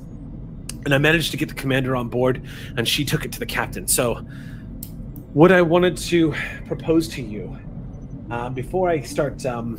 "And 0.87 0.95
I 0.95 0.99
managed 0.99 1.31
to 1.31 1.37
get 1.37 1.49
the 1.49 1.53
commander 1.53 1.97
on 1.97 2.07
board, 2.07 2.41
and 2.77 2.87
she 2.87 3.03
took 3.03 3.25
it 3.25 3.33
to 3.33 3.39
the 3.39 3.45
captain. 3.45 3.89
So, 3.89 4.25
what 5.33 5.51
I 5.51 5.61
wanted 5.61 5.97
to 5.97 6.33
propose 6.65 7.09
to 7.09 7.21
you, 7.21 7.57
uh, 8.31 8.47
before 8.51 8.87
I 8.89 9.01
start, 9.01 9.45
um, 9.45 9.77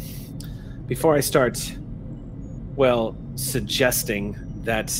before 0.86 1.14
I 1.14 1.20
start, 1.20 1.74
well, 2.76 3.16
suggesting 3.36 4.36
that 4.64 4.92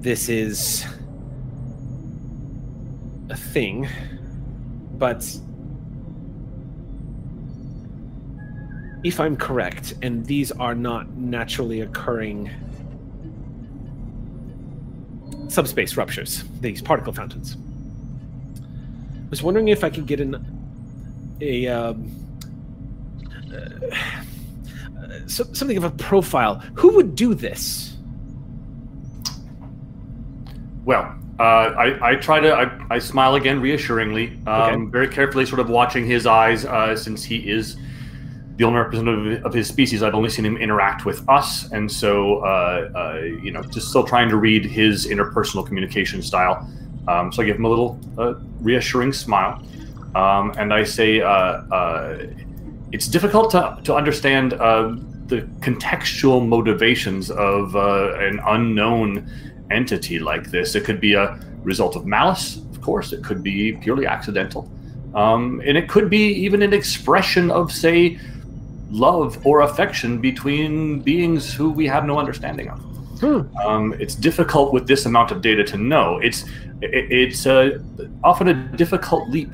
this 0.00 0.28
is 0.28 0.84
a 3.30 3.36
thing, 3.36 3.88
but 4.98 5.22
if 9.04 9.20
I'm 9.20 9.36
correct, 9.36 9.94
and 10.02 10.26
these 10.26 10.50
are 10.50 10.74
not 10.74 11.10
naturally 11.10 11.82
occurring 11.82 12.50
subspace 15.48 15.96
ruptures, 15.96 16.44
these 16.60 16.82
particle 16.82 17.12
fountains, 17.12 17.56
I 18.58 19.30
was 19.30 19.42
wondering 19.42 19.68
if 19.68 19.82
I 19.84 19.90
could 19.90 20.06
get 20.06 20.20
an 20.20 20.44
a 21.40 21.66
um, 21.68 22.10
uh, 23.52 23.80
so, 25.26 25.44
something 25.52 25.76
of 25.76 25.84
a 25.84 25.90
profile. 25.90 26.62
Who 26.74 26.94
would 26.96 27.14
do 27.14 27.34
this? 27.34 27.96
Well, 30.84 31.14
uh, 31.38 31.42
I, 31.42 32.10
I 32.12 32.14
try 32.16 32.40
to 32.40 32.54
I, 32.54 32.94
I 32.94 32.98
smile 32.98 33.34
again 33.34 33.60
reassuringly, 33.60 34.38
um, 34.46 34.82
Okay. 34.82 34.90
very 34.90 35.08
carefully, 35.08 35.44
sort 35.44 35.60
of 35.60 35.68
watching 35.68 36.06
his 36.06 36.26
eyes, 36.26 36.64
uh, 36.64 36.96
since 36.96 37.24
he 37.24 37.50
is 37.50 37.76
the 38.56 38.64
only 38.64 38.78
representative 38.78 39.44
of 39.44 39.52
his 39.52 39.68
species. 39.68 40.02
I've 40.02 40.14
only 40.14 40.30
seen 40.30 40.46
him 40.46 40.56
interact 40.56 41.04
with 41.04 41.28
us, 41.28 41.70
and 41.72 41.90
so 41.90 42.38
uh, 42.38 42.90
uh, 42.94 43.20
you 43.42 43.50
know, 43.50 43.62
just 43.62 43.88
still 43.88 44.04
trying 44.04 44.28
to 44.30 44.36
read 44.36 44.64
his 44.64 45.06
interpersonal 45.06 45.66
communication 45.66 46.22
style. 46.22 46.68
Um, 47.06 47.32
so 47.32 47.42
I 47.42 47.46
give 47.46 47.56
him 47.56 47.64
a 47.64 47.68
little 47.68 48.00
uh, 48.18 48.34
reassuring 48.60 49.12
smile, 49.12 49.62
um, 50.14 50.52
and 50.58 50.72
I 50.72 50.84
say, 50.84 51.20
uh, 51.20 51.28
uh, 51.28 52.26
"It's 52.92 53.08
difficult 53.08 53.50
to 53.52 53.78
to 53.84 53.94
understand 53.94 54.54
uh, 54.54 54.96
the 55.26 55.42
contextual 55.60 56.46
motivations 56.46 57.30
of 57.30 57.74
an 57.76 58.40
unknown." 58.46 59.30
entity 59.70 60.18
like 60.18 60.50
this. 60.50 60.74
It 60.74 60.84
could 60.84 61.00
be 61.00 61.14
a 61.14 61.38
result 61.62 61.96
of 61.96 62.06
malice, 62.06 62.56
of 62.56 62.80
course. 62.80 63.12
It 63.12 63.24
could 63.24 63.42
be 63.42 63.72
purely 63.72 64.06
accidental. 64.06 64.70
Um, 65.14 65.62
and 65.64 65.76
it 65.76 65.88
could 65.88 66.10
be 66.10 66.28
even 66.34 66.62
an 66.62 66.72
expression 66.72 67.50
of, 67.50 67.72
say, 67.72 68.18
love 68.90 69.44
or 69.46 69.62
affection 69.62 70.20
between 70.20 71.00
beings 71.00 71.52
who 71.52 71.70
we 71.70 71.86
have 71.86 72.04
no 72.04 72.18
understanding 72.18 72.68
of. 72.68 72.78
Hmm. 73.20 73.56
Um, 73.66 73.94
it's 73.98 74.14
difficult 74.14 74.72
with 74.72 74.86
this 74.86 75.06
amount 75.06 75.30
of 75.30 75.40
data 75.40 75.64
to 75.64 75.76
know. 75.76 76.18
It's 76.18 76.44
it, 76.82 77.10
it's 77.10 77.46
uh, 77.46 77.78
often 78.22 78.48
a 78.48 78.54
difficult 78.54 79.28
leap. 79.30 79.50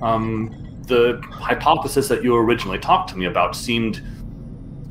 Um, 0.00 0.54
the 0.86 1.20
hypothesis 1.30 2.08
that 2.08 2.24
you 2.24 2.34
originally 2.34 2.78
talked 2.78 3.10
to 3.10 3.16
me 3.18 3.26
about 3.26 3.54
seemed, 3.54 4.02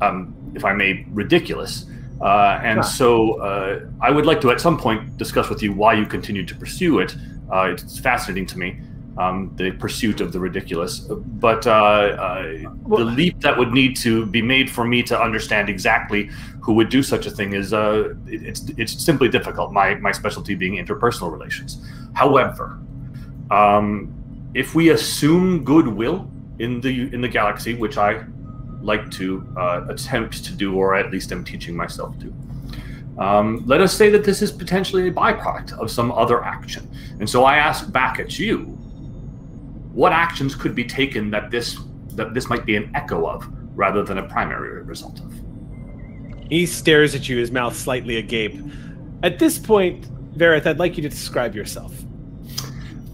um, 0.00 0.34
if 0.54 0.64
I 0.64 0.72
may, 0.72 1.04
ridiculous. 1.10 1.86
Uh, 2.20 2.60
and 2.62 2.78
Huh. 2.78 2.84
so 2.84 3.32
uh, 3.40 3.80
I 4.00 4.10
would 4.10 4.24
like 4.24 4.40
to 4.42 4.50
at 4.52 4.60
some 4.60 4.78
point 4.78 5.16
discuss 5.16 5.50
with 5.50 5.60
you 5.62 5.72
why 5.72 5.94
you 5.94 6.06
continue 6.06 6.46
to 6.46 6.54
pursue 6.54 7.00
it. 7.00 7.14
Uh, 7.52 7.70
it's 7.72 7.98
fascinating 7.98 8.46
to 8.46 8.58
me, 8.58 8.78
um, 9.18 9.52
the 9.56 9.70
pursuit 9.72 10.20
of 10.20 10.32
the 10.32 10.40
ridiculous. 10.40 11.00
But 11.00 11.66
uh, 11.66 11.70
uh, 11.70 12.42
the 12.88 13.04
leap 13.04 13.40
that 13.40 13.56
would 13.58 13.72
need 13.72 13.96
to 13.96 14.26
be 14.26 14.42
made 14.42 14.70
for 14.70 14.84
me 14.84 15.02
to 15.04 15.20
understand 15.20 15.68
exactly 15.68 16.30
who 16.60 16.72
would 16.74 16.88
do 16.88 17.02
such 17.02 17.26
a 17.26 17.30
thing 17.30 17.52
is 17.54 17.72
uh, 17.72 18.14
it- 18.26 18.42
it's 18.42 18.68
it's 18.76 19.04
simply 19.04 19.28
difficult. 19.28 19.72
My 19.72 19.94
my 19.96 20.12
specialty 20.12 20.54
being 20.54 20.74
interpersonal 20.84 21.30
relations. 21.32 21.84
However, 22.14 22.78
um, 23.50 24.12
if 24.54 24.74
we 24.74 24.90
assume 24.90 25.64
goodwill 25.64 26.30
in 26.58 26.80
the 26.80 27.12
in 27.14 27.20
the 27.20 27.28
galaxy, 27.28 27.74
which 27.74 27.96
I 27.98 28.24
like 28.80 29.10
to 29.12 29.46
uh, 29.56 29.86
attempt 29.88 30.44
to 30.44 30.52
do, 30.52 30.74
or 30.74 30.94
at 30.94 31.10
least 31.10 31.32
am 31.32 31.44
teaching 31.44 31.76
myself 31.76 32.18
to. 32.20 32.32
Um, 33.18 33.62
let 33.66 33.80
us 33.80 33.94
say 33.94 34.10
that 34.10 34.24
this 34.24 34.42
is 34.42 34.50
potentially 34.50 35.06
a 35.08 35.12
byproduct 35.12 35.72
of 35.78 35.90
some 35.90 36.10
other 36.10 36.42
action. 36.42 36.90
And 37.20 37.28
so 37.28 37.44
I 37.44 37.56
ask 37.58 37.92
back 37.92 38.18
at 38.18 38.38
you, 38.38 38.78
what 39.92 40.12
actions 40.12 40.54
could 40.54 40.74
be 40.74 40.84
taken 40.84 41.30
that 41.30 41.50
this 41.50 41.78
that 42.14 42.34
this 42.34 42.48
might 42.48 42.66
be 42.66 42.76
an 42.76 42.90
echo 42.94 43.26
of, 43.26 43.46
rather 43.76 44.02
than 44.02 44.18
a 44.18 44.28
primary 44.28 44.82
result 44.82 45.20
of? 45.20 45.32
He 46.48 46.66
stares 46.66 47.14
at 47.14 47.28
you, 47.28 47.38
his 47.38 47.50
mouth 47.50 47.74
slightly 47.74 48.18
agape. 48.18 48.60
At 49.22 49.38
this 49.38 49.58
point, 49.58 50.06
Vareth, 50.36 50.66
I'd 50.66 50.78
like 50.78 50.96
you 50.96 51.02
to 51.02 51.08
describe 51.08 51.54
yourself. 51.54 51.94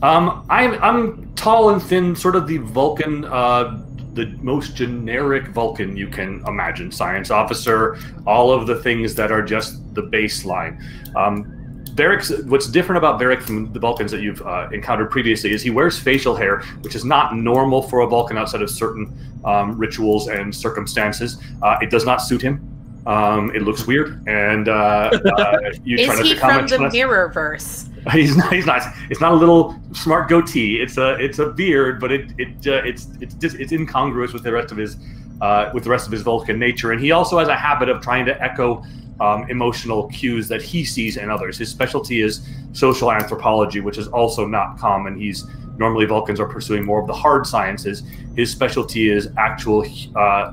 Um, 0.03 0.47
I'm 0.49 0.83
I'm 0.83 1.35
tall 1.35 1.71
and 1.71 1.83
thin, 1.83 2.15
sort 2.15 2.37
of 2.37 2.47
the 2.47 2.59
Vulcan, 2.59 3.25
uh, 3.25 3.83
the 4.15 4.27
most 4.41 4.77
generic 4.77 5.49
Vulcan 5.49 5.97
you 5.97 6.09
can 6.09 6.43
imagine. 6.47 6.91
Science 6.91 7.31
officer, 7.31 7.99
all 8.27 8.53
of 8.53 8.67
the 8.67 8.77
things 8.83 9.15
that 9.17 9.31
are 9.33 9.43
just 9.43 9.95
the 9.95 10.03
baseline. 10.03 10.81
Um, 11.17 11.58
Varric's, 11.99 12.31
what's 12.45 12.69
different 12.69 12.99
about 12.99 13.21
Varric 13.21 13.43
from 13.43 13.73
the 13.73 13.81
Vulcans 13.81 14.13
that 14.13 14.23
you've 14.23 14.41
uh, 14.43 14.69
encountered 14.73 15.11
previously 15.11 15.53
is 15.53 15.63
he 15.63 15.71
wears 15.71 15.99
facial 15.99 16.37
hair, 16.37 16.61
which 16.83 16.95
is 16.95 17.05
not 17.05 17.35
normal 17.35 17.83
for 17.83 18.01
a 18.01 18.07
Vulcan 18.07 18.39
outside 18.39 18.63
of 18.63 18.71
certain 18.71 19.13
um, 19.45 19.77
rituals 19.77 20.29
and 20.29 20.55
circumstances. 20.55 21.43
Uh, 21.61 21.77
it 21.83 21.91
does 21.91 22.05
not 22.05 22.23
suit 22.23 22.41
him. 22.41 22.65
Um, 23.07 23.51
it 23.55 23.63
looks 23.63 23.87
weird, 23.87 24.23
and 24.29 24.69
uh, 24.69 25.11
uh, 25.39 25.59
you 25.85 26.05
try 26.05 26.15
not 26.15 26.27
to 26.27 26.37
from 26.37 26.51
comment 26.51 26.69
the 26.69 26.79
on 26.79 26.85
it. 26.87 26.93
mirror 26.93 27.31
verse? 27.33 27.89
He's 28.13 28.37
not. 28.37 28.53
He's 28.53 28.67
not. 28.67 28.83
It's 29.09 29.21
not 29.21 29.33
a 29.33 29.35
little 29.35 29.81
smart 29.93 30.29
goatee. 30.29 30.81
It's 30.81 30.99
a. 30.99 31.15
It's 31.15 31.39
a 31.39 31.47
beard, 31.47 32.01
but 32.01 32.13
it. 32.13 32.33
It. 32.37 32.67
Uh, 32.67 32.83
it's. 32.85 33.09
It's. 33.21 33.35
Just, 33.35 33.57
it's 33.57 33.73
incongruous 33.73 34.35
with 34.35 34.43
the 34.43 34.53
rest 34.53 34.73
of 34.73 34.77
his. 34.77 34.99
Uh, 35.41 35.71
with 35.73 35.85
the 35.85 35.91
rest 35.91 36.05
of 36.05 36.13
his 36.13 36.21
Vulcan 36.21 36.59
nature, 36.59 36.93
and 36.93 37.01
he 37.01 37.13
also 37.13 37.39
has 37.39 37.49
a 37.49 37.57
habit 37.57 37.89
of 37.89 38.03
trying 38.03 38.27
to 38.27 38.43
echo 38.43 38.85
um, 39.21 39.49
emotional 39.51 40.09
cues 40.09 40.49
that 40.49 40.63
he 40.63 40.85
sees 40.85 41.17
in 41.17 41.31
others. 41.31 41.59
His 41.59 41.69
specialty 41.69 42.23
is 42.23 42.47
social 42.73 43.11
anthropology, 43.11 43.81
which 43.81 43.99
is 43.99 44.09
also 44.09 44.47
not 44.47 44.79
common. 44.79 45.19
He's 45.19 45.47
normally 45.79 46.07
Vulcans 46.07 46.41
are 46.41 46.49
pursuing 46.49 46.85
more 46.85 47.01
of 47.01 47.07
the 47.07 47.15
hard 47.15 47.47
sciences. 47.47 48.03
His 48.37 48.51
specialty 48.51 49.11
is 49.11 49.29
actual 49.37 49.87
uh, 50.17 50.53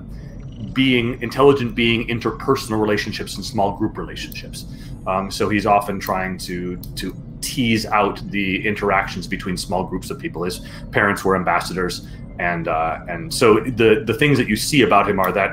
being, 0.74 1.22
intelligent 1.22 1.76
being, 1.76 2.08
interpersonal 2.08 2.80
relationships 2.80 3.36
and 3.36 3.46
small 3.46 3.78
group 3.78 3.98
relationships. 3.98 4.66
Um, 5.08 5.30
so 5.30 5.50
he's 5.50 5.66
often 5.66 6.00
trying 6.00 6.38
to 6.40 6.78
to 6.96 7.16
tease 7.42 7.86
out 7.86 8.20
the 8.32 8.66
interactions 8.66 9.28
between 9.28 9.56
small 9.56 9.84
groups 9.84 10.10
of 10.10 10.18
people. 10.18 10.44
His 10.44 10.66
parents 10.92 11.24
were 11.24 11.36
ambassadors, 11.36 12.08
and 12.40 12.68
uh, 12.68 13.02
and 13.08 13.34
so 13.34 13.60
the 13.60 14.04
the 14.06 14.14
things 14.14 14.38
that 14.38 14.48
you 14.48 14.56
see 14.56 14.82
about 14.82 15.08
him 15.08 15.20
are 15.20 15.32
that 15.32 15.52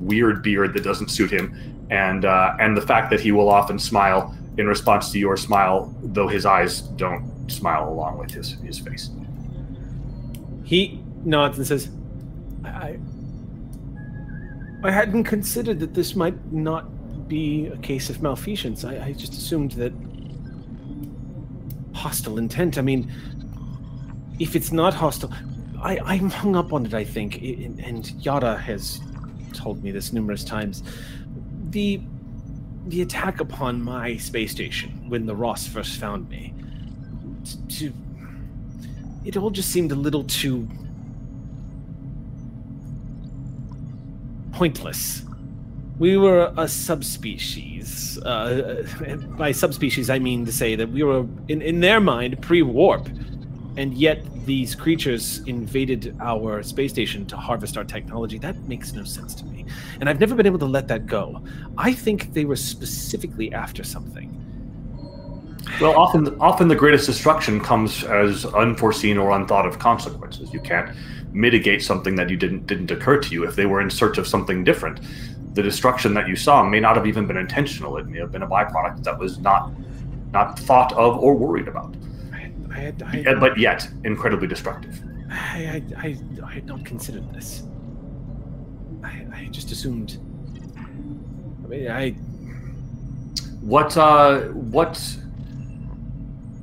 weird 0.00 0.42
beard 0.42 0.74
that 0.74 0.82
doesn't 0.82 1.08
suit 1.08 1.30
him, 1.30 1.77
and 1.90 2.24
uh, 2.24 2.56
and 2.60 2.76
the 2.76 2.82
fact 2.82 3.10
that 3.10 3.20
he 3.20 3.32
will 3.32 3.48
often 3.48 3.78
smile 3.78 4.34
in 4.56 4.66
response 4.66 5.10
to 5.12 5.18
your 5.18 5.36
smile, 5.36 5.94
though 6.02 6.28
his 6.28 6.44
eyes 6.44 6.80
don't 6.80 7.50
smile 7.50 7.88
along 7.88 8.18
with 8.18 8.30
his 8.30 8.52
his 8.62 8.78
face. 8.78 9.10
He 10.64 11.00
nods 11.24 11.56
and 11.58 11.66
says, 11.66 11.88
I, 12.64 12.98
I 14.84 14.90
hadn't 14.90 15.24
considered 15.24 15.80
that 15.80 15.94
this 15.94 16.14
might 16.14 16.52
not 16.52 17.28
be 17.28 17.66
a 17.68 17.76
case 17.78 18.10
of 18.10 18.20
malfeasance. 18.22 18.84
I, 18.84 18.98
I 19.06 19.12
just 19.12 19.32
assumed 19.32 19.72
that 19.72 19.92
hostile 21.94 22.38
intent. 22.38 22.78
I 22.78 22.82
mean, 22.82 23.10
if 24.38 24.54
it's 24.54 24.70
not 24.72 24.94
hostile, 24.94 25.32
I, 25.82 25.98
I'm 26.04 26.30
hung 26.30 26.54
up 26.54 26.72
on 26.72 26.86
it, 26.86 26.94
I 26.94 27.04
think. 27.04 27.36
And- 27.36 28.10
Yada 28.24 28.56
has 28.58 29.00
told 29.52 29.82
me 29.82 29.90
this 29.90 30.12
numerous 30.12 30.44
times. 30.44 30.82
The 31.70 32.00
the 32.86 33.02
attack 33.02 33.40
upon 33.40 33.82
my 33.82 34.16
space 34.16 34.50
station 34.50 35.08
when 35.08 35.26
the 35.26 35.36
Ross 35.36 35.66
first 35.66 36.00
found 36.00 36.28
me, 36.30 36.54
to 37.68 37.92
it 39.24 39.36
all 39.36 39.50
just 39.50 39.70
seemed 39.70 39.92
a 39.92 39.94
little 39.94 40.24
too 40.24 40.66
pointless. 44.52 45.22
We 45.98 46.16
were 46.16 46.52
a 46.56 46.66
subspecies. 46.66 48.18
Uh, 48.18 48.84
by 49.36 49.52
subspecies, 49.52 50.10
I 50.10 50.18
mean 50.18 50.44
to 50.46 50.52
say 50.52 50.74
that 50.74 50.88
we 50.90 51.02
were, 51.02 51.26
in, 51.48 51.62
in 51.62 51.80
their 51.80 52.00
mind, 52.00 52.40
pre 52.42 52.62
warp. 52.62 53.08
And 53.76 53.94
yet, 53.94 54.24
these 54.46 54.74
creatures 54.74 55.40
invaded 55.46 56.16
our 56.20 56.62
space 56.62 56.90
station 56.90 57.26
to 57.26 57.36
harvest 57.36 57.76
our 57.76 57.84
technology. 57.84 58.38
That 58.38 58.56
makes 58.68 58.92
no 58.92 59.04
sense 59.04 59.34
to 59.36 59.44
me. 59.44 59.57
And 60.00 60.08
I've 60.08 60.20
never 60.20 60.34
been 60.34 60.46
able 60.46 60.58
to 60.60 60.66
let 60.66 60.88
that 60.88 61.06
go. 61.06 61.42
I 61.76 61.92
think 61.92 62.32
they 62.34 62.44
were 62.44 62.56
specifically 62.56 63.52
after 63.52 63.84
something. 63.84 64.34
Well, 65.80 65.96
often, 65.96 66.40
often 66.40 66.68
the 66.68 66.74
greatest 66.74 67.06
destruction 67.06 67.60
comes 67.60 68.02
as 68.04 68.46
unforeseen 68.46 69.18
or 69.18 69.30
unthought 69.32 69.66
of 69.66 69.78
consequences. 69.78 70.52
You 70.52 70.60
can't 70.60 70.96
mitigate 71.32 71.82
something 71.82 72.16
that 72.16 72.30
you 72.30 72.36
didn't 72.36 72.66
didn't 72.66 72.90
occur 72.90 73.20
to 73.20 73.32
you. 73.32 73.44
If 73.44 73.54
they 73.54 73.66
were 73.66 73.80
in 73.80 73.90
search 73.90 74.18
of 74.18 74.26
something 74.26 74.64
different, 74.64 75.00
the 75.54 75.62
destruction 75.62 76.14
that 76.14 76.26
you 76.26 76.36
saw 76.36 76.64
may 76.64 76.80
not 76.80 76.96
have 76.96 77.06
even 77.06 77.26
been 77.26 77.36
intentional. 77.36 77.96
It 77.98 78.06
may 78.06 78.18
have 78.18 78.32
been 78.32 78.42
a 78.42 78.46
byproduct 78.46 79.04
that 79.04 79.18
was 79.18 79.38
not 79.38 79.72
not 80.32 80.58
thought 80.58 80.92
of 80.94 81.18
or 81.18 81.34
worried 81.34 81.68
about. 81.68 81.94
I, 82.32 82.52
I, 82.72 82.92
I, 83.04 83.34
But 83.34 83.58
yet, 83.58 83.88
incredibly 84.04 84.46
destructive. 84.46 85.00
I, 85.30 85.82
I, 85.98 86.06
I, 86.06 86.18
I 86.44 86.52
had 86.52 86.66
not 86.66 86.84
considered 86.84 87.32
this. 87.32 87.62
I, 89.02 89.26
I 89.32 89.48
just 89.50 89.70
assumed. 89.70 90.18
I 90.76 91.68
mean, 91.68 91.90
I 91.90 92.10
What 93.60 93.96
uh, 93.96 94.40
what 94.48 95.00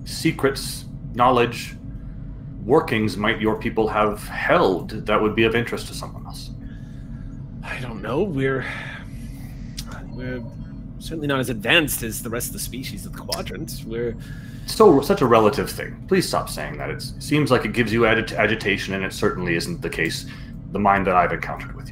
secrets, 0.06 0.86
knowledge, 1.14 1.76
workings 2.64 3.18
might 3.18 3.40
your 3.40 3.56
people 3.56 3.88
have 3.88 4.28
held 4.28 4.90
that 5.06 5.22
would 5.22 5.36
be 5.36 5.44
of 5.44 5.56
interest 5.56 5.88
to 5.88 5.94
someone 5.94 6.26
else? 6.26 6.52
I 7.64 7.80
don't 7.80 8.02
know. 8.02 8.24
We're 8.24 8.66
we're 10.12 10.44
certainly 11.00 11.28
not 11.28 11.40
as 11.40 11.50
advanced 11.50 12.02
as 12.04 12.24
the 12.24 12.30
rest 12.30 12.48
of 12.48 12.54
the 12.54 12.60
species 12.60 13.06
of 13.06 13.14
the 13.14 13.20
quadrant. 13.20 13.84
We're 13.86 14.16
So 14.66 15.02
such 15.02 15.22
a 15.22 15.26
relative 15.26 15.70
thing. 15.70 16.04
Please 16.08 16.28
stop 16.28 16.50
saying 16.50 16.78
that. 16.78 16.90
It's, 16.90 17.12
it 17.12 17.22
seems 17.22 17.52
like 17.52 17.66
it 17.66 17.74
gives 17.74 17.94
you 17.94 18.02
agit- 18.02 18.36
agitation, 18.36 18.94
and 18.96 19.04
it 19.04 19.14
certainly 19.14 19.56
isn't 19.56 19.82
the 19.82 19.90
case. 19.90 20.26
The 20.72 20.80
mind 20.80 21.06
that 21.08 21.16
I've 21.16 21.32
encountered 21.32 21.76
with 21.76 21.85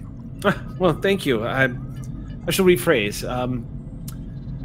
well. 0.80 0.94
Thank 0.94 1.26
you. 1.26 1.45
I 1.45 1.70
I 2.48 2.52
shall 2.52 2.65
rephrase. 2.65 3.28
Um, 3.28 3.68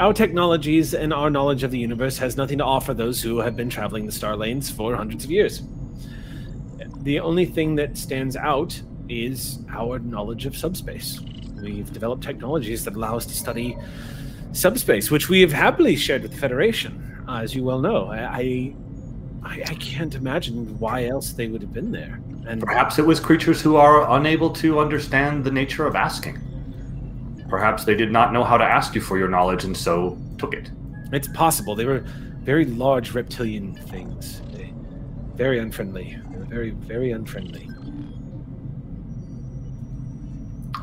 our 0.00 0.12
technologies 0.12 0.94
and 0.94 1.12
our 1.12 1.28
knowledge 1.28 1.64
of 1.64 1.70
the 1.72 1.78
universe 1.78 2.18
has 2.18 2.36
nothing 2.36 2.58
to 2.58 2.64
offer 2.64 2.94
those 2.94 3.20
who 3.20 3.38
have 3.38 3.56
been 3.56 3.68
traveling 3.68 4.06
the 4.06 4.12
star 4.12 4.36
lanes 4.36 4.70
for 4.70 4.94
hundreds 4.94 5.24
of 5.24 5.30
years. 5.30 5.62
The 7.02 7.18
only 7.20 7.46
thing 7.46 7.74
that 7.76 7.96
stands 7.96 8.36
out 8.36 8.80
is 9.08 9.60
our 9.70 9.98
knowledge 9.98 10.46
of 10.46 10.56
subspace. 10.56 11.20
We've 11.60 11.92
developed 11.92 12.22
technologies 12.22 12.84
that 12.84 12.94
allow 12.94 13.16
us 13.16 13.26
to 13.26 13.34
study 13.34 13.76
subspace, 14.52 15.10
which 15.10 15.28
we 15.28 15.40
have 15.40 15.52
happily 15.52 15.96
shared 15.96 16.22
with 16.22 16.32
the 16.32 16.38
Federation, 16.38 17.24
as 17.28 17.54
you 17.54 17.64
well 17.64 17.80
know. 17.80 18.08
I, 18.08 18.74
I 19.42 19.62
I 19.66 19.74
can't 19.74 20.14
imagine 20.14 20.78
why 20.78 21.06
else 21.06 21.32
they 21.32 21.48
would 21.48 21.62
have 21.62 21.72
been 21.72 21.90
there. 21.90 22.20
And 22.48 22.62
Perhaps 22.62 22.98
it 22.98 23.04
was 23.04 23.20
creatures 23.20 23.60
who 23.60 23.76
are 23.76 24.10
unable 24.16 24.48
to 24.54 24.80
understand 24.80 25.44
the 25.44 25.50
nature 25.50 25.86
of 25.86 25.94
asking. 25.94 26.40
Perhaps 27.48 27.84
they 27.84 27.94
did 27.94 28.10
not 28.10 28.32
know 28.32 28.42
how 28.42 28.56
to 28.56 28.64
ask 28.64 28.94
you 28.94 29.02
for 29.02 29.18
your 29.18 29.28
knowledge 29.28 29.64
and 29.64 29.76
so 29.76 30.18
took 30.38 30.54
it. 30.54 30.70
It's 31.12 31.28
possible. 31.28 31.74
They 31.74 31.84
were 31.84 32.00
very 32.42 32.64
large 32.64 33.12
reptilian 33.12 33.74
things. 33.74 34.40
They, 34.52 34.72
very 35.34 35.58
unfriendly. 35.58 36.18
Very, 36.48 36.70
very 36.70 37.12
unfriendly. 37.12 37.68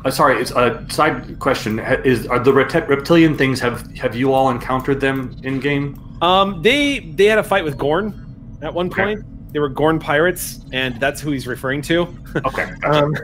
Uh, 0.04 0.10
sorry, 0.10 0.40
it's 0.40 0.52
a 0.52 0.86
side 0.88 1.36
question. 1.40 1.80
Is 1.80 2.28
are 2.28 2.38
the 2.38 2.52
rept- 2.52 2.88
reptilian 2.88 3.36
things 3.36 3.58
have 3.58 3.90
have 3.96 4.14
you 4.14 4.32
all 4.32 4.50
encountered 4.50 5.00
them 5.00 5.36
in 5.42 5.58
game? 5.58 6.00
Um, 6.22 6.62
they 6.62 7.00
they 7.00 7.24
had 7.24 7.38
a 7.38 7.42
fight 7.42 7.64
with 7.64 7.76
Gorn 7.76 8.58
at 8.62 8.72
one 8.72 8.86
Okay. 8.86 9.02
point. 9.16 9.24
They 9.56 9.60
were 9.60 9.70
Gorn 9.70 9.98
pirates, 9.98 10.60
and 10.70 11.00
that's 11.00 11.18
who 11.18 11.30
he's 11.30 11.46
referring 11.46 11.80
to. 11.80 12.14
Okay, 12.44 12.64
um, 12.84 13.16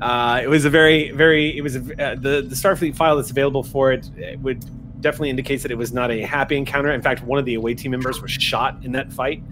uh, 0.00 0.40
it 0.42 0.48
was 0.48 0.64
a 0.64 0.68
very, 0.68 1.12
very. 1.12 1.56
It 1.56 1.60
was 1.60 1.76
a, 1.76 1.78
uh, 1.78 2.14
the 2.16 2.42
the 2.42 2.56
Starfleet 2.56 2.96
file 2.96 3.14
that's 3.14 3.30
available 3.30 3.62
for 3.62 3.92
it, 3.92 4.10
it 4.16 4.40
would 4.40 4.64
definitely 5.00 5.30
indicates 5.30 5.62
that 5.62 5.70
it 5.70 5.78
was 5.78 5.92
not 5.92 6.10
a 6.10 6.22
happy 6.22 6.56
encounter. 6.56 6.90
In 6.90 7.00
fact, 7.00 7.22
one 7.22 7.38
of 7.38 7.44
the 7.44 7.54
away 7.54 7.74
team 7.74 7.92
members 7.92 8.20
was 8.20 8.32
shot 8.32 8.78
in 8.82 8.90
that 8.90 9.12
fight 9.12 9.44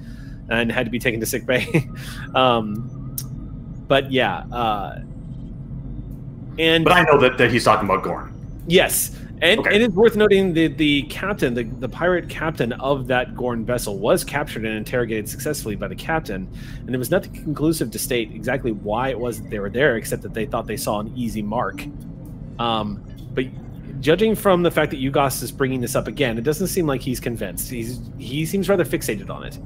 and 0.48 0.72
had 0.72 0.86
to 0.86 0.90
be 0.90 0.98
taken 0.98 1.20
to 1.20 1.26
sick 1.26 1.46
bay. 1.46 1.88
um, 2.34 3.14
but 3.86 4.10
yeah, 4.10 4.38
uh, 4.50 4.98
and 6.58 6.82
but 6.82 6.94
I 6.94 7.04
know 7.04 7.20
that, 7.20 7.38
that 7.38 7.52
he's 7.52 7.62
talking 7.62 7.88
about 7.88 8.02
Gorn. 8.02 8.34
Yes, 8.66 9.14
and 9.42 9.60
Okay. 9.60 9.74
it 9.76 9.82
is 9.82 9.88
worth 9.90 10.16
noting 10.16 10.52
that 10.54 10.78
the 10.78 11.02
captain, 11.02 11.54
the, 11.54 11.64
the 11.64 11.88
pirate 11.88 12.28
captain 12.28 12.72
of 12.74 13.06
that 13.08 13.36
Gorn 13.36 13.64
vessel, 13.64 13.98
was 13.98 14.24
captured 14.24 14.64
and 14.64 14.76
interrogated 14.76 15.28
successfully 15.28 15.76
by 15.76 15.88
the 15.88 15.94
captain, 15.94 16.48
and 16.80 16.88
there 16.88 16.98
was 16.98 17.10
nothing 17.10 17.32
conclusive 17.32 17.90
to 17.92 17.98
state 17.98 18.32
exactly 18.32 18.72
why 18.72 19.08
it 19.10 19.18
was 19.18 19.40
that 19.40 19.50
they 19.50 19.58
were 19.58 19.70
there, 19.70 19.96
except 19.96 20.22
that 20.22 20.34
they 20.34 20.46
thought 20.46 20.66
they 20.66 20.76
saw 20.76 21.00
an 21.00 21.12
easy 21.16 21.42
mark. 21.42 21.84
Um, 22.58 23.04
but 23.34 23.46
judging 24.00 24.34
from 24.34 24.62
the 24.62 24.70
fact 24.70 24.90
that 24.90 25.00
Yugos 25.00 25.42
is 25.42 25.52
bringing 25.52 25.80
this 25.80 25.94
up 25.94 26.08
again, 26.08 26.38
it 26.38 26.42
doesn't 26.42 26.68
seem 26.68 26.86
like 26.86 27.00
he's 27.00 27.20
convinced. 27.20 27.70
He's 27.70 28.00
he 28.18 28.44
seems 28.46 28.68
rather 28.68 28.84
fixated 28.84 29.30
on 29.30 29.44
it. 29.44 29.58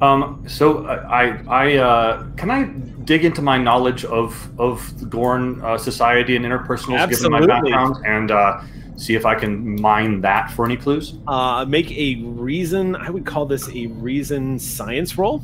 Um, 0.00 0.42
so 0.48 0.84
uh, 0.86 1.06
I, 1.08 1.40
I 1.48 1.76
uh, 1.76 2.26
can 2.36 2.50
I 2.50 2.64
dig 3.04 3.24
into 3.24 3.42
my 3.42 3.58
knowledge 3.58 4.04
of 4.04 4.48
of 4.60 4.98
the 5.00 5.06
Gorn 5.06 5.60
uh, 5.62 5.78
society 5.78 6.36
and 6.36 6.44
interpersonals, 6.44 7.08
given 7.08 7.30
my 7.30 7.46
background, 7.46 7.96
and 8.06 8.30
uh, 8.30 8.60
see 8.96 9.14
if 9.14 9.26
I 9.26 9.34
can 9.34 9.80
mine 9.80 10.20
that 10.20 10.50
for 10.50 10.64
any 10.64 10.76
clues. 10.76 11.14
Uh, 11.26 11.64
make 11.66 11.90
a 11.92 12.16
reason. 12.22 12.96
I 12.96 13.10
would 13.10 13.26
call 13.26 13.46
this 13.46 13.68
a 13.74 13.86
reason 13.86 14.58
science 14.58 15.18
roll. 15.18 15.42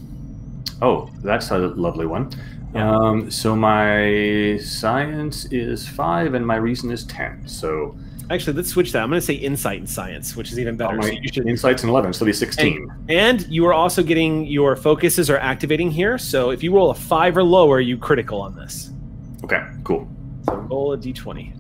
Oh, 0.80 1.10
that's 1.22 1.51
a 1.51 1.59
lovely 1.59 2.06
one. 2.06 2.30
Yeah. 2.74 2.90
Um, 2.90 3.30
so 3.30 3.56
my 3.56 4.59
science 4.62 5.47
is 5.47 5.89
five, 5.89 6.35
and 6.35 6.47
my 6.47 6.56
reason 6.56 6.90
is 6.90 7.05
ten. 7.05 7.47
So 7.48 7.97
Actually, 8.30 8.55
let's 8.55 8.68
switch 8.68 8.92
that. 8.92 9.02
I'm 9.02 9.09
going 9.09 9.20
to 9.20 9.24
say 9.26 9.34
insight 9.34 9.78
and 9.78 9.88
science, 9.88 10.36
which 10.36 10.52
is 10.52 10.59
even 10.59 10.76
better. 10.76 10.96
my 10.96 11.06
So 11.06 11.12
you 11.12 11.28
should 11.32 11.48
insights 11.48 11.82
in 11.82 11.88
eleven, 11.88 12.12
so 12.12 12.18
it'll 12.18 12.26
be 12.26 12.32
sixteen. 12.34 12.86
And 13.09 13.46
you 13.48 13.64
are 13.66 13.72
also 13.72 14.02
getting 14.02 14.44
your 14.46 14.76
focuses 14.76 15.30
are 15.30 15.38
activating 15.38 15.90
here. 15.90 16.18
So 16.18 16.50
if 16.50 16.62
you 16.62 16.74
roll 16.74 16.90
a 16.90 16.94
five 16.94 17.36
or 17.36 17.42
lower, 17.42 17.80
you 17.80 17.96
critical 17.96 18.40
on 18.40 18.55
this. 18.55 18.90
Okay, 19.44 19.66
cool. 19.82 20.09
So 20.44 20.56
roll 20.56 20.92
a 20.92 20.98
d20. 20.98 21.55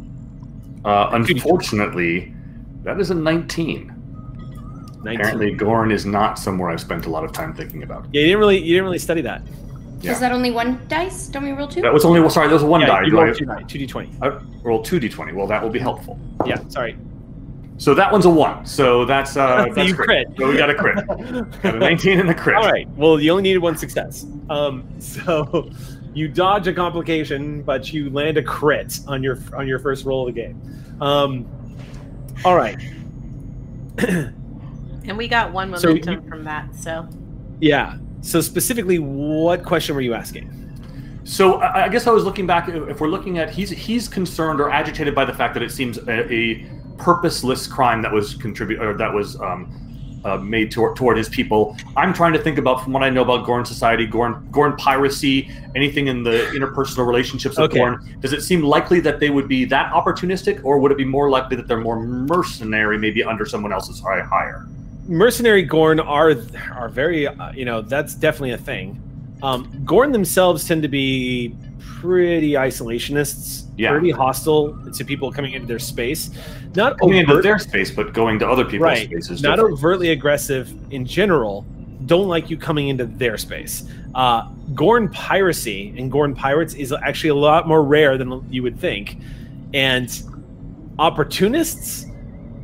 Uh, 0.84 1.10
unfortunately, 1.12 2.34
that 2.82 3.00
is 3.00 3.10
a 3.10 3.14
nineteen. 3.14 3.94
19. 5.04 5.20
Apparently, 5.20 5.54
Gorn 5.54 5.92
is 5.92 6.04
not 6.04 6.38
somewhere 6.38 6.70
I've 6.70 6.80
spent 6.80 7.06
a 7.06 7.08
lot 7.08 7.24
of 7.24 7.32
time 7.32 7.54
thinking 7.54 7.84
about. 7.84 8.06
Yeah, 8.12 8.22
you 8.22 8.26
didn't 8.26 8.40
really 8.40 8.58
you 8.58 8.74
didn't 8.74 8.84
really 8.84 8.98
study 8.98 9.20
that. 9.22 9.42
Yeah. 10.00 10.12
Is 10.12 10.20
that 10.20 10.32
only 10.32 10.50
one 10.50 10.80
dice? 10.88 11.26
Don't 11.28 11.42
we 11.42 11.50
roll 11.50 11.66
two? 11.66 11.80
That 11.82 11.92
was 11.92 12.04
only 12.04 12.20
well, 12.20 12.30
sorry. 12.30 12.46
That 12.48 12.54
was 12.54 12.62
one 12.64 12.80
yeah, 12.80 12.86
die. 12.86 13.02
You 13.04 13.20
roll 13.20 13.34
two 13.34 13.44
die, 13.44 13.62
two 13.62 13.78
d20. 13.78 14.22
I 14.22 14.40
roll 14.62 14.82
two 14.82 15.00
d20. 15.00 15.34
Well, 15.34 15.46
that 15.48 15.62
will 15.62 15.70
be 15.70 15.80
helpful. 15.80 16.18
Yeah, 16.46 16.62
sorry. 16.68 16.96
So 17.78 17.94
that 17.94 18.10
one's 18.12 18.24
a 18.24 18.30
one. 18.30 18.64
So 18.66 19.04
that's 19.04 19.36
uh, 19.36 19.64
So 19.68 19.74
that's 19.74 19.88
you 19.88 19.94
great. 19.94 20.26
crit. 20.26 20.38
So 20.38 20.48
we 20.48 20.56
got 20.56 20.70
a 20.70 20.74
crit. 20.74 21.06
got 21.62 21.74
a 21.74 21.78
19 21.78 22.20
and 22.20 22.30
a 22.30 22.34
crit. 22.34 22.56
All 22.56 22.68
right. 22.68 22.88
Well, 22.90 23.20
you 23.20 23.30
only 23.30 23.42
needed 23.42 23.58
one 23.58 23.76
success. 23.76 24.26
Um, 24.50 24.84
so 25.00 25.70
you 26.14 26.28
dodge 26.28 26.66
a 26.68 26.72
complication, 26.72 27.62
but 27.62 27.92
you 27.92 28.10
land 28.10 28.36
a 28.36 28.42
crit 28.42 29.00
on 29.06 29.22
your 29.22 29.38
on 29.54 29.66
your 29.68 29.78
first 29.78 30.04
roll 30.04 30.28
of 30.28 30.34
the 30.34 30.40
game. 30.40 30.60
Um, 31.00 31.46
all 32.44 32.56
right. 32.56 32.78
And 35.08 35.16
we 35.16 35.26
got 35.26 35.54
one 35.54 35.74
So 35.78 35.88
momentum 35.88 36.22
you- 36.22 36.28
from 36.28 36.44
that. 36.44 36.74
So 36.74 37.08
Yeah. 37.60 37.96
So 38.20 38.40
specifically, 38.40 38.98
what 38.98 39.64
question 39.64 39.94
were 39.94 40.00
you 40.00 40.14
asking? 40.14 40.54
So 41.24 41.60
I 41.60 41.88
guess 41.88 42.06
I 42.06 42.10
was 42.10 42.24
looking 42.24 42.46
back. 42.46 42.68
If 42.68 43.00
we're 43.00 43.08
looking 43.08 43.38
at, 43.38 43.50
he's 43.50 43.70
he's 43.70 44.08
concerned 44.08 44.60
or 44.60 44.70
agitated 44.70 45.14
by 45.14 45.24
the 45.24 45.34
fact 45.34 45.54
that 45.54 45.62
it 45.62 45.70
seems 45.70 45.98
a, 45.98 46.32
a 46.32 46.66
purposeless 46.96 47.66
crime 47.66 48.02
that 48.02 48.12
was 48.12 48.34
contribute 48.34 48.80
or 48.80 48.96
that 48.96 49.12
was 49.12 49.38
um, 49.40 50.20
uh, 50.24 50.36
made 50.38 50.70
toward, 50.70 50.96
toward 50.96 51.16
his 51.16 51.28
people. 51.28 51.76
I'm 51.96 52.12
trying 52.12 52.32
to 52.32 52.38
think 52.38 52.58
about 52.58 52.82
from 52.82 52.92
what 52.92 53.02
I 53.02 53.10
know 53.10 53.22
about 53.22 53.44
Gorn 53.46 53.64
society, 53.64 54.06
Gorn 54.06 54.48
Gorn 54.50 54.74
piracy, 54.76 55.50
anything 55.76 56.08
in 56.08 56.22
the 56.22 56.50
interpersonal 56.54 57.06
relationships 57.06 57.58
of 57.58 57.64
Okay. 57.64 57.78
Gorn. 57.78 58.16
Does 58.20 58.32
it 58.32 58.42
seem 58.42 58.62
likely 58.62 59.00
that 59.00 59.20
they 59.20 59.30
would 59.30 59.48
be 59.48 59.64
that 59.66 59.92
opportunistic, 59.92 60.64
or 60.64 60.78
would 60.78 60.90
it 60.90 60.98
be 60.98 61.04
more 61.04 61.30
likely 61.30 61.56
that 61.56 61.68
they're 61.68 61.78
more 61.78 62.00
mercenary, 62.02 62.98
maybe 62.98 63.22
under 63.22 63.44
someone 63.44 63.72
else's 63.72 64.00
hi- 64.00 64.20
hire? 64.20 64.66
Mercenary 65.08 65.62
Gorn 65.62 65.98
are 65.98 66.34
are 66.76 66.88
very 66.88 67.26
uh, 67.26 67.52
you 67.52 67.64
know 67.64 67.82
that's 67.82 68.14
definitely 68.14 68.52
a 68.52 68.58
thing. 68.58 69.02
Um, 69.42 69.82
Gorn 69.84 70.12
themselves 70.12 70.66
tend 70.66 70.82
to 70.82 70.88
be 70.88 71.54
pretty 72.00 72.52
isolationists, 72.52 73.64
Yeah. 73.76 73.90
pretty 73.90 74.10
hostile 74.10 74.76
to 74.92 75.04
people 75.04 75.32
coming 75.32 75.52
into 75.52 75.66
their 75.66 75.78
space. 75.78 76.30
Not 76.76 76.98
Coming 76.98 77.18
into 77.18 77.40
their 77.40 77.58
space, 77.58 77.90
but 77.90 78.12
going 78.12 78.38
to 78.40 78.48
other 78.48 78.64
people's 78.64 78.82
right, 78.82 79.06
spaces. 79.08 79.42
not 79.42 79.58
overtly 79.58 80.10
aggressive 80.10 80.72
in 80.92 81.04
general, 81.06 81.64
don't 82.06 82.28
like 82.28 82.50
you 82.50 82.56
coming 82.56 82.88
into 82.88 83.06
their 83.06 83.36
space. 83.36 83.84
Uh, 84.14 84.48
Gorn 84.74 85.08
piracy 85.08 85.94
and 85.96 86.10
Gorn 86.10 86.34
pirates 86.34 86.74
is 86.74 86.92
actually 86.92 87.30
a 87.30 87.34
lot 87.36 87.66
more 87.66 87.82
rare 87.82 88.18
than 88.18 88.44
you 88.50 88.62
would 88.62 88.78
think, 88.78 89.16
and 89.72 90.08
opportunists. 90.98 92.06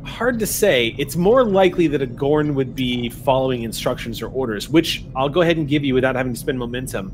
Hard 0.05 0.39
to 0.39 0.45
say. 0.45 0.95
It's 0.97 1.15
more 1.15 1.43
likely 1.43 1.87
that 1.87 2.01
a 2.01 2.05
Gorn 2.05 2.55
would 2.55 2.75
be 2.75 3.09
following 3.09 3.63
instructions 3.63 4.21
or 4.21 4.27
orders, 4.29 4.69
which 4.69 5.03
I'll 5.15 5.29
go 5.29 5.41
ahead 5.41 5.57
and 5.57 5.67
give 5.67 5.83
you 5.83 5.93
without 5.93 6.15
having 6.15 6.33
to 6.33 6.39
spend 6.39 6.57
momentum. 6.59 7.11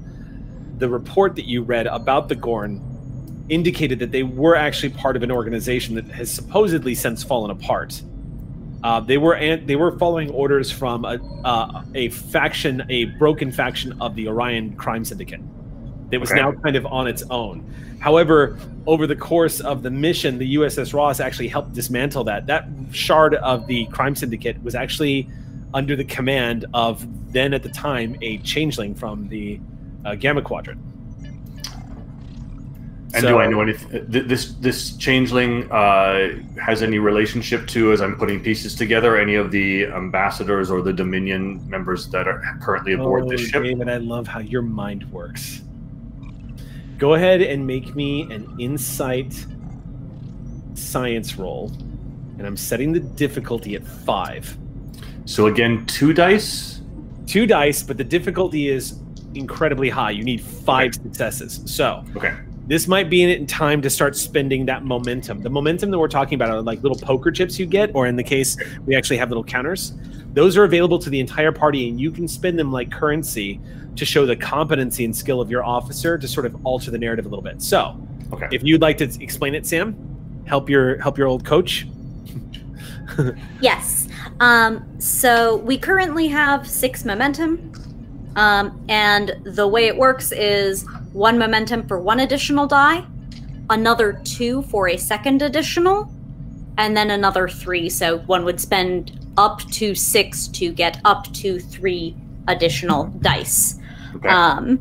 The 0.78 0.90
report 0.90 1.36
that 1.38 1.46
you 1.46 1.64
read 1.64 1.88
about 1.88 2.30
the 2.30 2.36
Gorn 2.36 2.82
indicated 3.50 4.00
that 4.00 4.12
they 4.12 4.24
were 4.24 4.56
actually 4.56 4.90
part 4.90 5.16
of 5.16 5.24
an 5.24 5.32
organization 5.32 5.96
that 5.96 6.06
has 6.10 6.30
supposedly 6.32 6.94
since 6.94 7.24
fallen 7.24 7.50
apart. 7.50 8.02
Uh, 8.84 9.00
they 9.00 9.18
were 9.18 9.36
an- 9.36 9.66
they 9.66 9.76
were 9.76 9.98
following 9.98 10.30
orders 10.32 10.72
from 10.72 11.06
a 11.06 11.20
uh, 11.44 11.84
a 11.96 12.10
faction, 12.10 12.84
a 12.90 13.06
broken 13.06 13.52
faction 13.52 14.00
of 14.02 14.16
the 14.16 14.28
Orion 14.28 14.76
Crime 14.76 15.06
Syndicate. 15.06 15.42
That 16.12 16.20
was 16.20 16.32
Okay. 16.32 16.42
now 16.42 16.52
kind 16.52 16.76
of 16.76 16.86
on 16.86 17.08
its 17.08 17.24
own. 17.30 17.64
However, 18.00 18.58
over 18.88 19.08
the 19.08 19.16
course 19.16 19.60
of 19.60 19.84
the 19.84 19.92
mission, 19.92 20.38
the 20.38 20.56
USS 20.56 20.94
Ross 20.94 21.20
actually 21.20 21.48
helped 21.48 21.74
dismantle 21.74 22.24
that. 22.26 22.48
That 22.48 22.68
shard 22.92 23.36
of 23.36 23.68
the 23.68 23.86
Crime 23.88 24.16
Syndicate 24.16 24.62
was 24.64 24.76
actually 24.76 25.28
under 25.74 25.96
the 25.96 26.04
command 26.04 26.66
of 26.74 27.06
then 27.32 27.54
at 27.54 27.64
the 27.64 27.70
time 27.70 28.18
a 28.22 28.38
changeling 28.40 28.94
from 28.96 29.28
the 29.30 29.60
uh, 30.04 30.16
Gamma 30.16 30.42
Quadrant. 30.42 30.80
And 33.14 33.24
do 33.28 33.38
I 33.40 33.48
know 33.48 33.60
anything? 33.62 34.06
This 34.08 34.54
this 34.54 34.96
changeling 34.96 35.70
uh, 35.70 36.30
has 36.66 36.82
any 36.82 36.98
relationship 36.98 37.68
to, 37.68 37.92
as 37.92 38.00
I'm 38.02 38.16
putting 38.16 38.40
pieces 38.42 38.74
together, 38.74 39.18
any 39.18 39.36
of 39.36 39.52
the 39.52 39.86
ambassadors 39.88 40.72
or 40.72 40.82
the 40.82 40.94
Dominion 40.94 41.62
members 41.70 42.08
that 42.10 42.26
are 42.28 42.42
currently 42.62 42.94
aboard 42.94 43.28
this 43.28 43.42
Oh, 43.42 43.46
ship? 43.46 43.64
David, 43.64 43.90
I 43.90 43.98
love 43.98 44.28
how 44.28 44.40
your 44.40 44.62
mind 44.62 45.12
works. 45.12 45.62
Go 47.02 47.16
ahead 47.16 47.42
and 47.42 47.66
make 47.66 47.96
me 47.96 48.32
an 48.32 48.48
insight 48.60 49.34
science 50.76 51.36
roll. 51.36 51.72
And 52.38 52.46
I'm 52.46 52.56
setting 52.56 52.92
the 52.92 53.00
difficulty 53.00 53.74
at 53.74 53.84
five. 53.84 54.56
So 55.26 55.48
again, 55.48 55.84
two 55.88 56.14
dice. 56.14 56.82
Two 57.26 57.48
dice, 57.48 57.82
but 57.82 57.98
the 57.98 58.04
difficulty 58.04 58.68
is 58.68 59.00
incredibly 59.34 59.90
high. 59.90 60.12
You 60.12 60.24
need 60.24 60.42
five 60.42 60.94
successes. 60.94 61.62
So 61.66 62.04
Okay. 62.16 62.36
this 62.68 62.88
might 62.88 63.10
be 63.10 63.24
in 63.24 63.48
time 63.48 63.82
to 63.82 63.90
start 63.90 64.16
spending 64.16 64.68
that 64.68 64.86
momentum. 64.86 65.42
The 65.42 65.50
momentum 65.50 65.90
that 65.90 65.98
we're 65.98 66.08
talking 66.08 66.36
about 66.36 66.52
are 66.52 66.62
like 66.62 66.84
little 66.84 67.00
poker 67.00 67.32
chips 67.32 67.58
you 67.58 67.66
get, 67.66 67.90
or 67.96 68.06
in 68.06 68.16
the 68.16 68.24
case, 68.24 68.56
we 68.86 68.96
actually 68.96 69.18
have 69.18 69.30
little 69.30 69.44
counters. 69.44 69.94
Those 70.34 70.56
are 70.56 70.66
available 70.66 71.00
to 71.00 71.10
the 71.10 71.20
entire 71.20 71.52
party, 71.52 71.90
and 71.90 72.00
you 72.00 72.12
can 72.12 72.28
spend 72.28 72.60
them 72.60 72.72
like 72.72 72.92
currency 72.92 73.60
to 73.96 74.06
show 74.06 74.26
the 74.26 74.36
competency 74.36 75.06
and 75.06 75.16
skill 75.16 75.42
of 75.42 75.50
your 75.52 75.64
officer 75.64 76.18
to 76.18 76.28
sort 76.28 76.46
of 76.46 76.56
alter 76.66 76.92
the 76.92 76.98
narrative 76.98 77.26
a 77.26 77.30
little 77.30 77.44
bit. 77.44 77.62
So, 77.62 77.96
Okay. 78.34 78.48
if 78.52 78.64
you'd 78.64 78.82
like 78.82 78.98
to 79.00 79.06
explain 79.22 79.54
it, 79.56 79.66
Sam, 79.66 79.96
help 80.46 80.70
your 80.70 80.98
help 81.02 81.18
your 81.18 81.28
old 81.28 81.46
coach. 81.46 81.88
Yes. 83.60 84.08
Um, 84.40 84.86
so 85.00 85.58
we 85.58 85.78
currently 85.78 86.28
have 86.30 86.66
six 86.68 87.04
momentum. 87.04 87.72
Um, 88.38 88.82
and 88.88 89.36
the 89.44 89.68
way 89.68 89.88
it 89.88 89.98
works 89.98 90.32
is 90.32 90.86
one 91.12 91.38
momentum 91.38 91.86
for 91.88 92.00
one 92.00 92.22
additional 92.22 92.68
die, 92.68 93.06
another 93.70 94.22
two 94.24 94.62
for 94.64 94.88
a 94.88 94.96
second 94.98 95.42
additional, 95.42 96.10
and 96.78 96.96
then 96.96 97.12
another 97.12 97.50
three. 97.50 97.90
So 97.90 98.20
one 98.20 98.46
would 98.46 98.62
spend 98.62 99.20
up 99.38 99.60
to 99.72 99.94
six 99.94 100.48
to 100.48 100.72
get 100.72 101.02
up 101.04 101.26
to 101.34 101.60
three 101.60 102.16
additional 102.48 103.08
dice. 103.20 103.78
Okay. 104.16 104.30
Um, 104.30 104.80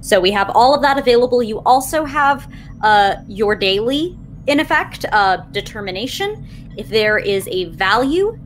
so 0.00 0.20
we 0.20 0.30
have 0.30 0.50
all 0.54 0.74
of 0.74 0.82
that 0.82 0.98
available. 0.98 1.42
You 1.42 1.60
also 1.66 2.04
have 2.04 2.50
uh, 2.82 3.16
your 3.26 3.56
daily, 3.56 4.16
in 4.46 4.60
effect, 4.60 5.04
uh, 5.12 5.38
determination. 5.52 6.46
If 6.76 6.88
there 6.88 7.18
is 7.18 7.48
a 7.48 7.66
value 7.66 8.38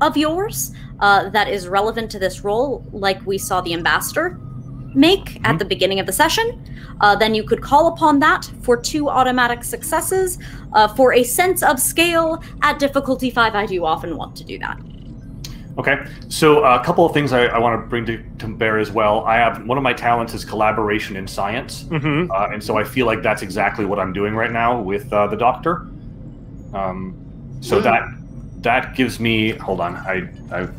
of 0.00 0.16
yours 0.16 0.72
uh, 1.00 1.30
that 1.30 1.48
is 1.48 1.68
relevant 1.68 2.10
to 2.12 2.18
this 2.18 2.44
role, 2.44 2.84
like 2.92 3.24
we 3.26 3.38
saw 3.38 3.60
the 3.60 3.72
ambassador 3.72 4.38
make 4.94 5.40
at 5.46 5.58
the 5.58 5.64
beginning 5.64 6.00
of 6.00 6.06
the 6.06 6.12
session, 6.12 6.62
uh, 7.00 7.14
then 7.16 7.34
you 7.34 7.44
could 7.44 7.62
call 7.62 7.86
upon 7.88 8.18
that 8.18 8.50
for 8.62 8.76
two 8.76 9.08
automatic 9.08 9.64
successes. 9.64 10.38
Uh, 10.72 10.88
for 10.88 11.14
a 11.14 11.22
sense 11.22 11.62
of 11.62 11.78
scale 11.80 12.42
at 12.62 12.78
difficulty 12.78 13.30
five, 13.30 13.54
I 13.54 13.66
do 13.66 13.84
often 13.84 14.16
want 14.16 14.36
to 14.36 14.44
do 14.44 14.58
that. 14.58 14.78
Okay, 15.78 16.04
so 16.28 16.64
uh, 16.64 16.78
a 16.80 16.84
couple 16.84 17.06
of 17.06 17.14
things 17.14 17.32
I, 17.32 17.46
I 17.46 17.58
want 17.58 17.80
to 17.80 17.86
bring 17.86 18.04
to, 18.06 18.22
to 18.40 18.48
bear 18.48 18.78
as 18.78 18.90
well. 18.90 19.24
I 19.24 19.36
have 19.36 19.64
one 19.66 19.78
of 19.78 19.84
my 19.84 19.92
talents 19.92 20.34
is 20.34 20.44
collaboration 20.44 21.16
in 21.16 21.26
science, 21.26 21.84
Mm-hmm. 21.84 22.30
uh, 22.30 22.48
and 22.52 22.62
so 22.62 22.76
I 22.76 22.84
feel 22.84 23.06
like 23.06 23.22
that's 23.22 23.42
exactly 23.42 23.84
what 23.84 23.98
I'm 23.98 24.12
doing 24.12 24.34
right 24.34 24.50
now 24.52 24.80
with 24.80 25.10
uh, 25.12 25.26
the 25.28 25.36
doctor. 25.36 25.86
Um, 26.74 27.14
so 27.60 27.80
that 27.80 28.02
that 28.62 28.94
gives 28.94 29.20
me. 29.20 29.50
Hold 29.52 29.80
on, 29.80 29.96
I 29.96 30.28
I've 30.50 30.74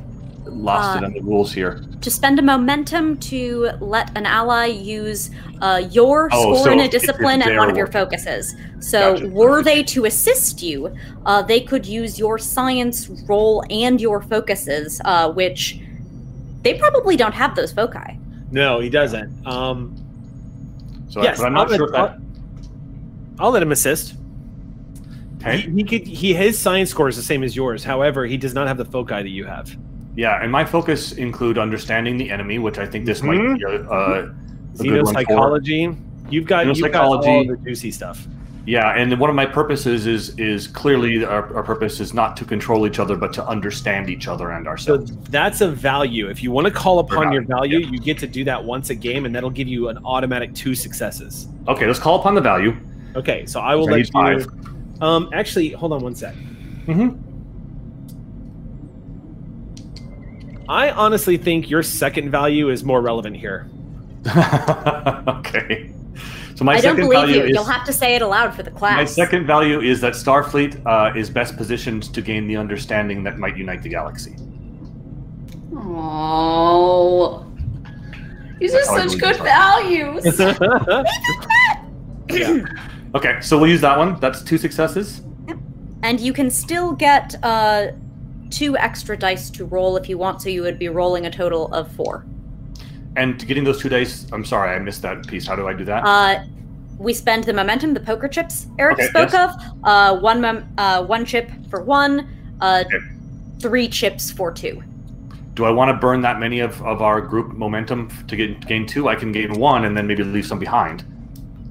lost 0.52 0.98
it 0.98 1.04
Uh, 1.04 1.08
in 1.08 1.14
the 1.14 1.22
rules 1.22 1.54
here. 1.54 1.82
to 2.02 2.12
spend 2.12 2.40
a 2.40 2.42
momentum 2.42 3.18
to 3.18 3.70
let 3.80 4.16
an 4.18 4.26
ally 4.26 4.66
use 4.66 5.32
uh, 5.62 5.82
your 5.92 6.30
Oh, 6.32 6.56
score 6.56 6.66
so 6.66 6.72
in 6.72 6.80
a 6.80 6.84
if- 6.84 6.94
if 6.94 7.02
discipline 7.02 7.42
and 7.42 7.58
one 7.58 7.70
of 7.70 7.78
your 7.78 7.88
focuses. 7.88 8.56
So, 8.80 9.14
Gotcha. 9.14 9.28
were 9.30 9.62
they 9.64 9.84
to 9.84 10.06
assist 10.06 10.62
you, 10.64 10.92
uh, 11.26 11.42
they 11.44 11.62
could 11.62 11.86
use 11.86 12.18
your 12.18 12.38
science 12.40 13.10
roll 13.28 13.64
and 13.70 14.02
your 14.02 14.22
focuses, 14.22 15.00
uh, 15.06 15.32
which 15.32 15.80
they 16.64 16.74
probably 16.76 17.16
don't 17.16 17.34
have 17.34 17.56
those 17.56 17.72
foci. 17.72 18.18
No, 18.52 18.80
he 18.80 18.90
doesn't. 18.90 19.32
Um, 19.46 19.96
So, 21.10 21.22
yes, 21.22 21.38
but 21.40 21.46
I'm 21.48 21.54
not 21.54 21.70
I'll, 21.70 21.78
sure 21.78 21.88
let, 21.88 21.92
that. 21.94 22.18
I'll, 23.40 23.46
I'll 23.48 23.52
let 23.52 23.62
him 23.62 23.72
assist. 23.72 24.16
Okay. 25.42 25.58
He, 25.62 25.72
he 25.72 25.84
could. 25.84 26.08
He 26.08 26.34
his 26.34 26.58
science 26.58 26.90
score 26.92 27.10
is 27.10 27.16
the 27.18 27.24
same 27.24 27.44
as 27.44 27.56
yours. 27.56 27.84
However, 27.84 28.26
he 28.26 28.38
does 28.38 28.54
not 28.54 28.68
have 28.68 28.78
the 28.78 28.86
foci 28.86 29.16
that 29.24 29.30
you 29.30 29.46
have. 29.46 29.76
Yeah, 30.16 30.42
and 30.42 30.52
my 30.52 30.66
focus 30.66 31.14
include 31.14 31.58
understanding 31.58 32.18
the 32.18 32.30
enemy, 32.32 32.60
which 32.60 32.78
I 32.78 32.86
think 32.86 33.06
this 33.06 33.24
might 33.24 33.40
Mhm. 33.40 33.58
be 33.58 33.64
a, 33.64 33.68
a, 33.70 34.24
a 34.24 34.84
good 34.84 35.04
one 35.04 35.14
for. 35.14 35.22
Xenopsychology. 35.24 35.98
You've 36.30 36.46
got 36.48 36.66
you've 36.76 36.92
got 36.92 37.06
all 37.06 37.18
the 37.20 37.58
juicy 37.64 37.92
stuff. 37.92 38.28
Yeah, 38.66 38.92
and 38.96 39.20
one 39.20 39.30
of 39.30 39.36
my 39.36 39.46
purposes 39.46 40.06
is 40.06 40.38
is 40.38 40.68
clearly 40.68 41.26
our, 41.26 41.54
our 41.56 41.64
purpose 41.64 42.00
is 42.00 42.14
not 42.14 42.38
to 42.38 42.46
control 42.46 42.86
each 42.86 43.00
other, 43.00 43.18
but 43.18 43.34
to 43.34 43.46
understand 43.48 44.10
each 44.10 44.28
other 44.28 44.52
and 44.52 44.68
ourselves. 44.68 45.10
So 45.10 45.18
that's 45.30 45.62
a 45.62 45.68
value. 45.68 46.30
If 46.30 46.44
you 46.44 46.52
want 46.52 46.68
to 46.68 46.72
call 46.72 47.00
upon 47.00 47.32
your 47.32 47.42
value, 47.42 47.80
yeah. 47.80 47.90
you 47.90 48.00
get 48.00 48.20
to 48.20 48.28
do 48.28 48.44
that 48.44 48.64
once 48.64 48.92
a 48.92 48.96
game, 48.96 49.26
and 49.26 49.34
that'll 49.36 49.50
give 49.50 49.68
you 49.68 49.90
an 49.90 49.98
automatic 50.06 50.54
two 50.54 50.76
successes. 50.76 51.48
Okay, 51.68 51.88
let's 51.88 52.00
call 52.00 52.20
upon 52.20 52.36
the 52.36 52.42
value. 52.42 52.76
Okay, 53.16 53.46
so 53.48 53.60
I 53.60 53.76
will 53.76 53.90
I 53.90 53.94
let 53.94 54.00
you. 54.00 54.12
five. 54.12 54.48
Um, 55.02 55.30
actually, 55.34 55.72
hold 55.72 55.92
on 55.94 56.04
one 56.04 56.14
sec. 56.14 56.36
Mm-hmm. 56.86 57.31
I 60.70 60.92
honestly 60.92 61.38
think 61.38 61.70
your 61.70 61.84
second 61.84 62.32
value 62.32 62.70
is 62.70 62.84
more 62.84 63.02
relevant 63.02 63.36
here. 63.38 63.70
okay. 65.28 65.92
So 66.56 66.64
my 66.66 66.74
I 66.74 66.82
don't 66.82 66.96
second 66.96 67.10
believe 67.10 67.20
value 67.20 67.36
you. 67.38 67.44
is 67.46 67.50
You'll 67.56 67.64
have 67.64 67.86
to 67.86 67.94
say 67.94 68.16
it 68.16 68.22
aloud 68.22 68.54
for 68.54 68.62
the 68.64 68.72
class. 68.72 68.96
my 68.96 69.06
second 69.06 69.48
value 69.48 69.82
is 69.82 70.00
that 70.02 70.14
Starfleet 70.14 70.82
uh, 70.86 71.18
is 71.18 71.30
best 71.30 71.58
positioned 71.58 72.14
to 72.14 72.22
gain 72.22 72.48
the 72.48 72.56
understanding 72.56 73.24
that 73.24 73.40
might 73.40 73.58
unite 73.58 73.82
the 73.82 73.90
galaxy. 73.90 74.36
Oh. 75.76 77.46
These 78.60 78.76
are 78.76 78.78
That's 78.78 78.90
how 78.90 79.08
such 79.08 79.20
good 79.20 79.38
values. 79.38 80.24
yeah. 82.30 82.64
Okay, 83.16 83.42
so 83.42 83.58
we'll 83.58 83.72
use 83.72 83.82
that 83.82 83.98
one. 83.98 84.20
That's 84.20 84.44
two 84.44 84.60
successes. 84.60 85.22
And 86.04 86.20
you 86.20 86.32
can 86.32 86.52
still 86.52 86.92
get 86.94 87.36
uh, 87.44 87.88
two 88.52 88.78
extra 88.78 89.18
dice 89.18 89.50
to 89.52 89.66
roll 89.66 89.98
if 89.98 90.08
you 90.08 90.18
want, 90.18 90.42
so 90.42 90.50
you 90.50 90.62
would 90.62 90.78
be 90.78 90.90
rolling 90.90 91.26
a 91.26 91.32
total 91.32 91.74
of 91.74 91.92
four. 91.94 92.24
And 93.16 93.46
getting 93.48 93.64
those 93.64 93.82
two 93.82 93.90
dice, 93.90 94.28
I'm 94.32 94.46
sorry, 94.46 94.76
I 94.76 94.80
missed 94.80 95.02
that 95.02 95.28
piece. 95.28 95.48
How 95.48 95.56
do 95.56 95.68
I 95.68 95.74
do 95.74 95.84
that? 95.86 96.04
Uh, 96.06 96.44
we 96.98 97.14
spend 97.14 97.46
the 97.46 97.54
momentum, 97.54 97.94
the 97.94 98.00
poker 98.00 98.28
chips 98.28 98.68
Eric 98.78 99.00
Okay, 99.00 99.08
spoke 99.08 99.34
yes. 99.34 99.56
of. 99.56 99.78
Uh, 99.84 100.20
one 100.20 100.46
uh, 100.78 101.04
one 101.04 101.26
chip 101.26 101.50
for 101.70 101.82
one, 101.82 102.30
uh, 102.62 102.84
Okay. 102.86 103.06
three 103.60 103.88
chips 103.88 104.30
for 104.32 104.52
two. 104.52 104.84
do 105.56 105.66
I 105.66 105.72
want 105.72 105.90
to 105.90 105.98
burn 105.98 106.22
that 106.22 106.40
many 106.40 106.60
of, 106.62 106.82
of 106.84 107.02
our 107.02 107.20
group 107.20 107.54
momentum 107.54 108.10
to 108.28 108.36
get 108.36 108.66
gain 108.68 108.86
two? 108.86 109.10
I 109.10 109.16
can 109.16 109.32
gain 109.32 109.54
one 109.60 109.84
and 109.86 109.98
then 109.98 110.06
maybe 110.08 110.24
leave 110.24 110.46
some 110.46 110.60
behind. 110.60 111.04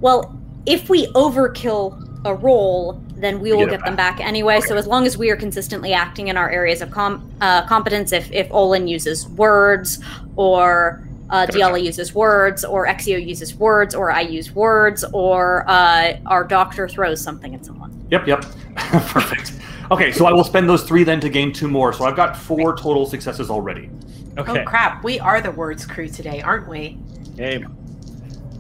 Well, 0.01 0.37
if 0.67 0.91
we 0.91 1.07
overkill 1.09 2.07
a 2.27 2.35
roll, 2.35 3.01
then 3.21 3.41
we 3.41 3.53
We 3.53 3.59
will 3.59 3.67
get 3.67 3.81
get 3.81 3.85
them 3.85 3.97
back 3.97 4.21
anyway. 4.21 4.61
So 4.61 4.77
as 4.77 4.87
long 4.87 5.07
as 5.07 5.17
we 5.17 5.31
are 5.31 5.37
consistently 5.37 5.93
acting 5.93 6.29
in 6.29 6.37
our 6.37 6.51
areas 6.51 6.83
of 6.83 6.91
com- 6.91 7.31
uh, 7.41 7.67
competence, 7.67 8.13
if 8.13 8.31
if 8.33 8.49
Olin 8.51 8.89
uses 8.89 9.29
words 9.29 9.99
or 10.37 11.03
uh, 11.31 11.47
Gotcha. 11.47 11.59
Diala 11.59 11.83
uses 11.83 12.15
words, 12.15 12.65
or 12.65 12.87
Exio 12.87 13.25
uses 13.25 13.55
words, 13.55 13.95
or 13.95 14.11
I 14.11 14.23
use 14.23 14.53
words, 14.53 15.05
or 15.13 15.65
uh, 15.69 16.19
our 16.27 16.45
doctor 16.45 16.89
throws 16.89 17.21
something 17.21 17.55
at 17.55 17.65
someone. 17.65 18.05
Yep, 18.11 18.27
yep. 18.27 18.45
Perfect. 18.77 19.53
Okay, 19.93 20.13
so 20.13 20.27
I 20.27 20.33
will 20.33 20.45
spend 20.45 20.69
those 20.69 20.83
three 20.83 21.05
then 21.05 21.21
to 21.21 21.29
gain 21.29 21.53
two 21.53 21.69
more. 21.69 21.93
So 21.93 22.05
I've 22.05 22.17
got 22.17 22.37
four 22.37 22.77
total 22.77 23.07
successes 23.07 23.51
already. 23.51 23.91
Okay. 24.39 24.63
Oh 24.63 24.65
crap, 24.65 25.05
we 25.05 25.19
are 25.21 25.41
the 25.41 25.51
words 25.51 25.87
crew 25.87 26.09
today, 26.09 26.41
aren't 26.43 26.69
we? 26.69 26.99
Hey. 27.37 27.65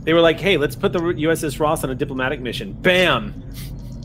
They 0.03 0.15
were 0.15 0.21
like, 0.21 0.41
hey, 0.41 0.57
let's 0.57 0.75
put 0.75 0.93
the 0.93 0.99
USS 0.99 1.61
Ross 1.61 1.85
on 1.85 1.91
a 1.91 1.95
diplomatic 1.95 2.41
mission. 2.41 2.73
Bam! 2.73 3.45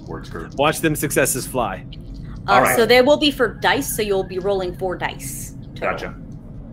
Words 0.07 0.29
crew. 0.29 0.49
Watch 0.55 0.79
them 0.79 0.95
successes 0.95 1.47
fly. 1.47 1.85
Uh, 2.47 2.51
All 2.51 2.61
right. 2.61 2.75
So 2.75 2.85
they 2.85 3.01
will 3.01 3.17
be 3.17 3.31
for 3.31 3.47
dice, 3.47 3.95
so 3.95 4.01
you'll 4.01 4.23
be 4.23 4.39
rolling 4.39 4.75
four 4.75 4.95
dice. 4.95 5.55
total. 5.75 5.91
Gotcha. 5.91 6.15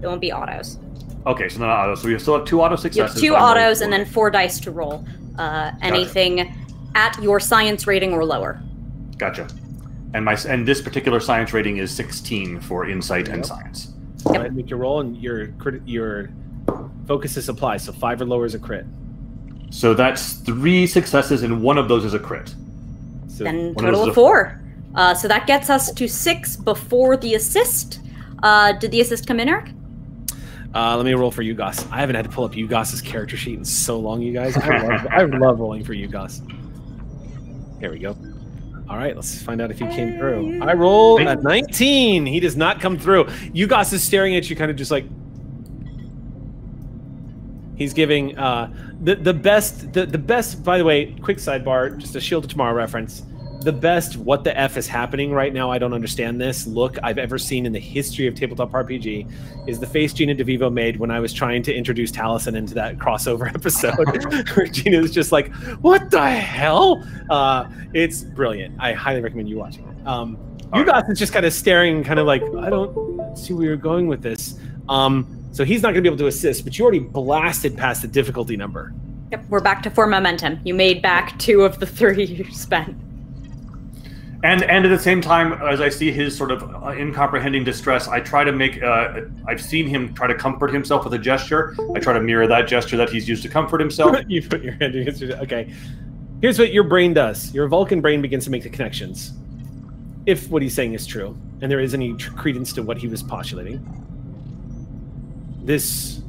It 0.03 0.07
won't 0.07 0.21
be 0.21 0.33
autos. 0.33 0.79
Okay, 1.27 1.49
so 1.49 1.61
not 1.61 1.71
autos. 1.71 2.03
So 2.03 2.09
we 2.09 2.19
still 2.19 2.37
have 2.39 2.47
two 2.47 2.61
auto 2.61 2.77
successes. 2.77 2.97
You 2.97 3.03
have 3.03 3.15
two 3.15 3.31
but 3.31 3.37
I'm 3.37 3.43
rolling 3.43 3.65
autos 3.65 3.81
and 3.81 3.93
then 3.93 4.05
four 4.05 4.31
dice 4.31 4.59
to 4.61 4.71
roll. 4.71 5.05
Uh, 5.39 5.73
anything 5.81 6.55
at 6.95 7.21
your 7.23 7.41
science 7.41 7.87
rating 7.87 8.13
or 8.13 8.25
lower. 8.25 8.61
Gotcha. 9.17 9.49
And 10.15 10.25
my 10.25 10.37
and 10.47 10.69
this 10.69 10.83
particular 10.83 11.21
science 11.21 11.53
rating 11.53 11.79
is 11.79 11.91
16 11.91 12.61
for 12.61 12.89
insight 12.89 13.29
and 13.29 13.47
science. 13.47 13.95
Go 14.25 14.35
ahead 14.35 14.55
make 14.55 14.69
your 14.69 14.79
roll, 14.79 15.01
and 15.01 15.17
your 15.17 15.49
crit- 15.53 15.87
your 15.87 16.31
focus 17.07 17.37
is 17.37 17.49
apply. 17.49 17.79
So 17.79 17.93
five 17.93 18.21
or 18.21 18.27
lower 18.27 18.45
is 18.45 18.55
a 18.55 18.59
crit. 18.59 18.85
So 19.71 19.95
that's 19.95 20.35
three 20.35 20.87
successes, 20.87 21.43
and 21.43 21.63
one 21.63 21.79
of 21.79 21.89
those 21.89 22.05
is 22.05 22.15
a 22.15 22.19
crit. 22.19 22.55
So 23.33 23.45
Then 23.45 23.73
one 23.75 23.87
of 23.87 23.93
those 23.93 24.01
total 24.01 24.09
of 24.11 24.15
four. 24.15 24.61
Uh, 24.95 25.15
so 25.15 25.27
that 25.27 25.47
gets 25.47 25.71
us 25.71 25.91
to 25.91 26.07
six 26.07 26.55
before 26.57 27.17
the 27.17 27.35
assist. 27.35 28.01
Uh, 28.43 28.73
did 28.73 28.91
the 28.91 29.01
assist 29.01 29.27
come 29.27 29.41
in, 29.41 29.49
Eric? 29.49 29.71
uh, 30.75 30.97
let 30.97 31.05
me 31.05 31.13
roll 31.15 31.31
for 31.31 31.43
Yugos. 31.43 31.91
I 31.91 31.99
haven't 32.01 32.17
had 32.17 32.25
to 32.25 32.31
pull 32.31 32.45
up 32.45 32.53
Yugos's 32.53 33.01
character 33.01 33.37
sheet 33.37 33.59
in 33.59 33.65
so 33.65 33.99
long, 33.99 34.21
you 34.23 34.33
guys. 34.33 34.57
I 34.57 34.79
love, 34.87 35.07
I 35.11 35.25
love 35.25 35.61
rolling 35.61 35.85
for 35.85 35.95
Yugos. 35.95 36.41
Here 37.81 37.91
we 37.91 37.99
go. 37.99 38.17
All 38.89 38.99
right, 38.99 39.15
let's 39.15 39.41
find 39.41 39.61
out 39.63 39.71
if 39.71 39.79
he 39.79 39.87
came 39.87 40.19
through. 40.19 40.63
I 40.63 40.75
roll 40.75 41.17
a 41.27 41.37
19. 41.37 42.27
He 42.27 42.41
does 42.41 42.57
not 42.57 42.81
come 42.81 42.99
through. 42.99 43.25
Yugos 43.55 43.93
is 43.93 44.03
staring 44.03 44.37
at 44.37 44.51
you, 44.51 44.57
kind 44.57 44.71
of 44.71 44.77
just 44.77 44.91
like. 44.91 45.05
He's 47.83 47.93
giving 47.93 48.39
uh, 48.39 48.73
the 49.01 49.17
the 49.17 49.35
best 49.35 49.93
the, 49.93 50.07
the 50.07 50.17
best. 50.17 50.63
By 50.63 50.79
the 50.79 50.85
way, 50.85 51.17
quick 51.21 51.39
sidebar, 51.39 51.99
just 51.99 52.15
a 52.15 52.21
Shield 52.21 52.45
of 52.45 52.51
Tomorrow 52.53 52.75
reference. 52.75 53.25
The 53.63 53.73
best 53.73 54.17
what 54.17 54.45
the 54.45 54.57
f 54.57 54.77
is 54.77 54.87
happening 54.87 55.33
right 55.33 55.53
now. 55.53 55.69
I 55.69 55.79
don't 55.79 55.93
understand 55.93 56.41
this. 56.41 56.65
Look, 56.65 56.97
I've 57.03 57.19
ever 57.19 57.39
seen 57.39 57.67
in 57.67 57.73
the 57.73 57.81
history 57.81 58.29
of 58.29 58.37
tabletop 58.37 58.71
RPG 58.71 59.69
is 59.69 59.81
the 59.81 59.87
face 59.87 60.13
Gina 60.13 60.33
DeVivo 60.37 60.73
made 60.73 61.01
when 61.01 61.11
I 61.11 61.19
was 61.19 61.33
trying 61.33 61.65
to 61.65 61.75
introduce 61.75 62.13
Taliesin 62.13 62.55
into 62.55 62.73
that 62.75 62.99
crossover 62.99 63.49
episode, 63.55 63.97
where 64.57 64.67
Gina 64.67 65.01
was 65.01 65.11
just 65.11 65.33
like, 65.33 65.53
"What 65.81 66.09
the 66.09 66.31
hell?" 66.31 67.05
Uh, 67.31 67.69
it's 67.95 68.23
brilliant. 68.23 68.77
I 68.79 68.93
highly 68.93 69.23
recommend 69.23 69.49
you 69.49 69.59
watching 69.59 69.89
it. 69.89 70.07
Um, 70.07 70.37
Yugos 70.73 71.11
is 71.11 71.19
just 71.19 71.33
kind 71.33 71.45
of 71.45 71.53
staring, 71.53 72.05
kind 72.05 72.21
of 72.21 72.29
like, 72.29 72.45
"I 72.61 72.71
don't 72.71 73.37
see 73.37 73.55
where 73.55 73.65
you're 73.65 73.77
going 73.77 74.07
with 74.07 74.23
this." 74.23 74.61
Um, 74.89 75.42
so 75.53 75.65
he's 75.65 75.83
not 75.83 75.89
going 75.89 75.97
to 75.97 76.03
be 76.03 76.09
able 76.09 76.19
to 76.19 76.27
assist, 76.27 76.65
but 76.65 76.79
you 76.79 76.85
already 76.85 76.99
blasted 76.99 77.77
past 77.77 78.03
the 78.03 78.09
difficulty 78.09 78.57
number. 78.57 78.93
Yep, 79.31 79.45
we're 79.49 79.61
back 79.61 79.83
to 79.83 79.91
four 79.91 80.07
momentum. 80.07 80.61
You 80.65 80.75
made 80.75 81.03
back 81.03 81.39
two 81.39 81.63
of 81.63 81.79
the 81.79 81.87
three 81.99 82.25
you 82.25 82.45
spent. 82.53 82.97
And 84.45 84.65
and 84.65 84.85
at 84.85 84.89
the 84.89 84.99
same 84.99 85.21
time, 85.21 85.53
as 85.53 85.81
I 85.81 85.89
see 85.89 86.11
his 86.11 86.37
sort 86.37 86.51
of 86.51 86.63
uh, 86.65 86.89
incomprehending 86.91 87.63
distress, 87.63 88.09
I 88.09 88.19
try 88.19 88.43
to 88.43 88.51
make. 88.51 88.83
Uh, 88.83 89.21
I've 89.47 89.63
seen 89.63 89.87
him 89.87 90.13
try 90.15 90.27
to 90.27 90.35
comfort 90.35 90.73
himself 90.73 91.05
with 91.05 91.15
a 91.15 91.19
gesture. 91.19 91.77
I 91.95 92.01
try 92.01 92.13
to 92.13 92.21
mirror 92.21 92.49
that 92.49 92.67
gesture 92.67 92.97
that 92.97 93.09
he's 93.09 93.29
used 93.29 93.45
to 93.45 93.49
comfort 93.49 93.81
himself. 93.81 94.17
you 94.27 94.43
put 94.43 94.65
your 94.65 94.73
hand 94.73 94.97
against 94.97 95.21
your 95.21 95.37
okay. 95.39 95.73
Here's 96.41 96.59
what 96.59 96.73
your 96.73 96.83
brain 96.83 97.15
does. 97.15 97.55
Your 97.55 97.69
Vulcan 97.69 98.01
brain 98.01 98.21
begins 98.21 98.45
to 98.47 98.51
make 98.51 98.65
the 98.65 98.69
connections. 98.69 99.33
If 100.27 100.51
what 100.51 100.61
he's 100.61 100.75
saying 100.75 100.95
is 100.95 101.07
true, 101.07 101.39
and 101.61 101.71
there 101.71 101.79
is 101.79 101.95
any 101.95 102.17
credence 102.17 102.73
to 102.73 102.83
what 102.83 102.99
he 102.99 103.07
was 103.07 103.23
postulating, 103.23 103.79
this 105.65 106.21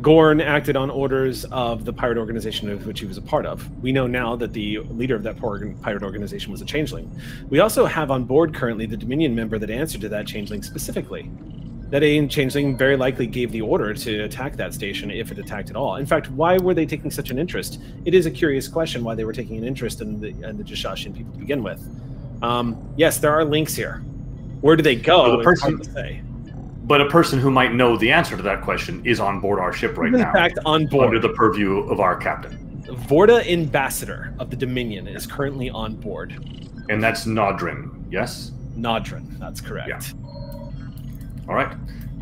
Gorn 0.00 0.40
acted 0.40 0.74
on 0.76 0.90
orders 0.90 1.44
of 1.46 1.84
the 1.84 1.92
pirate 1.92 2.18
organization 2.18 2.68
of 2.68 2.86
which 2.86 2.98
he 2.98 3.06
was 3.06 3.18
a 3.18 3.22
part 3.22 3.46
of. 3.46 3.70
We 3.82 3.92
know 3.92 4.08
now 4.08 4.34
that 4.34 4.52
the 4.52 4.80
leader 4.90 5.14
of 5.14 5.22
that 5.22 5.38
pirate 5.38 6.02
organization 6.02 6.50
was 6.50 6.60
a 6.60 6.64
changeling. 6.64 7.08
We 7.50 7.60
also 7.60 7.86
have 7.86 8.10
on 8.10 8.24
board 8.24 8.52
currently 8.52 8.84
the 8.86 8.96
Dominion 8.96 9.32
member 9.32 9.60
that 9.60 9.70
answered 9.70 10.00
to 10.00 10.08
that 10.08 10.26
changeling 10.26 10.64
specifically. 10.64 11.30
That 11.90 12.02
a 12.02 12.26
changeling 12.26 12.76
very 12.76 12.96
likely 12.96 13.28
gave 13.28 13.52
the 13.52 13.60
order 13.60 13.94
to 13.94 14.20
attack 14.24 14.56
that 14.56 14.74
station 14.74 15.08
if 15.10 15.30
it 15.30 15.38
attacked 15.38 15.70
at 15.70 15.76
all. 15.76 15.94
In 15.96 16.06
fact, 16.06 16.28
why 16.30 16.56
were 16.58 16.74
they 16.74 16.86
taking 16.86 17.10
such 17.12 17.30
an 17.30 17.38
interest? 17.38 17.80
It 18.04 18.12
is 18.12 18.26
a 18.26 18.30
curious 18.30 18.66
question 18.66 19.04
why 19.04 19.14
they 19.14 19.24
were 19.24 19.32
taking 19.34 19.56
an 19.58 19.64
interest 19.64 20.00
in 20.00 20.18
the, 20.18 20.28
in 20.48 20.56
the 20.56 20.64
Jashashian 20.64 21.14
people 21.16 21.32
to 21.34 21.38
begin 21.38 21.62
with. 21.62 21.80
Um, 22.42 22.92
yes, 22.96 23.18
there 23.18 23.30
are 23.30 23.44
links 23.44 23.74
here. 23.76 23.98
Where 24.62 24.74
do 24.74 24.82
they 24.82 24.96
go? 24.96 25.22
Well, 25.22 25.42
the 25.42 25.50
It's 25.50 25.60
hard 25.60 25.74
person- 25.74 25.78
to 25.78 25.92
say. 25.92 26.22
But 26.84 27.00
a 27.00 27.08
person 27.08 27.38
who 27.38 27.50
might 27.50 27.72
know 27.74 27.96
the 27.96 28.10
answer 28.10 28.36
to 28.36 28.42
that 28.42 28.62
question 28.62 29.04
is 29.06 29.20
on 29.20 29.40
board 29.40 29.58
our 29.60 29.72
ship 29.72 29.96
right 29.96 30.12
in 30.12 30.20
now, 30.20 30.28
In 30.28 30.34
fact, 30.34 30.58
on 30.64 30.86
board. 30.86 31.06
under 31.06 31.18
the 31.20 31.28
purview 31.30 31.78
of 31.90 32.00
our 32.00 32.16
captain, 32.16 32.58
Vorta 33.06 33.48
Ambassador 33.50 34.34
of 34.40 34.50
the 34.50 34.56
Dominion 34.56 35.06
is 35.06 35.26
currently 35.26 35.70
on 35.70 35.94
board. 35.94 36.32
and 36.88 37.02
that's 37.02 37.24
Nadron. 37.24 38.02
Yes. 38.10 38.50
Nadron, 38.76 39.38
that's 39.38 39.60
correct. 39.60 39.88
Yeah. 39.88 40.00
All 41.48 41.54
right. 41.54 41.72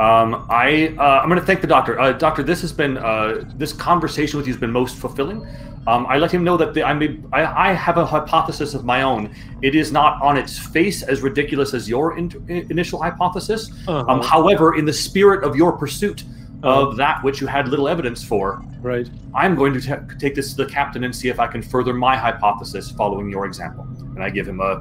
Um, 0.01 0.47
I 0.49 0.95
uh, 0.99 1.21
I'm 1.21 1.29
going 1.29 1.41
to 1.41 1.45
thank 1.47 1.61
the 1.61 1.67
doctor. 1.67 2.01
Uh, 2.01 2.13
doctor, 2.13 2.43
this 2.43 2.61
has 2.63 2.73
been 2.73 2.97
uh, 2.97 3.45
this 3.57 3.73
conversation 3.73 4.39
with 4.39 4.47
you 4.47 4.53
has 4.55 4.61
been 4.61 4.71
most 4.73 4.97
fulfilling. 4.97 5.47
Um, 5.87 6.07
I 6.07 6.19
let 6.19 6.31
him 6.31 6.45
know 6.45 6.57
that 6.59 6.75
the, 6.75 6.83
I, 6.85 6.93
may, 6.95 7.19
I 7.33 7.71
I 7.71 7.73
have 7.73 7.97
a 7.99 8.05
hypothesis 8.07 8.75
of 8.75 8.85
my 8.85 9.03
own. 9.03 9.35
It 9.63 9.75
is 9.75 9.93
not 9.93 10.21
on 10.23 10.37
its 10.37 10.59
face 10.59 11.03
as 11.03 11.21
ridiculous 11.23 11.75
as 11.75 11.89
your 11.89 12.17
in, 12.19 12.31
initial 12.71 13.03
hypothesis. 13.03 13.71
Uh-huh. 13.87 14.05
Um, 14.11 14.23
however, 14.23 14.77
in 14.77 14.85
the 14.85 14.93
spirit 14.93 15.45
of 15.45 15.55
your 15.57 15.73
pursuit 15.73 16.25
Uh-huh. 16.63 16.89
of 16.89 16.97
that 16.97 17.17
which 17.25 17.41
you 17.41 17.49
had 17.49 17.69
little 17.69 17.89
evidence 17.89 18.23
for, 18.23 18.61
right. 18.83 19.09
I'm 19.35 19.55
going 19.57 19.73
to 19.73 19.81
ta 19.81 19.97
take 20.19 20.35
this 20.35 20.53
to 20.55 20.65
the 20.65 20.71
captain 20.71 21.05
and 21.05 21.13
see 21.21 21.29
if 21.31 21.39
I 21.41 21.47
can 21.47 21.63
further 21.63 21.95
my 21.95 22.15
hypothesis 22.25 22.91
following 23.01 23.31
your 23.31 23.45
example. 23.47 23.85
And 24.15 24.23
I 24.23 24.29
give 24.29 24.47
him 24.47 24.61
a 24.61 24.73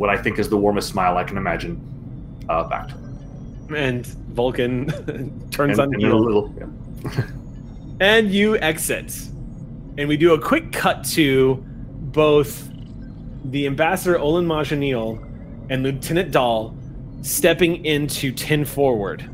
what 0.00 0.08
I 0.14 0.16
think 0.22 0.38
is 0.38 0.48
the 0.48 0.56
warmest 0.64 0.88
smile 0.88 1.16
I 1.22 1.24
can 1.24 1.36
imagine 1.36 1.74
uh, 2.48 2.62
back 2.72 2.86
to 2.90 2.94
him. 2.94 3.07
And 3.74 4.06
Vulcan 4.06 4.86
turns 5.50 5.78
And- 5.78 5.88
on 5.88 5.94
and 5.94 6.02
heel. 6.02 6.16
a 6.16 6.18
little- 6.18 6.54
yeah. 6.58 7.22
and 8.00 8.30
you 8.30 8.56
exit. 8.58 9.12
And 9.98 10.08
we 10.08 10.16
do 10.16 10.32
a 10.34 10.40
quick 10.40 10.72
cut 10.72 11.04
to 11.10 11.56
both 11.64 12.68
the 13.44 13.66
ambassador 13.66 14.18
Olin 14.18 14.46
Majanil 14.46 15.24
and 15.70 15.82
Lieutenant 15.82 16.30
Dahl 16.30 16.76
stepping 17.22 17.84
into 17.84 18.32
10 18.32 18.64
Forward. 18.64 19.28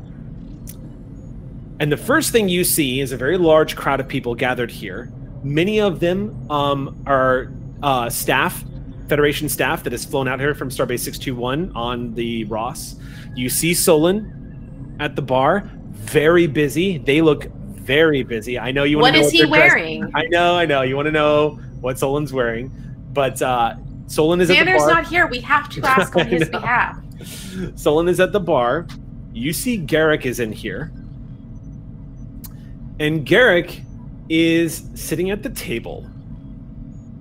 And 1.79 1.91
the 1.91 1.97
first 1.97 2.31
thing 2.31 2.49
you 2.49 2.63
see 2.63 3.01
is 3.01 3.11
a 3.11 3.17
very 3.17 3.37
large 3.37 3.75
crowd 3.75 3.99
of 3.99 4.07
people 4.07 4.33
gathered 4.33 4.71
here. 4.71 5.11
Many 5.43 5.79
of 5.81 5.99
them 5.99 6.49
um, 6.49 7.03
are 7.05 7.51
uh, 7.83 8.09
staff, 8.09 8.63
Federation 9.07 9.47
staff 9.49 9.83
that 9.83 9.91
has 9.91 10.03
flown 10.03 10.27
out 10.27 10.39
here 10.39 10.55
from 10.55 10.69
Starbase 10.69 11.01
621 11.01 11.71
on 11.75 12.13
the 12.15 12.43
Ross. 12.45 12.95
You 13.35 13.49
see 13.49 13.73
Solon 13.73 14.95
at 14.99 15.15
the 15.15 15.21
bar, 15.21 15.69
very 15.91 16.47
busy. 16.47 16.97
They 16.99 17.21
look 17.21 17.45
very 17.45 18.23
busy. 18.23 18.57
I 18.57 18.71
know 18.71 18.83
you 18.83 18.97
want 18.97 19.15
to 19.15 19.21
know 19.21 19.25
is 19.27 19.31
he 19.31 19.39
they're 19.39 19.47
dressed- 19.47 19.75
wearing? 19.75 20.11
I 20.15 20.23
know, 20.27 20.55
I 20.57 20.65
know. 20.65 20.81
You 20.81 20.95
want 20.95 21.07
to 21.07 21.11
know 21.11 21.59
what 21.81 21.99
Solon's 21.99 22.31
wearing, 22.33 22.71
but 23.13 23.41
uh, 23.41 23.75
Solon 24.07 24.41
is 24.41 24.49
at 24.49 24.53
the 24.65 24.71
Xander's 24.71 24.79
bar. 24.81 24.89
not 24.89 25.07
here. 25.07 25.27
We 25.27 25.39
have 25.41 25.69
to 25.69 25.81
ask 25.85 26.15
on 26.15 26.27
his 26.27 26.49
behalf. 26.49 26.97
Solon 27.75 28.07
is 28.07 28.19
at 28.19 28.31
the 28.31 28.39
bar. 28.39 28.87
You 29.33 29.51
see 29.53 29.77
Garak 29.79 30.25
is 30.25 30.39
in 30.39 30.51
here. 30.51 30.91
And 32.99 33.25
Garak 33.27 33.81
is 34.29 34.87
sitting 34.95 35.29
at 35.29 35.43
the 35.43 35.49
table 35.49 36.07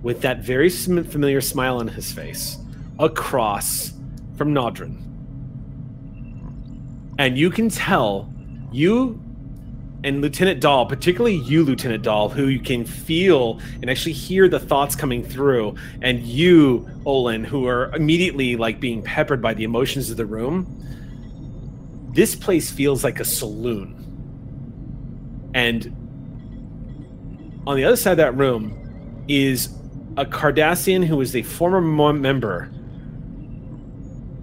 with 0.02 0.20
that 0.22 0.40
very 0.40 0.68
familiar 0.70 1.40
smile 1.40 1.78
on 1.78 1.88
his 1.88 2.12
face 2.12 2.58
across 2.98 3.92
from 4.36 4.54
Nodrin. 4.54 5.00
And 7.18 7.38
you 7.38 7.50
can 7.50 7.68
tell 7.68 8.32
you 8.72 9.20
and 10.04 10.20
Lieutenant 10.20 10.60
Dahl, 10.60 10.84
particularly 10.84 11.36
you, 11.36 11.64
Lieutenant 11.64 12.02
Dahl, 12.02 12.28
who 12.28 12.48
you 12.48 12.60
can 12.60 12.84
feel 12.84 13.58
and 13.80 13.88
actually 13.88 14.12
hear 14.12 14.50
the 14.50 14.60
thoughts 14.60 14.94
coming 14.94 15.24
through, 15.24 15.76
and 16.02 16.22
you, 16.22 16.86
Olin, 17.06 17.42
who 17.42 17.66
are 17.66 17.90
immediately 17.94 18.54
like 18.56 18.80
being 18.80 19.02
peppered 19.02 19.40
by 19.40 19.54
the 19.54 19.64
emotions 19.64 20.10
of 20.10 20.18
the 20.18 20.26
room. 20.26 20.66
This 22.12 22.34
place 22.34 22.70
feels 22.70 23.02
like 23.02 23.18
a 23.18 23.24
saloon. 23.24 23.92
And 25.54 25.86
on 27.66 27.76
the 27.76 27.84
other 27.84 27.96
side 27.96 28.12
of 28.12 28.18
that 28.18 28.36
room 28.36 29.24
is 29.26 29.70
a 30.18 30.26
Cardassian 30.26 31.02
who 31.02 31.18
is 31.22 31.34
a 31.34 31.42
former 31.42 31.80
member 32.12 32.70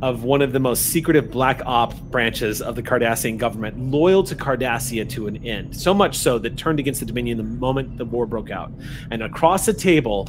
of 0.01 0.23
one 0.23 0.41
of 0.41 0.51
the 0.51 0.59
most 0.59 0.87
secretive 0.87 1.29
black 1.29 1.61
op 1.65 1.95
branches 2.09 2.61
of 2.61 2.75
the 2.75 2.81
Cardassian 2.81 3.37
government, 3.37 3.77
loyal 3.79 4.23
to 4.23 4.35
Cardassia 4.35 5.07
to 5.09 5.27
an 5.27 5.45
end. 5.45 5.75
So 5.75 5.93
much 5.93 6.17
so 6.17 6.39
that 6.39 6.57
turned 6.57 6.79
against 6.79 7.01
the 7.01 7.05
Dominion 7.05 7.37
the 7.37 7.43
moment 7.43 7.97
the 7.97 8.05
war 8.05 8.25
broke 8.25 8.49
out. 8.49 8.71
And 9.11 9.21
across 9.21 9.65
the 9.65 9.73
table 9.73 10.27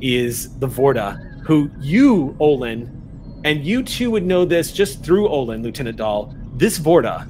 is 0.00 0.56
the 0.58 0.66
Vorta, 0.66 1.18
who 1.42 1.70
you, 1.80 2.34
Olin, 2.40 2.96
and 3.44 3.64
you 3.64 3.82
too 3.82 4.10
would 4.10 4.24
know 4.24 4.44
this 4.44 4.72
just 4.72 5.04
through 5.04 5.28
Olin, 5.28 5.62
Lieutenant 5.62 5.98
Dahl. 5.98 6.34
This 6.54 6.78
Vorta 6.78 7.26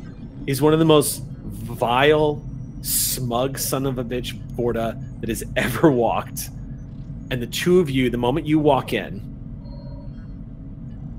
is 0.46 0.62
one 0.62 0.72
of 0.72 0.78
the 0.78 0.84
most 0.84 1.22
vile, 1.24 2.44
smug 2.82 3.58
son 3.58 3.86
of 3.86 3.98
a 3.98 4.04
bitch 4.04 4.38
Vorta 4.54 5.20
that 5.20 5.28
has 5.28 5.42
ever 5.56 5.90
walked. 5.90 6.50
And 7.30 7.42
the 7.42 7.46
two 7.46 7.80
of 7.80 7.90
you, 7.90 8.10
the 8.10 8.18
moment 8.18 8.46
you 8.46 8.58
walk 8.58 8.92
in, 8.92 9.29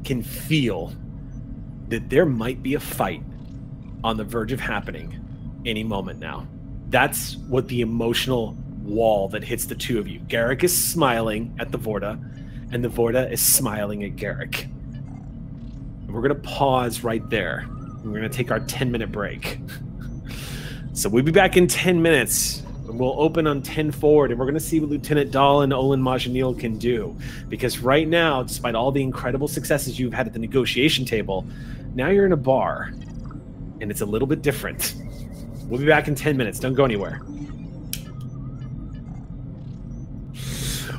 can 0.03 0.21
feel 0.21 0.93
that 1.89 2.09
there 2.09 2.25
might 2.25 2.63
be 2.63 2.73
a 2.73 2.79
fight 2.79 3.23
on 4.03 4.17
the 4.17 4.23
verge 4.23 4.51
of 4.51 4.59
happening 4.59 5.17
any 5.65 5.83
moment 5.83 6.19
now. 6.19 6.47
That's 6.89 7.37
what 7.37 7.67
the 7.67 7.81
emotional 7.81 8.57
wall 8.83 9.27
that 9.29 9.43
hits 9.43 9.65
the 9.65 9.75
two 9.75 9.99
of 9.99 10.07
you. 10.07 10.19
Garak 10.21 10.63
is 10.63 10.75
smiling 10.75 11.55
at 11.59 11.71
the 11.71 11.77
Vorta, 11.77 12.19
and 12.71 12.83
the 12.83 12.89
Vorta 12.89 13.31
is 13.31 13.41
smiling 13.41 14.03
at 14.03 14.15
Garak. 14.15 14.63
And 14.63 16.13
we're 16.13 16.21
going 16.21 16.41
to 16.41 16.47
pause 16.47 17.03
right 17.03 17.27
there. 17.29 17.67
We're 18.03 18.17
going 18.17 18.23
to 18.23 18.29
take 18.29 18.51
our 18.51 18.59
10 18.59 18.91
minute 18.91 19.11
break. 19.11 19.59
so 20.93 21.09
we'll 21.09 21.23
be 21.23 21.31
back 21.31 21.57
in 21.57 21.67
10 21.67 22.01
minutes. 22.01 22.63
And 22.91 22.99
we'll 22.99 23.15
open 23.17 23.47
on 23.47 23.61
10 23.61 23.93
forward, 23.93 24.31
and 24.31 24.39
we're 24.39 24.45
going 24.45 24.53
to 24.53 24.59
see 24.59 24.81
what 24.81 24.89
Lieutenant 24.89 25.31
Dahl 25.31 25.61
and 25.61 25.71
Olin 25.71 26.01
Majanil 26.01 26.59
can 26.59 26.77
do. 26.77 27.15
Because 27.47 27.79
right 27.79 28.05
now, 28.05 28.43
despite 28.43 28.75
all 28.75 28.91
the 28.91 29.01
incredible 29.01 29.47
successes 29.47 29.97
you've 29.97 30.11
had 30.11 30.27
at 30.27 30.33
the 30.33 30.39
negotiation 30.39 31.05
table, 31.05 31.47
now 31.95 32.09
you're 32.09 32.25
in 32.25 32.33
a 32.33 32.37
bar, 32.37 32.91
and 33.79 33.89
it's 33.89 34.01
a 34.01 34.05
little 34.05 34.27
bit 34.27 34.41
different. 34.41 34.95
We'll 35.69 35.79
be 35.79 35.85
back 35.85 36.09
in 36.09 36.15
10 36.15 36.35
minutes. 36.35 36.59
Don't 36.59 36.73
go 36.73 36.83
anywhere. 36.83 37.21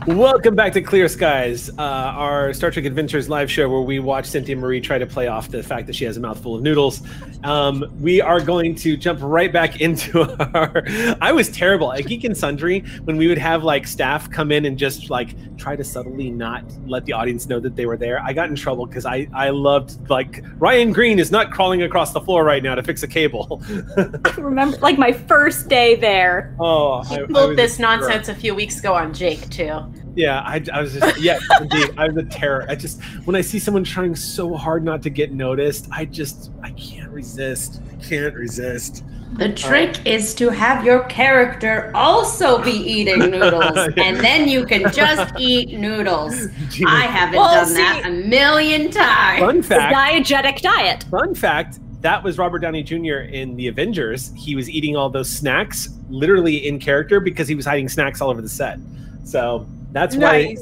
Welcome 0.06 0.56
back 0.56 0.72
to 0.72 0.82
Clear 0.82 1.06
Skies, 1.06 1.70
uh, 1.78 1.82
our 1.82 2.52
Star 2.52 2.70
Trek 2.72 2.86
Adventures 2.86 3.28
live 3.28 3.48
show 3.50 3.68
where 3.68 3.82
we 3.82 4.00
watch 4.00 4.26
Cynthia 4.26 4.56
Marie 4.56 4.80
try 4.80 4.98
to 4.98 5.06
play 5.06 5.28
off 5.28 5.48
the 5.50 5.62
fact 5.62 5.86
that 5.86 5.94
she 5.94 6.04
has 6.04 6.16
a 6.16 6.20
mouthful 6.20 6.56
of 6.56 6.62
noodles. 6.62 7.02
Um, 7.44 7.84
we 8.00 8.20
are 8.20 8.40
going 8.40 8.74
to 8.76 8.96
jump 8.96 9.20
right 9.22 9.52
back 9.52 9.80
into 9.80 10.22
our. 10.56 10.82
I 11.20 11.30
was 11.30 11.50
terrible 11.50 11.92
at 11.92 12.06
Geek 12.06 12.24
and 12.24 12.36
Sundry 12.36 12.80
when 13.04 13.16
we 13.16 13.28
would 13.28 13.38
have 13.38 13.62
like 13.62 13.86
staff 13.86 14.28
come 14.30 14.50
in 14.50 14.64
and 14.64 14.76
just 14.76 15.08
like 15.08 15.36
try 15.56 15.76
to 15.76 15.84
subtly 15.84 16.30
not 16.30 16.64
let 16.86 17.04
the 17.04 17.12
audience 17.12 17.46
know 17.46 17.60
that 17.60 17.76
they 17.76 17.86
were 17.86 17.96
there. 17.96 18.20
I 18.20 18.32
got 18.32 18.48
in 18.48 18.56
trouble 18.56 18.86
because 18.86 19.06
I 19.06 19.28
I 19.32 19.50
loved 19.50 20.10
like 20.10 20.42
Ryan 20.56 20.92
Green 20.92 21.18
is 21.20 21.30
not 21.30 21.52
crawling 21.52 21.82
across 21.82 22.12
the 22.12 22.20
floor 22.20 22.42
right 22.44 22.62
now 22.62 22.74
to 22.74 22.82
fix 22.82 23.02
a 23.04 23.08
cable. 23.08 23.62
I 23.96 24.34
remember 24.38 24.78
like 24.78 24.98
my 24.98 25.12
first 25.12 25.68
day 25.68 25.94
there. 25.94 26.56
oh, 26.58 27.04
I- 27.08 27.14
I 27.14 27.26
pulled 27.26 27.48
was 27.50 27.56
this 27.56 27.78
a- 27.78 27.82
nonsense 27.82 28.28
a 28.28 28.34
few 28.34 28.54
weeks 28.54 28.78
ago 28.80 28.94
on 28.94 29.14
Jake 29.14 29.48
too. 29.50 29.91
Yeah, 30.14 30.40
I, 30.40 30.62
I 30.72 30.82
was 30.82 30.92
just 30.94 31.20
yeah, 31.20 31.38
indeed. 31.60 31.90
I 31.96 32.08
was 32.08 32.16
a 32.16 32.24
terror. 32.24 32.66
I 32.68 32.74
just 32.74 33.02
when 33.24 33.34
I 33.36 33.40
see 33.40 33.58
someone 33.58 33.84
trying 33.84 34.14
so 34.14 34.54
hard 34.54 34.84
not 34.84 35.02
to 35.02 35.10
get 35.10 35.32
noticed, 35.32 35.88
I 35.90 36.04
just 36.04 36.50
I 36.62 36.70
can't 36.72 37.10
resist. 37.10 37.80
I 37.90 37.96
can't 38.04 38.34
resist. 38.34 39.04
The 39.34 39.50
uh, 39.50 39.56
trick 39.56 39.96
is 40.06 40.34
to 40.34 40.50
have 40.50 40.84
your 40.84 41.04
character 41.04 41.90
also 41.94 42.62
be 42.62 42.70
eating 42.72 43.18
noodles, 43.30 43.78
and 43.96 44.18
then 44.18 44.46
you 44.48 44.66
can 44.66 44.92
just 44.92 45.32
eat 45.38 45.78
noodles. 45.78 46.48
I 46.86 47.06
haven't 47.06 47.38
Well, 47.38 47.64
done 47.64 47.72
that 47.74 48.02
a 48.04 48.10
million 48.10 48.90
times. 48.90 49.40
Fun 49.40 49.56
The 49.56 49.62
fact. 49.62 49.94
diegetic 49.96 50.60
diet. 50.60 51.04
Fun 51.04 51.34
fact. 51.34 51.78
That 52.02 52.22
was 52.22 52.36
Robert 52.36 52.58
Downey 52.58 52.82
Jr. 52.82 53.20
in 53.30 53.56
the 53.56 53.68
Avengers. 53.68 54.32
He 54.36 54.54
was 54.56 54.68
eating 54.68 54.96
all 54.96 55.08
those 55.08 55.30
snacks 55.30 55.88
literally 56.10 56.66
in 56.66 56.78
character 56.78 57.18
because 57.20 57.48
he 57.48 57.54
was 57.54 57.64
hiding 57.64 57.88
snacks 57.88 58.20
all 58.20 58.28
over 58.28 58.42
the 58.42 58.48
set. 58.50 58.78
So 59.24 59.66
that's 59.92 60.16
why 60.16 60.56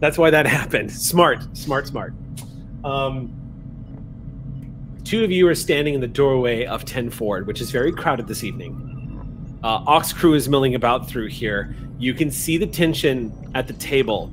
that's 0.00 0.18
why 0.18 0.30
that 0.30 0.46
happened. 0.58 0.90
Smart, 0.90 1.44
smart, 1.56 1.86
smart. 1.86 2.14
Um, 2.84 3.32
two 5.04 5.24
of 5.24 5.30
you 5.30 5.48
are 5.48 5.54
standing 5.54 5.94
in 5.94 6.00
the 6.00 6.08
doorway 6.08 6.64
of 6.64 6.84
10 6.84 7.10
Forward, 7.10 7.46
which 7.46 7.60
is 7.60 7.70
very 7.70 7.92
crowded 7.92 8.26
this 8.26 8.44
evening. 8.44 8.82
Uh, 9.62 9.82
Ox 9.86 10.12
Crew 10.12 10.34
is 10.34 10.48
milling 10.48 10.74
about 10.74 11.08
through 11.08 11.28
here. 11.28 11.74
You 11.98 12.14
can 12.14 12.30
see 12.30 12.58
the 12.58 12.66
tension 12.66 13.32
at 13.54 13.66
the 13.66 13.72
table. 13.74 14.30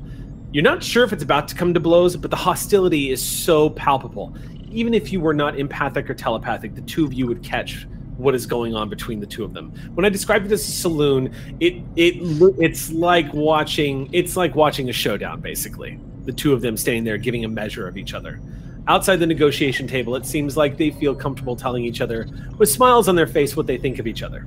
You're 0.52 0.64
not 0.64 0.84
sure 0.84 1.04
if 1.04 1.14
it's 1.14 1.24
about 1.24 1.48
to 1.48 1.56
come 1.56 1.74
to 1.74 1.80
blows, 1.80 2.16
but 2.16 2.30
the 2.30 2.38
hostility 2.38 3.10
is 3.10 3.26
so 3.26 3.72
palpable. 3.72 4.36
Even 4.70 4.94
if 4.94 5.12
you 5.12 5.20
were 5.20 5.34
not 5.34 5.58
empathic 5.58 6.10
or 6.10 6.14
telepathic, 6.14 6.76
the 6.76 6.82
two 6.82 7.06
of 7.06 7.14
you 7.14 7.26
would 7.26 7.42
catch 7.42 7.88
what 8.18 8.36
is 8.36 8.46
going 8.46 8.76
on 8.76 8.90
between 8.90 9.20
the 9.20 9.26
two 9.26 9.44
of 9.44 9.54
them. 9.54 9.72
When 9.96 10.06
I 10.06 10.10
described 10.10 10.46
it 10.46 10.52
as 10.52 10.68
a 10.68 10.72
saloon, 10.72 11.34
it 11.60 11.76
it 11.96 12.16
it's 12.60 12.92
like 12.92 13.34
watching 13.34 14.10
it's 14.12 14.38
like 14.38 14.56
watching 14.56 14.90
a 14.90 14.94
showdown 14.94 15.42
basically. 15.42 16.00
The 16.26 16.32
two 16.32 16.54
of 16.54 16.62
them 16.62 16.78
standing 16.78 17.04
there 17.04 17.18
giving 17.18 17.44
a 17.46 17.50
measure 17.50 17.88
of 17.88 17.98
each 17.98 18.14
other. 18.14 18.40
Outside 18.88 19.18
the 19.18 19.28
negotiation 19.28 19.88
table, 19.88 20.16
it 20.16 20.26
seems 20.26 20.58
like 20.58 20.78
they 20.78 20.92
feel 20.92 21.16
comfortable 21.16 21.56
telling 21.56 21.86
each 21.86 22.02
other 22.02 22.28
with 22.58 22.70
smiles 22.70 23.08
on 23.08 23.16
their 23.16 23.28
face 23.28 23.56
what 23.56 23.66
they 23.66 23.78
think 23.78 24.00
of 24.00 24.08
each 24.08 24.24
other. 24.24 24.46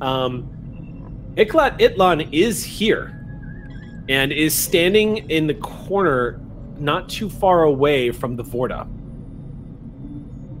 Um, 0.00 0.48
Iklat 1.36 1.78
Itlan 1.78 2.28
is 2.32 2.64
here 2.64 3.18
and 4.08 4.32
is 4.32 4.54
standing 4.54 5.30
in 5.30 5.46
the 5.46 5.54
corner 5.54 6.40
not 6.78 7.08
too 7.08 7.30
far 7.30 7.62
away 7.62 8.10
from 8.10 8.36
the 8.36 8.44
Vorta. 8.44 8.86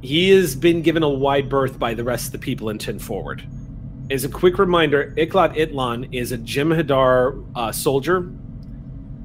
He 0.02 0.30
has 0.30 0.56
been 0.56 0.82
given 0.82 1.04
a 1.04 1.08
wide 1.08 1.48
berth 1.48 1.78
by 1.78 1.94
the 1.94 2.02
rest 2.02 2.26
of 2.26 2.32
the 2.32 2.38
people 2.38 2.68
in 2.68 2.78
10 2.78 2.98
Forward. 2.98 3.44
As 4.10 4.24
a 4.24 4.28
quick 4.28 4.58
reminder, 4.58 5.14
Iklat 5.16 5.56
Itlan 5.56 6.12
is 6.12 6.32
a 6.32 6.38
Jem'Hadar 6.38 7.44
uh, 7.54 7.70
soldier 7.70 8.28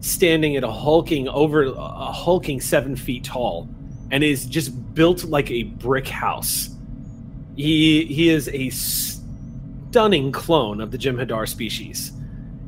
standing 0.02 0.56
at 0.56 0.64
a 0.64 0.72
hulking 0.72 1.28
over 1.28 1.64
a 1.64 2.12
hulking 2.12 2.62
seven 2.62 2.96
feet 2.96 3.24
tall 3.24 3.68
and 4.12 4.24
is 4.24 4.46
just 4.46 4.94
built 4.94 5.24
like 5.24 5.50
a 5.50 5.64
brick 5.64 6.08
house. 6.08 6.70
He 7.56 8.06
he 8.06 8.30
is 8.30 8.48
a 8.50 8.70
stunning 8.70 10.32
clone 10.32 10.80
of 10.80 10.92
the 10.92 10.98
Jem'Hadar 10.98 11.50
species 11.50 12.14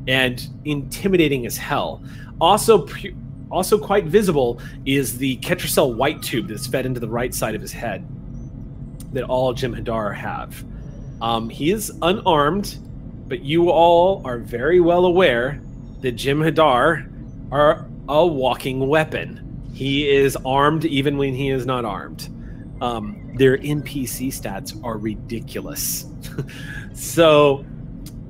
and 0.07 0.45
intimidating 0.65 1.45
as 1.45 1.57
hell. 1.57 2.03
Also, 2.41 2.79
pu- 2.79 3.15
also 3.51 3.77
quite 3.77 4.05
visible 4.05 4.59
is 4.85 5.17
the 5.17 5.37
Ketracel 5.37 5.95
white 5.95 6.21
tube 6.21 6.47
that's 6.47 6.67
fed 6.67 6.85
into 6.85 6.99
the 6.99 7.09
right 7.09 7.33
side 7.33 7.55
of 7.55 7.61
his 7.61 7.71
head 7.71 8.07
that 9.13 9.23
all 9.23 9.53
Jem'Hadar 9.53 10.15
have. 10.15 10.63
Um, 11.21 11.49
he 11.49 11.71
is 11.71 11.91
unarmed, 12.01 12.77
but 13.27 13.41
you 13.41 13.69
all 13.69 14.21
are 14.25 14.37
very 14.37 14.79
well 14.79 15.05
aware 15.05 15.61
that 16.01 16.15
Jem'Hadar 16.15 17.11
are 17.51 17.87
a 18.07 18.25
walking 18.25 18.87
weapon. 18.87 19.45
He 19.73 20.09
is 20.09 20.37
armed 20.45 20.85
even 20.85 21.17
when 21.17 21.33
he 21.33 21.49
is 21.49 21.65
not 21.65 21.85
armed. 21.85 22.29
Um, 22.81 23.31
their 23.35 23.57
NPC 23.57 24.27
stats 24.27 24.81
are 24.83 24.97
ridiculous. 24.97 26.05
so 26.93 27.65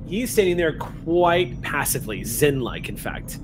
he's 0.06 0.30
standing 0.30 0.56
there 0.56 0.76
quite 0.76 1.60
passively, 1.62 2.24
zen 2.24 2.60
like, 2.60 2.88
in 2.88 2.96
fact. 2.96 3.38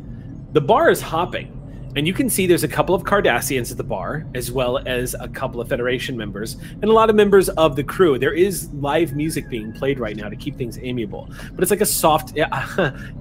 The 0.53 0.61
bar 0.61 0.90
is 0.90 1.01
hopping, 1.01 1.55
and 1.97 2.06
you 2.06 2.12
can 2.12 2.28
see 2.28 2.47
there's 2.47 2.62
a 2.62 2.68
couple 2.68 2.94
of 2.94 3.05
Cardassians 3.05 3.70
at 3.70 3.78
the 3.78 3.85
bar, 3.85 4.27
as 4.35 4.52
well 4.52 4.78
as 4.86 5.16
a 5.18 5.28
couple 5.28 5.62
of 5.62 5.68
Federation 5.68 6.14
members, 6.14 6.56
and 6.82 6.85
a 6.85 6.93
lot 6.93 7.09
of 7.09 7.16
members 7.16 7.48
of 7.48 7.74
the 7.74 7.82
crew. 7.82 8.18
There 8.18 8.35
is 8.35 8.70
live 8.74 9.16
music 9.16 9.48
being 9.48 9.73
played 9.73 9.98
right 9.98 10.14
now 10.14 10.28
to 10.28 10.36
keep 10.36 10.59
things 10.59 10.78
amiable, 10.78 11.31
but 11.55 11.62
it's 11.62 11.70
like 11.70 11.81
a 11.81 11.86
soft, 11.86 12.36
you 12.36 12.47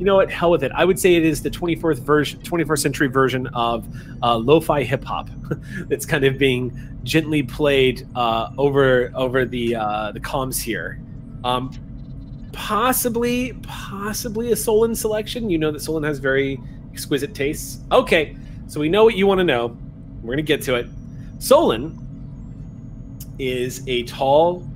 know 0.05 0.15
what, 0.15 0.29
hell 0.29 0.51
with 0.51 0.63
it. 0.63 0.73
I 0.75 0.83
would 0.83 0.99
say 0.99 1.15
it 1.15 1.23
is 1.23 1.41
the 1.41 1.49
24th 1.49 1.99
version, 1.99 2.41
21st 2.41 2.79
century 2.79 3.07
version 3.07 3.47
of 3.47 3.87
uh, 4.21 4.35
lo-fi 4.35 4.83
hip 4.83 5.05
hop 5.05 5.29
that's 5.87 6.05
kind 6.15 6.25
of 6.25 6.37
being 6.37 6.99
gently 7.03 7.43
played 7.43 8.05
uh, 8.15 8.51
over 8.57 9.09
over 9.15 9.45
the 9.45 9.75
uh, 9.75 10.11
the 10.11 10.19
comms 10.19 10.61
here. 10.61 10.99
Um, 11.45 11.71
possibly, 12.51 13.53
possibly 13.63 14.51
a 14.51 14.55
Solon 14.55 14.95
selection. 14.95 15.49
You 15.49 15.59
know 15.59 15.71
that 15.71 15.79
Solon 15.79 16.03
has 16.03 16.19
very 16.19 16.59
exquisite 16.91 17.33
tastes. 17.33 17.79
Okay, 17.91 18.35
so 18.67 18.79
we 18.79 18.89
know 18.89 19.03
what 19.03 19.15
you 19.15 19.27
want 19.27 19.39
to 19.39 19.43
know. 19.43 19.77
We're 20.21 20.33
gonna 20.33 20.41
get 20.41 20.61
to 20.63 20.75
it. 20.75 20.87
Solon 21.39 22.01
is 23.37 23.83
a 23.87 24.03
tall, 24.03 24.67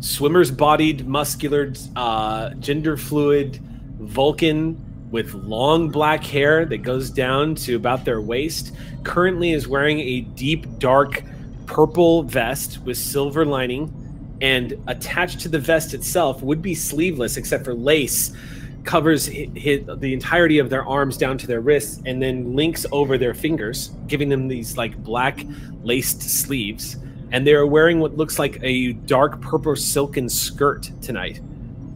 swimmer's 0.00 0.50
bodied, 0.50 1.06
muscular, 1.06 1.72
uh, 1.96 2.50
gender 2.54 2.96
fluid 2.96 3.60
Vulcan 4.00 4.78
with 5.10 5.34
long 5.34 5.90
black 5.90 6.24
hair 6.24 6.64
that 6.64 6.78
goes 6.78 7.10
down 7.10 7.54
to 7.54 7.76
about 7.76 8.04
their 8.04 8.20
waist. 8.20 8.74
Currently 9.02 9.52
is 9.52 9.68
wearing 9.68 10.00
a 10.00 10.20
deep, 10.20 10.66
dark 10.78 11.22
purple 11.66 12.22
vest 12.22 12.78
with 12.84 12.96
silver 12.96 13.44
lining, 13.44 13.92
and 14.40 14.74
attached 14.86 15.40
to 15.40 15.48
the 15.48 15.58
vest 15.58 15.92
itself 15.92 16.42
would 16.42 16.62
be 16.62 16.74
sleeveless 16.74 17.36
except 17.36 17.64
for 17.64 17.74
lace 17.74 18.32
covers 18.84 19.28
hi 19.28 19.48
hi 19.56 19.76
the 19.96 20.12
entirety 20.12 20.58
of 20.58 20.70
their 20.70 20.84
arms 20.86 21.16
down 21.16 21.36
to 21.36 21.46
their 21.46 21.60
wrists 21.60 22.00
and 22.06 22.20
then 22.22 22.54
links 22.54 22.86
over 22.92 23.18
their 23.18 23.34
fingers 23.34 23.90
giving 24.06 24.28
them 24.28 24.48
these 24.48 24.76
like 24.76 24.96
black 25.02 25.44
laced 25.82 26.22
sleeves 26.22 26.96
and 27.32 27.46
they're 27.46 27.66
wearing 27.66 28.00
what 28.00 28.16
looks 28.16 28.38
like 28.38 28.58
a 28.62 28.92
dark 28.92 29.40
purple 29.40 29.76
silken 29.76 30.28
skirt 30.28 30.90
tonight 31.00 31.40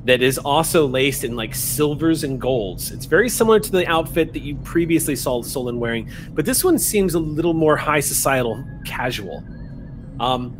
that 0.05 0.20
is 0.20 0.39
also 0.39 0.86
laced 0.86 1.24
in 1.24 1.35
like 1.35 1.55
silvers 1.55 2.24
and 2.24 2.40
golds. 2.40 2.93
It's 2.93 3.06
very 3.06 3.28
similar 3.28 3.59
to 3.59 3.70
the 3.70 3.86
outfit 3.86 4.35
that 4.35 4.43
you 4.43 4.55
previously 4.56 5.16
saw 5.16 5.43
Solon 5.43 5.81
wearing, 5.81 6.11
but 6.32 6.44
this 6.44 6.62
one 6.62 6.78
seems 6.78 7.15
a 7.15 7.19
little 7.19 7.55
more 7.55 7.77
high 7.77 8.01
societal 8.01 8.62
casual. 8.85 9.43
Um, 10.20 10.56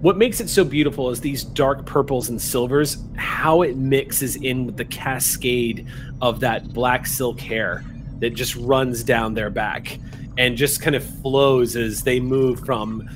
what 0.00 0.16
makes 0.16 0.40
it 0.40 0.48
so 0.48 0.64
beautiful 0.64 1.10
is 1.10 1.20
these 1.20 1.44
dark 1.44 1.84
purples 1.84 2.30
and 2.30 2.40
silvers, 2.40 2.98
how 3.16 3.62
it 3.62 3.76
mixes 3.76 4.36
in 4.36 4.64
with 4.64 4.76
the 4.76 4.84
cascade 4.86 5.86
of 6.22 6.40
that 6.40 6.72
black 6.72 7.06
silk 7.06 7.38
hair 7.38 7.84
that 8.20 8.30
just 8.30 8.56
runs 8.56 9.02
down 9.04 9.34
their 9.34 9.50
back 9.50 9.98
and 10.38 10.56
just 10.56 10.80
kind 10.80 10.96
of 10.96 11.04
flows 11.20 11.76
as 11.76 12.02
they 12.02 12.18
move 12.20 12.64
from 12.64 13.08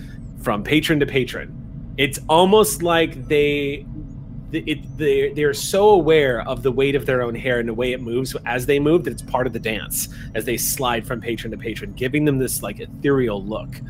from 0.43 0.63
patron 0.63 1.01
to 1.01 1.07
patron. 1.07 1.95
It's 1.97 2.19
almost 2.29 2.83
like 2.83 3.29
they 3.29 3.87
it, 4.53 4.99
they 4.99 5.33
they're 5.33 5.55
so 5.55 5.89
aware 5.89 6.43
of 6.43 6.63
the 6.63 6.71
weight 6.71 6.95
of 6.95 7.07
their 7.07 7.23
own 7.23 7.35
hair 7.35 7.61
and 7.61 7.69
the 7.69 7.75
way 7.75 7.93
it 7.93 8.03
moves 8.03 8.37
as 8.45 8.67
they 8.67 8.79
move 8.79 9.05
that 9.05 9.13
it's 9.13 9.23
part 9.23 9.47
of 9.47 9.55
the 9.55 9.59
dance 9.59 10.09
as 10.35 10.45
they 10.45 10.59
slide 10.59 11.07
from 11.07 11.21
patron 11.21 11.51
to 11.51 11.57
patron, 11.57 11.95
giving 11.95 12.27
them 12.27 12.39
this 12.39 12.63
like 12.63 12.81
ethereal 12.81 13.43
look. 13.43 13.81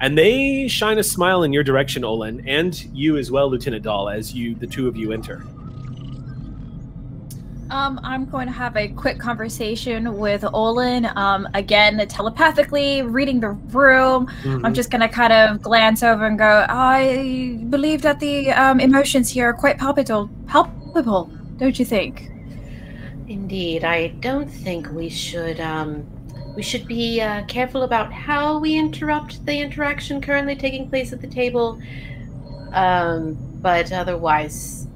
And 0.00 0.18
they 0.18 0.68
shine 0.68 0.98
a 0.98 1.04
smile 1.04 1.44
in 1.44 1.52
your 1.52 1.62
direction, 1.62 2.04
Olin, 2.04 2.46
and 2.48 2.84
you 2.92 3.16
as 3.16 3.30
well, 3.30 3.48
Lieutenant 3.48 3.84
Dahl, 3.84 4.08
as 4.08 4.34
you 4.34 4.54
the 4.54 4.66
two 4.66 4.88
of 4.88 4.96
you 4.96 5.12
enter. 5.12 5.44
Um, 7.70 7.98
I'm 8.04 8.26
going 8.26 8.46
to 8.46 8.52
have 8.52 8.76
a 8.76 8.88
quick 8.88 9.18
conversation 9.18 10.18
with 10.18 10.44
Olin. 10.52 11.08
Um, 11.16 11.48
again, 11.54 12.06
telepathically 12.08 13.02
reading 13.02 13.40
the 13.40 13.50
room. 13.50 14.26
Mm-hmm. 14.26 14.64
I'm 14.64 14.74
just 14.74 14.90
going 14.90 15.00
to 15.00 15.08
kind 15.08 15.32
of 15.32 15.62
glance 15.62 16.02
over 16.02 16.26
and 16.26 16.38
go. 16.38 16.66
I 16.68 17.58
believe 17.70 18.02
that 18.02 18.20
the 18.20 18.52
um, 18.52 18.80
emotions 18.80 19.30
here 19.30 19.48
are 19.48 19.54
quite 19.54 19.78
palpable. 19.78 20.30
Palpable, 20.46 21.30
don't 21.56 21.78
you 21.78 21.84
think? 21.84 22.30
Indeed, 23.26 23.84
I 23.84 24.08
don't 24.08 24.48
think 24.48 24.90
we 24.90 25.08
should. 25.08 25.58
Um, 25.58 26.06
we 26.56 26.62
should 26.62 26.86
be 26.86 27.20
uh, 27.20 27.44
careful 27.46 27.82
about 27.82 28.12
how 28.12 28.58
we 28.58 28.76
interrupt 28.76 29.44
the 29.46 29.58
interaction 29.60 30.20
currently 30.20 30.54
taking 30.56 30.88
place 30.88 31.12
at 31.12 31.20
the 31.20 31.26
table. 31.26 31.80
Um, 32.72 33.36
but 33.60 33.92
otherwise, 33.92 34.86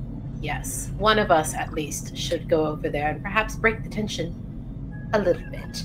yes, 0.41 0.91
one 0.99 1.19
of 1.19 1.31
us 1.31 1.55
at 1.55 1.73
least 1.73 2.17
should 2.17 2.49
go 2.49 2.67
over 2.67 2.89
there 2.89 3.09
and 3.11 3.23
perhaps 3.23 3.57
break 3.57 3.83
the 3.83 3.91
tension 3.91 4.35
a 5.15 5.19
little 5.19 5.49
bit. 5.51 5.85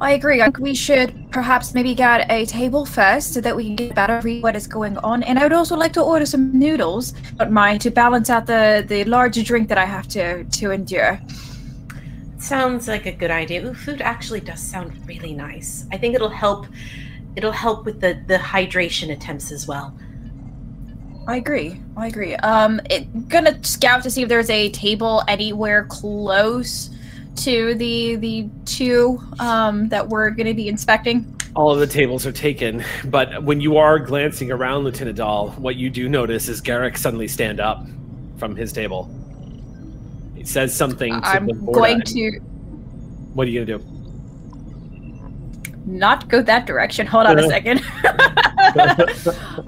I 0.00 0.12
agree. 0.12 0.40
I 0.40 0.46
think 0.46 0.58
we 0.58 0.74
should 0.74 1.30
perhaps 1.30 1.74
maybe 1.74 1.94
get 1.94 2.30
a 2.30 2.46
table 2.46 2.84
first 2.84 3.34
so 3.34 3.40
that 3.40 3.54
we 3.54 3.64
can 3.64 3.76
get 3.76 3.94
better 3.94 4.20
read 4.22 4.42
what 4.42 4.56
is 4.56 4.66
going 4.66 4.96
on. 4.98 5.22
And 5.22 5.38
I 5.38 5.44
would 5.44 5.52
also 5.52 5.76
like 5.76 5.92
to 5.92 6.02
order 6.02 6.26
some 6.26 6.58
noodles, 6.58 7.12
don't 7.36 7.52
mind, 7.52 7.80
to 7.82 7.90
balance 7.90 8.30
out 8.30 8.46
the 8.46 8.84
the 8.86 9.04
large 9.04 9.42
drink 9.44 9.68
that 9.68 9.78
I 9.78 9.84
have 9.84 10.08
to 10.08 10.44
to 10.44 10.70
endure. 10.70 11.20
Sounds 12.40 12.88
like 12.88 13.04
a 13.04 13.12
good 13.12 13.30
idea. 13.30 13.62
Ooh, 13.66 13.74
food 13.74 14.00
actually 14.00 14.40
does 14.40 14.62
sound 14.62 14.92
really 15.06 15.34
nice. 15.34 15.86
I 15.92 15.98
think 15.98 16.14
it'll 16.14 16.30
help. 16.30 16.66
It'll 17.36 17.52
help 17.52 17.84
with 17.84 18.00
the 18.00 18.20
the 18.26 18.38
hydration 18.38 19.12
attempts 19.12 19.52
as 19.52 19.68
well. 19.68 19.94
I 21.28 21.36
agree. 21.36 21.78
I 21.98 22.06
agree. 22.06 22.34
Um, 22.36 22.80
it, 22.88 23.28
gonna 23.28 23.62
scout 23.62 24.02
to 24.04 24.10
see 24.10 24.22
if 24.22 24.28
there's 24.30 24.48
a 24.48 24.70
table 24.70 25.22
anywhere 25.28 25.84
close 25.84 26.88
to 27.36 27.74
the 27.74 28.16
the 28.16 28.48
two 28.64 29.20
um 29.38 29.90
that 29.90 30.08
we're 30.08 30.30
gonna 30.30 30.54
be 30.54 30.66
inspecting. 30.66 31.36
All 31.54 31.70
of 31.70 31.78
the 31.78 31.86
tables 31.86 32.24
are 32.26 32.32
taken, 32.32 32.82
but 33.04 33.44
when 33.44 33.60
you 33.60 33.76
are 33.76 33.98
glancing 33.98 34.50
around, 34.50 34.84
Lieutenant 34.84 35.18
Dahl, 35.18 35.50
what 35.58 35.76
you 35.76 35.90
do 35.90 36.08
notice 36.08 36.48
is 36.48 36.62
Garak 36.62 36.96
suddenly 36.96 37.28
stand 37.28 37.60
up 37.60 37.86
from 38.38 38.56
his 38.56 38.72
table. 38.72 39.14
He 40.40 40.46
says 40.46 40.74
something. 40.74 41.12
To 41.12 41.26
I'm 41.28 41.46
the 41.46 41.52
board 41.52 41.74
going 41.76 42.00
to 42.00 42.40
What 43.34 43.46
are 43.46 43.50
you 43.50 43.62
gonna 43.62 43.78
do? 43.78 43.84
not 45.84 46.28
go 46.30 46.40
that 46.40 46.66
direction. 46.66 47.06
Hold 47.06 47.26
on 47.26 47.38
a 47.38 47.46
second. 47.46 47.80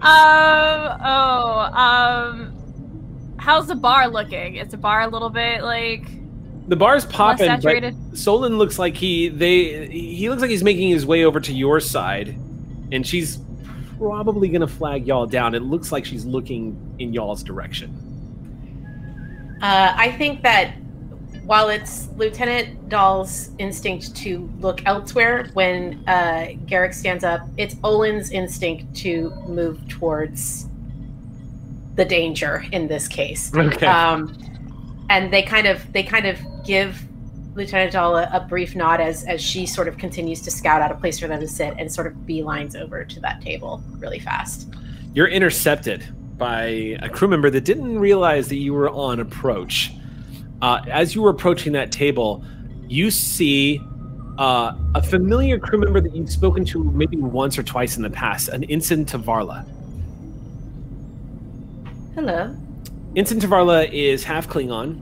um. 0.01 0.97
Oh. 1.05 1.69
Um. 1.75 3.37
How's 3.37 3.67
the 3.67 3.75
bar 3.75 4.09
looking? 4.09 4.57
Is 4.57 4.69
the 4.69 4.79
bar 4.79 5.03
a 5.03 5.09
little 5.09 5.29
bit 5.29 5.63
like 5.63 6.07
The 6.69 6.77
bar's 6.77 7.05
popping, 7.05 7.61
but 7.61 7.93
Solon 8.17 8.57
looks 8.57 8.79
like 8.79 8.97
he 8.97 9.29
they 9.29 9.89
he 9.89 10.31
looks 10.31 10.41
like 10.41 10.51
he's 10.51 10.65
making 10.65 10.89
his 10.89 11.05
way 11.05 11.27
over 11.27 11.39
to 11.39 11.53
your 11.53 11.81
side, 11.81 12.29
and 12.93 13.07
she's 13.07 13.41
probably 13.99 14.49
gonna 14.49 14.67
flag 14.67 15.07
y'all 15.07 15.27
down. 15.27 15.55
It 15.55 15.65
looks 15.65 15.93
like 15.93 16.07
she's 16.07 16.25
looking 16.25 16.97
in 16.99 17.13
y'all's 17.13 17.43
direction. 17.43 17.95
Uh, 19.63 19.95
I 19.97 20.11
think 20.13 20.43
that 20.43 20.75
while 21.45 21.69
it's 21.69 22.09
Lieutenant 22.17 22.89
Dahl's 22.89 23.51
instinct 23.59 24.15
to 24.17 24.51
look 24.59 24.85
elsewhere 24.87 25.49
when 25.55 26.03
uh, 26.09 26.49
Garak 26.67 26.95
stands 26.95 27.23
up, 27.23 27.43
it's 27.57 27.77
Olin's 27.85 28.31
instinct 28.31 28.95
to 28.99 29.31
move 29.47 29.89
towards 29.89 30.67
the 31.95 32.05
danger 32.05 32.65
in 32.73 32.89
this 32.89 33.07
case. 33.07 33.55
Okay. 33.55 33.87
Um, 33.87 34.37
and 35.11 35.33
they 35.33 35.43
kind 35.43 35.67
of 35.67 35.93
they 35.93 36.03
kind 36.03 36.27
of 36.27 36.39
give 36.65 37.03
Lieutenant 37.55 37.93
Dahl 37.93 38.17
a, 38.17 38.31
a 38.33 38.41
brief 38.41 38.75
nod 38.75 39.01
as 39.01 39.25
as 39.25 39.41
she 39.41 39.67
sort 39.67 39.89
of 39.89 39.99
continues 39.99 40.41
to 40.43 40.51
scout 40.51 40.81
out 40.81 40.91
a 40.91 40.95
place 40.95 41.19
for 41.19 41.29
them 41.29 41.41
to 41.41 41.49
sit 41.49 41.75
and 41.79 41.93
sort 41.93 42.07
of 42.07 42.15
beelines 42.15 42.75
over 42.75 43.05
to 43.05 43.21
that 43.21 43.41
table 43.43 43.83
really 43.99 44.19
fast. 44.19 44.73
You're 45.13 45.29
intercepted 45.29 46.05
by 46.43 46.99
a 47.01 47.09
crew 47.09 47.29
member 47.29 47.49
that 47.49 47.65
didn't 47.65 48.01
realize 48.01 48.49
that 48.49 48.57
you 48.57 48.75
were 48.75 48.91
on 48.91 49.21
approach. 49.21 49.93
Uh, 50.61 50.81
as 50.91 51.15
you 51.15 51.23
were 51.23 51.31
approaching 51.31 51.71
that 51.71 51.93
table, 51.93 52.45
you 52.89 53.13
see 53.13 53.81
uh, 54.39 54.73
a 54.97 55.01
familiar 55.01 55.57
crew 55.57 55.79
member 55.79 56.01
that 56.01 56.17
you've 56.17 56.33
spoken 56.33 56.65
to 56.65 56.83
maybe 56.83 57.17
once 57.17 57.57
or 57.57 57.63
twice 57.63 57.97
in 57.97 58.03
the 58.03 58.11
past, 58.11 58.49
an 58.49 58.65
Ensign 58.65 59.05
Tavarla. 59.05 59.65
Hello. 62.17 62.57
Ensign 63.15 63.39
Tavarla 63.39 63.89
is 63.93 64.25
half 64.25 64.49
Klingon, 64.49 65.01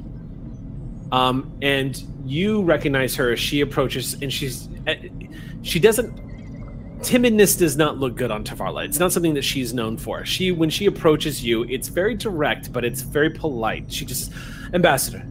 um, 1.11 1.51
and 1.63 2.05
you 2.27 2.61
recognize 2.61 3.17
her 3.17 3.33
as 3.33 3.41
she 3.41 3.63
approaches, 3.63 4.13
and 4.21 4.31
she's 4.31 4.69
uh, 4.87 4.93
she 5.63 5.81
doesn't. 5.81 6.30
Timidness 7.01 7.59
does 7.59 7.77
not 7.77 7.99
look 7.99 8.15
good 8.15 8.31
on 8.31 8.45
Tavarla. 8.45 8.85
It's 8.85 8.99
not 8.99 9.11
something 9.13 9.35
that 9.35 9.43
she's 9.43 9.73
known 9.73 9.97
for. 9.97 10.25
She, 10.25 10.53
when 10.53 10.69
she 10.69 10.87
approaches 10.87 11.43
you, 11.43 11.65
it's 11.65 11.89
very 11.89 12.15
direct, 12.15 12.73
but 12.73 12.85
it's 12.85 13.01
very 13.01 13.31
polite. 13.31 13.91
She 13.91 14.05
just, 14.05 14.33
Ambassador, 14.75 15.25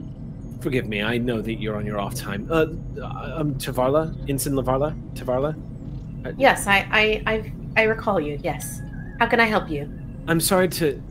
forgive 0.62 0.88
me. 0.88 1.04
I 1.04 1.18
know 1.20 1.42
that 1.42 1.54
you're 1.56 1.76
on 1.78 1.86
your 1.86 2.00
off 2.00 2.16
time. 2.16 2.48
Uh, 2.52 2.64
um, 3.04 3.54
Tavarla, 3.56 4.14
Ensign 4.30 4.54
Lavarla, 4.54 4.96
Tavarla. 5.14 5.56
Yes, 6.38 6.68
I 6.68 6.88
I 6.92 7.24
I, 7.28 7.54
I 7.78 7.84
recall 7.84 8.20
you. 8.20 8.40
Yes. 8.44 8.82
How 9.20 9.28
can 9.28 9.40
I 9.40 9.46
help 9.46 9.70
you? 9.70 9.90
I'm 10.28 10.40
sorry 10.42 10.68
to 10.70 11.02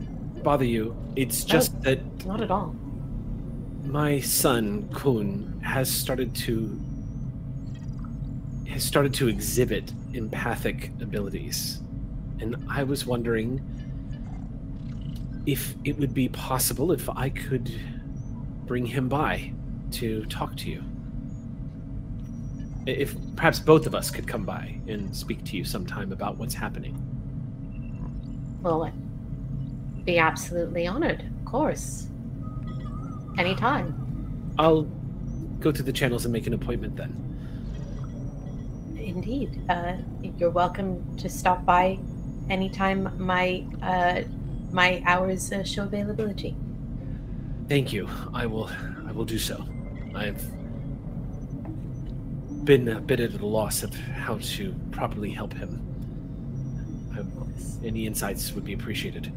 bother 0.43 0.65
you. 0.65 0.95
It's 1.15 1.43
just 1.43 1.79
that 1.81 1.99
Not 2.27 2.41
at 2.41 2.51
all. 2.51 2.75
my 3.85 4.19
son 4.19 4.87
Kun 4.93 5.59
has 5.63 5.89
started 5.89 6.35
to 6.35 6.79
has 8.67 8.83
started 8.83 9.13
to 9.15 9.27
exhibit 9.29 9.91
empathic 10.13 10.91
abilities 11.01 11.81
and 12.39 12.55
i 12.69 12.83
was 12.83 13.05
wondering 13.05 13.61
if 15.45 15.75
it 15.83 15.97
would 15.97 16.13
be 16.13 16.29
possible 16.29 16.91
if 16.91 17.09
i 17.09 17.29
could 17.29 17.73
bring 18.65 18.85
him 18.85 19.07
by 19.09 19.51
to 19.91 20.23
talk 20.25 20.55
to 20.55 20.69
you 20.69 20.83
if 22.85 23.15
perhaps 23.35 23.59
both 23.59 23.85
of 23.85 23.93
us 23.93 24.09
could 24.09 24.27
come 24.27 24.43
by 24.45 24.79
and 24.87 25.15
speak 25.15 25.43
to 25.43 25.55
you 25.57 25.63
sometime 25.63 26.11
about 26.11 26.37
what's 26.37 26.53
happening 26.55 26.95
Well, 28.61 28.83
I'd 28.83 30.05
be 30.05 30.17
absolutely 30.17 30.87
honored, 30.87 31.21
of 31.21 31.45
course. 31.45 32.07
Anytime. 33.37 33.93
i'll 34.57 34.83
go 35.59 35.71
through 35.71 35.85
the 35.85 35.93
channels 35.93 36.25
and 36.25 36.33
make 36.33 36.47
an 36.47 36.53
appointment 36.53 36.95
then 36.95 37.28
Indeed. 39.09 39.61
Uh, 39.69 39.93
you're 40.37 40.51
welcome 40.51 41.17
to 41.17 41.27
stop 41.29 41.65
by 41.65 41.97
anytime 42.49 43.11
my 43.17 43.65
uh, 43.81 44.21
my 44.71 45.01
hours 45.05 45.51
uh, 45.51 45.63
show 45.63 45.83
availability. 45.83 46.55
Thank 47.67 47.91
you. 47.91 48.07
I 48.33 48.45
will. 48.45 48.69
I 49.07 49.11
will 49.11 49.25
do 49.25 49.39
so. 49.39 49.65
I've 50.15 50.43
been 52.65 52.87
a 52.87 53.01
bit 53.01 53.19
at 53.19 53.33
a 53.33 53.45
loss 53.45 53.81
of 53.81 53.95
how 53.95 54.37
to 54.37 54.75
properly 54.91 55.31
help 55.31 55.53
him. 55.53 55.81
I, 57.15 57.85
any 57.85 58.05
insights 58.05 58.53
would 58.53 58.63
be 58.63 58.73
appreciated. 58.73 59.33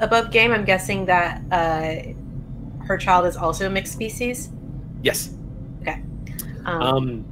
Above 0.00 0.30
game, 0.30 0.52
I'm 0.52 0.66
guessing 0.66 1.06
that 1.06 1.40
uh, 1.50 2.84
her 2.84 2.98
child 2.98 3.26
is 3.26 3.36
also 3.36 3.66
a 3.66 3.70
mixed 3.70 3.94
species. 3.94 4.50
Yes. 5.02 5.34
Um, 6.64 6.82
Um. 6.82 7.31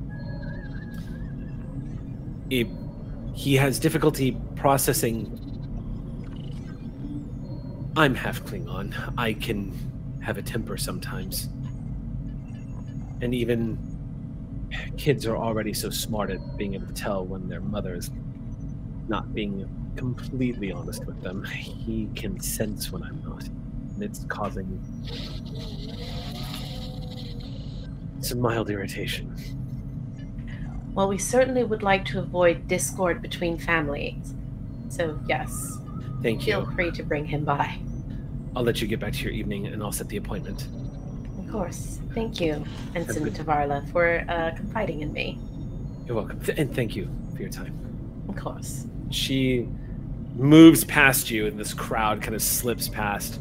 He, 2.50 2.68
he 3.32 3.54
has 3.54 3.78
difficulty 3.78 4.36
processing. 4.56 5.36
I'm 7.96 8.14
half 8.14 8.42
Klingon. 8.44 8.92
I 9.16 9.34
can 9.34 9.72
have 10.20 10.36
a 10.36 10.42
temper 10.42 10.76
sometimes. 10.76 11.48
And 13.22 13.32
even 13.34 13.78
kids 14.96 15.26
are 15.26 15.36
already 15.36 15.72
so 15.72 15.90
smart 15.90 16.30
at 16.30 16.56
being 16.56 16.74
able 16.74 16.86
to 16.88 16.92
tell 16.92 17.24
when 17.24 17.48
their 17.48 17.60
mother 17.60 17.94
is 17.94 18.10
not 19.08 19.32
being 19.32 19.68
completely 19.96 20.72
honest 20.72 21.04
with 21.04 21.20
them. 21.22 21.44
He 21.44 22.08
can 22.16 22.40
sense 22.40 22.90
when 22.90 23.02
I'm 23.02 23.22
not. 23.24 23.44
And 23.44 24.02
it's 24.02 24.24
causing 24.24 24.80
some 28.20 28.40
mild 28.40 28.70
irritation. 28.70 29.59
Well, 30.94 31.08
we 31.08 31.18
certainly 31.18 31.64
would 31.64 31.82
like 31.82 32.04
to 32.06 32.18
avoid 32.18 32.66
discord 32.68 33.22
between 33.22 33.58
families. 33.58 34.34
So, 34.88 35.18
yes, 35.28 35.78
Thank 36.22 36.46
you. 36.46 36.52
feel 36.54 36.70
free 36.72 36.90
to 36.92 37.02
bring 37.02 37.24
him 37.24 37.44
by. 37.44 37.78
I'll 38.56 38.64
let 38.64 38.80
you 38.82 38.88
get 38.88 38.98
back 38.98 39.12
to 39.12 39.22
your 39.22 39.32
evening 39.32 39.66
and 39.68 39.82
I'll 39.82 39.92
set 39.92 40.08
the 40.08 40.16
appointment. 40.16 40.66
Of 41.38 41.50
course. 41.50 42.00
Thank 42.14 42.40
you, 42.40 42.64
Ensign 42.96 43.22
good- 43.24 43.34
Tavarla, 43.34 43.88
for 43.92 44.24
uh, 44.28 44.50
confiding 44.56 45.02
in 45.02 45.12
me. 45.12 45.38
You're 46.06 46.16
welcome. 46.16 46.40
And 46.56 46.74
thank 46.74 46.96
you 46.96 47.08
for 47.36 47.42
your 47.42 47.50
time. 47.50 47.72
Of 48.28 48.34
course. 48.36 48.86
She 49.10 49.68
moves 50.34 50.84
past 50.84 51.30
you 51.30 51.46
and 51.46 51.58
this 51.58 51.72
crowd 51.72 52.20
kind 52.22 52.34
of 52.34 52.42
slips 52.42 52.88
past. 52.88 53.38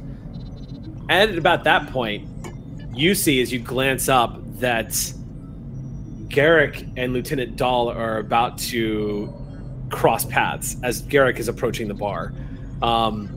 And 1.09 1.31
at 1.31 1.37
about 1.37 1.63
that 1.63 1.89
point, 1.91 2.27
you 2.93 3.15
see 3.15 3.41
as 3.41 3.51
you 3.51 3.59
glance 3.59 4.07
up 4.09 4.37
that 4.59 4.93
Garak 6.29 6.91
and 6.95 7.13
Lieutenant 7.13 7.55
Dahl 7.55 7.89
are 7.89 8.17
about 8.19 8.57
to 8.59 9.33
cross 9.89 10.25
paths 10.25 10.77
as 10.83 11.01
Garak 11.03 11.39
is 11.39 11.47
approaching 11.47 11.87
the 11.87 11.93
bar. 11.93 12.33
Um, 12.81 13.35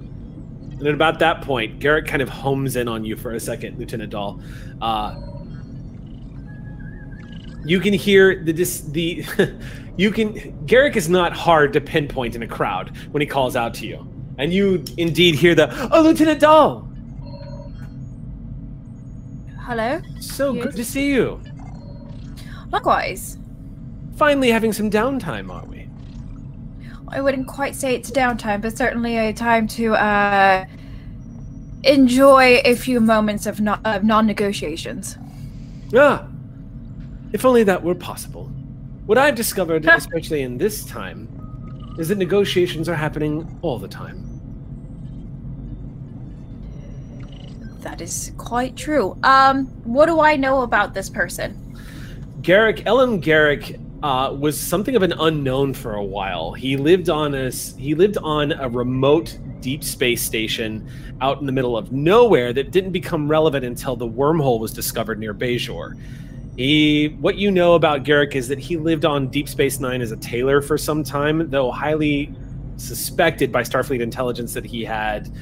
and 0.78 0.86
at 0.86 0.94
about 0.94 1.18
that 1.20 1.42
point, 1.42 1.80
Garak 1.80 2.06
kind 2.06 2.20
of 2.22 2.28
homes 2.28 2.76
in 2.76 2.88
on 2.88 3.04
you 3.04 3.16
for 3.16 3.32
a 3.32 3.40
second, 3.40 3.78
Lieutenant 3.78 4.10
Dahl. 4.10 4.40
Uh, 4.80 5.16
you 7.64 7.80
can 7.80 7.92
hear 7.94 8.42
the 8.42 8.52
dis- 8.52 8.80
the 8.80 9.24
you 9.96 10.10
can 10.10 10.34
Garak 10.66 10.96
is 10.96 11.08
not 11.08 11.32
hard 11.32 11.72
to 11.74 11.80
pinpoint 11.80 12.34
in 12.34 12.42
a 12.42 12.46
crowd 12.48 12.96
when 13.12 13.20
he 13.20 13.26
calls 13.26 13.54
out 13.56 13.72
to 13.74 13.86
you. 13.86 14.06
And 14.38 14.52
you 14.52 14.82
indeed 14.96 15.34
hear 15.36 15.54
the 15.54 15.70
Oh 15.92 16.02
Lieutenant 16.02 16.40
Dahl! 16.40 16.88
Hello. 19.60 20.00
So 20.20 20.52
Yes. 20.52 20.64
good 20.64 20.74
to 20.76 20.84
see 20.84 21.08
you. 21.12 21.40
Likewise. 22.72 23.38
Finally 24.16 24.50
having 24.50 24.72
some 24.72 24.90
downtime, 24.90 25.52
are 25.52 25.64
we? 25.66 25.88
I 27.08 27.20
wouldn't 27.20 27.46
quite 27.46 27.76
say 27.76 27.94
it's 27.94 28.10
downtime, 28.10 28.62
but 28.62 28.76
certainly 28.76 29.18
a 29.18 29.32
time 29.34 29.68
to 29.68 29.94
uh, 29.94 30.64
enjoy 31.84 32.62
a 32.64 32.74
few 32.74 33.00
moments 33.00 33.46
of, 33.46 33.60
no- 33.60 33.78
of 33.84 34.02
non-negotiations. 34.02 35.18
Ah, 35.94 36.26
if 37.32 37.44
only 37.44 37.62
that 37.64 37.82
were 37.82 37.94
possible. 37.94 38.46
What 39.04 39.18
I've 39.18 39.34
discovered, 39.34 39.84
especially 39.84 40.42
in 40.42 40.56
this 40.56 40.86
time, 40.86 41.28
is 41.98 42.08
that 42.08 42.16
negotiations 42.16 42.88
are 42.88 42.94
happening 42.94 43.58
all 43.60 43.78
the 43.78 43.88
time. 43.88 44.28
That 47.80 48.00
is 48.00 48.32
quite 48.38 48.76
true. 48.76 49.18
Um, 49.22 49.66
what 49.84 50.06
do 50.06 50.20
I 50.20 50.36
know 50.36 50.62
about 50.62 50.94
this 50.94 51.10
person? 51.10 51.61
Garak, 52.42 52.84
Elim 52.86 53.22
Garak, 53.22 53.78
uh, 54.02 54.34
was 54.34 54.58
something 54.58 54.96
of 54.96 55.02
an 55.02 55.12
unknown 55.12 55.72
for 55.72 55.94
a 55.94 56.02
while. 56.02 56.52
He 56.52 56.76
lived 56.76 57.08
on 57.08 57.34
a 57.34 57.50
he 57.50 57.94
lived 57.94 58.18
on 58.18 58.52
a 58.52 58.68
remote 58.68 59.38
deep 59.60 59.84
space 59.84 60.22
station 60.22 60.88
out 61.20 61.38
in 61.38 61.46
the 61.46 61.52
middle 61.52 61.76
of 61.76 61.92
nowhere 61.92 62.52
that 62.52 62.72
didn't 62.72 62.90
become 62.90 63.28
relevant 63.28 63.64
until 63.64 63.94
the 63.94 64.08
wormhole 64.08 64.58
was 64.58 64.72
discovered 64.72 65.20
near 65.20 65.32
Bajor. 65.32 65.96
He, 66.56 67.16
what 67.20 67.36
you 67.36 67.50
know 67.50 67.74
about 67.74 68.02
Garak 68.02 68.34
is 68.34 68.48
that 68.48 68.58
he 68.58 68.76
lived 68.76 69.04
on 69.04 69.28
Deep 69.28 69.48
Space 69.48 69.78
Nine 69.78 70.02
as 70.02 70.10
a 70.10 70.16
tailor 70.16 70.60
for 70.60 70.76
some 70.76 71.02
time, 71.02 71.48
though 71.48 71.70
highly 71.70 72.34
suspected 72.76 73.52
by 73.52 73.62
Starfleet 73.62 74.00
intelligence 74.00 74.52
that 74.54 74.64
he 74.64 74.84
had 74.84 75.32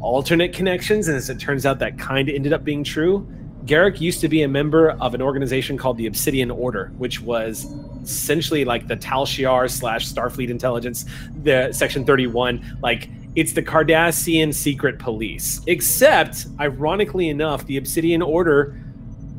alternate 0.00 0.52
connections. 0.54 1.06
And 1.08 1.16
as 1.16 1.28
it 1.28 1.38
turns 1.38 1.66
out, 1.66 1.78
that 1.80 1.98
kind 1.98 2.28
of 2.28 2.34
ended 2.34 2.52
up 2.52 2.64
being 2.64 2.82
true. 2.82 3.28
Garak 3.66 4.00
used 4.00 4.20
to 4.20 4.28
be 4.28 4.42
a 4.42 4.48
member 4.48 4.90
of 4.90 5.14
an 5.14 5.20
organization 5.20 5.76
called 5.76 5.98
the 5.98 6.06
Obsidian 6.06 6.52
Order, 6.52 6.92
which 6.98 7.20
was 7.20 7.66
essentially 8.02 8.64
like 8.64 8.86
the 8.86 8.94
Tal 8.94 9.26
Shiar 9.26 9.68
slash 9.68 10.06
Starfleet 10.06 10.50
intelligence, 10.50 11.04
the 11.42 11.72
Section 11.72 12.04
31. 12.04 12.78
Like, 12.80 13.08
it's 13.34 13.52
the 13.52 13.62
Cardassian 13.62 14.54
secret 14.54 15.00
police. 15.00 15.62
Except, 15.66 16.46
ironically 16.60 17.28
enough, 17.28 17.66
the 17.66 17.76
Obsidian 17.76 18.22
Order 18.22 18.80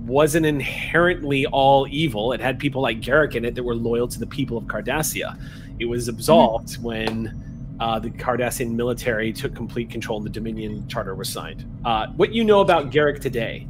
wasn't 0.06 0.46
inherently 0.46 1.46
all 1.48 1.88
evil. 1.90 2.34
It 2.34 2.42
had 2.42 2.60
people 2.60 2.82
like 2.82 3.00
Garak 3.00 3.36
in 3.36 3.46
it 3.46 3.56
that 3.56 3.64
were 3.64 3.76
loyal 3.76 4.10
to 4.10 4.20
the 4.20 4.28
people 4.28 4.58
of 4.58 4.66
Cardassia. 4.66 5.40
It 5.80 5.86
was 5.86 6.10
absolved 6.10 6.82
when 6.84 7.78
uh, 7.80 8.00
the 8.00 8.10
Cardassian 8.10 8.72
military 8.72 9.32
took 9.32 9.56
complete 9.56 9.90
control 9.90 10.18
and 10.18 10.26
the 10.26 10.32
Dominion 10.32 10.86
Charter 10.88 11.16
was 11.16 11.30
signed. 11.30 11.66
Uh, 11.86 12.08
what 12.18 12.34
you 12.34 12.44
know 12.44 12.60
about 12.60 12.92
Garak 12.92 13.22
today 13.22 13.68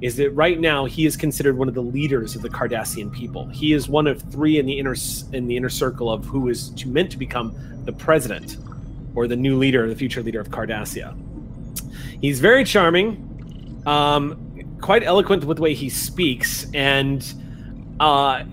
is 0.00 0.16
that 0.16 0.30
right 0.30 0.60
now 0.60 0.84
he 0.84 1.06
is 1.06 1.16
considered 1.16 1.56
one 1.56 1.68
of 1.68 1.74
the 1.74 1.82
leaders 1.82 2.36
of 2.36 2.42
the 2.42 2.48
Cardassian 2.48 3.12
people. 3.12 3.46
He 3.48 3.72
is 3.72 3.88
one 3.88 4.06
of 4.06 4.20
three 4.22 4.58
in 4.58 4.66
the 4.66 4.78
inner 4.78 4.94
in 5.32 5.46
the 5.46 5.56
inner 5.56 5.68
circle 5.68 6.10
of 6.10 6.24
who 6.24 6.48
is 6.48 6.70
to, 6.70 6.88
meant 6.88 7.10
to 7.12 7.18
become 7.18 7.54
the 7.84 7.92
president 7.92 8.56
or 9.14 9.26
the 9.26 9.36
new 9.36 9.56
leader, 9.56 9.88
the 9.88 9.96
future 9.96 10.22
leader 10.22 10.40
of 10.40 10.48
Cardassia. 10.48 11.16
He's 12.20 12.40
very 12.40 12.64
charming, 12.64 13.82
um, 13.86 14.78
quite 14.80 15.02
eloquent 15.02 15.44
with 15.44 15.58
the 15.58 15.62
way 15.62 15.74
he 15.74 15.88
speaks, 15.88 16.66
and 16.74 17.24
uh, 18.00 18.44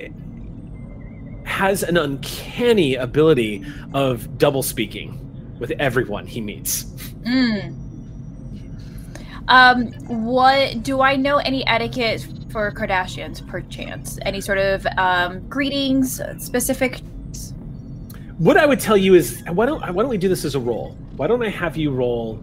has 1.46 1.84
an 1.84 1.98
uncanny 1.98 2.96
ability 2.96 3.66
of 3.94 4.38
double 4.38 4.64
speaking 4.64 5.18
with 5.60 5.72
everyone 5.72 6.28
he 6.28 6.42
meets. 6.42 6.84
Mm. 7.24 7.81
Um, 9.52 9.92
what 10.08 10.82
do 10.82 11.02
I 11.02 11.18
know 11.18 11.38
any 11.40 11.68
etiquette 11.68 12.26
for 12.52 12.72
Cardassians, 12.72 13.46
perchance? 13.46 14.18
Any 14.22 14.40
sort 14.40 14.58
of 14.58 14.88
um, 14.98 15.46
greetings, 15.50 16.22
specific? 16.38 17.02
What 18.38 18.56
I 18.56 18.66
would 18.66 18.80
tell 18.80 18.96
you 18.96 19.14
is 19.14 19.44
why 19.50 19.66
don't 19.66 19.82
why 19.82 20.02
don't 20.02 20.08
we 20.08 20.18
do 20.18 20.30
this 20.30 20.46
as 20.46 20.56
a 20.56 20.60
roll? 20.60 20.94
Why 21.18 21.28
don't 21.28 21.44
I 21.44 21.50
have 21.50 21.76
you 21.76 21.92
roll? 21.92 22.36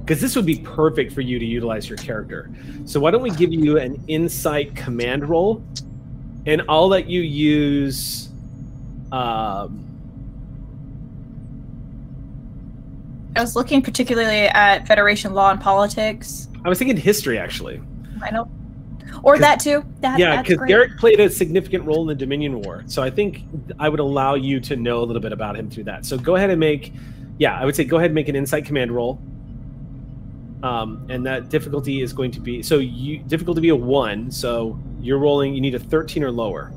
Because 0.00 0.20
this 0.20 0.36
would 0.36 0.46
be 0.46 0.60
perfect 0.60 1.12
for 1.12 1.20
you 1.20 1.40
to 1.40 1.44
utilize 1.44 1.88
your 1.88 1.98
character. 1.98 2.48
So 2.84 3.00
why 3.00 3.10
don't 3.10 3.22
we 3.22 3.30
give 3.30 3.52
you 3.52 3.78
an 3.78 4.00
insight 4.06 4.76
command 4.76 5.28
roll, 5.28 5.64
and 6.46 6.62
I'll 6.68 6.88
let 6.88 7.08
you 7.08 7.22
use. 7.22 8.28
Um, 9.10 9.91
I 13.34 13.40
was 13.40 13.56
looking 13.56 13.80
particularly 13.82 14.46
at 14.48 14.86
Federation 14.86 15.32
law 15.32 15.50
and 15.50 15.60
politics. 15.60 16.48
I 16.64 16.68
was 16.68 16.78
thinking 16.78 16.96
history 16.96 17.38
actually. 17.38 17.80
I 18.22 18.30
know, 18.30 18.48
Or 19.22 19.38
that 19.38 19.60
too. 19.60 19.84
That, 20.00 20.18
yeah, 20.18 20.42
because. 20.42 20.58
Garak 20.58 20.98
played 20.98 21.20
a 21.20 21.30
significant 21.30 21.84
role 21.84 22.02
in 22.02 22.08
the 22.08 22.14
Dominion 22.14 22.60
War, 22.60 22.84
so 22.86 23.02
I 23.02 23.10
think 23.10 23.44
I 23.78 23.88
would 23.88 24.00
allow 24.00 24.34
you 24.34 24.60
to 24.60 24.76
know 24.76 25.02
a 25.02 25.04
little 25.04 25.22
bit 25.22 25.32
about 25.32 25.56
him 25.56 25.70
through 25.70 25.84
that. 25.84 26.04
So 26.04 26.18
go 26.18 26.36
ahead 26.36 26.50
and 26.50 26.60
make, 26.60 26.92
yeah, 27.38 27.58
I 27.58 27.64
would 27.64 27.74
say 27.74 27.84
go 27.84 27.96
ahead 27.96 28.10
and 28.10 28.14
make 28.14 28.28
an 28.28 28.36
insight 28.36 28.64
command 28.64 28.92
roll. 28.92 29.20
Um, 30.62 31.06
and 31.10 31.26
that 31.26 31.48
difficulty 31.48 32.02
is 32.02 32.12
going 32.12 32.30
to 32.32 32.40
be 32.40 32.62
so 32.62 32.78
you 32.78 33.18
difficulty 33.18 33.60
be 33.60 33.70
a 33.70 33.76
one, 33.76 34.30
so 34.30 34.78
you're 35.00 35.18
rolling. 35.18 35.54
You 35.54 35.60
need 35.60 35.74
a 35.74 35.80
thirteen 35.80 36.22
or 36.22 36.30
lower 36.30 36.72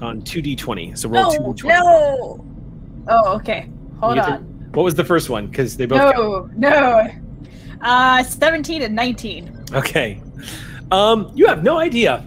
on 0.00 0.22
two 0.22 0.42
d 0.42 0.56
twenty. 0.56 0.96
So 0.96 1.08
roll 1.08 1.30
two 1.30 1.38
d 1.38 1.60
twenty. 1.60 1.78
no. 1.78 2.44
Oh, 3.08 3.34
okay. 3.36 3.68
Hold 4.02 4.14
get 4.16 4.26
to- 4.26 4.32
on. 4.32 4.42
What 4.72 4.82
was 4.84 4.94
the 4.94 5.04
first 5.04 5.28
one? 5.30 5.46
Because 5.48 5.76
they 5.76 5.84
both. 5.86 6.00
count. 6.14 6.56
No, 6.56 6.70
no. 6.70 7.10
Uh, 7.82 8.22
seventeen 8.22 8.82
and 8.82 8.94
nineteen. 8.94 9.58
Okay. 9.74 10.20
Um, 10.90 11.30
you 11.34 11.46
have 11.46 11.62
no 11.62 11.78
idea. 11.78 12.26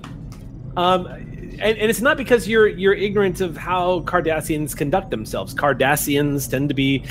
Um, 0.78 1.06
and, 1.08 1.62
and 1.78 1.90
it's 1.90 2.02
not 2.02 2.18
because 2.18 2.48
you're 2.48 2.68
you're 2.68 2.94
ignorant 2.94 3.42
of 3.42 3.56
how 3.58 4.02
Cardassians 4.02 4.76
conduct 4.76 5.10
themselves. 5.12 5.54
Cardassians 5.56 6.50
tend 6.50 6.70
to 6.70 6.76
be 6.76 7.04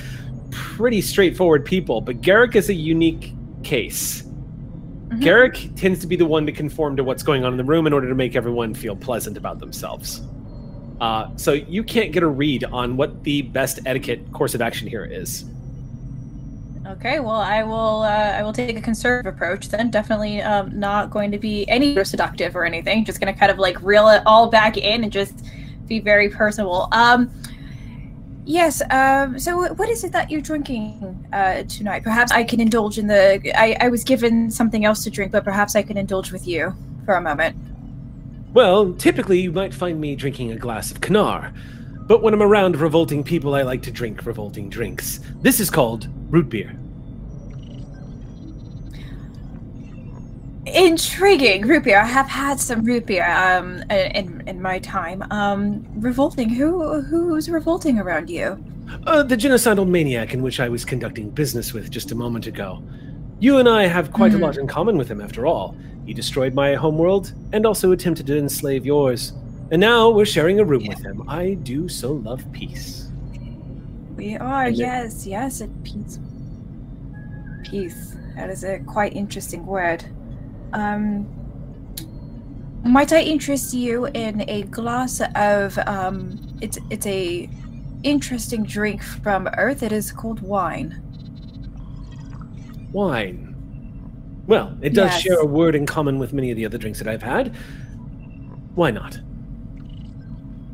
pretty 0.50 1.00
straightforward 1.00 1.64
people, 1.64 2.00
but 2.00 2.20
Garak 2.20 2.54
is 2.54 2.68
a 2.68 2.74
unique 2.74 3.32
case. 3.64 4.22
Mhm. 4.22 5.20
Garak 5.22 5.74
tends 5.80 5.98
to 6.00 6.06
be 6.06 6.16
the 6.16 6.26
one 6.26 6.46
to 6.46 6.52
conform 6.52 6.96
to 6.96 7.04
what's 7.04 7.22
going 7.22 7.44
on 7.44 7.52
in 7.52 7.56
the 7.56 7.64
room 7.64 7.86
in 7.86 7.92
order 7.92 8.08
to 8.08 8.14
make 8.14 8.36
everyone 8.36 8.72
feel 8.74 8.94
pleasant 8.94 9.36
about 9.36 9.58
themselves. 9.58 10.22
Uh, 11.00 11.28
so 11.36 11.52
you 11.52 11.82
can't 11.82 12.12
get 12.12 12.22
a 12.22 12.28
read 12.28 12.64
on 12.64 12.96
what 12.96 13.24
the 13.24 13.42
best 13.42 13.80
etiquette 13.84 14.20
course 14.32 14.54
of 14.54 14.62
action 14.62 14.86
here 14.88 15.04
is. 15.04 15.44
Okay, 16.86 17.18
well, 17.18 17.40
I 17.40 17.62
will. 17.62 18.02
Uh, 18.02 18.08
I 18.08 18.42
will 18.42 18.52
take 18.52 18.76
a 18.76 18.80
conservative 18.80 19.34
approach 19.34 19.68
then. 19.68 19.90
Definitely 19.90 20.42
um, 20.42 20.78
not 20.78 21.10
going 21.10 21.30
to 21.32 21.38
be 21.38 21.66
any 21.68 22.02
seductive 22.04 22.54
or 22.54 22.64
anything. 22.64 23.04
Just 23.04 23.20
going 23.20 23.32
to 23.32 23.38
kind 23.38 23.50
of 23.50 23.58
like 23.58 23.80
reel 23.82 24.08
it 24.08 24.22
all 24.26 24.48
back 24.48 24.76
in 24.76 25.02
and 25.02 25.12
just 25.12 25.46
be 25.86 25.98
very 25.98 26.28
personable. 26.28 26.88
Um, 26.92 27.32
yes. 28.44 28.82
Um, 28.90 29.38
so, 29.38 29.72
what 29.74 29.88
is 29.88 30.04
it 30.04 30.12
that 30.12 30.30
you're 30.30 30.42
drinking 30.42 31.26
uh, 31.32 31.62
tonight? 31.64 32.04
Perhaps 32.04 32.32
I 32.32 32.44
can 32.44 32.60
indulge 32.60 32.98
in 32.98 33.06
the. 33.06 33.58
I, 33.58 33.76
I 33.80 33.88
was 33.88 34.04
given 34.04 34.50
something 34.50 34.84
else 34.84 35.02
to 35.04 35.10
drink, 35.10 35.32
but 35.32 35.42
perhaps 35.42 35.74
I 35.74 35.82
can 35.82 35.96
indulge 35.96 36.32
with 36.32 36.46
you 36.46 36.74
for 37.06 37.14
a 37.14 37.20
moment. 37.20 37.56
Well, 38.54 38.94
typically 38.94 39.40
you 39.40 39.52
might 39.52 39.74
find 39.74 40.00
me 40.00 40.14
drinking 40.16 40.52
a 40.52 40.56
glass 40.56 40.90
of 40.90 41.00
kanar. 41.00 41.52
But 42.06 42.22
when 42.22 42.32
I'm 42.34 42.42
around 42.42 42.76
revolting 42.76 43.24
people, 43.24 43.54
I 43.54 43.62
like 43.62 43.82
to 43.82 43.90
drink 43.90 44.24
revolting 44.26 44.68
drinks. 44.68 45.20
This 45.42 45.58
is 45.58 45.70
called 45.70 46.08
root 46.30 46.48
beer. 46.48 46.76
Intriguing 50.66 51.66
root 51.66 51.84
beer. 51.84 52.00
I 52.00 52.04
have 52.06 52.28
had 52.28 52.58
some 52.58 52.84
root 52.84 53.04
beer 53.06 53.26
um 53.28 53.82
in 53.90 54.42
in 54.46 54.62
my 54.62 54.78
time. 54.78 55.22
Um, 55.30 55.84
revolting. 56.00 56.48
Who 56.48 57.02
who's 57.02 57.50
revolting 57.50 57.98
around 57.98 58.30
you? 58.30 58.62
Uh, 59.06 59.22
the 59.22 59.36
genocidal 59.36 59.86
maniac 59.86 60.32
in 60.32 60.42
which 60.42 60.60
I 60.60 60.68
was 60.68 60.84
conducting 60.84 61.28
business 61.30 61.74
with 61.74 61.90
just 61.90 62.12
a 62.12 62.14
moment 62.14 62.46
ago. 62.46 62.82
You 63.40 63.58
and 63.58 63.68
I 63.68 63.86
have 63.86 64.12
quite 64.12 64.32
Hmm. 64.32 64.42
a 64.42 64.46
lot 64.46 64.56
in 64.56 64.66
common 64.66 64.96
with 64.96 65.10
him, 65.10 65.20
after 65.20 65.46
all. 65.46 65.76
He 66.06 66.12
destroyed 66.14 66.54
my 66.54 66.74
homeworld 66.74 67.32
and 67.52 67.64
also 67.66 67.92
attempted 67.92 68.26
to 68.26 68.38
enslave 68.38 68.84
yours. 68.84 69.32
And 69.70 69.80
now 69.80 70.10
we're 70.10 70.26
sharing 70.26 70.60
a 70.60 70.64
room 70.64 70.86
with 70.86 71.02
him. 71.02 71.28
I 71.28 71.54
do 71.54 71.88
so 71.88 72.12
love 72.12 72.44
peace. 72.52 73.08
We 74.16 74.36
are. 74.36 74.66
And 74.66 74.76
then- 74.76 74.80
Yes, 74.80 75.26
yes. 75.26 75.60
It 75.60 75.70
peace. 75.82 76.18
Peace. 77.64 78.16
That 78.36 78.50
is 78.50 78.64
a 78.64 78.78
quite 78.80 79.14
interesting 79.14 79.64
word. 79.64 80.04
Um, 80.72 81.26
might 82.84 83.12
I 83.12 83.20
interest 83.22 83.72
you 83.72 84.06
in 84.06 84.44
a 84.48 84.62
glass 84.64 85.22
of 85.34 85.78
um? 85.86 86.38
It's 86.60 86.78
it's 86.90 87.06
a 87.06 87.48
interesting 88.02 88.64
drink 88.64 89.02
from 89.02 89.48
Earth. 89.56 89.82
It 89.82 89.92
is 89.92 90.12
called 90.12 90.40
wine. 90.40 91.00
Wine. 92.92 93.43
Well, 94.46 94.76
it 94.82 94.92
does 94.92 95.10
Yes. 95.10 95.22
share 95.22 95.38
a 95.38 95.46
word 95.46 95.74
in 95.74 95.86
common 95.86 96.18
with 96.18 96.32
many 96.32 96.50
of 96.50 96.56
the 96.56 96.66
other 96.66 96.78
drinks 96.78 96.98
that 96.98 97.08
I've 97.08 97.22
had. 97.22 97.54
Why 98.74 98.90
not? 98.90 99.18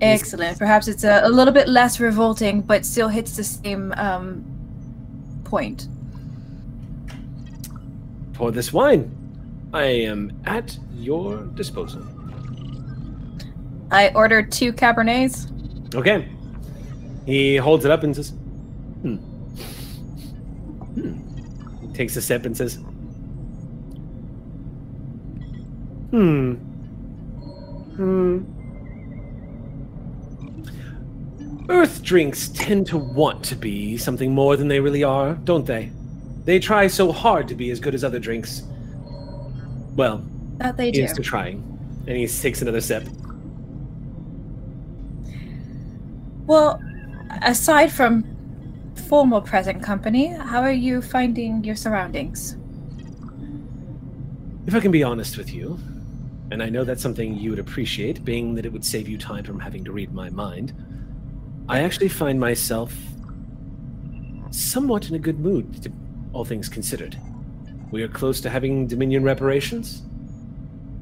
Excellent. 0.00 0.58
Perhaps 0.58 0.88
it's 0.88 1.04
a, 1.04 1.20
a 1.24 1.28
little 1.28 1.52
bit 1.52 1.68
less 1.68 2.00
revolting, 2.00 2.62
but 2.62 2.84
still 2.86 3.08
hits 3.08 3.36
the 3.36 3.44
same 3.44 3.92
um 3.96 4.44
point. 5.44 5.88
For 8.32 8.50
this 8.50 8.72
wine, 8.72 9.10
I 9.74 9.84
am 9.84 10.32
at 10.46 10.76
your 10.94 11.44
disposal. 11.54 12.02
I 13.90 14.08
ordered 14.14 14.50
two 14.50 14.72
cabernets. 14.72 15.46
Okay. 15.94 16.28
He 17.26 17.56
holds 17.56 17.84
it 17.84 17.90
up 17.90 18.02
and 18.02 18.16
says, 18.16 18.30
hmm. 19.02 19.16
Hmm. 20.94 21.86
He 21.86 21.92
takes 21.92 22.16
a 22.16 22.22
sip 22.22 22.46
and 22.46 22.56
says, 22.56 22.78
hmm. 26.10 26.54
Hmm. 27.96 28.44
Earth 31.68 32.02
drinks 32.02 32.48
tend 32.48 32.86
to 32.88 32.98
want 32.98 33.44
to 33.44 33.54
be 33.54 33.96
something 33.96 34.34
more 34.34 34.56
than 34.56 34.66
they 34.68 34.80
really 34.80 35.04
are, 35.04 35.34
don't 35.34 35.64
they? 35.66 35.92
They 36.44 36.58
try 36.58 36.88
so 36.88 37.12
hard 37.12 37.46
to 37.48 37.54
be 37.54 37.70
as 37.70 37.78
good 37.78 37.94
as 37.94 38.02
other 38.02 38.18
drinks. 38.18 38.62
Well, 39.94 40.24
That 40.58 40.76
they 40.76 40.90
do. 40.90 41.00
here's 41.00 41.12
to 41.12 41.22
trying. 41.22 41.62
And 42.08 42.16
he 42.16 42.26
takes 42.26 42.60
another 42.62 42.80
sip. 42.80 43.04
Well, 46.46 46.82
aside 47.42 47.92
from 47.92 48.24
formal 49.08 49.40
present 49.40 49.82
company, 49.82 50.28
how 50.28 50.62
are 50.62 50.72
you 50.72 51.02
finding 51.02 51.62
your 51.62 51.76
surroundings? 51.76 52.56
If 54.66 54.74
I 54.74 54.80
can 54.80 54.90
be 54.90 55.02
honest 55.04 55.36
with 55.36 55.52
you, 55.52 55.78
and 56.50 56.62
I 56.62 56.68
know 56.68 56.84
that's 56.84 57.02
something 57.02 57.36
you 57.36 57.50
would 57.50 57.58
appreciate, 57.58 58.24
being 58.24 58.54
that 58.56 58.66
it 58.66 58.72
would 58.72 58.84
save 58.84 59.08
you 59.08 59.16
time 59.16 59.44
from 59.44 59.60
having 59.60 59.84
to 59.84 59.92
read 59.92 60.12
my 60.12 60.30
mind, 60.30 60.72
I 61.68 61.80
actually 61.80 62.08
find 62.08 62.40
myself 62.40 62.92
somewhat 64.50 65.08
in 65.08 65.14
a 65.14 65.18
good 65.18 65.38
mood, 65.38 65.82
to, 65.84 65.92
all 66.32 66.44
things 66.44 66.68
considered. 66.68 67.16
We 67.92 68.02
are 68.02 68.08
close 68.08 68.40
to 68.40 68.50
having 68.50 68.88
Dominion 68.88 69.22
reparations, 69.22 70.02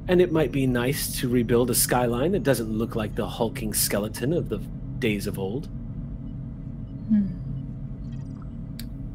and 0.09 0.21
it 0.21 0.33
might 0.33 0.53
be 0.53 0.67
nice 0.67 1.19
to 1.21 1.29
rebuild 1.29 1.71
a 1.71 1.75
skyline 1.75 2.33
that 2.33 2.43
doesn't 2.43 2.71
look 2.71 2.95
like 2.95 3.15
the 3.15 3.27
hulking 3.27 3.73
skeleton 3.73 4.33
of 4.33 4.49
the 4.49 4.59
days 4.99 5.27
of 5.27 5.39
old. 5.39 5.67
Hmm. 7.09 7.27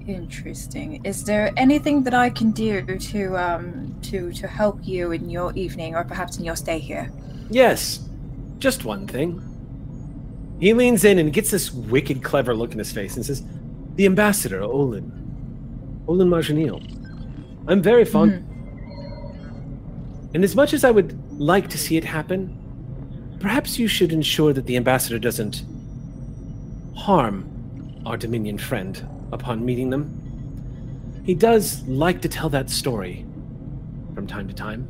Interesting. 0.07 1.03
Is 1.05 1.23
there 1.23 1.53
anything 1.55 2.03
that 2.03 2.13
I 2.13 2.29
can 2.29 2.51
do 2.51 2.97
to 2.97 3.37
um 3.37 3.95
to 4.03 4.33
to 4.33 4.47
help 4.47 4.85
you 4.85 5.11
in 5.11 5.29
your 5.29 5.53
evening 5.53 5.95
or 5.95 6.03
perhaps 6.03 6.37
in 6.37 6.43
your 6.43 6.57
stay 6.57 6.79
here? 6.79 7.11
Yes, 7.49 8.07
just 8.57 8.85
one 8.85 9.07
thing. 9.07 9.41
He 10.59 10.73
leans 10.73 11.03
in 11.03 11.19
and 11.19 11.33
gets 11.33 11.51
this 11.51 11.71
wicked 11.71 12.23
clever 12.23 12.55
look 12.55 12.71
in 12.71 12.79
his 12.79 12.91
face 12.91 13.15
and 13.15 13.25
says, 13.25 13.43
The 13.95 14.05
ambassador, 14.05 14.61
Olin. 14.61 16.03
Olin 16.07 16.29
Marjanil. 16.29 16.81
I'm 17.67 17.81
very 17.81 18.05
fond. 18.05 18.49
And 20.33 20.43
as 20.43 20.55
much 20.55 20.73
as 20.73 20.83
I 20.83 20.91
would 20.91 21.19
like 21.39 21.69
to 21.69 21.77
see 21.77 21.97
it 21.97 22.03
happen, 22.03 23.37
perhaps 23.39 23.77
you 23.77 23.87
should 23.87 24.11
ensure 24.13 24.53
that 24.53 24.65
the 24.65 24.77
ambassador 24.77 25.19
doesn't 25.19 25.63
harm 26.95 28.01
our 28.05 28.17
Dominion 28.17 28.57
friend 28.57 29.05
upon 29.33 29.65
meeting 29.65 29.89
them. 29.89 30.19
He 31.25 31.33
does 31.33 31.81
like 31.87 32.21
to 32.21 32.29
tell 32.29 32.49
that 32.49 32.69
story 32.69 33.25
from 34.13 34.27
time 34.27 34.47
to 34.47 34.53
time. 34.53 34.87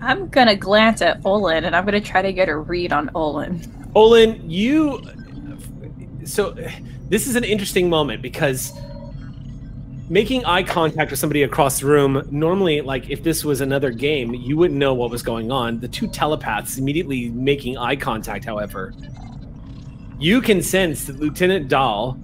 I'm 0.00 0.28
gonna 0.28 0.56
glance 0.56 1.02
at 1.02 1.20
Olin 1.24 1.64
and 1.64 1.74
I'm 1.74 1.84
gonna 1.84 2.00
try 2.00 2.22
to 2.22 2.32
get 2.32 2.48
a 2.48 2.56
read 2.56 2.92
on 2.92 3.10
Olin. 3.14 3.60
Olin, 3.94 4.40
you. 4.48 5.02
So, 6.24 6.56
this 7.08 7.26
is 7.26 7.36
an 7.36 7.44
interesting 7.44 7.88
moment 7.88 8.22
because 8.22 8.72
making 10.08 10.44
eye 10.44 10.62
contact 10.62 11.10
with 11.10 11.18
somebody 11.18 11.42
across 11.42 11.80
the 11.80 11.86
room, 11.86 12.26
normally, 12.30 12.80
like 12.80 13.10
if 13.10 13.22
this 13.22 13.44
was 13.44 13.60
another 13.60 13.90
game, 13.90 14.34
you 14.34 14.56
wouldn't 14.56 14.78
know 14.78 14.94
what 14.94 15.10
was 15.10 15.22
going 15.22 15.50
on. 15.50 15.80
The 15.80 15.88
two 15.88 16.06
telepaths 16.08 16.78
immediately 16.78 17.30
making 17.30 17.78
eye 17.78 17.96
contact, 17.96 18.44
however, 18.44 18.94
you 20.18 20.40
can 20.40 20.62
sense 20.62 21.04
that 21.04 21.18
Lieutenant 21.18 21.68
Dahl 21.68 22.18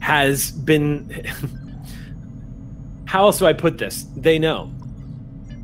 has 0.00 0.50
been. 0.50 1.10
How 3.06 3.26
else 3.26 3.38
do 3.38 3.46
I 3.46 3.52
put 3.52 3.78
this? 3.78 4.06
They 4.16 4.38
know. 4.38 4.72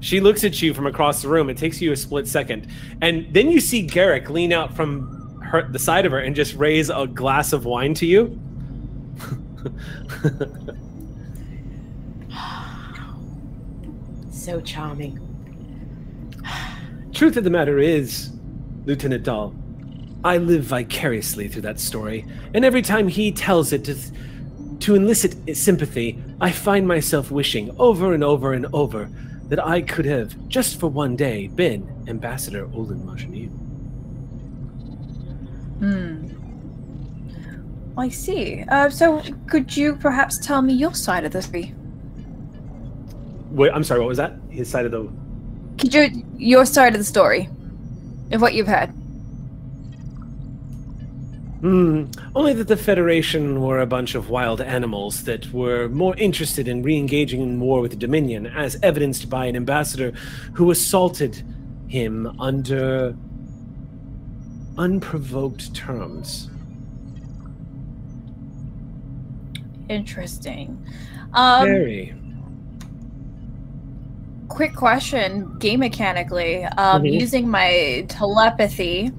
She 0.01 0.21
looks 0.21 0.45
at 0.45 0.61
you 0.61 0.75
from 0.75 0.87
across 0.87 1.23
the 1.23 1.29
room. 1.29 1.49
It 1.49 1.57
takes 1.57 1.81
you 1.81 1.93
a 1.93 1.97
split 1.97 2.27
second, 2.27 2.69
and 3.01 3.33
then 3.33 3.51
you 3.51 3.61
see 3.61 3.87
Garak 3.87 4.29
lean 4.29 4.53
out 4.53 4.75
from 4.75 5.41
her, 5.43 5.69
the 5.69 5.79
side 5.79 6.07
of 6.07 6.13
her 6.13 6.19
and 6.19 6.35
just 6.35 6.55
raise 6.55 6.91
a 6.91 7.07
glass 7.07 7.53
of 7.53 7.65
wine 7.65 7.95
to 7.95 8.07
you. 8.07 8.39
So 14.31 14.61
charming. 14.61 15.21
Truth 17.13 17.37
of 17.37 17.45
the 17.45 17.51
matter 17.51 17.79
is, 17.79 18.31
Lieutenant 18.87 19.23
Dahl, 19.23 19.55
I 20.25 20.39
live 20.39 20.65
vicariously 20.65 21.49
through 21.49 21.63
that 21.63 21.81
story, 21.81 22.25
and 22.55 22.65
every 22.65 22.83
time 22.83 23.09
he 23.09 23.33
tells 23.33 23.73
it 23.73 23.85
to, 23.85 23.97
to 24.81 24.95
elicit 24.95 25.57
sympathy, 25.57 26.23
I 26.41 26.53
find 26.53 26.87
myself 26.87 27.31
wishing 27.31 27.75
over 27.79 28.15
and 28.15 28.23
over 28.23 28.53
and 28.53 28.67
over 28.73 29.11
that 29.49 29.65
I 29.65 29.83
could 29.83 30.05
have, 30.05 30.49
just 30.49 30.79
for 30.79 30.87
one 30.87 31.17
day, 31.17 31.49
been 31.49 32.05
Ambassador 32.07 32.69
Olin 32.73 33.01
Marjanil. 33.01 33.51
Hmm. 35.79 36.39
I 37.99 38.09
see. 38.09 38.65
Uh, 38.69 38.89
so 38.89 39.23
could 39.49 39.77
you 39.77 39.97
perhaps 39.97 40.39
tell 40.39 40.63
me 40.63 40.73
your 40.73 40.95
side 40.95 41.25
of 41.25 41.33
the 41.33 41.43
story? 41.43 41.75
Wait, 43.51 43.71
I'm 43.75 43.85
sorry, 43.85 44.01
what 44.01 44.09
was 44.09 44.19
that? 44.19 44.37
His 44.49 44.71
side 44.71 44.87
of 44.87 44.93
the. 44.93 45.11
Could 45.79 45.93
you 45.93 46.25
your 46.39 46.65
side 46.65 46.95
of 46.95 46.99
the 47.01 47.05
story 47.05 47.51
of 48.31 48.41
what 48.41 48.55
you've 48.55 48.69
had? 48.69 48.95
Hmm. 51.63 52.07
Only 52.35 52.55
that 52.55 52.67
the 52.67 52.77
Federation 52.77 53.61
were 53.63 53.79
a 53.79 53.87
bunch 53.87 54.17
of 54.17 54.29
wild 54.29 54.61
animals 54.61 55.23
that 55.25 55.53
were 55.53 55.89
more 55.89 56.17
interested 56.17 56.67
in 56.67 56.83
re 56.83 56.99
engaging 56.99 57.41
in 57.41 57.61
war 57.61 57.81
with 57.81 57.93
the 57.93 57.97
Dominion, 57.97 58.49
as 58.49 58.77
evidenced 58.83 59.31
by 59.31 59.47
an 59.47 59.55
ambassador 59.55 60.13
who 60.55 60.73
assaulted 60.73 61.41
him 61.87 62.35
under 62.41 63.15
unprovoked 64.77 65.73
terms. 65.73 66.51
Interesting. 69.89 70.85
Um, 71.33 71.65
Very. 71.65 72.15
quick 74.49 74.75
question, 74.75 75.57
game 75.61 75.79
mechanically, 75.81 76.65
um, 76.65 77.03
Mhm. 77.05 77.21
using 77.21 77.49
my 77.49 78.05
telepathy. 78.09 79.13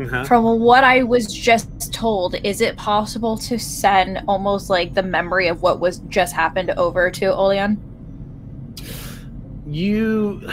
Uh-huh. 0.00 0.24
From 0.24 0.60
what 0.60 0.84
I 0.84 1.02
was 1.02 1.26
just 1.32 1.92
told, 1.92 2.36
is 2.44 2.60
it 2.60 2.76
possible 2.76 3.36
to 3.38 3.58
send 3.58 4.22
almost 4.28 4.70
like 4.70 4.94
the 4.94 5.02
memory 5.02 5.48
of 5.48 5.62
what 5.62 5.80
was 5.80 5.98
just 6.08 6.34
happened 6.34 6.70
over 6.70 7.10
to 7.10 7.24
Oleon? 7.26 7.78
You. 9.66 10.48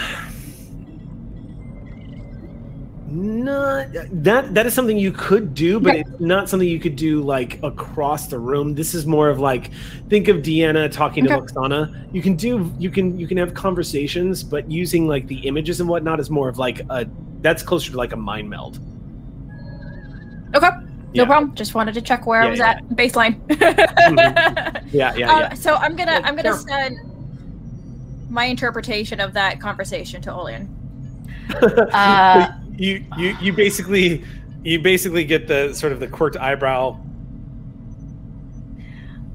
Not 3.08 3.94
that 4.12 4.54
that 4.56 4.66
is 4.66 4.74
something 4.74 4.98
you 4.98 5.12
could 5.12 5.54
do, 5.54 5.80
but 5.80 5.96
it's 5.96 6.20
not 6.20 6.50
something 6.50 6.68
you 6.68 6.80
could 6.80 6.96
do 6.96 7.22
like 7.22 7.62
across 7.64 8.28
the 8.28 8.40
room. 8.40 8.74
This 8.74 8.94
is 8.94 9.06
more 9.06 9.30
of 9.30 9.40
like 9.40 9.72
think 10.10 10.28
of 10.28 10.38
Deanna 10.38 10.92
talking 10.92 11.24
to 11.26 11.34
Okay. 11.34 11.46
Lwaxana. 11.54 12.14
You 12.14 12.22
can 12.22 12.36
do 12.36 12.74
you 12.80 12.90
can 12.90 13.18
you 13.18 13.28
can 13.28 13.38
have 13.38 13.54
conversations, 13.54 14.44
but 14.44 14.70
using 14.70 15.08
like 15.08 15.28
the 15.28 15.38
images 15.48 15.80
and 15.80 15.88
whatnot 15.88 16.20
is 16.20 16.30
more 16.30 16.50
of 16.50 16.58
like 16.58 16.82
a 16.90 17.08
that's 17.42 17.62
closer 17.62 17.92
to 17.92 17.98
like 17.98 18.12
a 18.12 18.18
mind 18.18 18.50
meld. 18.50 18.80
Okay. 20.56 20.68
Yeah. 21.14 21.24
No 21.24 21.26
problem. 21.28 21.56
Just 21.56 21.76
wanted 21.76 21.94
to 21.96 22.02
check 22.02 22.26
where 22.26 22.42
Yeah, 22.42 22.48
I 22.48 22.50
was 22.52 22.60
yeah. 22.60 22.70
at 22.72 22.88
baseline. 22.90 23.36
Yeah, 24.92 25.14
yeah, 25.16 25.32
Uh. 25.32 25.56
So 25.56 25.76
I'm 25.76 25.96
gonna 25.96 26.14
Yeah, 26.14 26.22
I'm 26.24 26.36
gonna 26.36 26.50
sure. 26.50 26.68
send 26.68 26.98
my 28.30 28.46
interpretation 28.46 29.20
of 29.20 29.34
that 29.34 29.60
conversation 29.60 30.22
to 30.24 30.30
Olian. 30.32 30.68
Uh, 31.94 32.52
you 32.76 33.06
you 33.18 33.38
you 33.42 33.54
basically 33.54 34.24
you 34.64 34.80
basically 34.80 35.24
get 35.24 35.48
the 35.48 35.74
sort 35.74 35.94
of 35.94 36.00
the 36.00 36.08
quirked 36.08 36.38
eyebrow. 36.38 36.98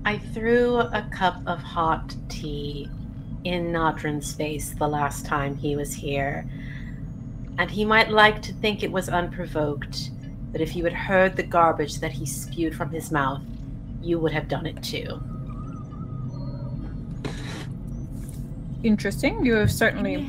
I 0.05 0.19
threw 0.19 0.79
a 0.79 1.07
cup 1.13 1.41
of 1.47 1.61
hot 1.61 2.15
tea 2.29 2.89
in 3.45 3.71
Nadron's 3.73 4.35
face 4.35 4.75
the 4.79 4.89
last 4.89 5.25
time 5.25 5.57
he 5.57 5.77
was 5.77 5.93
here. 5.95 6.47
And 7.59 7.71
he 7.71 7.85
might 7.85 8.11
like 8.11 8.41
to 8.43 8.53
think 8.55 8.83
it 8.83 8.91
was 8.91 9.09
unprovoked, 9.09 10.11
but 10.53 10.61
if 10.61 10.75
you 10.77 10.85
had 10.85 10.93
heard 10.93 11.37
the 11.37 11.43
garbage 11.43 12.01
that 12.01 12.13
he 12.13 12.27
spewed 12.27 12.75
from 12.75 12.91
his 12.91 13.11
mouth, 13.11 13.43
you 14.03 14.19
would 14.19 14.33
have 14.33 14.49
done 14.49 14.67
it 14.67 14.83
too. 14.83 15.21
Interesting. 18.83 19.45
You 19.45 19.55
have 19.55 19.71
certainly 19.71 20.27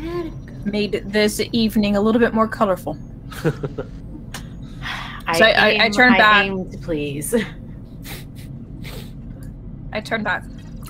made 0.66 1.04
this 1.06 1.40
evening 1.54 1.96
a 1.96 2.02
little 2.02 2.20
bit 2.20 2.34
more 2.34 2.48
colorful. 2.48 2.98
I, 5.26 5.38
So 5.38 5.46
I- 5.46 5.50
I- 5.52 5.70
I 5.82 5.86
aim- 5.86 5.92
turned 5.94 6.18
back. 6.18 6.46
aim 6.46 6.70
to 6.72 6.78
please. 6.78 7.34
I 9.94 10.02
turn 10.02 10.24
back. 10.24 10.44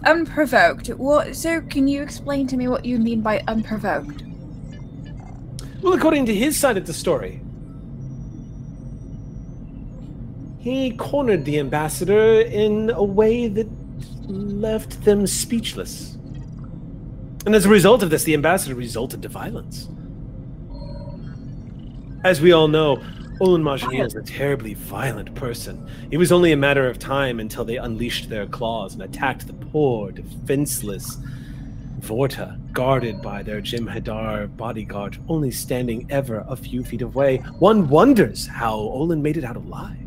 Unprovoked. 0.06 0.88
What? 0.90 1.36
So, 1.36 1.62
can 1.62 1.88
you 1.88 2.02
explain 2.02 2.48
to 2.48 2.58
me 2.58 2.68
what 2.68 2.84
you 2.86 2.98
mean 2.98 3.22
by 3.22 3.44
unprovoked? 3.48 4.24
Well, 5.84 5.94
according 5.94 6.26
to 6.28 6.36
his 6.36 6.58
side 6.60 6.78
of 6.78 6.88
the 6.88 6.94
story, 6.94 7.42
he 10.62 10.92
cornered 10.92 11.44
the 11.44 11.60
ambassador 11.60 12.42
in 12.42 12.92
a 12.92 13.04
way 13.04 13.48
that 13.48 13.68
left 14.28 15.04
them 15.04 15.26
speechless. 15.26 16.18
And 17.46 17.56
as 17.56 17.66
a 17.66 17.70
result 17.70 18.04
of 18.04 18.12
this, 18.12 18.24
the 18.24 18.36
ambassador 18.36 18.76
resulted 18.76 19.24
to 19.24 19.30
violence. 19.30 19.90
As 22.24 22.40
we 22.40 22.52
all 22.52 22.68
know, 22.68 23.04
Olin 23.40 23.64
Majani 23.64 24.06
is 24.06 24.14
a 24.14 24.22
terribly 24.22 24.76
violent 24.76 25.34
person. 25.34 25.90
It 26.12 26.18
was 26.18 26.32
only 26.32 26.52
a 26.52 26.58
matter 26.58 26.88
of 26.88 27.00
time 27.00 27.40
until 27.40 27.66
they 27.66 27.78
unleashed 27.78 28.30
their 28.30 28.46
claws 28.46 28.94
and 28.94 29.02
attacked 29.02 29.48
the 29.48 29.54
poor, 29.54 30.12
defenseless 30.12 31.18
Vorta, 32.02 32.60
guarded 32.72 33.22
by 33.22 33.42
their 33.42 33.62
Jem'Hadar 33.62 34.56
bodyguard, 34.58 35.18
only 35.28 35.50
standing 35.50 36.06
ever 36.12 36.46
a 36.48 36.56
few 36.56 36.84
feet 36.84 37.02
away. 37.02 37.38
One 37.58 37.88
wonders 37.90 38.46
how 38.46 38.76
Olin 38.76 39.22
made 39.24 39.38
it 39.38 39.44
out 39.44 39.56
alive. 39.56 40.01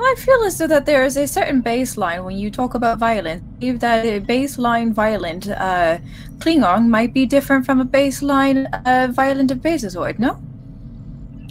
I 0.00 0.14
feel 0.16 0.42
as 0.44 0.58
though 0.58 0.68
that 0.68 0.86
there 0.86 1.04
is 1.04 1.16
a 1.16 1.26
certain 1.26 1.62
baseline 1.62 2.24
when 2.24 2.36
you 2.36 2.50
talk 2.50 2.74
about 2.74 2.98
violence. 2.98 3.42
If 3.60 3.80
that 3.80 4.06
a 4.06 4.20
baseline 4.20 4.92
violent 4.92 5.48
uh, 5.48 5.98
Klingon 6.38 6.88
might 6.88 7.12
be 7.12 7.26
different 7.26 7.66
from 7.66 7.80
a 7.80 7.84
baseline 7.84 8.68
uh, 8.86 9.08
violent 9.10 9.50
of 9.50 9.58
Betazoid, 9.58 10.18
no? 10.18 10.40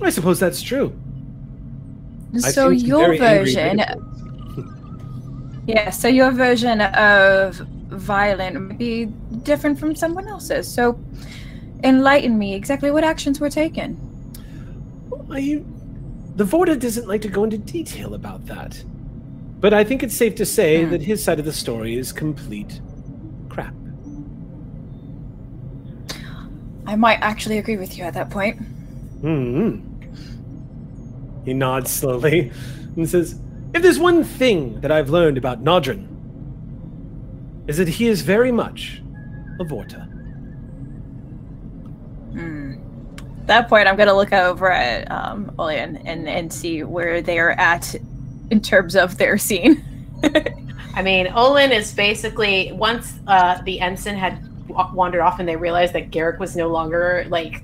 I 0.01 0.09
suppose 0.09 0.39
that's 0.39 0.61
true. 0.61 0.97
So 2.39 2.69
your 2.69 3.17
version, 3.17 3.79
yeah. 5.67 5.89
So 5.89 6.07
your 6.07 6.31
version 6.31 6.81
of 6.81 7.55
violent 7.89 8.61
might 8.61 8.77
be 8.77 9.05
different 9.43 9.79
from 9.79 9.95
someone 9.95 10.27
else's. 10.27 10.71
So 10.71 10.99
enlighten 11.83 12.37
me. 12.37 12.53
Exactly 12.53 12.91
what 12.91 13.03
actions 13.03 13.39
were 13.39 13.49
taken? 13.49 13.99
I, 15.31 15.63
the 16.37 16.43
Vorta 16.45 16.79
doesn't 16.79 17.07
like 17.07 17.21
to 17.23 17.27
go 17.27 17.43
into 17.43 17.57
detail 17.57 18.13
about 18.13 18.45
that. 18.45 18.81
But 19.59 19.73
I 19.73 19.83
think 19.83 20.03
it's 20.03 20.15
safe 20.15 20.35
to 20.35 20.45
say 20.45 20.83
Hmm. 20.83 20.91
that 20.91 21.01
his 21.01 21.23
side 21.23 21.39
of 21.39 21.45
the 21.45 21.51
story 21.53 21.97
is 21.97 22.13
complete 22.13 22.79
crap. 23.49 23.73
I 26.85 26.95
might 26.95 27.17
actually 27.21 27.57
agree 27.57 27.75
with 27.77 27.97
you 27.97 28.03
at 28.03 28.13
that 28.13 28.29
point. 28.29 28.59
Hmm. 29.21 29.79
He 31.43 31.53
nods 31.53 31.89
slowly 31.91 32.51
and 32.95 33.09
says, 33.09 33.39
If 33.73 33.81
there's 33.81 33.99
one 33.99 34.23
thing 34.23 34.79
that 34.81 34.91
I've 34.91 35.09
learned 35.09 35.37
about 35.37 35.63
Nadron, 35.63 36.07
is 37.67 37.77
that 37.77 37.87
he 37.87 38.07
is 38.07 38.21
very 38.21 38.51
much 38.51 39.01
a 39.59 39.65
Vorta. 39.65 40.07
Hmm. 42.31 42.73
At 42.73 43.36
that 43.47 43.67
point, 43.69 43.87
I'm 43.87 43.95
gonna 43.95 44.13
look 44.13 44.33
over 44.33 44.71
at 44.71 45.09
um, 45.11 45.51
Olian 45.57 46.01
and 46.05 46.27
and 46.27 46.51
see 46.51 46.83
where 46.83 47.21
they 47.21 47.39
are 47.39 47.51
at 47.51 47.95
in 48.51 48.61
terms 48.61 48.95
of 48.95 49.17
their 49.17 49.37
scene. 49.37 49.83
I 50.95 51.01
mean, 51.01 51.27
Olin 51.27 51.71
is 51.71 51.93
basically 51.93 52.71
once 52.73 53.13
uh, 53.27 53.61
the 53.63 53.79
ensign 53.79 54.15
had 54.15 54.39
wa- 54.67 54.91
wandered 54.93 55.21
off 55.21 55.39
and 55.39 55.47
they 55.47 55.55
realized 55.55 55.93
that 55.93 56.09
Garak 56.11 56.39
was 56.39 56.55
no 56.55 56.67
longer 56.69 57.25
like 57.29 57.61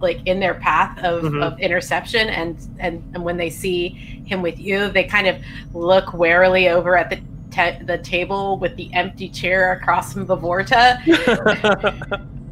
like 0.00 0.20
in 0.26 0.38
their 0.38 0.54
path 0.54 0.96
of, 1.02 1.24
Mhm. 1.24 1.42
of 1.42 1.58
interception 1.58 2.28
and, 2.28 2.56
and 2.78 3.02
and 3.14 3.24
when 3.24 3.36
they 3.36 3.50
see 3.50 3.88
him 4.26 4.42
with 4.42 4.58
you 4.60 4.88
they 4.90 5.02
kind 5.04 5.26
of 5.26 5.36
look 5.74 6.12
warily 6.12 6.68
over 6.68 6.96
at 6.96 7.10
the 7.10 7.16
te- 7.50 7.82
the 7.84 7.98
table 7.98 8.58
with 8.58 8.76
the 8.76 8.92
empty 8.94 9.28
chair 9.28 9.72
across 9.72 10.12
from 10.12 10.24
the 10.26 10.36
Vorta 10.36 10.98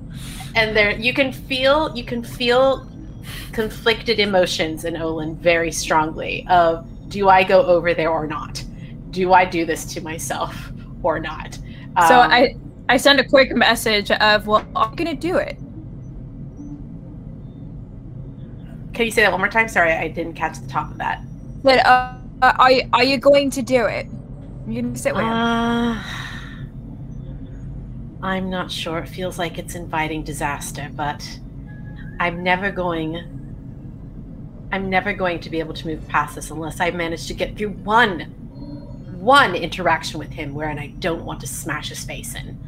and 0.56 0.76
there 0.76 0.90
you 0.90 1.14
can 1.14 1.32
feel 1.32 1.96
you 1.96 2.04
can 2.04 2.24
feel 2.24 2.90
conflicted 3.52 4.18
emotions 4.18 4.84
in 4.84 4.96
Olin 4.96 5.36
very 5.36 5.70
strongly 5.70 6.46
of 6.48 6.86
do 7.08 7.28
I 7.28 7.44
go 7.44 7.64
over 7.64 7.94
there 7.94 8.10
or 8.10 8.26
not? 8.26 8.64
Do 9.10 9.32
I 9.32 9.44
do 9.44 9.64
this 9.64 9.84
to 9.94 10.00
myself 10.00 10.72
or 11.02 11.20
not? 11.20 11.54
so 11.54 12.20
Um, 12.20 12.30
I 12.30 12.56
I 12.88 12.96
send 12.96 13.20
a 13.20 13.24
quick 13.24 13.54
message 13.54 14.10
of, 14.10 14.46
well, 14.46 14.66
I'm 14.74 14.94
gonna 14.94 15.14
do 15.14 15.36
it. 15.36 15.56
can 18.96 19.04
you 19.04 19.12
say 19.12 19.22
that 19.22 19.30
one 19.30 19.40
more 19.40 19.50
time? 19.50 19.68
Sorry, 19.68 19.92
I 19.92 20.08
didn't 20.08 20.32
catch 20.32 20.58
the 20.58 20.66
top 20.68 20.90
of 20.90 20.96
that. 20.96 21.22
But 21.62 21.84
uh, 21.84 22.14
uh, 22.40 22.52
are 22.58 22.72
you, 22.72 22.88
are 22.94 23.04
you 23.04 23.18
going 23.18 23.50
to 23.50 23.62
do 23.62 23.84
it? 23.84 24.06
You 24.66 24.82
can 24.82 24.96
sit 24.96 25.14
with 25.14 25.22
him. 25.22 25.30
I'm 28.22 28.50
not 28.50 28.70
sure. 28.70 28.98
It 28.98 29.08
feels 29.08 29.38
like 29.38 29.58
it's 29.58 29.74
inviting 29.74 30.22
disaster, 30.22 30.90
but 30.94 31.26
I'm 32.18 32.42
never 32.42 32.70
going. 32.70 33.32
I'm 34.72 34.90
never 34.90 35.12
going 35.12 35.40
to 35.40 35.50
be 35.50 35.60
able 35.60 35.74
to 35.74 35.86
move 35.86 36.06
past 36.08 36.34
this 36.34 36.50
unless 36.50 36.80
I 36.80 36.90
manage 36.90 37.28
to 37.28 37.34
get 37.34 37.56
through 37.56 37.70
one, 37.70 38.20
one 39.20 39.54
interaction 39.54 40.18
with 40.18 40.30
him 40.30 40.54
wherein 40.54 40.78
I 40.78 40.88
don't 40.88 41.24
want 41.24 41.40
to 41.40 41.46
smash 41.46 41.90
his 41.90 42.04
face 42.04 42.34
in. 42.34 42.58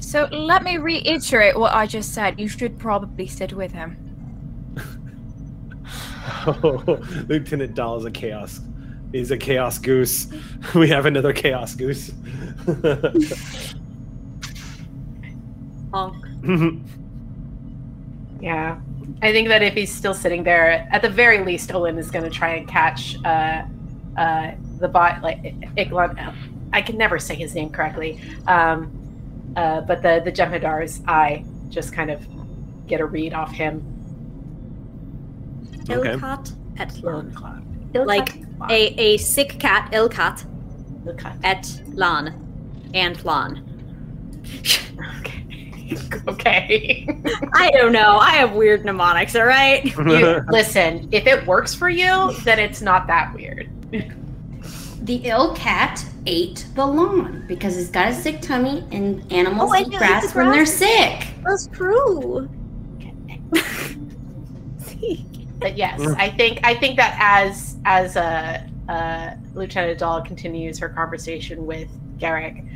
So 0.00 0.28
let 0.32 0.64
me 0.64 0.78
reiterate 0.78 1.58
what 1.58 1.74
I 1.74 1.86
just 1.86 2.14
said. 2.14 2.40
You 2.40 2.48
should 2.48 2.78
probably 2.78 3.26
sit 3.26 3.52
with 3.52 3.72
him. 3.72 4.02
Oh, 6.48 6.82
Lieutenant 7.28 7.74
Dahl 7.74 7.98
is 7.98 8.04
a 8.04 8.10
chaos. 8.10 8.60
He's 9.12 9.30
a 9.30 9.36
chaos 9.36 9.78
goose. 9.78 10.28
We 10.74 10.88
have 10.88 11.06
another 11.06 11.32
chaos 11.32 11.74
goose. 11.74 12.12
Honk. 15.92 16.26
Yeah. 18.38 18.78
I 19.22 19.32
think 19.32 19.48
that 19.48 19.62
if 19.62 19.72
he's 19.74 19.92
still 19.92 20.12
sitting 20.12 20.44
there, 20.44 20.86
at 20.92 21.00
the 21.00 21.08
very 21.08 21.42
least, 21.42 21.72
Olin 21.72 21.96
is 21.96 22.10
going 22.10 22.24
to 22.24 22.30
try 22.30 22.50
and 22.50 22.68
catch 22.68 23.16
uh, 23.24 23.64
uh, 24.16 24.52
the 24.78 24.88
bot, 24.88 25.22
like 25.22 25.54
Iglon. 25.76 26.18
I 26.72 26.82
can 26.82 26.98
never 26.98 27.18
say 27.18 27.34
his 27.34 27.54
name 27.54 27.70
correctly. 27.70 28.20
Um, 28.46 28.92
uh, 29.56 29.80
but 29.80 30.02
the 30.02 30.20
the 30.22 30.30
Jem'Hadar's 30.30 31.00
eye 31.08 31.44
just 31.70 31.92
kind 31.94 32.10
of 32.10 32.26
get 32.86 33.00
a 33.00 33.06
read 33.06 33.32
off 33.32 33.50
him. 33.50 33.82
Okay. 35.88 36.10
Ilkat 36.10 36.52
et 36.78 36.90
Lan. 37.94 38.06
Ilkat. 38.06 38.06
Like 38.06 38.70
a, 38.70 39.00
a 39.00 39.16
sick 39.18 39.58
cat, 39.58 39.90
Ilkat 39.92 40.46
Ilkat. 41.06 41.38
et 41.44 41.82
Lan. 41.94 42.34
And 42.94 43.22
Lan. 43.24 43.62
Okay. 45.20 45.96
okay. 46.26 47.06
I 47.54 47.70
don't 47.70 47.92
know. 47.92 48.18
I 48.18 48.30
have 48.30 48.52
weird 48.52 48.84
mnemonics, 48.84 49.36
alright? 49.36 49.84
you, 49.96 50.42
listen, 50.48 51.08
if 51.12 51.26
it 51.26 51.46
works 51.46 51.74
for 51.74 51.88
you, 51.88 52.32
then 52.42 52.58
it's 52.58 52.82
not 52.82 53.06
that 53.06 53.32
weird. 53.34 53.70
The 55.02 55.16
ill 55.24 55.54
cat 55.54 56.04
ate 56.26 56.66
the 56.74 56.84
lawn 56.84 57.44
because 57.46 57.76
he's 57.76 57.90
got 57.90 58.08
a 58.08 58.14
sick 58.14 58.40
tummy 58.40 58.84
and 58.90 59.30
animals 59.32 59.70
Oh, 59.70 59.74
I 59.74 59.80
eat 59.82 59.88
know, 59.88 59.98
grass 59.98 60.34
when 60.34 60.50
they're 60.50 60.66
sick. 60.66 61.28
That's 61.44 61.68
true. 61.68 62.48
But 65.58 65.76
yes, 65.76 66.00
I 66.18 66.30
think 66.30 66.60
I 66.64 66.74
think 66.74 66.96
that 66.96 67.16
as 67.18 67.75
as 67.86 68.16
uh, 68.16 68.60
uh, 68.88 69.30
Lieutenant 69.54 70.00
Dahl 70.00 70.20
continues 70.20 70.78
her 70.80 70.88
conversation 70.88 71.64
with 71.66 71.88
Garak, 72.18 72.68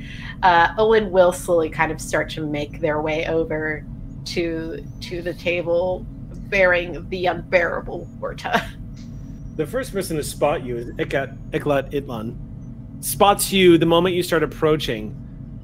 uh, 0.42 0.72
Owen 0.78 1.10
will 1.10 1.32
slowly 1.32 1.68
kind 1.68 1.90
of 1.90 2.00
start 2.00 2.30
to 2.30 2.46
make 2.46 2.80
their 2.80 3.02
way 3.02 3.26
over 3.26 3.84
to 4.26 4.86
to 5.00 5.20
the 5.20 5.34
table, 5.34 6.06
bearing 6.48 7.06
the 7.10 7.26
unbearable 7.26 8.08
Vorta. 8.18 8.66
The 9.56 9.66
first 9.66 9.92
person 9.92 10.16
to 10.16 10.22
spot 10.22 10.64
you 10.64 10.78
is 10.78 10.86
Ikat, 10.92 11.36
Iklat 11.50 11.92
Itlan. 11.92 12.34
Spots 13.04 13.52
you 13.52 13.76
the 13.76 13.84
moment 13.84 14.14
you 14.14 14.22
start 14.22 14.42
approaching. 14.42 15.14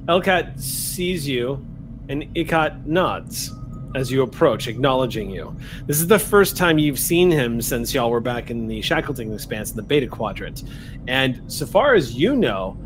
Elkat 0.07 0.61
sees 0.61 1.27
you, 1.27 1.65
and 2.11 2.25
Ikat 2.35 2.85
nods 2.85 3.53
as 3.95 4.11
you 4.11 4.23
approach, 4.23 4.69
acknowledging 4.69 5.31
you. 5.31 5.57
This 5.87 6.01
is 6.01 6.07
the 6.07 6.19
first 6.19 6.57
time 6.57 6.79
you've 6.79 6.99
seen 6.99 7.31
him 7.31 7.63
since 7.63 7.95
y'all 7.95 8.11
were 8.11 8.21
back 8.21 8.51
in 8.51 8.67
the 8.67 8.83
Shackleton 8.83 9.33
Expanse 9.33 9.71
in 9.71 9.77
the 9.77 9.83
Beta 9.83 10.07
Quadrant. 10.07 10.65
And 11.09 11.41
so 11.51 11.67
far 11.67 11.95
as 11.95 12.15
you 12.15 12.37
know, 12.37 12.77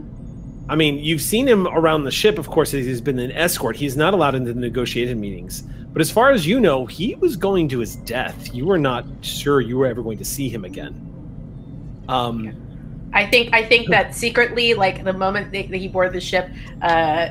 I 0.69 0.77
mean, 0.77 0.99
you've 0.99 1.23
seen 1.23 1.49
him 1.49 1.67
around 1.67 2.05
the 2.05 2.13
ship, 2.13 2.39
of 2.39 2.49
course, 2.49 2.73
as 2.75 2.87
he's 2.87 3.01
been 3.01 3.19
an 3.19 3.33
escort. 3.33 3.75
He's 3.75 3.97
not 3.97 4.15
allowed 4.15 4.37
into 4.37 4.53
the 4.53 4.61
negotiated 4.61 5.17
meetings. 5.17 5.63
But 5.93 6.01
as 6.01 6.13
far 6.13 6.31
as 6.31 6.47
you 6.47 6.61
know, 6.61 6.87
he 6.87 7.17
was 7.17 7.37
going 7.37 7.69
to 7.71 7.81
his 7.81 7.97
death. 7.97 8.55
You 8.55 8.67
were 8.67 8.79
not 8.79 9.05
sure 9.23 9.61
you 9.61 9.77
were 9.79 9.87
ever 9.87 10.03
going 10.03 10.19
to 10.19 10.25
see 10.25 10.49
him 10.49 10.65
again. 10.65 10.95
Um, 12.09 12.55
I 13.13 13.27
think 13.27 13.53
I 13.53 13.65
think 13.65 13.89
that 13.91 14.15
secretly, 14.15 14.75
like 14.75 15.03
the 15.03 15.13
moment 15.13 15.51
that 15.51 15.75
he 15.75 15.89
boarded 15.89 16.13
the 16.13 16.21
ship, 16.21 16.49
uh, 16.83 17.31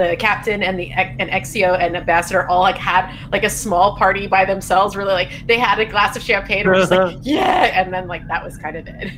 the 0.00 0.16
captain 0.16 0.62
and 0.62 0.78
the 0.78 0.90
and 0.92 1.30
Exio 1.30 1.78
and 1.78 1.96
ambassador 1.96 2.48
all 2.48 2.60
like 2.60 2.78
had 2.78 3.14
like 3.30 3.44
a 3.44 3.50
small 3.50 3.96
party 3.96 4.26
by 4.26 4.44
themselves. 4.44 4.96
Really, 4.96 5.12
like 5.12 5.46
they 5.46 5.58
had 5.58 5.78
a 5.78 5.84
glass 5.84 6.16
of 6.16 6.22
champagne. 6.22 6.60
and 6.60 6.68
were 6.68 6.74
just 6.74 6.90
like, 6.90 7.18
yeah, 7.22 7.80
and 7.80 7.92
then 7.92 8.08
like 8.08 8.26
that 8.28 8.44
was 8.44 8.56
kind 8.56 8.76
of 8.76 8.86
it. 8.86 9.12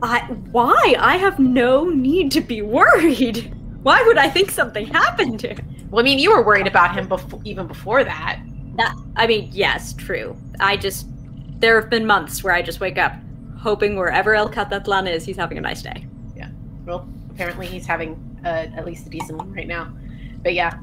I, 0.00 0.20
why? 0.52 0.94
I 0.98 1.16
have 1.16 1.38
no 1.38 1.84
need 1.84 2.30
to 2.32 2.40
be 2.40 2.62
worried. 2.62 3.52
Why 3.82 4.02
would 4.02 4.18
I 4.18 4.28
think 4.28 4.50
something 4.50 4.86
happened 4.86 5.40
to 5.40 5.48
him? 5.54 5.88
Well, 5.90 6.00
I 6.00 6.04
mean, 6.04 6.18
you 6.18 6.30
were 6.30 6.42
worried 6.42 6.66
about 6.66 6.94
him 6.94 7.08
before, 7.08 7.40
even 7.44 7.66
before 7.66 8.04
that. 8.04 8.40
That, 8.76 8.94
I 9.16 9.26
mean, 9.26 9.48
yes, 9.52 9.94
true. 9.94 10.36
I 10.60 10.76
just, 10.76 11.06
there 11.60 11.80
have 11.80 11.90
been 11.90 12.06
months 12.06 12.44
where 12.44 12.52
I 12.52 12.62
just 12.62 12.78
wake 12.80 12.98
up 12.98 13.14
hoping 13.58 13.96
wherever 13.96 14.34
El 14.34 14.48
Catatlan 14.48 15.10
is, 15.10 15.24
he's 15.24 15.36
having 15.36 15.58
a 15.58 15.60
nice 15.60 15.82
day. 15.82 16.06
Yeah. 16.36 16.50
Well, 16.84 17.08
apparently 17.38 17.68
he's 17.68 17.86
having 17.86 18.18
uh, 18.44 18.66
at 18.74 18.84
least 18.84 19.06
a 19.06 19.10
decent 19.10 19.38
one 19.38 19.52
right 19.52 19.68
now. 19.68 19.92
But 20.42 20.54
yeah, 20.54 20.80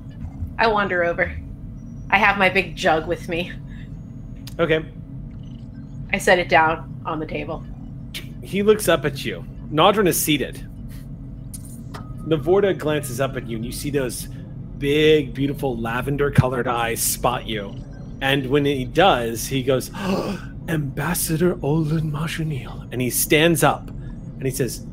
I 0.57 0.68
wander 0.68 1.03
over. 1.03 1.36
I 2.10 2.18
have 2.18 2.38
my 2.38 2.48
big 2.48 2.77
jug 2.77 3.07
with 3.07 3.27
me. 3.27 3.52
okay. 4.57 4.86
I 6.14 6.18
set 6.18 6.40
it 6.40 6.48
down 6.48 7.02
on 7.06 7.19
the 7.19 7.26
table. 7.26 7.61
He 8.41 8.64
looks 8.64 8.88
up 8.88 9.03
at 9.03 9.26
you. 9.26 9.44
Nadron 9.69 10.07
is 10.07 10.18
seated. 10.18 10.65
Navorda 12.26 12.77
glances 12.77 13.19
up 13.19 13.36
at 13.36 13.48
you, 13.48 13.57
and 13.57 13.65
you 13.65 13.73
see 13.73 13.90
those 13.90 14.30
big, 14.77 15.34
beautiful 15.34 15.77
lavender 15.77 16.32
colored 16.32 16.69
eyes 16.69 17.02
spot 17.02 17.45
you. 17.45 17.76
And 18.22 18.45
when 18.49 18.64
he 18.64 18.86
does, 18.86 19.48
he 19.48 19.61
goes, 19.61 19.91
Ambassador 20.69 21.60
Olin 21.61 22.10
Majanil. 22.10 22.88
And 22.94 23.02
he 23.02 23.10
stands 23.10 23.61
up 23.61 23.90
and 23.90 24.44
he 24.44 24.52
says, 24.52 24.86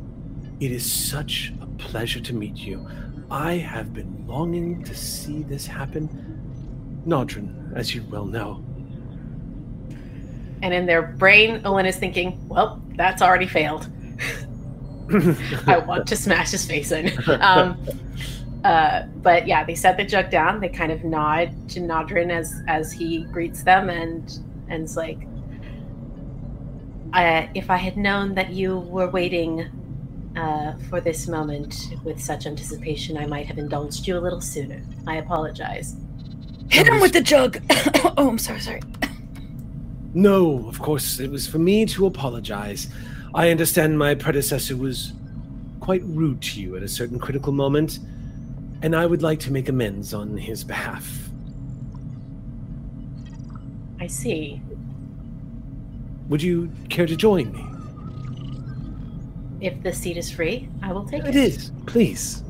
It 0.63 0.71
is 0.71 0.89
such 0.89 1.53
a 1.61 1.67
pleasure 1.67 2.21
to 2.21 2.33
meet 2.33 2.55
you. 2.55 2.89
I 3.33 3.55
have 3.55 3.93
been 3.93 4.25
longing 4.29 4.85
to 4.85 4.95
see 4.95 5.43
this 5.43 5.67
happen. 5.67 6.09
Nadron, 7.05 7.75
as 7.75 7.97
you 7.97 8.05
well 8.05 8.25
know. 8.25 8.63
And 10.63 10.73
in 10.73 10.87
their 10.87 11.03
brain, 11.03 11.63
Owen 11.65 11.85
is 11.85 11.97
thinking, 11.97 12.47
well, 12.47 12.81
that's 12.95 13.23
already 13.23 13.49
failed. 13.49 13.89
I 15.67 15.79
want 15.79 16.07
to 16.07 16.15
smash 16.15 16.53
his 16.53 16.65
face 16.65 16.93
in. 16.93 17.11
Um, 17.41 17.77
uh, 18.63 19.07
but 19.17 19.49
yeah, 19.49 19.65
they 19.65 19.75
set 19.75 19.97
the 19.97 20.05
jug 20.05 20.31
down. 20.31 20.61
They 20.61 20.69
kind 20.69 20.93
of 20.93 21.03
nod 21.03 21.69
to 21.71 21.81
Nadron 21.81 22.31
as 22.31 22.63
as 22.69 22.93
he 22.93 23.25
greets 23.25 23.65
them, 23.65 23.91
and 23.91 24.39
and's 24.69 24.97
like, 24.97 25.27
I, 27.13 27.51
"If 27.53 27.69
I 27.69 27.79
had 27.79 27.97
known 27.97 28.37
that 28.37 28.51
you 28.51 28.79
were 28.79 29.11
waiting 29.11 29.69
uh, 30.37 30.75
for 30.89 31.01
this 31.01 31.29
moment 31.29 31.95
with 32.05 32.21
such 32.21 32.47
anticipation, 32.47 33.17
I 33.17 33.27
might 33.27 33.47
have 33.47 33.59
indulged 33.59 34.07
you 34.07 34.19
a 34.19 34.21
little 34.21 34.41
sooner. 34.41 34.83
I 35.07 35.17
apologize." 35.17 35.97
Hit 36.71 36.87
him 36.89 37.01
with 37.01 37.13
the 37.13 37.21
jug. 37.21 37.61
oh, 38.17 38.31
I'm 38.31 38.39
sorry, 38.39 38.61
sorry. 38.61 38.81
No, 40.15 40.69
of 40.69 40.79
course, 40.79 41.21
it 41.21 41.31
was 41.31 41.47
for 41.47 41.59
me 41.59 41.87
to 41.87 42.07
apologize. 42.07 42.89
I 43.35 43.51
understand 43.51 43.99
my 43.99 44.15
predecessor 44.15 44.77
was 44.77 45.13
quite 45.81 46.03
rude 46.05 46.41
to 46.43 46.61
you 46.61 46.77
at 46.77 46.83
a 46.83 46.89
certain 46.89 47.19
critical 47.19 47.53
moment, 47.53 47.99
and 48.83 48.95
I 48.95 49.07
would 49.07 49.23
like 49.23 49.41
to 49.41 49.53
make 49.53 49.69
amends 49.69 50.15
on 50.15 50.37
his 50.37 50.65
behalf. 50.65 51.29
I 54.01 54.07
see. 54.07 54.61
Would 56.29 56.43
you 56.43 56.71
care 56.89 57.07
to 57.07 57.17
join 57.17 57.53
me? 57.53 57.72
If 59.63 59.81
the 59.85 59.93
seat 59.93 60.17
is 60.17 60.29
free, 60.29 60.69
I 60.83 60.93
will 60.93 61.07
take 61.07 61.23
it. 61.23 61.29
It 61.29 61.37
is, 61.37 61.71
please. 61.87 62.43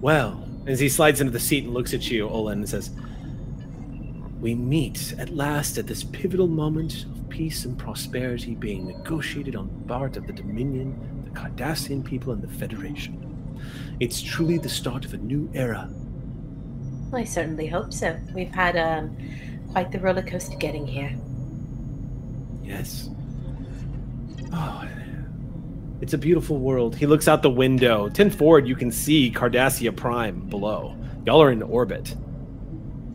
Well, 0.00 0.42
as 0.66 0.80
he 0.80 0.88
slides 0.88 1.20
into 1.20 1.30
the 1.30 1.38
seat 1.38 1.64
and 1.64 1.74
looks 1.74 1.92
at 1.92 2.10
you, 2.10 2.26
Olin, 2.26 2.60
and 2.60 2.68
says, 2.68 2.90
We 4.40 4.54
meet 4.54 5.14
at 5.18 5.28
last 5.28 5.76
at 5.76 5.86
this 5.86 6.04
pivotal 6.04 6.46
moment 6.46 7.04
of 7.04 7.28
peace 7.28 7.66
and 7.66 7.78
prosperity 7.78 8.54
being 8.54 8.86
negotiated 8.86 9.56
on 9.56 9.68
the 9.68 9.86
part 9.86 10.16
of 10.16 10.26
the 10.26 10.32
Dominion, 10.32 10.98
the 11.24 11.38
Cardassian 11.38 12.02
people, 12.02 12.32
and 12.32 12.40
the 12.42 12.48
Federation. 12.48 13.26
It's 14.00 14.22
truly 14.22 14.56
the 14.56 14.70
start 14.70 15.04
of 15.04 15.12
a 15.12 15.18
new 15.18 15.50
era. 15.52 15.90
I 17.12 17.24
certainly 17.24 17.66
hope 17.66 17.92
so. 17.92 18.18
We've 18.34 18.54
had 18.54 18.78
um, 18.78 19.18
quite 19.72 19.92
the 19.92 20.00
roller 20.00 20.22
coaster 20.22 20.56
getting 20.56 20.86
here. 20.86 21.14
Yes. 22.62 23.10
Oh, 24.50 24.88
it's 26.00 26.14
a 26.14 26.18
beautiful 26.18 26.58
world. 26.58 26.96
He 26.96 27.06
looks 27.06 27.28
out 27.28 27.42
the 27.42 27.50
window. 27.50 28.08
Ten 28.08 28.30
forward, 28.30 28.66
you 28.66 28.74
can 28.74 28.90
see 28.90 29.30
Cardassia 29.30 29.94
Prime 29.94 30.40
below. 30.48 30.96
Y'all 31.26 31.42
are 31.42 31.50
in 31.50 31.62
orbit. 31.62 32.14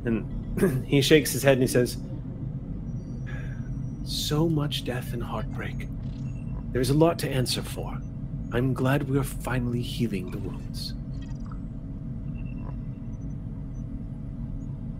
And 0.05 0.85
he 0.87 1.01
shakes 1.01 1.31
his 1.31 1.41
head 1.41 1.53
and 1.53 1.63
he 1.63 1.67
says, 1.67 1.97
So 4.05 4.47
much 4.47 4.85
death 4.85 5.13
and 5.13 5.23
heartbreak. 5.23 5.87
There's 6.71 6.91
a 6.91 6.93
lot 6.93 7.17
to 7.19 7.29
answer 7.29 7.63
for. 7.63 7.97
I'm 8.51 8.73
glad 8.73 9.09
we're 9.09 9.23
finally 9.23 9.81
healing 9.81 10.29
the 10.29 10.37
wounds. 10.37 10.93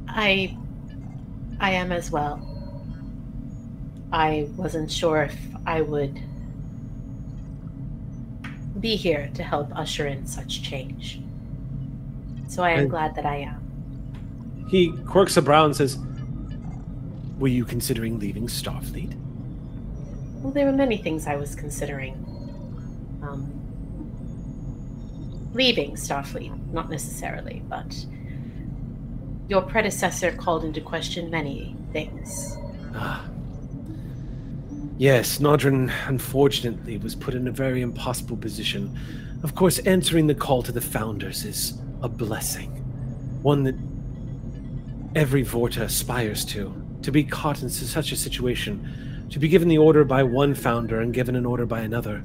I 0.08 0.58
I 1.60 1.72
am 1.72 1.92
as 1.92 2.10
well. 2.10 2.42
I 4.12 4.48
wasn't 4.56 4.92
sure 4.92 5.24
if 5.24 5.38
I 5.66 5.82
would 5.82 6.20
be 8.80 8.96
here 8.96 9.30
to 9.36 9.44
help 9.44 9.70
usher 9.76 10.08
in 10.08 10.26
such 10.26 10.62
change. 10.62 11.20
So 12.48 12.64
I 12.64 12.72
am 12.72 12.80
And- 12.82 12.90
glad 12.90 13.16
that 13.16 13.26
I 13.26 13.38
am. 13.38 13.62
He 14.68 14.92
quirks 14.92 15.38
a 15.38 15.42
brow 15.42 15.66
and 15.66 15.76
says, 15.76 15.98
Were 17.38 17.48
you 17.50 17.66
considering 17.66 18.18
leaving 18.20 18.48
Starfleet? 18.48 19.14
Well, 20.42 20.54
there 20.54 20.66
were 20.66 20.72
many 20.72 20.98
things 20.98 21.28
I 21.28 21.36
was 21.36 21.54
considering. 21.56 22.14
Um, 23.22 23.52
leaving 25.54 25.96
Starfleet, 25.96 26.72
not 26.72 26.90
necessarily, 26.90 27.62
but 27.68 28.06
your 29.50 29.62
predecessor 29.62 30.32
called 30.32 30.64
into 30.64 30.82
question 30.82 31.30
many 31.30 31.76
things. 31.92 32.58
Ah. 32.96 33.26
Yes, 34.98 35.40
Nadron 35.40 35.92
unfortunately 36.08 36.98
was 36.98 37.16
put 37.16 37.34
in 37.34 37.50
a 37.50 37.52
very 37.52 37.82
impossible 37.82 38.38
position. 38.38 38.98
Of 39.44 39.54
course, 39.54 39.80
answering 39.80 40.28
the 40.28 40.36
call 40.36 40.64
to 40.64 40.72
the 40.72 40.80
founders 40.80 41.44
is 41.44 41.74
a 42.02 42.08
blessing. 42.08 42.70
One 43.42 43.64
that 43.64 43.76
every 45.16 45.44
Vorta 45.44 45.82
aspires 45.82 46.46
to. 46.46 46.82
To 47.02 47.12
be 47.12 47.26
caught 47.26 47.62
in 47.62 47.70
such 47.70 48.14
a 48.14 48.16
situation, 48.16 49.28
to 49.30 49.38
be 49.38 49.50
given 49.50 49.68
the 49.68 49.78
order 49.78 50.06
by 50.06 50.24
one 50.24 50.56
founder 50.56 51.02
and 51.02 51.14
given 51.14 51.36
an 51.36 51.46
order 51.46 51.66
by 51.66 51.82
another, 51.82 52.24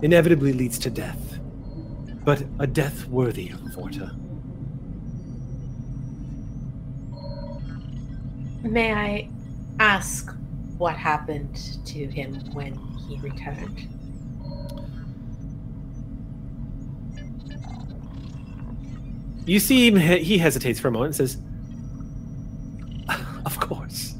inevitably 0.00 0.52
leads 0.52 0.78
to 0.80 0.90
death. 0.90 1.40
But 2.24 2.44
a 2.60 2.68
death 2.68 3.06
worthy 3.08 3.50
of 3.50 3.58
Vorta. 3.60 4.14
May 8.62 8.92
I 8.94 9.28
ask 9.80 10.32
what 10.78 10.96
happened 10.96 11.56
to 11.86 12.06
him 12.06 12.34
when 12.52 12.74
he 13.08 13.18
returned? 13.18 13.88
You 19.46 19.60
see 19.60 19.96
he 20.18 20.38
hesitates 20.38 20.80
for 20.80 20.88
a 20.88 20.90
moment 20.90 21.18
and 21.18 21.28
says, 21.28 21.40
Of 23.46 23.60
course. 23.60 24.16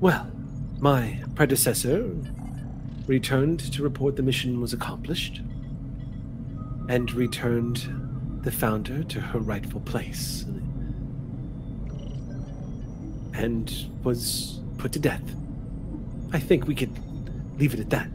Well, 0.00 0.30
my 0.78 1.22
predecessor 1.34 2.14
returned 3.06 3.72
to 3.72 3.82
report 3.82 4.16
the 4.16 4.22
mission 4.22 4.60
was 4.60 4.72
accomplished 4.72 5.40
and 6.88 7.10
returned 7.12 8.40
the 8.42 8.50
founder 8.50 9.02
to 9.04 9.20
her 9.20 9.38
rightful 9.38 9.80
place 9.80 10.44
and 13.32 13.86
was 14.02 14.60
put 14.76 14.92
to 14.92 14.98
death. 14.98 15.22
I 16.32 16.38
think 16.38 16.66
we 16.66 16.74
could 16.74 16.96
leave 17.58 17.74
it 17.74 17.80
at 17.80 17.90
that. 17.90 18.08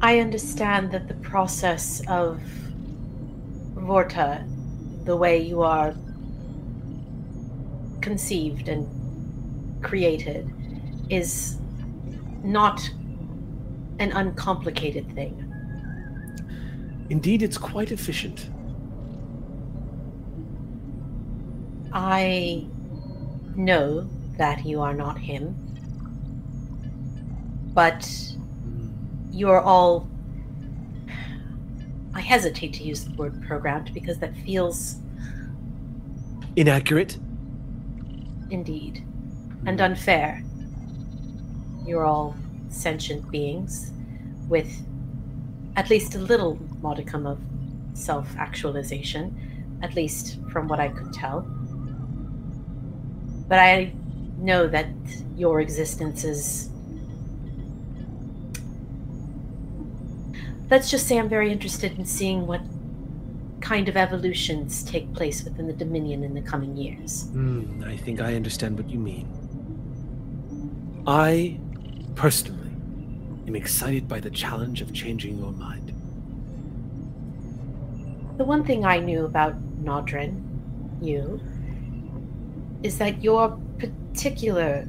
I 0.00 0.20
understand 0.20 0.92
that 0.92 1.08
the 1.08 1.14
process 1.14 2.00
of 2.08 2.40
Vorta, 3.74 4.46
the 5.04 5.16
way 5.16 5.38
you 5.38 5.62
are 5.62 5.94
conceived 8.00 8.68
and 8.68 8.86
created, 9.82 10.48
is 11.10 11.58
not 12.42 12.88
an 13.98 14.12
uncomplicated 14.12 15.12
thing. 15.14 15.44
Indeed, 17.10 17.42
it's 17.42 17.58
quite 17.58 17.90
efficient. 17.90 18.48
I 22.00 22.64
know 23.56 24.08
that 24.36 24.64
you 24.64 24.80
are 24.80 24.94
not 24.94 25.18
him, 25.18 25.56
but 27.74 28.08
you're 29.32 29.60
all. 29.60 30.08
I 32.14 32.20
hesitate 32.20 32.72
to 32.74 32.84
use 32.84 33.04
the 33.04 33.12
word 33.16 33.42
programmed 33.42 33.92
because 33.92 34.18
that 34.18 34.36
feels 34.36 34.98
Inaccurate? 36.54 37.18
indeed 38.48 39.04
and 39.66 39.80
hmm. 39.80 39.86
unfair. 39.86 40.44
You're 41.84 42.04
all 42.04 42.36
sentient 42.68 43.28
beings 43.28 43.90
with 44.48 44.86
at 45.74 45.90
least 45.90 46.14
a 46.14 46.18
little 46.18 46.60
modicum 46.80 47.26
of 47.26 47.40
self 47.94 48.36
actualization, 48.36 49.78
at 49.82 49.96
least 49.96 50.38
from 50.52 50.68
what 50.68 50.78
I 50.78 50.90
could 50.90 51.12
tell. 51.12 51.57
But 53.48 53.58
I 53.58 53.92
know 54.38 54.66
that 54.68 54.88
your 55.36 55.60
existence 55.60 56.24
is. 56.24 56.70
Let's 60.70 60.90
just 60.90 61.06
say 61.08 61.18
I'm 61.18 61.30
very 61.30 61.50
interested 61.50 61.98
in 61.98 62.04
seeing 62.04 62.46
what 62.46 62.60
kind 63.60 63.88
of 63.88 63.96
evolutions 63.96 64.82
take 64.84 65.12
place 65.14 65.42
within 65.42 65.66
the 65.66 65.72
Dominion 65.72 66.24
in 66.24 66.34
the 66.34 66.42
coming 66.42 66.76
years. 66.76 67.24
Hmm, 67.30 67.82
I 67.84 67.96
think 67.96 68.20
I 68.20 68.34
understand 68.34 68.76
what 68.76 68.88
you 68.90 68.98
mean. 68.98 69.26
I, 71.06 71.58
personally, 72.14 72.70
am 73.46 73.56
excited 73.56 74.08
by 74.08 74.20
the 74.20 74.30
challenge 74.30 74.82
of 74.82 74.92
changing 74.92 75.38
your 75.38 75.52
mind. 75.52 75.88
The 78.36 78.44
one 78.44 78.62
thing 78.62 78.84
I 78.84 79.00
knew 79.00 79.24
about 79.24 79.54
Nadron, 79.82 80.42
you, 81.00 81.40
is 82.82 82.98
that 82.98 83.22
your 83.22 83.58
particular 83.78 84.86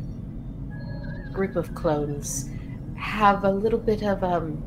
group 1.32 1.56
of 1.56 1.74
clones 1.76 2.50
have 2.96 3.44
a 3.44 3.52
little 3.52 3.80
bit 3.80 4.04
of 4.04 4.24
um 4.24 4.62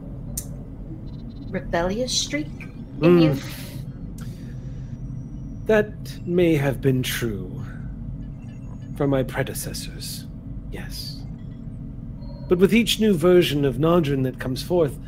rebellious 1.51 2.13
streak 2.13 2.47
in 3.03 3.19
you. 3.19 3.31
Mm. 3.31 3.63
That 5.67 6.27
may 6.27 6.55
have 6.55 6.81
been 6.81 7.03
true 7.03 7.63
for 8.97 9.07
my 9.07 9.23
predecessors, 9.23 10.27
yes. 10.71 11.23
But 12.49 12.59
with 12.59 12.75
each 12.75 13.01
new 13.01 13.15
version 13.15 13.65
of 13.65 13.77
Nadron 13.77 14.25
that 14.25 14.41
comes 14.41 14.63
forth, 14.63 14.99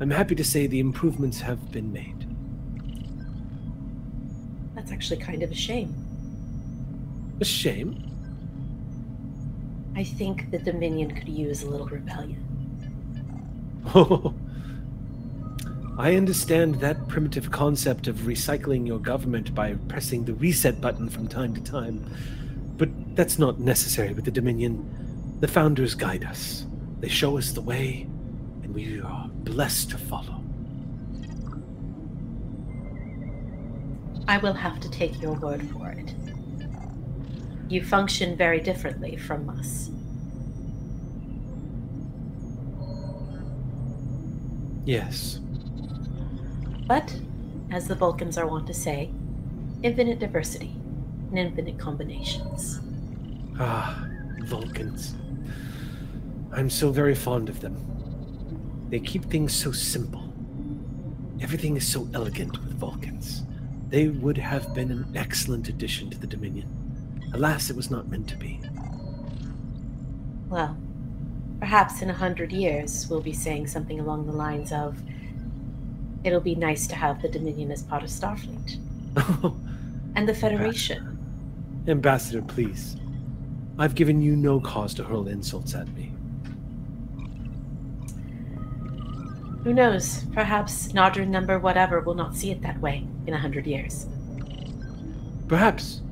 I'm 0.00 0.10
happy 0.10 0.34
to 0.36 0.44
say 0.44 0.66
the 0.66 0.80
improvements 0.80 1.40
have 1.40 1.70
been 1.70 1.92
made. 1.92 2.26
That's 4.74 4.92
actually 4.92 5.18
kind 5.18 5.42
of 5.42 5.50
a 5.50 5.54
shame. 5.54 6.07
A 7.40 7.44
shame. 7.44 8.04
I 9.94 10.04
think 10.04 10.50
the 10.50 10.58
Dominion 10.58 11.14
could 11.14 11.28
use 11.28 11.62
a 11.62 11.70
little 11.70 11.86
rebellion. 11.86 12.44
Oh, 13.94 14.34
I 15.98 16.14
understand 16.14 16.76
that 16.76 17.08
primitive 17.08 17.50
concept 17.50 18.06
of 18.06 18.18
recycling 18.18 18.86
your 18.86 19.00
government 19.00 19.52
by 19.52 19.74
pressing 19.88 20.24
the 20.24 20.34
reset 20.34 20.80
button 20.80 21.08
from 21.08 21.26
time 21.26 21.54
to 21.54 21.60
time. 21.60 22.04
But 22.76 23.16
that's 23.16 23.36
not 23.36 23.58
necessary 23.58 24.12
with 24.12 24.24
the 24.24 24.30
Dominion. 24.30 25.36
The 25.40 25.48
founders 25.48 25.94
guide 25.96 26.24
us, 26.24 26.66
they 27.00 27.08
show 27.08 27.36
us 27.36 27.50
the 27.50 27.60
way, 27.60 28.06
and 28.62 28.72
we 28.72 29.00
are 29.00 29.28
blessed 29.28 29.90
to 29.90 29.98
follow. 29.98 30.40
I 34.28 34.38
will 34.38 34.52
have 34.52 34.78
to 34.80 34.90
take 34.90 35.20
your 35.20 35.32
word 35.32 35.68
for 35.70 35.88
it. 35.88 36.14
You 37.68 37.84
function 37.84 38.36
very 38.36 38.60
differently 38.60 39.16
from 39.16 39.50
us. 39.50 39.90
Yes. 44.86 45.40
But, 46.86 47.14
as 47.70 47.86
the 47.86 47.94
Vulcans 47.94 48.38
are 48.38 48.46
wont 48.46 48.66
to 48.68 48.74
say, 48.74 49.10
infinite 49.82 50.18
diversity 50.18 50.74
and 51.28 51.38
infinite 51.38 51.78
combinations. 51.78 52.80
Ah, 53.60 54.06
Vulcans. 54.44 55.14
I'm 56.52 56.70
so 56.70 56.90
very 56.90 57.14
fond 57.14 57.50
of 57.50 57.60
them. 57.60 58.86
They 58.88 59.00
keep 59.00 59.26
things 59.26 59.52
so 59.54 59.72
simple. 59.72 60.32
Everything 61.42 61.76
is 61.76 61.86
so 61.86 62.08
elegant 62.14 62.58
with 62.64 62.72
Vulcans. 62.78 63.42
They 63.90 64.08
would 64.08 64.38
have 64.38 64.72
been 64.72 64.90
an 64.90 65.12
excellent 65.14 65.68
addition 65.68 66.08
to 66.10 66.18
the 66.18 66.26
Dominion. 66.26 66.77
Alas, 67.34 67.70
it 67.70 67.76
was 67.76 67.90
not 67.90 68.08
meant 68.08 68.28
to 68.28 68.36
be. 68.36 68.60
Well, 70.48 70.76
perhaps 71.60 72.02
in 72.02 72.10
a 72.10 72.14
hundred 72.14 72.52
years 72.52 73.06
we'll 73.08 73.20
be 73.20 73.32
saying 73.32 73.66
something 73.66 74.00
along 74.00 74.26
the 74.26 74.32
lines 74.32 74.72
of 74.72 74.98
It'll 76.24 76.40
be 76.40 76.56
nice 76.56 76.86
to 76.88 76.96
have 76.96 77.22
the 77.22 77.28
Dominion 77.28 77.70
as 77.70 77.82
part 77.82 78.02
of 78.02 78.10
Starfleet. 78.10 78.78
and 80.16 80.28
the 80.28 80.34
Federation. 80.34 81.16
Ambassador, 81.86 82.42
please. 82.42 82.96
I've 83.78 83.94
given 83.94 84.20
you 84.20 84.34
no 84.34 84.60
cause 84.60 84.92
to 84.94 85.04
hurl 85.04 85.28
insults 85.28 85.74
at 85.74 85.88
me. 85.94 86.12
Who 89.62 89.72
knows? 89.72 90.24
Perhaps 90.32 90.92
Nadron 90.92 91.28
number 91.28 91.58
whatever 91.58 92.00
will 92.00 92.14
not 92.14 92.34
see 92.34 92.50
it 92.50 92.62
that 92.62 92.80
way 92.80 93.06
in 93.26 93.34
a 93.34 93.38
hundred 93.38 93.66
years. 93.66 94.06
Perhaps. 95.46 96.02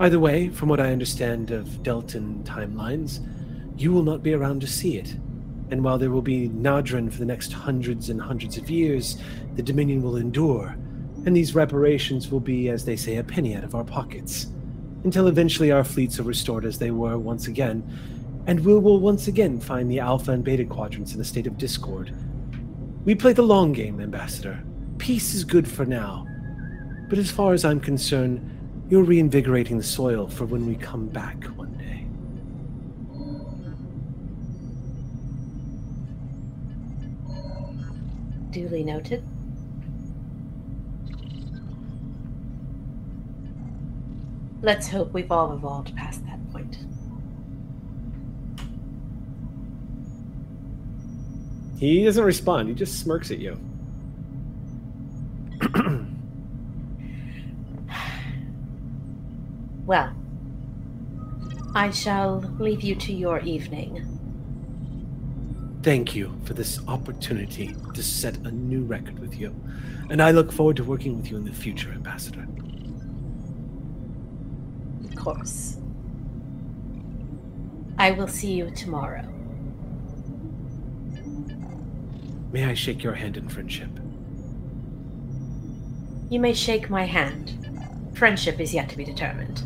Either 0.00 0.18
way, 0.18 0.48
from 0.48 0.70
what 0.70 0.80
I 0.80 0.92
understand 0.92 1.50
of 1.50 1.66
Deltan 1.82 2.42
timelines, 2.44 3.20
you 3.78 3.92
will 3.92 4.02
not 4.02 4.22
be 4.22 4.32
around 4.32 4.62
to 4.62 4.66
see 4.66 4.96
it. 4.96 5.14
And 5.70 5.84
while 5.84 5.98
there 5.98 6.10
will 6.10 6.22
be 6.22 6.48
Nadron 6.48 7.12
for 7.12 7.18
the 7.18 7.26
next 7.26 7.52
hundreds 7.52 8.08
and 8.08 8.18
hundreds 8.18 8.56
of 8.56 8.70
years, 8.70 9.18
the 9.56 9.62
Dominion 9.62 10.02
will 10.02 10.16
endure, 10.16 10.74
and 11.26 11.36
these 11.36 11.54
reparations 11.54 12.30
will 12.30 12.40
be, 12.40 12.70
as 12.70 12.86
they 12.86 12.96
say, 12.96 13.16
a 13.16 13.22
penny 13.22 13.54
out 13.54 13.62
of 13.62 13.74
our 13.74 13.84
pockets. 13.84 14.46
Until 15.04 15.26
eventually 15.26 15.70
our 15.70 15.84
fleets 15.84 16.18
are 16.18 16.22
restored 16.22 16.64
as 16.64 16.78
they 16.78 16.90
were 16.90 17.18
once 17.18 17.46
again, 17.46 17.86
and 18.46 18.64
we 18.64 18.78
will 18.78 19.00
once 19.00 19.28
again 19.28 19.60
find 19.60 19.90
the 19.90 20.00
Alpha 20.00 20.32
and 20.32 20.42
Beta 20.42 20.64
quadrants 20.64 21.14
in 21.14 21.20
a 21.20 21.24
state 21.24 21.46
of 21.46 21.58
discord. 21.58 22.10
We 23.04 23.14
play 23.14 23.34
the 23.34 23.42
long 23.42 23.74
game, 23.74 24.00
Ambassador. 24.00 24.64
Peace 24.96 25.34
is 25.34 25.44
good 25.44 25.68
for 25.68 25.84
now. 25.84 26.26
But 27.10 27.18
as 27.18 27.30
far 27.30 27.52
as 27.52 27.66
I'm 27.66 27.80
concerned, 27.80 28.59
you're 28.90 29.04
reinvigorating 29.04 29.78
the 29.78 29.84
soil 29.84 30.26
for 30.26 30.44
when 30.46 30.66
we 30.66 30.74
come 30.74 31.06
back 31.06 31.44
one 31.56 31.72
day. 31.78 32.04
Duly 38.50 38.82
noted. 38.82 39.24
Let's 44.60 44.88
hope 44.88 45.12
we've 45.12 45.30
all 45.30 45.52
evolved 45.52 45.94
past 45.94 46.26
that 46.26 46.52
point. 46.52 46.76
He 51.78 52.04
doesn't 52.04 52.24
respond, 52.24 52.68
he 52.68 52.74
just 52.74 52.98
smirks 52.98 53.30
at 53.30 53.38
you. 53.38 53.56
Well, 59.90 60.14
I 61.74 61.90
shall 61.90 62.38
leave 62.60 62.82
you 62.82 62.94
to 62.94 63.12
your 63.12 63.40
evening. 63.40 64.06
thank 65.82 66.14
you 66.14 66.32
for 66.44 66.54
this 66.54 66.78
opportunity 66.86 67.74
to 67.94 68.00
set 68.00 68.36
a 68.46 68.52
new 68.52 68.84
record 68.84 69.18
with 69.18 69.36
you. 69.36 69.52
And 70.08 70.22
I 70.22 70.30
look 70.30 70.52
forward 70.52 70.76
to 70.76 70.84
working 70.84 71.16
with 71.16 71.28
you 71.28 71.38
in 71.38 71.44
the 71.44 71.52
future, 71.52 71.90
Ambassador. 71.90 72.46
Of 75.06 75.16
course. 75.16 75.78
I 77.98 78.12
will 78.12 78.28
see 78.28 78.52
you 78.52 78.70
tomorrow. 78.70 79.24
May 82.52 82.64
I 82.64 82.74
shake 82.74 83.02
your 83.02 83.14
hand 83.14 83.36
in 83.36 83.48
friendship? 83.48 83.90
You 86.30 86.38
may 86.38 86.52
shake 86.54 86.88
my 86.88 87.06
hand. 87.06 87.56
Friendship 88.14 88.60
is 88.60 88.72
yet 88.72 88.88
to 88.90 88.96
be 88.96 89.04
determined. 89.04 89.64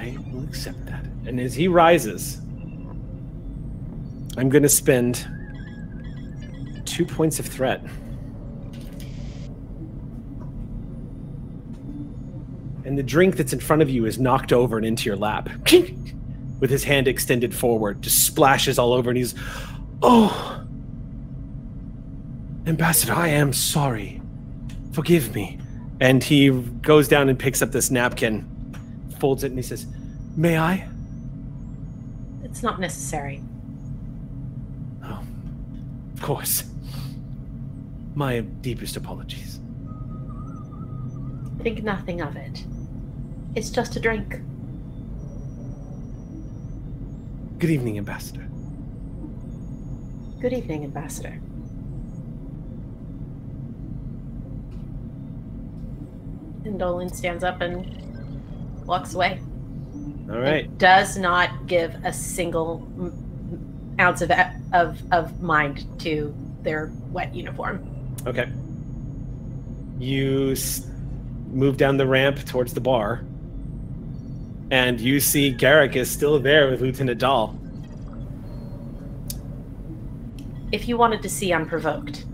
I 0.00 0.16
will 0.32 0.44
accept 0.44 0.86
that. 0.86 1.04
And 1.26 1.38
as 1.38 1.54
he 1.54 1.68
rises, 1.68 2.38
I'm 4.38 4.48
going 4.48 4.62
to 4.62 4.68
spend 4.68 5.28
two 6.86 7.04
points 7.04 7.38
of 7.38 7.44
threat. 7.46 7.82
And 12.84 12.96
the 12.96 13.02
drink 13.02 13.36
that's 13.36 13.52
in 13.52 13.60
front 13.60 13.82
of 13.82 13.90
you 13.90 14.06
is 14.06 14.18
knocked 14.18 14.52
over 14.52 14.78
and 14.78 14.86
into 14.86 15.04
your 15.04 15.16
lap. 15.16 15.50
With 16.60 16.70
his 16.70 16.82
hand 16.82 17.06
extended 17.06 17.54
forward, 17.54 18.02
just 18.02 18.24
splashes 18.26 18.78
all 18.78 18.92
over, 18.92 19.10
and 19.10 19.16
he's, 19.16 19.34
Oh, 20.02 20.64
Ambassador, 22.66 23.14
I 23.14 23.28
am 23.28 23.52
sorry. 23.52 24.20
Forgive 24.92 25.34
me. 25.34 25.58
And 26.00 26.24
he 26.24 26.50
goes 26.50 27.06
down 27.06 27.28
and 27.28 27.38
picks 27.38 27.60
up 27.60 27.72
this 27.72 27.90
napkin, 27.90 28.46
folds 29.20 29.44
it, 29.44 29.48
and 29.48 29.58
he 29.58 29.62
says, 29.62 29.86
May 30.36 30.58
I? 30.58 30.88
It's 32.42 32.62
not 32.62 32.80
necessary. 32.80 33.42
Oh, 35.04 35.22
of 36.14 36.22
course. 36.22 36.64
My 38.14 38.40
deepest 38.40 38.96
apologies. 38.96 39.60
Think 41.62 41.84
nothing 41.84 42.20
of 42.22 42.36
it. 42.36 42.64
It's 43.54 43.70
just 43.70 43.96
a 43.96 44.00
drink. 44.00 44.40
Good 47.58 47.70
evening, 47.70 47.98
Ambassador. 47.98 48.48
Good 50.40 50.54
evening, 50.54 50.84
Ambassador. 50.84 51.38
And 56.64 56.78
Dolan 56.78 57.12
stands 57.12 57.44
up 57.44 57.60
and 57.60 58.09
walks 58.90 59.14
away. 59.14 59.40
All 60.30 60.38
right. 60.38 60.66
And 60.66 60.78
does 60.78 61.16
not 61.16 61.66
give 61.66 61.94
a 62.04 62.12
single 62.12 62.86
ounce 63.98 64.20
of, 64.20 64.30
of 64.72 65.00
of 65.12 65.40
mind 65.40 65.86
to 66.00 66.34
their 66.62 66.92
wet 67.10 67.34
uniform. 67.34 67.76
Okay. 68.26 68.50
You 69.98 70.54
move 71.50 71.76
down 71.76 71.96
the 71.96 72.06
ramp 72.06 72.44
towards 72.44 72.74
the 72.74 72.80
bar, 72.80 73.24
and 74.70 75.00
you 75.00 75.20
see 75.20 75.54
Garak 75.54 75.96
is 75.96 76.10
still 76.10 76.38
there 76.38 76.70
with 76.70 76.80
Lieutenant 76.80 77.18
Dahl. 77.20 77.58
If 80.72 80.88
you 80.88 80.96
wanted 80.96 81.22
to 81.22 81.28
see 81.28 81.52
unprovoked, 81.52 82.24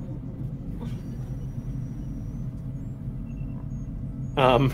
Um, 4.37 4.71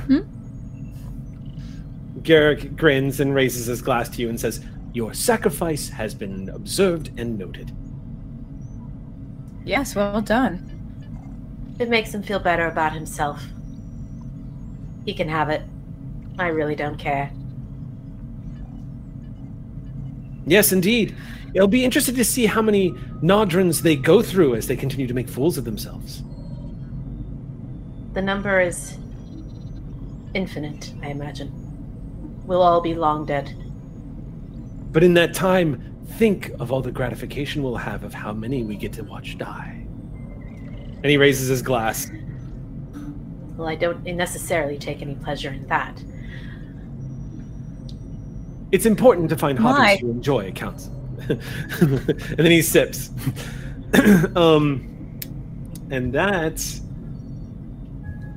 Garak 2.22 2.76
grins 2.76 3.20
and 3.20 3.34
raises 3.34 3.66
his 3.66 3.82
glass 3.82 4.08
to 4.10 4.22
you 4.22 4.28
and 4.28 4.38
says, 4.38 4.64
Your 4.92 5.12
sacrifice 5.14 5.88
has 5.88 6.14
been 6.14 6.48
observed 6.50 7.10
and 7.18 7.38
noted. 7.38 7.72
Yes, 9.64 9.94
well 9.94 10.20
done. 10.20 10.68
it 11.78 11.88
makes 11.88 12.14
him 12.14 12.22
feel 12.22 12.38
better 12.38 12.66
about 12.66 12.92
himself. 12.92 13.42
He 15.04 15.14
can 15.14 15.28
have 15.28 15.50
it. 15.50 15.62
I 16.38 16.48
really 16.48 16.74
don't 16.74 16.98
care. 16.98 17.30
Yes, 20.46 20.72
indeed. 20.72 21.16
It'll 21.54 21.68
be 21.68 21.84
interesting 21.84 22.14
to 22.16 22.24
see 22.24 22.46
how 22.46 22.62
many 22.62 22.92
Nadrons 23.22 23.82
they 23.82 23.94
go 23.96 24.22
through 24.22 24.54
as 24.54 24.66
they 24.66 24.76
continue 24.76 25.06
to 25.06 25.14
make 25.14 25.28
fools 25.28 25.58
of 25.58 25.64
themselves. 25.64 26.22
The 28.14 28.22
number 28.22 28.60
is 28.60 28.96
infinite, 30.34 30.92
I 31.02 31.08
imagine. 31.08 31.61
We'll 32.44 32.62
all 32.62 32.80
be 32.80 32.94
long 32.94 33.24
dead. 33.24 33.54
But 34.92 35.02
in 35.02 35.14
that 35.14 35.34
time, 35.34 35.92
think 36.18 36.50
of 36.60 36.70
all 36.70 36.82
the 36.82 36.92
gratification 36.92 37.62
we'll 37.62 37.76
have 37.76 38.04
of 38.04 38.12
how 38.12 38.32
many 38.32 38.62
we 38.62 38.76
get 38.76 38.92
to 38.94 39.04
watch 39.04 39.38
die. 39.38 39.86
And 41.02 41.06
he 41.06 41.16
raises 41.16 41.48
his 41.48 41.62
glass. 41.62 42.10
Well, 43.56 43.68
I 43.68 43.74
don't 43.74 44.04
necessarily 44.04 44.78
take 44.78 45.02
any 45.02 45.14
pleasure 45.16 45.50
in 45.50 45.66
that. 45.68 46.02
It's 48.70 48.86
important 48.86 49.28
to 49.30 49.36
find 49.36 49.58
My. 49.58 49.72
hobbies 49.72 50.02
you 50.02 50.10
enjoy, 50.10 50.46
it 50.46 50.54
counts. 50.54 50.86
and 51.28 52.38
then 52.38 52.50
he 52.50 52.62
sips. 52.62 53.10
um, 54.36 55.20
and 55.90 56.12
that 56.12 56.60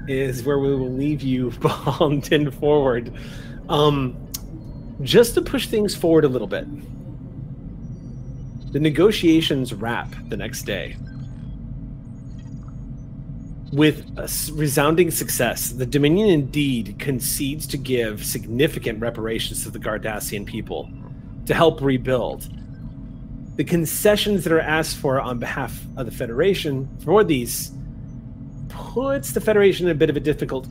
is 0.08 0.44
where 0.44 0.60
we 0.60 0.76
will 0.76 0.92
leave 0.92 1.22
you 1.22 1.52
bombed 1.62 2.32
and 2.32 2.54
forward. 2.54 3.14
Um, 3.70 4.18
just 5.02 5.34
to 5.34 5.42
push 5.42 5.68
things 5.68 5.96
forward 5.96 6.26
a 6.26 6.28
little 6.28 6.48
bit. 6.48 6.66
The 8.72 8.80
negotiations 8.80 9.74
wrap 9.74 10.14
the 10.30 10.38
next 10.38 10.64
day. 10.64 10.98
With 13.72 14.06
resounding 14.54 15.12
success, 15.12 15.70
the 15.70 15.86
Dominion 15.86 16.30
indeed 16.30 16.96
concedes 17.00 17.68
to 17.68 17.78
give 17.78 18.26
significant 18.26 19.02
reparations 19.02 19.64
to 19.64 19.72
the 19.72 19.80
Cardassian 19.80 20.46
people 20.46 20.90
to 21.46 21.54
help 21.54 21.82
rebuild. 21.82 22.48
The 23.58 23.64
concessions 23.64 24.44
that 24.44 24.54
are 24.54 24.62
asked 24.62 24.98
for 24.98 25.20
on 25.20 25.40
behalf 25.40 25.82
of 25.98 26.06
the 26.06 26.12
Federation 26.12 26.88
for 27.04 27.24
these 27.24 27.72
puts 28.70 29.32
the 29.32 29.42
Federation 29.42 29.88
in 29.88 29.92
a 29.92 29.96
bit 29.96 30.10
of 30.10 30.18
a 30.18 30.22
difficult 30.22 30.68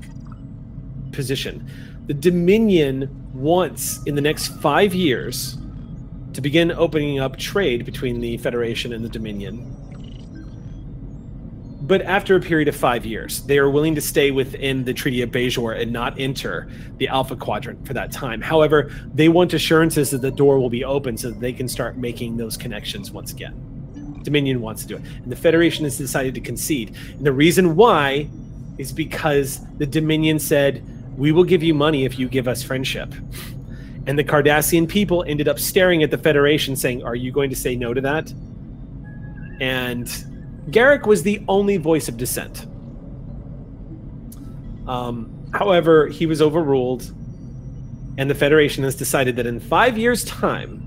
position. 1.13 1.69
The 2.07 2.15
Dominion 2.15 3.09
wants, 3.33 4.03
in 4.05 4.15
the 4.15 4.21
next 4.21 4.49
five 4.61 4.95
years, 4.95 5.57
to 6.35 6.43
begin 6.43 6.71
opening 6.73 7.19
up 7.19 7.39
trade 7.39 7.87
between 7.87 8.21
the 8.21 8.37
Federation 8.39 8.93
and 8.93 9.03
the 9.05 9.09
Dominion. 9.09 9.71
But 11.81 12.03
after 12.03 12.37
a 12.37 12.41
period 12.41 12.69
of 12.69 12.77
five 12.77 13.07
years, 13.07 13.43
they 13.43 13.59
are 13.59 13.71
willing 13.71 13.95
to 13.95 14.01
stay 14.01 14.31
within 14.31 14.85
the 14.85 14.93
Treaty 14.93 15.23
of 15.23 15.31
Bajor 15.31 15.81
and 15.81 15.93
not 15.93 16.19
enter 16.19 16.69
the 16.99 17.09
Alpha 17.09 17.37
Quadrant 17.37 17.87
for 17.87 17.95
that 17.95 18.11
time. 18.11 18.41
However, 18.41 18.91
they 19.15 19.29
want 19.29 19.53
assurances 19.55 20.11
that 20.11 20.23
the 20.23 20.31
door 20.31 20.59
will 20.59 20.71
be 20.71 20.85
open 20.85 21.17
so 21.17 21.31
that 21.31 21.41
they 21.41 21.53
can 21.53 21.69
start 21.69 21.97
making 21.97 22.37
those 22.37 22.57
connections 22.57 23.11
once 23.11 23.33
again. 23.33 24.21
Dominion 24.23 24.61
wants 24.61 24.83
to 24.83 24.89
do 24.89 24.97
it. 24.97 25.03
And 25.23 25.31
the 25.31 25.37
Federation 25.37 25.85
has 25.85 25.97
decided 25.99 26.35
to 26.35 26.41
concede. 26.41 26.97
And 27.17 27.25
the 27.25 27.33
reason 27.33 27.77
why 27.77 28.29
is 28.79 28.93
because 28.93 29.61
the 29.77 29.87
Dominion 29.87 30.39
said, 30.39 30.83
We 31.17 31.33
will 31.33 31.45
give 31.45 31.63
you 31.63 31.75
money 31.75 32.05
if 32.05 32.19
you 32.19 32.29
give 32.29 32.49
us 32.49 32.63
friendship. 32.63 33.13
And 34.07 34.19
the 34.19 34.25
Cardassian 34.25 34.89
people 34.89 35.25
ended 35.27 35.49
up 35.49 35.59
staring 35.59 36.03
at 36.03 36.11
the 36.11 36.19
Federation 36.19 36.77
saying, 36.77 37.03
Are 37.05 37.15
you 37.15 37.33
going 37.33 37.51
to 37.51 37.57
say 37.57 37.77
no 37.77 37.95
to 37.95 38.01
that? 38.03 38.33
And 39.61 40.07
Garak 40.71 41.07
was 41.07 41.23
the 41.23 41.43
only 41.49 41.77
voice 41.77 42.09
of 42.09 42.17
dissent. 42.17 42.67
Um, 44.87 45.49
however, 45.55 46.09
he 46.09 46.27
was 46.27 46.43
overruled, 46.43 47.15
and 48.19 48.29
the 48.29 48.35
Federation 48.35 48.85
has 48.85 48.95
decided 48.95 49.37
that 49.37 49.47
in 49.47 49.61
five 49.61 49.97
years' 49.97 50.25
time, 50.25 50.81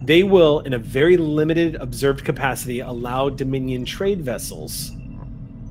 they 0.00 0.22
will, 0.22 0.60
in 0.60 0.74
a 0.74 0.78
very 0.78 1.16
limited 1.16 1.76
observed 1.76 2.24
capacity, 2.24 2.80
allow 2.80 3.28
Dominion 3.28 3.84
trade 3.84 4.22
vessels 4.22 4.92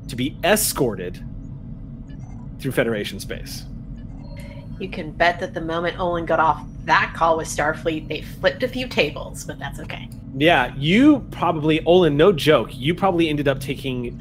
to 0.07 0.15
be 0.15 0.37
escorted 0.43 1.23
through 2.63 2.71
Federation 2.71 3.19
space. 3.19 3.65
You 4.79 4.89
can 4.89 5.11
bet 5.11 5.39
that 5.41 5.53
the 5.53 5.61
moment 5.61 5.99
Olin 5.99 6.25
got 6.25 6.39
off 6.39 6.65
that 6.85 7.13
call 7.15 7.37
with 7.37 7.47
Starfleet, 7.47 8.07
they 8.07 8.21
flipped 8.21 8.63
a 8.63 8.67
few 8.67 8.87
tables, 8.87 9.43
but 9.43 9.59
that's 9.59 9.79
okay. 9.81 10.09
Yeah, 10.35 10.73
you 10.75 11.19
probably, 11.29 11.83
Olin, 11.85 12.17
no 12.17 12.31
joke, 12.31 12.69
you 12.71 12.95
probably 12.95 13.29
ended 13.29 13.47
up 13.47 13.59
taking 13.59 14.19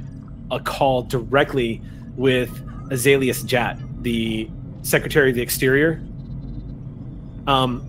a 0.50 0.60
call 0.60 1.02
directly 1.02 1.80
with 2.16 2.50
Azaleus 2.90 3.42
Jat, 3.44 3.78
the 4.02 4.50
Secretary 4.82 5.30
of 5.30 5.36
the 5.36 5.42
Exterior. 5.42 6.02
Um, 7.46 7.88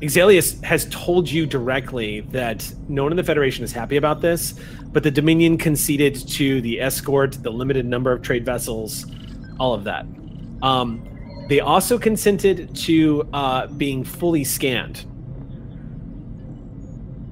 Exalius 0.00 0.62
has 0.62 0.86
told 0.90 1.28
you 1.28 1.44
directly 1.44 2.20
that 2.32 2.72
no 2.88 3.02
one 3.02 3.12
in 3.12 3.16
the 3.16 3.24
Federation 3.24 3.64
is 3.64 3.72
happy 3.72 3.96
about 3.96 4.20
this, 4.20 4.54
but 4.92 5.02
the 5.02 5.10
Dominion 5.10 5.58
conceded 5.58 6.16
to 6.30 6.60
the 6.62 6.80
escort, 6.80 7.42
the 7.42 7.50
limited 7.50 7.84
number 7.84 8.12
of 8.12 8.22
trade 8.22 8.44
vessels, 8.44 9.04
all 9.60 9.74
of 9.74 9.84
that. 9.84 10.04
Um, 10.62 11.06
they 11.48 11.60
also 11.60 11.98
consented 11.98 12.74
to 12.76 13.28
uh, 13.32 13.66
being 13.68 14.02
fully 14.02 14.42
scanned 14.42 15.06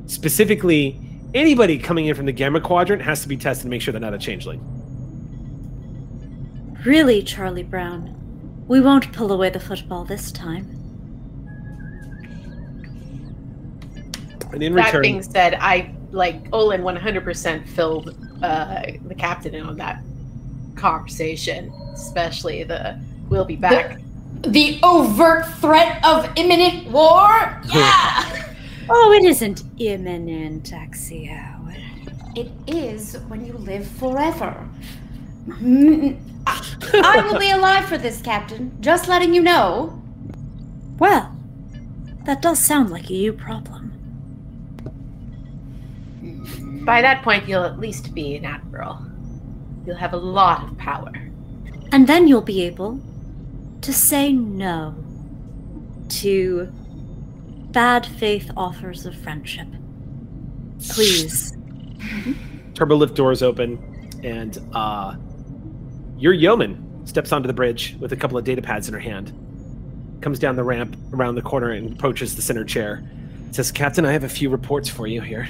Specifically, 0.08 0.98
anybody 1.34 1.78
coming 1.78 2.06
in 2.06 2.14
from 2.14 2.24
the 2.24 2.32
Gamma 2.32 2.62
Quadrant 2.62 3.02
has 3.02 3.20
to 3.22 3.28
be 3.28 3.36
tested 3.36 3.64
to 3.64 3.68
make 3.68 3.82
sure 3.82 3.92
they're 3.92 4.00
not 4.00 4.14
a 4.14 4.18
changeling. 4.18 4.58
Really, 6.84 7.22
Charlie 7.22 7.62
Brown? 7.62 8.14
We 8.66 8.80
won't 8.80 9.12
pull 9.12 9.30
away 9.30 9.50
the 9.50 9.60
football 9.60 10.06
this 10.06 10.32
time. 10.32 10.74
And 14.50 14.62
in 14.62 14.74
That 14.74 14.86
return, 14.86 15.02
being 15.02 15.22
said, 15.22 15.54
I 15.60 15.94
like 16.10 16.42
Olin 16.52 16.80
100% 16.80 17.68
filled 17.68 18.16
uh, 18.42 18.82
the 19.04 19.14
captain 19.14 19.54
in 19.54 19.66
on 19.66 19.76
that 19.76 20.02
conversation, 20.78 21.72
especially 21.94 22.62
the 22.64 22.98
"we'll 23.28 23.44
be 23.44 23.56
back." 23.56 24.00
The 24.42 24.78
overt 24.82 25.46
threat 25.56 26.04
of 26.04 26.30
imminent 26.36 26.90
war? 26.90 27.60
Yeah! 27.74 28.44
Oh, 28.90 29.12
it 29.12 29.24
isn't 29.24 29.64
imminent, 29.78 30.70
Axio. 30.70 31.74
it 32.36 32.50
is 32.66 33.16
when 33.28 33.44
you 33.44 33.52
live 33.54 33.86
forever. 33.86 34.66
Mm, 35.48 36.16
I, 36.46 36.62
I 37.04 37.26
will 37.26 37.38
be 37.38 37.50
alive 37.50 37.86
for 37.86 37.98
this, 37.98 38.22
Captain. 38.22 38.76
Just 38.80 39.08
letting 39.08 39.34
you 39.34 39.42
know. 39.42 40.00
Well, 40.98 41.34
that 42.24 42.40
does 42.40 42.58
sound 42.58 42.90
like 42.90 43.10
a 43.10 43.14
you 43.14 43.32
problem. 43.32 43.92
By 46.84 47.02
that 47.02 47.22
point, 47.22 47.48
you'll 47.48 47.64
at 47.64 47.78
least 47.78 48.14
be 48.14 48.36
an 48.36 48.44
admiral. 48.44 48.98
You'll 49.88 49.96
have 49.96 50.12
a 50.12 50.18
lot 50.18 50.64
of 50.64 50.76
power. 50.76 51.10
And 51.92 52.06
then 52.06 52.28
you'll 52.28 52.42
be 52.42 52.62
able 52.64 53.00
to 53.80 53.90
say 53.90 54.34
no 54.34 54.94
to 56.10 56.66
bad 57.70 58.04
faith 58.04 58.50
offers 58.54 59.06
of 59.06 59.18
friendship. 59.18 59.66
Please. 60.90 61.56
turbo 62.74 62.96
lift 62.96 63.14
doors 63.14 63.42
open, 63.42 64.10
and 64.22 64.58
uh, 64.74 65.16
your 66.18 66.34
yeoman 66.34 67.06
steps 67.06 67.32
onto 67.32 67.46
the 67.46 67.54
bridge 67.54 67.96
with 67.98 68.12
a 68.12 68.16
couple 68.16 68.36
of 68.36 68.44
data 68.44 68.60
pads 68.60 68.88
in 68.88 68.94
her 68.94 69.00
hand. 69.00 69.32
Comes 70.20 70.38
down 70.38 70.56
the 70.56 70.64
ramp 70.64 70.98
around 71.14 71.36
the 71.36 71.42
corner 71.42 71.70
and 71.70 71.94
approaches 71.94 72.36
the 72.36 72.42
center 72.42 72.64
chair. 72.66 73.02
Says, 73.52 73.72
"Captain, 73.72 74.04
I 74.04 74.12
have 74.12 74.24
a 74.24 74.28
few 74.28 74.50
reports 74.50 74.90
for 74.90 75.06
you 75.06 75.22
here." 75.22 75.48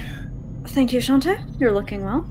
Thank 0.67 0.93
you, 0.93 1.01
Shante. 1.01 1.59
You're 1.59 1.73
looking 1.73 2.05
well. 2.05 2.25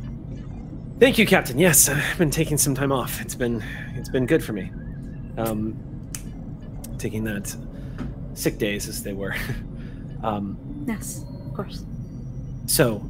Thank 0.98 1.16
you, 1.16 1.26
Captain. 1.26 1.60
Yes, 1.60 1.88
I've 1.88 2.18
been 2.18 2.32
taking 2.32 2.58
some 2.58 2.74
time 2.74 2.90
off. 2.90 3.20
It's 3.20 3.36
been 3.36 3.62
it's 3.94 4.08
been 4.08 4.26
good 4.26 4.42
for 4.42 4.52
me. 4.52 4.72
Um, 5.36 5.78
taking 6.98 7.22
that 7.22 7.54
sick 8.34 8.58
days 8.58 8.88
as 8.88 9.04
they 9.04 9.12
were. 9.12 9.36
um, 10.24 10.58
Yes, 10.88 11.24
of 11.46 11.54
course. 11.54 11.84
so, 12.66 13.08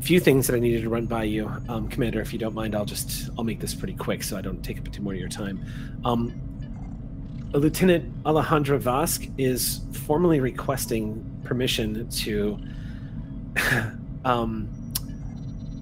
few 0.00 0.18
things 0.18 0.48
that 0.48 0.56
I 0.56 0.58
needed 0.58 0.82
to 0.82 0.88
run 0.88 1.06
by 1.06 1.22
you, 1.22 1.48
um, 1.68 1.86
Commander. 1.86 2.20
If 2.20 2.32
you 2.32 2.40
don't 2.40 2.54
mind, 2.54 2.74
I'll 2.74 2.84
just 2.84 3.30
I'll 3.38 3.44
make 3.44 3.60
this 3.60 3.72
pretty 3.72 3.94
quick 3.94 4.24
so 4.24 4.36
I 4.36 4.40
don't 4.40 4.60
take 4.64 4.78
up 4.78 4.90
too 4.90 5.02
more 5.02 5.12
of 5.12 5.20
your 5.20 5.28
time. 5.28 5.64
Um, 6.04 6.32
Lieutenant 7.52 8.24
Alejandra 8.24 8.80
Vasque 8.80 9.30
is 9.38 9.82
formally 9.92 10.40
requesting 10.40 11.40
permission 11.44 12.08
to. 12.08 12.58
um, 14.24 14.81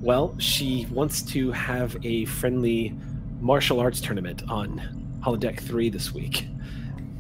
well, 0.00 0.34
she 0.38 0.86
wants 0.90 1.22
to 1.22 1.50
have 1.52 1.96
a 2.04 2.24
friendly 2.26 2.94
martial 3.40 3.80
arts 3.80 4.00
tournament 4.00 4.42
on 4.48 4.80
holodeck 5.24 5.60
three 5.60 5.88
this 5.90 6.12
week. 6.12 6.46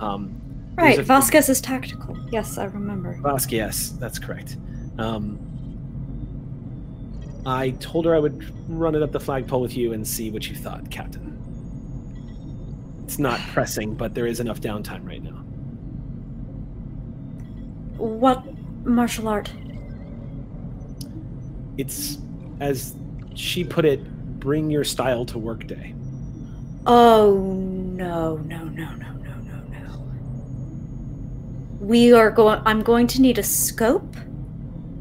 Um, 0.00 0.36
Right, 0.76 0.98
a- 0.98 1.02
Vasquez 1.02 1.48
is 1.50 1.60
tactical. 1.60 2.16
Yes, 2.30 2.56
I 2.56 2.64
remember. 2.64 3.18
Vasquez, 3.20 3.52
yes, 3.52 3.88
that's 3.98 4.18
correct. 4.18 4.56
Um, 4.98 5.38
I 7.44 7.70
told 7.80 8.04
her 8.06 8.14
I 8.14 8.18
would 8.18 8.44
run 8.70 8.94
it 8.94 9.02
up 9.02 9.12
the 9.12 9.20
flagpole 9.20 9.60
with 9.60 9.76
you 9.76 9.92
and 9.92 10.06
see 10.06 10.30
what 10.30 10.48
you 10.48 10.54
thought, 10.56 10.90
Captain. 10.90 11.36
It's 13.04 13.18
not 13.18 13.40
pressing, 13.52 13.94
but 13.94 14.14
there 14.14 14.26
is 14.26 14.40
enough 14.40 14.60
downtime 14.60 15.06
right 15.06 15.22
now. 15.22 15.42
What 17.98 18.42
martial 18.86 19.28
art? 19.28 19.52
It's, 21.76 22.18
as 22.60 22.94
she 23.34 23.64
put 23.64 23.84
it, 23.84 24.04
bring 24.38 24.70
your 24.70 24.84
style 24.84 25.24
to 25.26 25.38
work 25.38 25.66
day. 25.66 25.94
Oh 26.86 27.34
no, 27.34 28.36
no, 28.36 28.64
no, 28.64 28.90
no, 28.94 29.12
no, 29.12 29.34
no, 29.34 29.60
no. 29.70 30.12
We 31.80 32.12
are 32.12 32.30
going 32.30 32.62
I'm 32.64 32.82
going 32.82 33.06
to 33.08 33.20
need 33.20 33.38
a 33.38 33.42
scope 33.42 34.16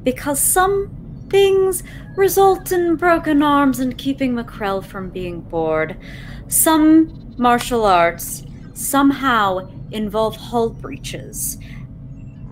because 0.04 0.40
some 0.40 0.90
things 1.30 1.84
result 2.16 2.72
in 2.72 2.96
broken 2.96 3.44
arms 3.44 3.80
and 3.80 3.98
keeping 3.98 4.34
Macrell 4.34 4.84
from 4.84 5.10
being 5.10 5.42
bored. 5.42 5.98
Some 6.48 7.34
martial 7.38 7.86
arts 7.86 8.44
somehow 8.74 9.70
involve 9.92 10.36
hull 10.36 10.70
breaches. 10.70 11.58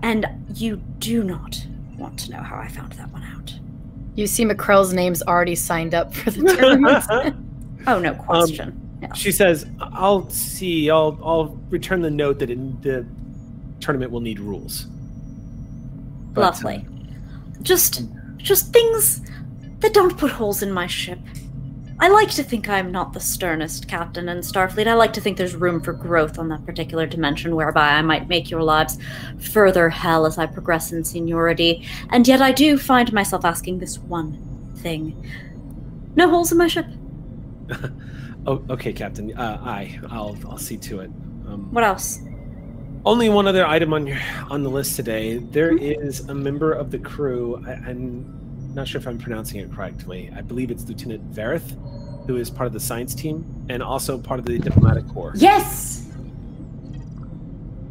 And 0.02 0.26
you 0.54 0.76
do 0.98 1.24
not 1.24 1.66
want 1.96 2.18
to 2.20 2.30
know 2.30 2.42
how 2.42 2.56
I 2.56 2.68
found 2.68 2.92
that 2.92 3.10
one 3.12 3.24
out. 3.24 3.58
You 4.18 4.26
see 4.26 4.44
McCrell's 4.44 4.92
name's 4.92 5.22
already 5.22 5.54
signed 5.54 5.94
up 5.94 6.12
for 6.12 6.32
the 6.32 6.42
tournament. 6.52 7.36
Oh, 7.86 8.00
no 8.00 8.12
question. 8.12 8.98
Yeah. 9.00 9.14
She 9.14 9.30
says, 9.30 9.64
"I'll 9.80 10.28
see. 10.28 10.90
I'll 10.90 11.16
I'll 11.22 11.56
return 11.70 12.02
the 12.02 12.10
note 12.10 12.40
that 12.40 12.50
in 12.50 12.76
the 12.82 13.06
tournament 13.80 14.10
will 14.10 14.20
need 14.20 14.40
rules." 14.40 14.86
But, 16.34 16.40
uh, 16.40 16.44
Lovely. 16.46 16.86
Just 17.62 18.02
just 18.36 18.72
things 18.72 19.22
that 19.78 19.94
don't 19.94 20.18
put 20.18 20.32
holes 20.32 20.60
in 20.60 20.72
my 20.72 20.88
ship. 20.88 21.20
I 22.00 22.08
like 22.08 22.30
to 22.32 22.44
think 22.44 22.68
I'm 22.68 22.92
not 22.92 23.12
the 23.12 23.18
sternest 23.18 23.88
captain 23.88 24.28
in 24.28 24.38
Starfleet. 24.38 24.86
I 24.86 24.94
like 24.94 25.12
to 25.14 25.20
think 25.20 25.36
there's 25.36 25.56
room 25.56 25.80
for 25.80 25.92
growth 25.92 26.38
on 26.38 26.48
that 26.48 26.64
particular 26.64 27.06
dimension 27.06 27.56
whereby 27.56 27.88
I 27.94 28.02
might 28.02 28.28
make 28.28 28.50
your 28.50 28.62
lives 28.62 28.98
further 29.40 29.88
hell 29.88 30.24
as 30.24 30.38
I 30.38 30.46
progress 30.46 30.92
in 30.92 31.02
seniority. 31.02 31.84
And 32.10 32.28
yet 32.28 32.40
I 32.40 32.52
do 32.52 32.78
find 32.78 33.12
myself 33.12 33.44
asking 33.44 33.80
this 33.80 33.98
one 33.98 34.72
thing. 34.76 35.28
No 36.14 36.28
holes 36.28 36.52
in 36.52 36.58
my 36.58 36.68
ship. 36.68 36.86
oh, 38.46 38.62
okay, 38.70 38.92
Captain. 38.92 39.36
Uh, 39.36 39.60
I 39.60 39.98
I'll 40.08 40.36
I'll 40.48 40.58
see 40.58 40.76
to 40.78 41.00
it. 41.00 41.10
Um, 41.48 41.68
What 41.72 41.82
else? 41.82 42.20
Only 43.04 43.28
one 43.28 43.48
other 43.48 43.66
item 43.66 43.92
on 43.92 44.06
your 44.06 44.18
on 44.50 44.62
the 44.62 44.70
list 44.70 44.94
today. 44.94 45.38
There 45.38 45.76
is 45.76 46.20
a 46.28 46.34
member 46.34 46.72
of 46.72 46.92
the 46.92 46.98
crew. 46.98 47.62
I, 47.66 47.72
I'm 47.72 48.47
not 48.78 48.88
sure 48.88 49.00
if 49.00 49.06
I'm 49.08 49.18
pronouncing 49.18 49.60
it 49.60 49.70
correctly. 49.72 50.30
I 50.34 50.40
believe 50.40 50.70
it's 50.70 50.88
Lieutenant 50.88 51.30
Verith, 51.32 51.76
who 52.26 52.36
is 52.36 52.48
part 52.48 52.66
of 52.68 52.72
the 52.72 52.80
science 52.80 53.14
team 53.14 53.44
and 53.68 53.82
also 53.82 54.16
part 54.18 54.38
of 54.40 54.46
the 54.46 54.58
diplomatic 54.58 55.06
corps. 55.08 55.32
Yes! 55.36 56.06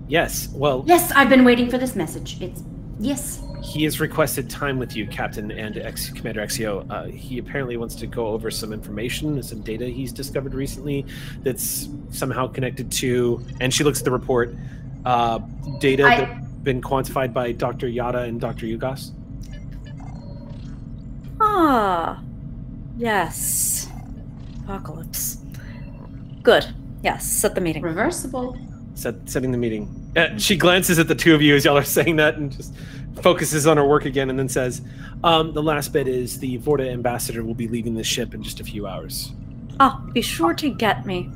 Yes. 0.07 0.47
Well, 0.53 0.83
Yes, 0.87 1.11
I've 1.11 1.29
been 1.29 1.43
waiting 1.43 1.69
for 1.69 1.77
this 1.77 1.95
message. 1.95 2.41
It's. 2.41 2.63
Yes. 2.99 3.43
he 3.61 3.83
has 3.83 3.99
requested 3.99 4.49
time 4.49 4.79
with 4.79 4.95
you, 4.95 5.05
Captain 5.05 5.51
and 5.51 5.77
ex- 5.77 6.09
Commander 6.09 6.41
Exio. 6.41 6.89
Uh, 6.89 7.03
he 7.03 7.37
apparently 7.37 7.77
wants 7.77 7.93
to 7.95 8.07
go 8.07 8.27
over 8.27 8.49
some 8.49 8.73
information, 8.73 9.43
some 9.43 9.61
data 9.61 9.85
he's 9.85 10.11
discovered 10.11 10.55
recently 10.55 11.05
that's 11.43 11.89
somehow 12.09 12.47
connected 12.47 12.91
to. 12.93 13.43
And 13.59 13.71
she 13.71 13.83
looks 13.83 13.99
at 13.99 14.05
the 14.05 14.11
report. 14.11 14.55
Uh, 15.05 15.39
data 15.79 16.05
I- 16.05 16.21
that's 16.21 16.43
been 16.63 16.81
quantified 16.81 17.33
by 17.33 17.51
Dr. 17.51 17.87
Yada 17.87 18.21
and 18.21 18.41
Dr. 18.41 18.65
Yugos. 18.65 19.11
Ah, 21.39 22.21
yes. 22.97 23.89
Apocalypse. 24.63 25.37
Good. 26.43 26.65
Yes, 27.03 27.25
set 27.25 27.55
the 27.55 27.61
meeting. 27.61 27.83
Reversible. 27.83 28.57
Set, 28.95 29.29
setting 29.29 29.51
the 29.51 29.57
meeting. 29.57 30.11
Uh, 30.15 30.37
she 30.37 30.57
glances 30.57 30.97
at 30.97 31.07
the 31.07 31.15
two 31.15 31.35
of 31.35 31.41
you 31.41 31.55
as 31.55 31.63
y'all 31.65 31.77
are 31.77 31.83
saying 31.83 32.15
that 32.15 32.35
and 32.35 32.51
just 32.51 32.73
focuses 33.21 33.67
on 33.67 33.77
her 33.77 33.85
work 33.85 34.05
again 34.05 34.29
and 34.29 34.37
then 34.37 34.49
says, 34.49 34.81
um, 35.23 35.53
The 35.53 35.61
last 35.61 35.93
bit 35.93 36.07
is 36.07 36.39
the 36.39 36.57
Vorta 36.59 36.91
ambassador 36.91 37.43
will 37.43 37.53
be 37.53 37.67
leaving 37.67 37.93
the 37.93 38.03
ship 38.03 38.33
in 38.33 38.41
just 38.41 38.59
a 38.59 38.63
few 38.63 38.87
hours. 38.87 39.31
Ah, 39.79 40.03
be 40.11 40.21
sure 40.21 40.53
to 40.55 40.69
get 40.69 41.05
me. 41.05 41.29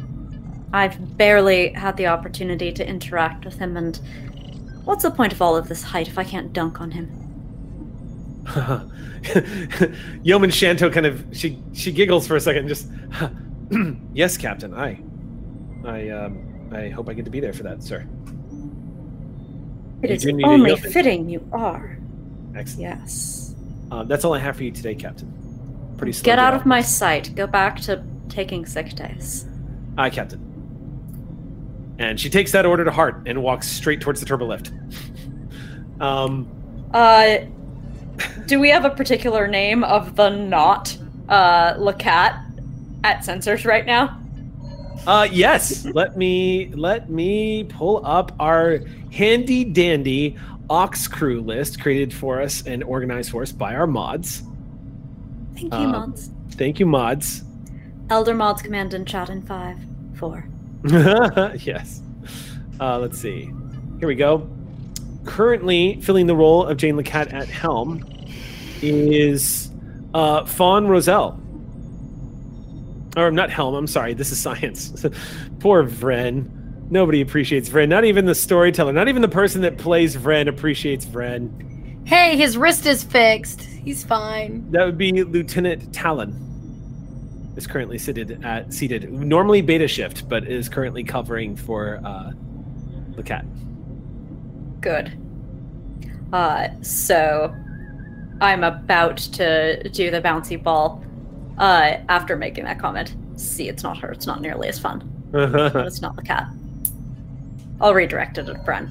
I've 0.73 1.17
barely 1.17 1.73
had 1.73 1.97
the 1.97 2.07
opportunity 2.07 2.71
to 2.71 2.87
interact 2.87 3.45
with 3.45 3.59
him, 3.59 3.77
and 3.77 3.99
what's 4.85 5.03
the 5.03 5.11
point 5.11 5.33
of 5.33 5.41
all 5.41 5.55
of 5.55 5.67
this 5.67 5.83
height 5.83 6.07
if 6.07 6.17
I 6.17 6.23
can't 6.23 6.53
dunk 6.53 6.79
on 6.79 6.91
him? 6.91 7.20
Yeoman 10.23 10.49
Shanto 10.49 10.89
kind 10.89 11.05
of 11.05 11.23
she 11.31 11.61
she 11.73 11.91
giggles 11.91 12.27
for 12.27 12.35
a 12.35 12.41
second, 12.41 12.67
just 12.67 12.87
yes, 14.13 14.37
Captain. 14.37 14.73
I 14.73 14.99
I 15.85 16.09
um 16.09 16.69
I 16.73 16.89
hope 16.89 17.09
I 17.09 17.13
get 17.13 17.25
to 17.25 17.31
be 17.31 17.39
there 17.39 17.53
for 17.53 17.63
that, 17.63 17.83
sir. 17.83 18.07
It 20.01 20.09
You 20.09 20.15
is 20.15 20.23
do 20.23 20.33
need 20.33 20.43
a 20.45 20.47
only 20.47 20.75
fitting 20.75 21.29
you 21.29 21.47
are. 21.51 21.97
Excellent. 22.55 22.81
Yes. 22.81 23.55
Uh, 23.91 24.03
that's 24.03 24.25
all 24.25 24.33
I 24.33 24.39
have 24.39 24.55
for 24.57 24.63
you 24.63 24.71
today, 24.71 24.95
Captain. 24.95 25.31
Pretty 25.97 26.13
slow 26.13 26.23
Get 26.23 26.39
out 26.39 26.53
of 26.53 26.65
my 26.65 26.81
sight. 26.81 27.35
Go 27.35 27.45
back 27.45 27.79
to 27.81 28.03
taking 28.29 28.65
sick 28.65 28.95
days. 28.95 29.45
Aye, 29.97 30.09
Captain. 30.09 30.39
And 31.99 32.19
she 32.19 32.29
takes 32.29 32.51
that 32.53 32.65
order 32.65 32.83
to 32.83 32.91
heart 32.91 33.21
and 33.27 33.43
walks 33.43 33.67
straight 33.67 34.01
towards 34.01 34.19
the 34.19 34.25
turbo 34.25 34.47
lift. 34.47 34.71
um, 35.99 36.49
Uh, 36.93 37.39
do 38.45 38.59
we 38.59 38.69
have 38.69 38.85
a 38.85 38.89
particular 38.89 39.47
name 39.47 39.83
of 39.83 40.15
the 40.15 40.29
not 40.29 40.97
uh 41.29 41.73
Lacat 41.75 42.43
at 43.03 43.19
sensors 43.19 43.65
right 43.65 43.85
now? 43.85 44.17
Uh, 45.07 45.27
yes. 45.31 45.85
let 45.85 46.15
me 46.15 46.71
let 46.75 47.09
me 47.09 47.63
pull 47.63 48.05
up 48.05 48.31
our 48.39 48.79
handy 49.11 49.63
dandy 49.63 50.37
Ox 50.69 51.07
crew 51.07 51.41
list 51.41 51.81
created 51.81 52.13
for 52.13 52.41
us 52.41 52.65
and 52.65 52.83
organized 52.83 53.31
for 53.31 53.41
us 53.41 53.51
by 53.51 53.75
our 53.75 53.87
mods. 53.87 54.43
Thank 55.55 55.73
you, 55.73 55.79
Uh, 55.79 55.91
mods. 55.91 56.29
Thank 56.51 56.79
you, 56.79 56.85
mods. 56.85 57.43
Elder 58.09 58.33
mods 58.33 58.61
command 58.61 58.93
in 58.93 59.05
chat 59.05 59.29
in 59.29 59.41
five, 59.41 59.77
four. 60.13 60.47
yes. 60.85 62.01
Uh, 62.79 62.99
let's 62.99 63.19
see. 63.19 63.51
Here 63.99 64.07
we 64.07 64.15
go. 64.15 64.49
Currently 65.25 65.99
filling 66.01 66.25
the 66.27 66.35
role 66.35 66.65
of 66.65 66.77
Jane 66.77 66.95
Lacat 66.95 67.33
at 67.33 67.47
helm 67.47 68.03
is 68.81 69.71
uh, 70.13 70.45
Fawn 70.45 70.87
Roselle. 70.87 71.39
Or 73.17 73.29
not 73.29 73.49
helm. 73.49 73.75
I'm 73.75 73.87
sorry. 73.87 74.13
This 74.13 74.31
is 74.31 74.39
science. 74.39 75.05
Poor 75.59 75.85
Vren. 75.85 76.49
Nobody 76.89 77.21
appreciates 77.21 77.69
Vren. 77.69 77.89
Not 77.89 78.05
even 78.05 78.25
the 78.25 78.35
storyteller. 78.35 78.93
Not 78.93 79.07
even 79.07 79.21
the 79.21 79.27
person 79.27 79.61
that 79.61 79.77
plays 79.77 80.15
Vren 80.15 80.47
appreciates 80.47 81.05
Vren. 81.05 82.07
Hey, 82.07 82.35
his 82.35 82.57
wrist 82.57 82.85
is 82.85 83.03
fixed. 83.03 83.61
He's 83.61 84.03
fine. 84.03 84.69
That 84.71 84.85
would 84.85 84.97
be 84.97 85.23
Lieutenant 85.23 85.93
Talon. 85.93 86.47
Is 87.57 87.67
currently 87.67 87.97
seated 87.97 88.43
at 88.45 88.73
seated 88.73 89.11
normally 89.11 89.61
beta 89.61 89.87
shift, 89.87 90.27
but 90.29 90.47
is 90.47 90.69
currently 90.69 91.03
covering 91.03 91.55
for 91.55 92.01
uh, 92.03 92.31
the 93.15 93.23
cat. 93.23 93.45
Good. 94.79 95.17
Uh, 96.31 96.69
so 96.81 97.53
I'm 98.41 98.63
about 98.63 99.17
to 99.17 99.87
do 99.89 100.11
the 100.11 100.21
bouncy 100.21 100.61
ball. 100.61 101.03
Uh, 101.57 101.97
after 102.09 102.35
making 102.35 102.63
that 102.65 102.79
comment, 102.79 103.15
see, 103.35 103.69
it's 103.69 103.83
not 103.83 103.97
her. 103.99 104.11
It's 104.11 104.25
not 104.25 104.41
nearly 104.41 104.67
as 104.67 104.79
fun. 104.79 105.07
But 105.31 105.75
it's 105.87 106.01
not 106.01 106.15
the 106.15 106.23
cat. 106.23 106.47
I'll 107.79 107.93
redirect 107.93 108.37
it 108.39 108.49
at 108.49 108.65
Bren. 108.65 108.89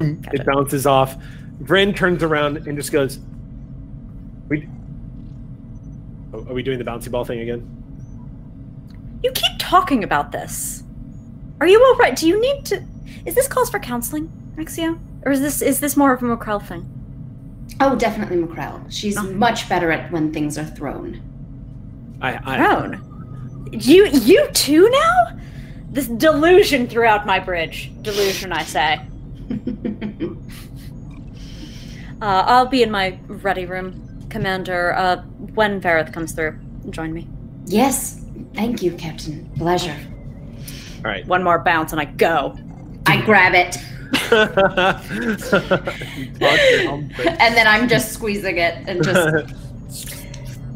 it 0.00 0.46
bounces 0.46 0.86
off. 0.86 1.16
Vren 1.62 1.94
turns 1.94 2.22
around 2.22 2.56
and 2.66 2.76
just 2.78 2.90
goes, 2.92 3.18
"We 4.48 4.66
Oh, 6.32 6.38
are 6.48 6.54
we 6.54 6.62
doing 6.62 6.78
the 6.78 6.84
bouncy 6.84 7.10
ball 7.10 7.24
thing 7.24 7.40
again?" 7.40 7.68
You 9.22 9.30
keep 9.32 9.52
talking 9.58 10.02
about 10.02 10.32
this. 10.32 10.82
Are 11.60 11.66
you 11.66 11.82
all 11.84 11.96
right? 11.96 12.16
Do 12.16 12.26
you 12.26 12.40
need 12.40 12.64
to? 12.66 12.82
Is 13.26 13.34
this 13.34 13.46
calls 13.48 13.68
for 13.68 13.78
counseling, 13.78 14.32
Rexia, 14.56 14.98
or 15.26 15.32
is 15.32 15.40
this 15.40 15.60
is 15.60 15.80
this 15.80 15.96
more 15.96 16.12
of 16.14 16.22
a 16.22 16.26
Macrel 16.36 16.66
thing? 16.66 16.86
Oh, 17.78 17.94
definitely 17.94 18.36
Macrel. 18.36 18.84
She's 18.90 19.20
much 19.22 19.68
better 19.68 19.92
at 19.92 20.10
when 20.10 20.32
things 20.32 20.58
are 20.58 20.64
thrown. 20.64 21.22
I, 22.20 22.38
I 22.44 22.56
Thrown. 22.58 23.68
You 23.72 24.06
you 24.08 24.48
too 24.52 24.90
now? 24.90 25.38
This 25.90 26.06
delusion 26.08 26.86
throughout 26.86 27.26
my 27.26 27.38
bridge. 27.38 27.92
Delusion, 28.02 28.52
I 28.52 28.64
say. 28.64 29.00
uh, 32.22 32.44
I'll 32.46 32.66
be 32.66 32.82
in 32.82 32.90
my 32.90 33.18
ready 33.26 33.66
room, 33.66 34.26
Commander. 34.28 34.94
Uh, 34.94 35.22
when 35.54 35.80
Vareth 35.80 36.12
comes 36.12 36.32
through, 36.32 36.58
join 36.90 37.12
me. 37.12 37.26
Yes, 37.66 38.20
thank 38.54 38.82
you, 38.82 38.92
Captain. 38.92 39.50
Pleasure. 39.56 39.96
All 40.98 41.10
right. 41.10 41.26
One 41.26 41.42
more 41.42 41.58
bounce 41.58 41.92
and 41.92 42.00
I 42.00 42.04
go. 42.04 42.56
I 43.06 43.20
grab 43.22 43.54
it, 43.54 43.78
and 44.32 45.40
then 47.56 47.66
I'm 47.66 47.88
just 47.88 48.12
squeezing 48.12 48.58
it 48.58 48.74
and 48.88 49.02
just. 49.04 49.54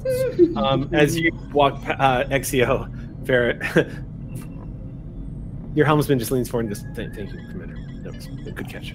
um, 0.57 0.89
as 0.93 1.17
you 1.19 1.31
walk 1.53 1.81
uh, 1.87 2.25
Exio, 2.25 2.89
Ferret, 3.27 3.63
your 5.75 5.87
helmsman 5.87 6.19
just 6.19 6.31
leans 6.31 6.49
forward 6.49 6.67
and 6.67 6.75
goes, 6.75 6.85
"Thank, 6.95 7.15
thank 7.15 7.33
you, 7.33 7.39
Commander. 7.51 7.77
That 8.03 8.15
was 8.15 8.27
a 8.27 8.51
good 8.53 8.69
catch." 8.69 8.95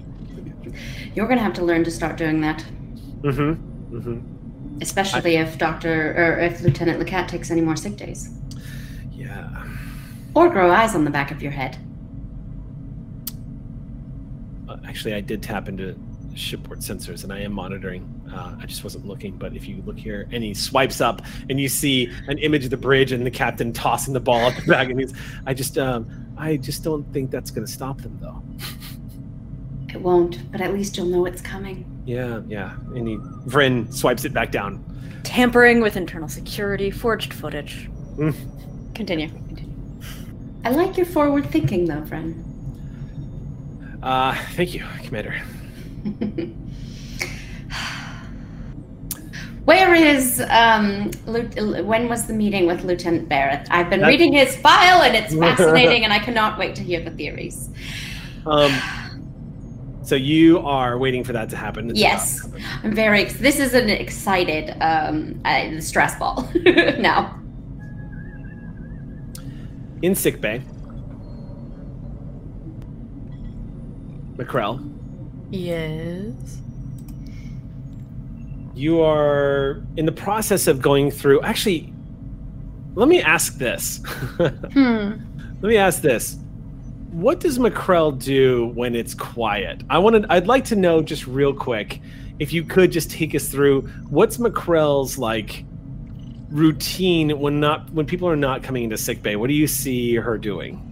You're 1.16 1.28
gonna 1.28 1.42
have 1.42 1.54
to 1.54 1.64
learn 1.64 1.84
to 1.84 1.92
start 1.92 2.18
doing 2.18 2.42
that, 2.42 2.64
Mm-hmm. 3.22 3.98
Mm-hmm. 3.98 4.78
especially 4.82 5.36
if 5.38 5.58
Doctor 5.58 6.14
or 6.16 6.40
if 6.40 6.62
Lieutenant 6.62 7.02
Lecat 7.06 7.28
takes 7.28 7.50
any 7.52 7.62
more 7.62 7.76
sick 7.76 7.98
days, 7.98 8.30
Yeah. 9.12 9.50
or 10.36 10.50
grow 10.50 10.72
eyes 10.72 10.96
on 10.96 11.04
the 11.06 11.12
back 11.12 11.32
of 11.32 11.42
your 11.42 11.52
head. 11.52 11.78
Actually, 14.90 15.14
I 15.14 15.22
did 15.22 15.44
tap 15.44 15.70
into 15.70 15.96
shipboard 16.34 16.80
sensors, 16.80 17.24
and 17.24 17.32
I 17.32 17.40
am 17.40 17.54
monitoring. 17.54 18.04
Uh, 18.34 18.56
I 18.60 18.66
just 18.66 18.84
wasn't 18.84 19.06
looking, 19.06 19.38
but 19.38 19.56
if 19.56 19.68
you 19.68 19.84
look 19.86 19.98
here, 19.98 20.28
and 20.32 20.44
he 20.44 20.54
swipes 20.54 21.00
up, 21.00 21.22
and 21.50 21.60
you 21.60 21.70
see 21.70 22.12
an 22.28 22.38
image 22.40 22.66
of 22.66 22.72
the 22.72 22.78
bridge 22.78 23.12
and 23.12 23.26
the 23.26 23.32
captain 23.32 23.72
tossing 23.72 24.14
the 24.14 24.20
ball 24.20 24.46
up 24.46 24.56
the 24.56 24.64
back, 24.64 24.90
and 24.90 25.00
he's, 25.00 25.14
I 25.46 25.54
just, 25.54 25.78
um, 25.78 26.28
I 26.38 26.58
just 26.58 26.84
don't 26.84 27.04
think 27.14 27.30
that's 27.32 27.52
going 27.52 27.66
to 27.66 27.72
stop 27.72 28.02
them, 28.02 28.18
though. 28.22 28.42
It 29.90 30.02
won't, 30.02 30.52
but 30.52 30.62
at 30.62 30.74
least 30.74 30.98
you'll 30.98 31.08
know 31.08 31.26
it's 31.26 31.42
coming. 31.42 31.86
Yeah, 32.06 32.42
yeah. 32.48 32.76
And 32.96 33.08
he, 33.08 33.18
Vrin 33.18 33.94
swipes 33.94 34.26
it 34.26 34.34
back 34.34 34.52
down. 34.52 34.84
Tampering 35.24 35.82
with 35.82 35.98
internal 35.98 36.30
security, 36.30 36.90
forged 36.90 37.34
footage. 37.34 37.90
Mm. 38.18 38.96
Continue. 38.96 39.30
I 40.64 40.72
like 40.72 40.98
your 40.98 41.06
forward 41.06 41.50
thinking, 41.50 41.86
though, 41.86 42.06
friend. 42.06 42.46
Uh, 44.02 44.34
thank 44.54 44.74
you, 44.74 44.86
Commander. 45.04 45.34
Where 49.66 49.94
is 49.94 50.42
um? 50.50 51.12
When 51.28 52.10
was 52.10 52.26
the 52.26 52.34
meeting 52.34 52.66
with 52.66 52.84
Lieutenant 52.84 53.30
Barrett? 53.30 53.68
I've 53.70 53.90
been 53.90 54.00
That- 54.02 54.08
reading 54.08 54.34
his 54.34 54.56
file, 54.58 55.02
and 55.04 55.16
it's 55.16 55.36
fascinating, 55.40 56.04
and 56.06 56.14
I 56.14 56.20
cannot 56.20 56.58
wait 56.58 56.76
to 56.76 56.82
hear 56.82 57.02
the 57.04 57.12
theories. 57.12 57.70
Um, 58.48 58.72
so 60.02 60.16
you 60.16 60.60
are 60.60 60.98
waiting 60.98 61.24
for 61.24 61.34
that 61.34 61.50
to 61.50 61.58
happen. 61.58 61.90
It's 61.92 62.00
Yes, 62.00 62.42
happen. 62.42 62.64
I'm 62.84 62.96
very. 62.96 63.26
This 63.26 63.60
is 63.60 63.74
an 63.76 63.90
excited 63.90 64.76
um 64.82 65.40
uh, 65.46 65.80
stress 65.82 66.18
ball 66.18 66.50
now. 66.98 67.36
In 70.02 70.16
sick 70.16 70.40
bay, 70.42 70.62
McCrell, 74.40 74.80
Yes. 75.52 76.34
you 78.74 79.02
are 79.02 79.84
in 79.98 80.06
the 80.06 80.12
process 80.12 80.68
of 80.68 80.82
going 80.82 81.12
through. 81.12 81.42
Actually, 81.42 81.92
let 82.96 83.08
me 83.10 83.22
ask 83.22 83.58
this. 83.58 84.02
Hmm. 84.40 85.12
Let 85.62 85.68
me 85.70 85.76
ask 85.78 86.02
this. 86.02 86.38
What 87.12 87.42
does 87.42 87.58
McCrell 87.60 88.18
do 88.18 88.68
when 88.68 88.96
it's 88.96 89.14
quiet? 89.14 89.84
I 89.90 89.98
wanted 89.98 90.26
I'd 90.30 90.48
like 90.48 90.64
to 90.66 90.76
know 90.78 91.02
just 91.02 91.28
real 91.28 91.54
quick 91.54 92.00
if 92.40 92.54
you 92.54 92.64
could 92.64 92.94
just 92.94 93.12
take 93.12 93.36
us 93.36 93.50
through 93.50 93.82
what's 94.10 94.38
McCrell's 94.38 95.18
like 95.18 95.66
routine 96.50 97.38
when 97.40 97.60
not 97.60 97.92
when 97.92 98.06
people 98.06 98.30
are 98.30 98.38
not 98.38 98.64
coming 98.64 98.86
into 98.86 98.98
sick 98.98 99.22
bay. 99.22 99.36
What 99.36 99.48
do 99.48 99.54
you 99.54 99.68
see 99.68 100.16
her 100.16 100.38
doing? 100.38 100.86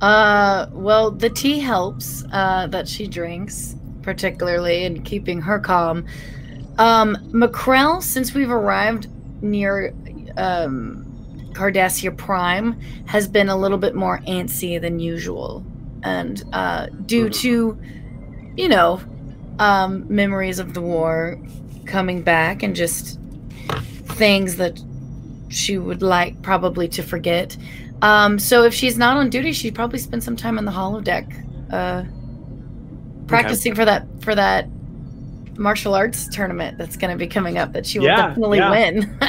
Uh, 0.00 0.66
well, 0.72 1.10
the 1.10 1.30
tea 1.30 1.58
helps 1.58 2.24
uh, 2.32 2.66
that 2.68 2.86
she 2.86 3.06
drinks, 3.06 3.76
particularly 4.02 4.84
in 4.84 5.02
keeping 5.02 5.40
her 5.40 5.58
calm. 5.58 6.06
Um, 6.78 7.16
McCrell, 7.32 8.02
since 8.02 8.34
we've 8.34 8.50
arrived 8.50 9.08
near 9.42 9.94
um, 10.36 11.04
Cardassia 11.52 12.14
Prime, 12.16 12.78
has 13.06 13.26
been 13.26 13.48
a 13.48 13.56
little 13.56 13.78
bit 13.78 13.94
more 13.94 14.20
antsy 14.28 14.80
than 14.80 15.00
usual. 15.00 15.64
And 16.02 16.42
uh, 16.52 16.88
due 17.06 17.30
to, 17.30 17.78
you 18.56 18.68
know, 18.68 19.00
um, 19.58 20.04
memories 20.14 20.58
of 20.58 20.74
the 20.74 20.82
war 20.82 21.38
coming 21.86 22.20
back 22.20 22.62
and 22.62 22.76
just 22.76 23.18
things 24.04 24.56
that 24.56 24.78
she 25.48 25.78
would 25.78 26.02
like 26.02 26.40
probably 26.42 26.88
to 26.88 27.02
forget. 27.02 27.56
Um, 28.02 28.38
so 28.38 28.64
if 28.64 28.74
she's 28.74 28.98
not 28.98 29.16
on 29.16 29.30
duty, 29.30 29.52
she'd 29.52 29.74
probably 29.74 29.98
spend 29.98 30.22
some 30.22 30.36
time 30.36 30.58
on 30.58 30.64
the 30.64 30.72
holodeck, 30.72 31.26
uh, 31.72 32.04
practicing 33.26 33.74
for 33.74 33.84
that 33.84 34.06
for 34.22 34.34
that 34.34 34.68
martial 35.58 35.94
arts 35.94 36.28
tournament 36.28 36.76
that's 36.78 36.96
going 36.96 37.10
to 37.10 37.16
be 37.16 37.26
coming 37.26 37.56
up 37.58 37.72
that 37.72 37.86
she 37.86 37.98
will 37.98 38.06
Yeah, 38.06 38.28
definitely 38.28 38.58
yeah. 38.58 38.70
win. 38.70 39.18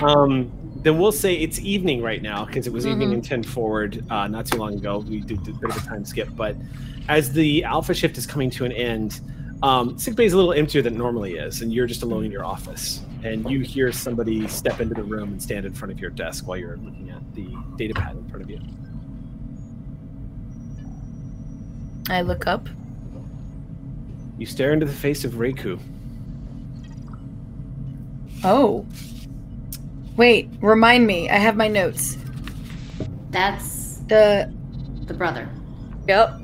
Um, 0.00 0.52
then 0.84 0.96
we'll 0.96 1.10
say 1.10 1.34
it's 1.34 1.58
evening 1.58 2.02
right 2.02 2.22
now 2.22 2.44
because 2.44 2.68
it 2.68 2.72
was 2.72 2.86
evening 2.86 3.10
Mhm. 3.10 3.14
in 3.14 3.22
10 3.22 3.42
forward 3.42 4.04
uh, 4.10 4.28
not 4.28 4.46
too 4.46 4.56
long 4.58 4.74
ago. 4.74 4.98
We 5.00 5.20
did, 5.20 5.42
did 5.42 5.56
a 5.56 5.58
bit 5.58 5.70
of 5.70 5.76
a 5.76 5.80
time 5.88 6.04
skip, 6.04 6.28
but 6.36 6.54
as 7.08 7.32
the 7.32 7.64
alpha 7.64 7.92
shift 7.94 8.16
is 8.16 8.24
coming 8.24 8.48
to 8.50 8.64
an 8.64 8.70
end, 8.70 9.20
um, 9.64 9.98
sick 9.98 10.14
bay 10.14 10.24
is 10.24 10.34
a 10.34 10.36
little 10.36 10.52
emptier 10.52 10.82
than 10.82 10.94
it 10.94 10.98
normally 10.98 11.34
is, 11.34 11.62
and 11.62 11.72
you're 11.72 11.88
just 11.88 12.04
alone 12.04 12.24
in 12.24 12.30
your 12.30 12.44
office. 12.44 13.00
And 13.22 13.50
you 13.50 13.60
hear 13.60 13.90
somebody 13.90 14.46
step 14.46 14.80
into 14.80 14.94
the 14.94 15.02
room 15.02 15.30
and 15.30 15.42
stand 15.42 15.66
in 15.66 15.74
front 15.74 15.92
of 15.92 15.98
your 15.98 16.10
desk 16.10 16.46
while 16.46 16.56
you're 16.56 16.76
looking 16.76 17.10
at 17.10 17.34
the 17.34 17.48
data 17.76 17.94
pad 17.94 18.16
in 18.16 18.28
front 18.28 18.42
of 18.42 18.50
you. 18.50 18.60
I 22.08 22.22
look 22.22 22.46
up. 22.46 22.68
You 24.38 24.46
stare 24.46 24.72
into 24.72 24.86
the 24.86 24.92
face 24.92 25.24
of 25.24 25.32
Reiku. 25.32 25.80
Oh. 28.44 28.86
Wait, 30.16 30.48
remind 30.60 31.06
me. 31.06 31.28
I 31.28 31.36
have 31.36 31.56
my 31.56 31.68
notes. 31.68 32.16
That's 33.30 33.98
The 34.08 34.52
the 35.06 35.14
brother. 35.14 35.48
Yep. 36.06 36.40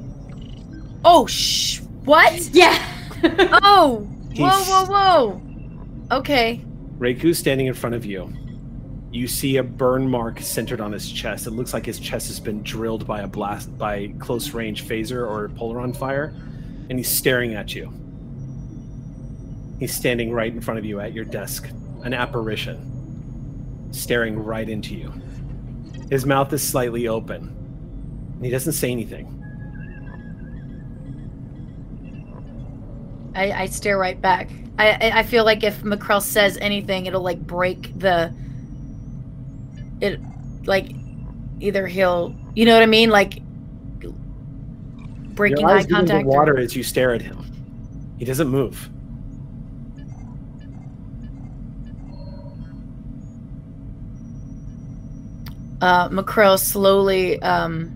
Oh 1.04 1.26
shh. 1.26 1.80
What? 2.04 2.32
Yeah. 2.52 2.90
Oh. 3.62 4.06
Whoa, 4.36 4.50
whoa, 4.50 4.84
whoa. 4.84 5.42
Okay. 6.10 6.64
Reiku's 6.98 7.38
standing 7.38 7.66
in 7.66 7.74
front 7.74 7.94
of 7.94 8.04
you. 8.04 8.32
You 9.10 9.28
see 9.28 9.56
a 9.58 9.62
burn 9.62 10.08
mark 10.08 10.40
centered 10.40 10.80
on 10.80 10.92
his 10.92 11.10
chest. 11.10 11.46
It 11.46 11.52
looks 11.52 11.72
like 11.72 11.86
his 11.86 11.98
chest 11.98 12.26
has 12.28 12.40
been 12.40 12.62
drilled 12.62 13.06
by 13.06 13.20
a 13.20 13.26
blast 13.26 13.76
by 13.78 14.12
close 14.18 14.52
range 14.52 14.84
phaser 14.84 15.26
or 15.26 15.48
polaron 15.50 15.96
fire, 15.96 16.34
and 16.90 16.98
he's 16.98 17.08
staring 17.08 17.54
at 17.54 17.74
you. 17.74 17.92
He's 19.78 19.94
standing 19.94 20.32
right 20.32 20.52
in 20.52 20.60
front 20.60 20.78
of 20.78 20.84
you 20.84 21.00
at 21.00 21.12
your 21.12 21.24
desk, 21.24 21.68
an 22.02 22.12
apparition, 22.12 23.88
staring 23.92 24.38
right 24.38 24.68
into 24.68 24.94
you. 24.94 25.12
His 26.10 26.26
mouth 26.26 26.52
is 26.52 26.62
slightly 26.62 27.08
open. 27.08 27.50
And 28.34 28.44
he 28.44 28.50
doesn't 28.50 28.72
say 28.74 28.90
anything. 28.90 29.30
I, 33.34 33.52
I 33.52 33.66
stare 33.66 33.98
right 33.98 34.20
back. 34.20 34.50
I, 34.78 35.20
I 35.20 35.22
feel 35.22 35.44
like 35.44 35.62
if 35.62 35.82
McCrell 35.82 36.22
says 36.22 36.56
anything, 36.60 37.06
it'll 37.06 37.22
like 37.22 37.40
break 37.40 37.96
the. 37.98 38.34
It, 40.00 40.20
like, 40.64 40.90
either 41.60 41.86
he'll, 41.86 42.34
you 42.54 42.64
know 42.64 42.74
what 42.74 42.82
I 42.82 42.86
mean, 42.86 43.10
like 43.10 43.40
breaking 45.34 45.60
Your 45.60 45.70
eye 45.70 45.76
eyes 45.78 45.84
into 45.84 45.94
contact. 45.94 46.24
or- 46.24 46.28
water 46.28 46.58
as 46.58 46.74
you 46.74 46.82
stare 46.82 47.14
at 47.14 47.22
him. 47.22 47.44
He 48.18 48.24
doesn't 48.24 48.48
move. 48.48 48.88
Uh, 55.80 56.08
McCrell 56.08 56.58
slowly 56.58 57.40
um, 57.42 57.94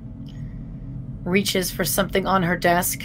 reaches 1.24 1.70
for 1.70 1.84
something 1.84 2.26
on 2.26 2.42
her 2.42 2.57
desk 2.57 3.02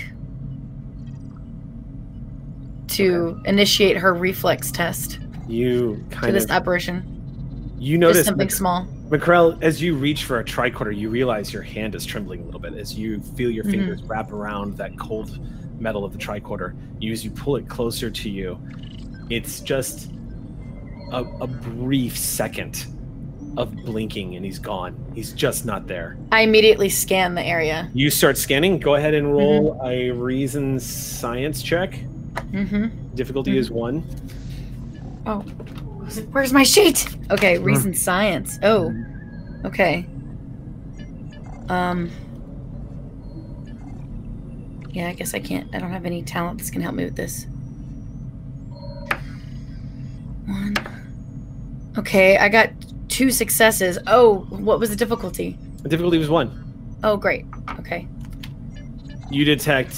to 2.93 3.41
initiate 3.45 3.97
her 3.97 4.13
reflex 4.13 4.71
test 4.71 5.19
You 5.47 6.03
to 6.09 6.15
kind 6.15 6.35
this 6.35 6.45
of 6.45 6.51
apparition. 6.51 7.03
you 7.79 7.97
Just 7.97 8.01
notice 8.01 8.25
something 8.25 8.45
Mc- 8.47 8.51
small. 8.51 8.87
McCrell, 9.09 9.61
as 9.61 9.81
you 9.81 9.95
reach 9.95 10.23
for 10.25 10.39
a 10.39 10.43
tricorder, 10.43 10.95
you 10.95 11.09
realize 11.09 11.53
your 11.53 11.61
hand 11.61 11.93
is 11.95 12.05
trembling 12.05 12.41
a 12.41 12.45
little 12.45 12.59
bit 12.59 12.73
as 12.73 12.95
you 12.97 13.19
feel 13.35 13.51
your 13.51 13.63
Mhm. 13.65 13.71
fingers 13.71 14.03
wrap 14.03 14.31
around 14.31 14.75
that 14.77 14.97
cold 14.97 15.37
metal 15.79 16.03
of 16.05 16.13
the 16.13 16.17
tricorder. 16.17 16.73
You, 16.99 17.11
as 17.11 17.23
you 17.23 17.29
pull 17.31 17.57
it 17.57 17.67
closer 17.67 18.09
to 18.09 18.29
you, 18.29 18.57
it's 19.29 19.59
just 19.59 20.09
a, 21.11 21.23
a 21.41 21.47
brief 21.47 22.17
second 22.17 22.85
of 23.57 23.75
blinking 23.85 24.35
and 24.35 24.43
he's 24.43 24.57
gone. 24.57 24.95
He's 25.13 25.31
just 25.33 25.63
not 25.63 25.85
there. 25.85 26.17
I 26.31 26.41
immediately 26.41 26.89
scan 26.89 27.35
the 27.35 27.43
area. 27.43 27.89
You 27.93 28.09
start 28.09 28.35
scanning. 28.37 28.79
Go 28.79 28.95
ahead 28.95 29.13
and 29.13 29.31
roll 29.31 29.79
a 29.83 30.09
reason 30.11 30.79
science 30.79 31.61
check. 31.61 31.99
Mm-hmm. 32.33 33.15
Difficulty 33.15 33.57
is 33.57 33.71
one. 33.71 34.03
Oh, 35.25 35.39
where's 36.31 36.53
my 36.53 36.63
sheet? 36.63 37.07
Okay, 37.31 37.57
reason 37.59 37.93
science. 37.93 38.59
Oh, 38.63 38.93
okay. 39.65 40.05
Um. 41.69 42.11
Yeah, 44.91 45.07
I 45.07 45.13
guess 45.13 45.33
I 45.33 45.39
can't. 45.39 45.73
I 45.73 45.79
don't 45.79 45.91
have 45.91 46.05
any 46.05 46.21
talent 46.21 46.59
that's 46.59 46.69
gonna 46.69 46.83
help 46.83 46.95
me 46.95 47.05
with 47.05 47.15
this. 47.15 47.45
One. 50.45 50.75
Okay, 51.97 52.37
I 52.37 52.49
got 52.49 52.69
two 53.07 53.31
successes. 53.31 53.97
Oh, 54.07 54.39
what 54.49 54.79
was 54.79 54.89
the 54.89 54.95
difficulty? 54.95 55.57
The 55.83 55.89
difficulty 55.89 56.17
was 56.17 56.29
one. 56.29 56.59
Oh, 57.03 57.17
great. 57.17 57.45
Okay. 57.79 58.07
you 59.29 59.45
detect 59.45 59.93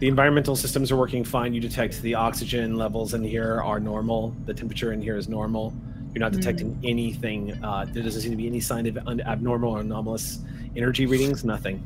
the 0.00 0.08
environmental 0.08 0.56
systems 0.56 0.90
are 0.90 0.96
working 0.96 1.24
fine. 1.24 1.52
You 1.52 1.60
detect 1.60 2.00
the 2.00 2.14
oxygen 2.14 2.76
levels 2.76 3.12
in 3.12 3.22
here 3.22 3.60
are 3.60 3.78
normal. 3.78 4.34
The 4.46 4.54
temperature 4.54 4.92
in 4.92 5.02
here 5.02 5.16
is 5.16 5.28
normal. 5.28 5.74
You're 6.14 6.20
not 6.20 6.32
detecting 6.32 6.80
anything. 6.82 7.62
Uh, 7.62 7.84
there 7.84 8.02
doesn't 8.02 8.22
seem 8.22 8.30
to 8.30 8.36
be 8.36 8.46
any 8.46 8.60
sign 8.60 8.86
of 8.86 8.98
un- 9.06 9.20
abnormal 9.20 9.72
or 9.72 9.80
anomalous 9.80 10.38
energy 10.74 11.04
readings. 11.04 11.44
Nothing. 11.44 11.82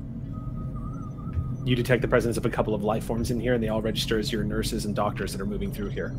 You 1.67 1.75
detect 1.75 2.03
the 2.03 2.09
presence 2.09 2.37
of 2.37 2.47
a 2.47 2.51
couple 2.51 2.73
of 2.73 2.85
life 2.85 3.05
forms 3.05 3.33
in 3.33 3.41
here, 3.41 3.55
and 3.55 3.63
they 3.63 3.69
all 3.69 3.83
register 3.83 4.17
as 4.19 4.31
your 4.31 4.45
nurses 4.45 4.85
and 4.85 4.95
doctors 4.95 5.33
that 5.33 5.41
are 5.41 5.47
moving 5.47 5.73
through 5.73 5.89
here. 5.89 6.15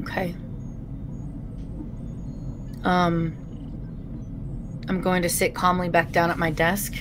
Okay. 0.00 0.34
Um, 2.82 3.36
I'm 4.88 5.02
going 5.02 5.20
to 5.20 5.28
sit 5.28 5.54
calmly 5.54 5.90
back 5.90 6.12
down 6.12 6.30
at 6.30 6.38
my 6.38 6.50
desk 6.50 6.94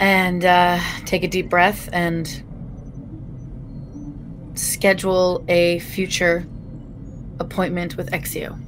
and 0.00 0.44
uh, 0.44 0.80
take 1.04 1.24
a 1.24 1.28
deep 1.28 1.48
breath 1.48 1.88
and 1.92 2.42
schedule 4.54 5.44
a 5.48 5.78
future 5.80 6.46
appointment 7.40 7.96
with 7.96 8.10
Exio. 8.10 8.58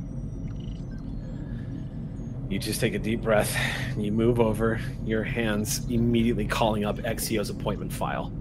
You 2.50 2.58
just 2.58 2.80
take 2.80 2.94
a 2.94 2.98
deep 2.98 3.22
breath. 3.22 3.56
And 3.90 4.04
you 4.04 4.10
move 4.10 4.40
over, 4.40 4.80
your 5.04 5.22
hands 5.22 5.84
immediately 5.88 6.46
calling 6.46 6.84
up 6.84 6.96
Exio's 6.98 7.48
appointment 7.48 7.92
file. 7.92 8.32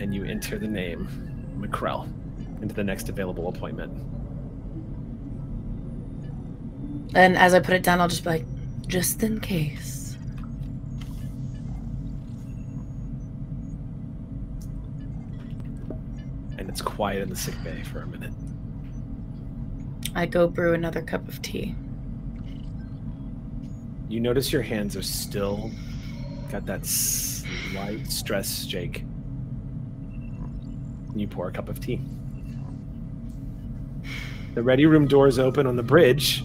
And 0.00 0.14
you 0.14 0.24
enter 0.24 0.58
the 0.58 0.68
name 0.68 1.08
McCrell 1.58 2.06
into 2.60 2.74
the 2.74 2.84
next 2.84 3.08
available 3.08 3.48
appointment. 3.48 3.92
And 7.14 7.36
as 7.36 7.54
I 7.54 7.60
put 7.60 7.74
it 7.74 7.82
down, 7.82 8.00
I'll 8.00 8.08
just 8.08 8.24
be 8.24 8.30
like, 8.30 8.46
just 8.86 9.22
in 9.22 9.40
case. 9.40 9.93
It's 16.74 16.82
quiet 16.82 17.22
in 17.22 17.28
the 17.28 17.36
sick 17.36 17.54
bay 17.62 17.84
for 17.84 18.00
a 18.00 18.06
minute. 18.08 18.32
I 20.16 20.26
go 20.26 20.48
brew 20.48 20.74
another 20.74 21.02
cup 21.02 21.28
of 21.28 21.40
tea. 21.40 21.72
You 24.08 24.18
notice 24.18 24.52
your 24.52 24.62
hands 24.62 24.96
are 24.96 25.02
still 25.02 25.70
got 26.50 26.66
that 26.66 26.84
slight 26.84 28.10
stress 28.10 28.66
shake. 28.66 29.04
You 31.14 31.28
pour 31.28 31.46
a 31.46 31.52
cup 31.52 31.68
of 31.68 31.78
tea. 31.78 32.00
The 34.54 34.62
ready 34.64 34.86
room 34.86 35.06
doors 35.06 35.38
open 35.38 35.68
on 35.68 35.76
the 35.76 35.84
bridge, 35.84 36.42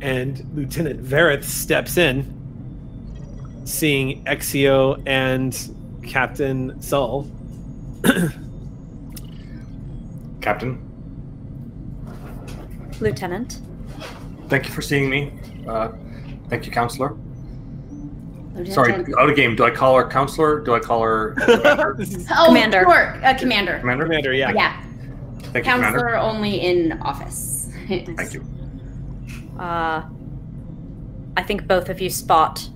and 0.00 0.42
Lieutenant 0.54 1.02
Verith 1.02 1.44
steps 1.44 1.98
in, 1.98 3.60
seeing 3.66 4.24
Exio 4.24 5.02
and 5.04 5.54
Captain 6.02 6.80
Sull. 6.80 7.30
Captain, 10.46 10.78
Lieutenant. 13.00 13.58
thank 14.48 14.64
you 14.68 14.72
for 14.72 14.80
seeing 14.80 15.10
me. 15.10 15.32
Uh, 15.66 15.88
thank 16.48 16.64
you, 16.66 16.70
Counselor. 16.70 17.16
Lieutenant- 18.54 18.72
Sorry, 18.72 18.92
out 19.18 19.28
of 19.28 19.34
game. 19.34 19.56
Do 19.56 19.64
I 19.64 19.70
call 19.72 19.96
her 19.96 20.06
Counselor? 20.08 20.60
Do 20.60 20.72
I 20.76 20.78
call 20.78 21.02
her 21.02 21.32
Commander? 21.46 21.96
Oh, 22.30 22.44
Commander. 22.46 22.82
Sure. 22.84 23.24
Uh, 23.24 23.34
commander. 23.36 23.78
Commander? 23.80 24.04
Commander, 24.04 24.32
yeah. 24.34 24.52
Yeah. 24.52 24.80
Thank 25.52 25.66
you, 25.66 25.72
Commander. 25.72 25.98
Counselor 25.98 26.16
only 26.16 26.60
in 26.60 26.92
office. 27.02 27.68
Thank 27.88 28.32
you. 28.34 28.44
Uh, 29.58 30.04
I 31.36 31.42
think 31.42 31.66
both 31.66 31.88
of 31.88 32.00
you 32.00 32.08
spot 32.08 32.68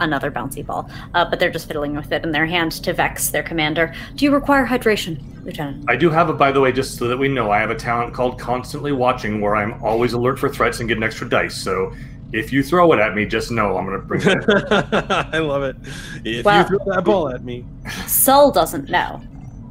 another 0.00 0.30
bouncy 0.30 0.64
ball, 0.64 0.88
uh, 1.12 1.28
but 1.28 1.38
they're 1.38 1.50
just 1.50 1.68
fiddling 1.68 1.94
with 1.94 2.10
it 2.12 2.24
in 2.24 2.32
their 2.32 2.46
hand 2.46 2.72
to 2.72 2.94
vex 2.94 3.28
their 3.28 3.42
commander. 3.42 3.94
Do 4.14 4.24
you 4.24 4.32
require 4.32 4.66
hydration, 4.66 5.22
Lieutenant? 5.44 5.84
I 5.88 5.96
do 5.96 6.10
have 6.10 6.28
a, 6.28 6.32
by 6.32 6.50
the 6.52 6.60
way, 6.60 6.72
just 6.72 6.96
so 6.98 7.06
that 7.08 7.16
we 7.16 7.28
know, 7.28 7.50
I 7.50 7.58
have 7.60 7.70
a 7.70 7.74
talent 7.74 8.14
called 8.14 8.38
Constantly 8.40 8.92
Watching 8.92 9.40
where 9.40 9.56
I'm 9.56 9.82
always 9.82 10.12
alert 10.14 10.38
for 10.38 10.48
threats 10.48 10.80
and 10.80 10.88
get 10.88 10.96
an 10.96 11.02
extra 11.02 11.28
dice. 11.28 11.54
So 11.54 11.92
if 12.32 12.52
you 12.52 12.62
throw 12.62 12.92
it 12.92 12.98
at 12.98 13.14
me, 13.14 13.26
just 13.26 13.50
know 13.50 13.76
I'm 13.76 13.86
going 13.86 14.00
to 14.00 14.06
bring 14.06 14.22
it. 14.24 14.44
I 15.34 15.38
love 15.38 15.62
it. 15.62 15.76
If 16.24 16.44
Wow. 16.46 16.60
you 16.60 16.66
throw 16.66 16.94
that 16.94 17.04
ball 17.04 17.28
at 17.28 17.44
me. 17.44 17.64
Sol 18.06 18.50
doesn't 18.50 18.88
know. 18.88 19.20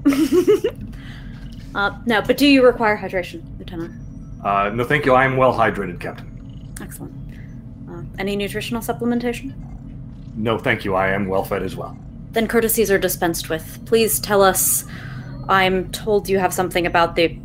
uh, 1.76 1.98
no, 2.06 2.22
but 2.22 2.38
do 2.38 2.45
you 2.48 2.64
require 2.66 2.98
hydration, 2.98 3.42
Lieutenant? 3.58 3.93
Uh, 4.43 4.69
no, 4.74 4.84
thank 4.84 5.06
you. 5.06 5.14
I 5.14 5.26
am 5.26 5.38
well 5.38 5.53
hydrated, 5.53 6.00
Captain. 6.00 6.74
Excellent. 6.82 7.14
Uh, 7.90 8.03
any 8.19 8.35
nutritional 8.35 8.82
supplementation? 8.82 9.53
No, 10.35 10.58
thank 10.58 10.84
you. 10.85 10.95
I 10.95 11.10
am 11.10 11.27
well 11.27 11.43
fed 11.43 11.64
as 11.64 11.76
well. 11.76 11.98
Then 12.32 12.48
courtesies 12.48 12.90
are 12.92 12.98
dispensed 12.98 13.50
with. 13.50 13.80
Please 13.85 14.19
tell 14.19 14.42
us. 14.42 14.85
I'm 15.50 15.92
told 15.92 16.30
you 16.30 16.40
have 16.40 16.54
something 16.54 16.86
about 16.86 17.16
the 17.16 17.38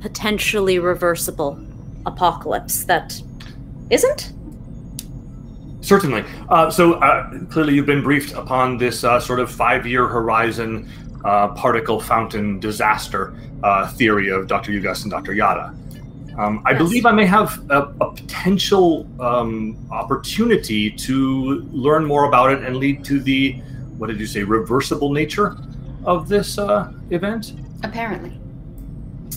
potentially 0.00 0.78
reversible 0.78 1.58
apocalypse 2.06 2.84
that 2.84 3.20
isn't? 3.90 4.32
Certainly. 5.80 6.24
Uh, 6.48 6.70
so 6.70 6.94
uh, 6.94 7.38
clearly, 7.50 7.74
you've 7.74 7.86
been 7.86 8.02
briefed 8.02 8.34
upon 8.34 8.78
this 8.78 9.04
uh, 9.04 9.20
sort 9.20 9.40
of 9.40 9.50
five-year 9.50 10.06
horizon 10.06 10.88
uh, 11.24 11.48
particle 11.48 12.00
fountain 12.00 12.58
disaster 12.60 13.34
uh, 13.62 13.88
theory 13.92 14.28
of 14.28 14.46
Dr. 14.46 14.72
Yugos 14.72 15.02
and 15.02 15.10
Dr. 15.10 15.34
Yada. 15.34 15.74
Um, 16.38 16.62
I 16.64 16.72
Yes. 16.72 16.78
believe 16.78 17.06
I 17.06 17.12
may 17.12 17.26
have 17.26 17.62
a, 17.70 17.92
a 18.00 18.12
potential 18.12 19.06
um, 19.20 19.76
opportunity 19.90 20.90
to 20.90 21.66
learn 21.70 22.04
more 22.04 22.24
about 22.26 22.52
it 22.52 22.64
and 22.64 22.76
lead 22.76 23.04
to 23.04 23.20
the, 23.20 23.52
what 23.98 24.08
did 24.08 24.18
you 24.18 24.26
say, 24.26 24.42
reversible 24.42 25.12
nature 25.12 25.56
of 26.04 26.28
this 26.28 26.58
uh, 26.58 26.92
event. 27.10 27.54
Apparently. 27.82 28.38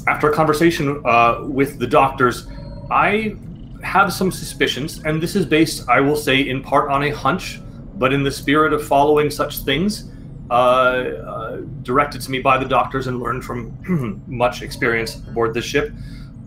After 0.08 0.32
a 0.32 0.34
conversation 0.34 1.02
uh, 1.06 1.44
with 1.44 1.80
the 1.80 1.88
doctors, 1.88 2.48
I 2.90 3.36
have 3.84 4.14
some 4.14 4.32
suspicions, 4.32 5.04
and 5.04 5.22
this 5.22 5.36
is 5.36 5.46
based, 5.46 5.88
I 5.90 6.00
will 6.02 6.16
say, 6.16 6.48
in 6.48 6.62
part 6.62 6.90
on 6.90 7.04
a 7.04 7.10
hunch, 7.10 7.60
but 7.96 8.14
in 8.14 8.24
the 8.24 8.32
spirit 8.32 8.74
of 8.74 8.86
following 8.86 9.30
such 9.30 9.60
things, 9.60 10.12
uh, 10.50 10.54
uh, 10.54 11.58
directed 11.84 12.22
to 12.22 12.32
me 12.32 12.40
by 12.40 12.58
the 12.58 12.66
doctors 12.66 13.08
and 13.08 13.20
learned 13.20 13.44
from 13.44 14.24
much 14.28 14.62
experience 14.62 15.16
aboard 15.16 15.54
this 15.54 15.66
ship. 15.66 15.92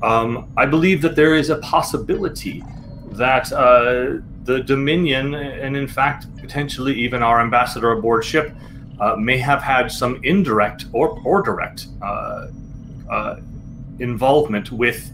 Um, 0.02 0.50
I 0.56 0.64
believe 0.64 1.02
that 1.02 1.16
there 1.16 1.34
is 1.34 1.50
a 1.50 1.58
possibility 1.58 2.64
that 3.12 3.52
uh, 3.52 4.22
the 4.44 4.62
Dominion, 4.62 5.34
and 5.34 5.76
in 5.76 5.86
fact, 5.86 6.34
potentially 6.38 6.94
even 6.94 7.22
our 7.22 7.40
ambassador 7.40 7.92
aboard 7.92 8.24
ship, 8.24 8.54
uh, 9.00 9.16
may 9.16 9.38
have 9.38 9.62
had 9.62 9.90
some 9.90 10.20
indirect 10.22 10.84
or, 10.92 11.20
or 11.24 11.42
direct 11.42 11.86
uh, 12.02 12.48
uh, 13.10 13.36
involvement 13.98 14.70
with 14.70 15.10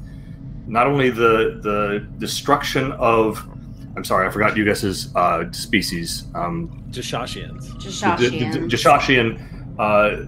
not 0.66 0.86
only 0.86 1.10
the 1.10 1.60
the 1.62 2.06
destruction 2.18 2.92
of. 2.92 3.46
I'm 3.96 4.04
sorry, 4.04 4.28
I 4.28 4.30
forgot 4.30 4.54
you 4.58 4.64
guys's 4.66 5.14
uh, 5.16 5.50
species. 5.52 6.24
Um, 6.34 6.84
Jashashians. 6.90 8.18
the, 8.18 8.28
the, 8.28 8.58
the 8.58 8.66
Jashashian 8.66 9.40
uh, 9.78 10.26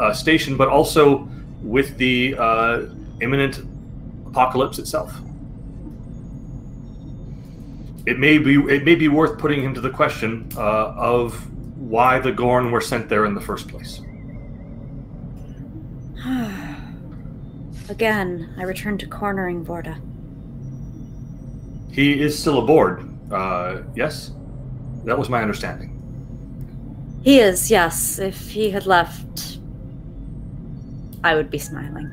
uh, 0.00 0.12
station, 0.12 0.56
but 0.56 0.68
also 0.68 1.28
with 1.62 1.96
the 1.98 2.36
uh, 2.38 2.82
imminent 3.20 3.60
apocalypse 4.26 4.78
itself. 4.78 5.12
It 8.06 8.18
may 8.18 8.38
be 8.38 8.54
it 8.54 8.84
may 8.84 8.94
be 8.94 9.08
worth 9.08 9.38
putting 9.38 9.62
him 9.62 9.74
to 9.74 9.80
the 9.80 9.90
question 9.90 10.48
uh, 10.56 10.94
of 10.96 11.44
why 11.88 12.18
the 12.18 12.30
Gorn 12.30 12.70
were 12.70 12.82
sent 12.82 13.08
there 13.08 13.24
in 13.24 13.34
the 13.34 13.40
first 13.40 13.66
place. 13.68 14.00
Again, 17.88 18.54
I 18.58 18.64
return 18.64 18.98
to 18.98 19.06
cornering 19.06 19.64
Vorta. 19.64 19.98
He 21.90 22.20
is 22.20 22.38
still 22.38 22.58
aboard. 22.58 23.08
Uh, 23.32 23.82
yes, 23.96 24.32
that 25.04 25.18
was 25.18 25.30
my 25.30 25.40
understanding. 25.40 25.94
He 27.24 27.40
is, 27.40 27.70
yes. 27.70 28.18
If 28.18 28.50
he 28.50 28.70
had 28.70 28.84
left, 28.84 29.58
I 31.24 31.34
would 31.34 31.50
be 31.50 31.58
smiling. 31.58 32.12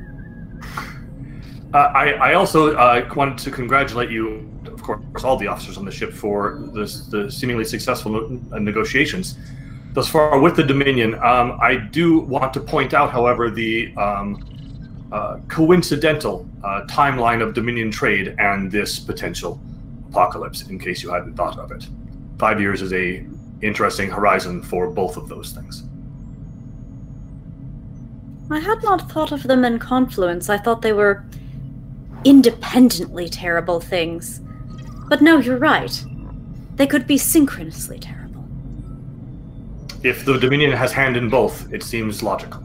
Uh, 1.74 1.76
I, 1.76 2.12
I 2.12 2.34
also 2.34 2.74
uh, 2.74 3.06
wanted 3.14 3.36
to 3.38 3.50
congratulate 3.50 4.10
you, 4.10 4.50
of 4.64 4.82
course, 4.82 5.22
all 5.22 5.36
the 5.36 5.48
officers 5.48 5.76
on 5.76 5.84
the 5.84 5.92
ship 5.92 6.14
for 6.14 6.70
this, 6.72 7.00
the 7.06 7.30
seemingly 7.30 7.64
successful 7.64 8.40
uh, 8.52 8.58
negotiations 8.58 9.36
thus 9.96 10.10
far 10.10 10.38
with 10.38 10.54
the 10.56 10.62
Dominion. 10.62 11.14
Um, 11.14 11.58
I 11.58 11.76
do 11.76 12.20
want 12.20 12.52
to 12.52 12.60
point 12.60 12.92
out, 12.92 13.10
however, 13.10 13.50
the 13.50 13.96
um, 13.96 14.44
uh, 15.10 15.38
coincidental 15.48 16.46
uh, 16.62 16.82
timeline 16.86 17.42
of 17.42 17.54
Dominion 17.54 17.90
trade 17.90 18.34
and 18.38 18.70
this 18.70 19.00
potential 19.00 19.58
apocalypse, 20.10 20.68
in 20.68 20.78
case 20.78 21.02
you 21.02 21.08
hadn't 21.08 21.34
thought 21.34 21.58
of 21.58 21.72
it. 21.72 21.86
Five 22.38 22.60
years 22.60 22.82
is 22.82 22.92
a 22.92 23.26
interesting 23.62 24.10
horizon 24.10 24.62
for 24.62 24.90
both 24.90 25.16
of 25.16 25.30
those 25.30 25.52
things. 25.52 25.84
I 28.50 28.58
had 28.58 28.82
not 28.82 29.10
thought 29.10 29.32
of 29.32 29.44
them 29.44 29.64
in 29.64 29.78
confluence. 29.78 30.50
I 30.50 30.58
thought 30.58 30.82
they 30.82 30.92
were 30.92 31.24
independently 32.24 33.30
terrible 33.30 33.80
things. 33.80 34.42
But 35.08 35.22
no, 35.22 35.38
you're 35.38 35.56
right. 35.56 36.04
They 36.74 36.86
could 36.86 37.06
be 37.06 37.16
synchronously 37.16 37.98
terrible. 37.98 38.25
If 40.06 40.24
the 40.24 40.38
Dominion 40.38 40.70
has 40.70 40.92
hand 40.92 41.16
in 41.16 41.28
both, 41.28 41.72
it 41.72 41.82
seems 41.82 42.22
logical. 42.22 42.62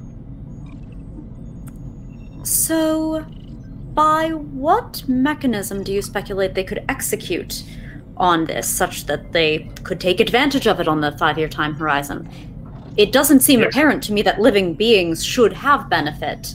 So, 2.44 3.26
by 3.96 4.30
what 4.30 5.04
mechanism 5.08 5.84
do 5.84 5.92
you 5.92 6.04
speculate 6.04 6.54
they 6.54 6.64
could 6.64 6.86
execute 6.88 7.64
on 8.16 8.46
this 8.46 8.70
such 8.70 9.08
that 9.08 9.32
they 9.32 9.72
could 9.82 10.00
take 10.00 10.20
advantage 10.20 10.68
of 10.68 10.80
it 10.80 10.88
on 10.88 11.02
the 11.02 11.14
five 11.18 11.40
year 11.40 11.48
time 11.48 11.74
horizon? 11.74 12.30
It 12.96 13.12
doesn't 13.12 13.40
seem 13.40 13.62
Yes. 13.62 13.70
apparent 13.74 14.04
to 14.04 14.14
me 14.14 14.22
that 14.22 14.40
living 14.40 14.76
beings 14.76 15.26
should 15.26 15.52
have 15.54 15.90
benefit. 15.90 16.54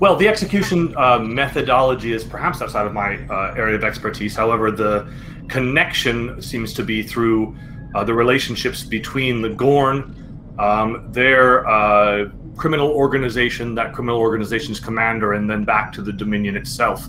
Well, 0.00 0.16
the 0.16 0.26
execution 0.26 0.92
uh, 0.96 1.20
methodology 1.20 2.12
is 2.12 2.24
perhaps 2.24 2.60
outside 2.60 2.84
of 2.84 2.92
my 2.92 3.18
uh, 3.28 3.54
area 3.56 3.76
of 3.76 3.84
expertise. 3.84 4.34
However, 4.34 4.72
the 4.72 5.06
connection 5.48 6.42
seems 6.42 6.74
to 6.74 6.82
be 6.82 7.04
through 7.04 7.54
uh, 7.94 8.04
the 8.04 8.14
relationships 8.14 8.82
between 8.82 9.42
the 9.42 9.50
Gorn, 9.50 10.54
um, 10.58 11.08
their 11.12 11.66
uh, 11.66 12.28
criminal 12.56 12.90
organization, 12.90 13.74
that 13.74 13.92
criminal 13.92 14.18
organization's 14.18 14.80
commander, 14.80 15.32
and 15.32 15.48
then 15.48 15.64
back 15.64 15.92
to 15.92 16.02
the 16.02 16.12
Dominion 16.12 16.56
itself 16.56 17.06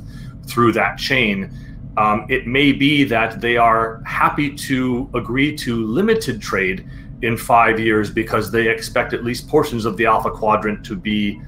through 0.48 0.74
that 0.74 0.98
chain. 0.98 1.52
Um, 1.98 2.26
it 2.30 2.48
may 2.48 2.72
be 2.72 3.04
that 3.04 3.40
they 3.40 3.58
are 3.58 4.02
happy 4.06 4.54
to 4.56 5.10
agree 5.14 5.56
to 5.58 5.86
limited 5.86 6.42
trade 6.42 6.88
in 7.22 7.38
five 7.38 7.80
years 7.80 8.10
because 8.10 8.52
they 8.52 8.68
expect 8.68 9.14
at 9.14 9.24
least 9.24 9.48
portions 9.48 9.86
of 9.86 9.96
the 9.96 10.06
Alpha 10.06 10.32
Quadrant 10.32 10.84
to 10.86 10.96
be 10.96 11.40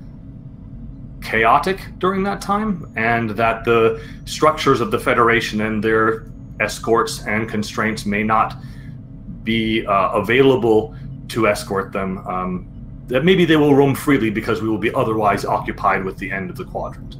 chaotic 1.21 1.81
during 1.97 2.23
that 2.23 2.39
time, 2.39 2.91
and 2.95 3.31
that 3.31 3.65
the 3.65 4.01
structures 4.25 4.79
of 4.79 4.91
the 4.91 4.99
Federation 4.99 5.61
and 5.61 5.83
their 5.83 6.27
escorts 6.59 7.25
and 7.25 7.49
constraints 7.49 8.05
may 8.05 8.23
not 8.23 8.55
be 9.45 9.85
uh, 9.85 10.09
available 10.09 10.93
to 11.29 11.47
escort 11.47 11.93
them. 11.93 12.17
Um, 12.27 12.67
that 13.07 13.23
maybe 13.23 13.45
they 13.45 13.55
will 13.55 13.75
roam 13.75 13.93
freely 13.93 14.29
because 14.29 14.61
we 14.61 14.67
will 14.67 14.79
be 14.79 14.93
otherwise 14.93 15.45
occupied 15.45 16.03
with 16.03 16.17
the 16.17 16.31
end 16.31 16.49
of 16.49 16.57
the 16.57 16.65
quadrant. 16.65 17.17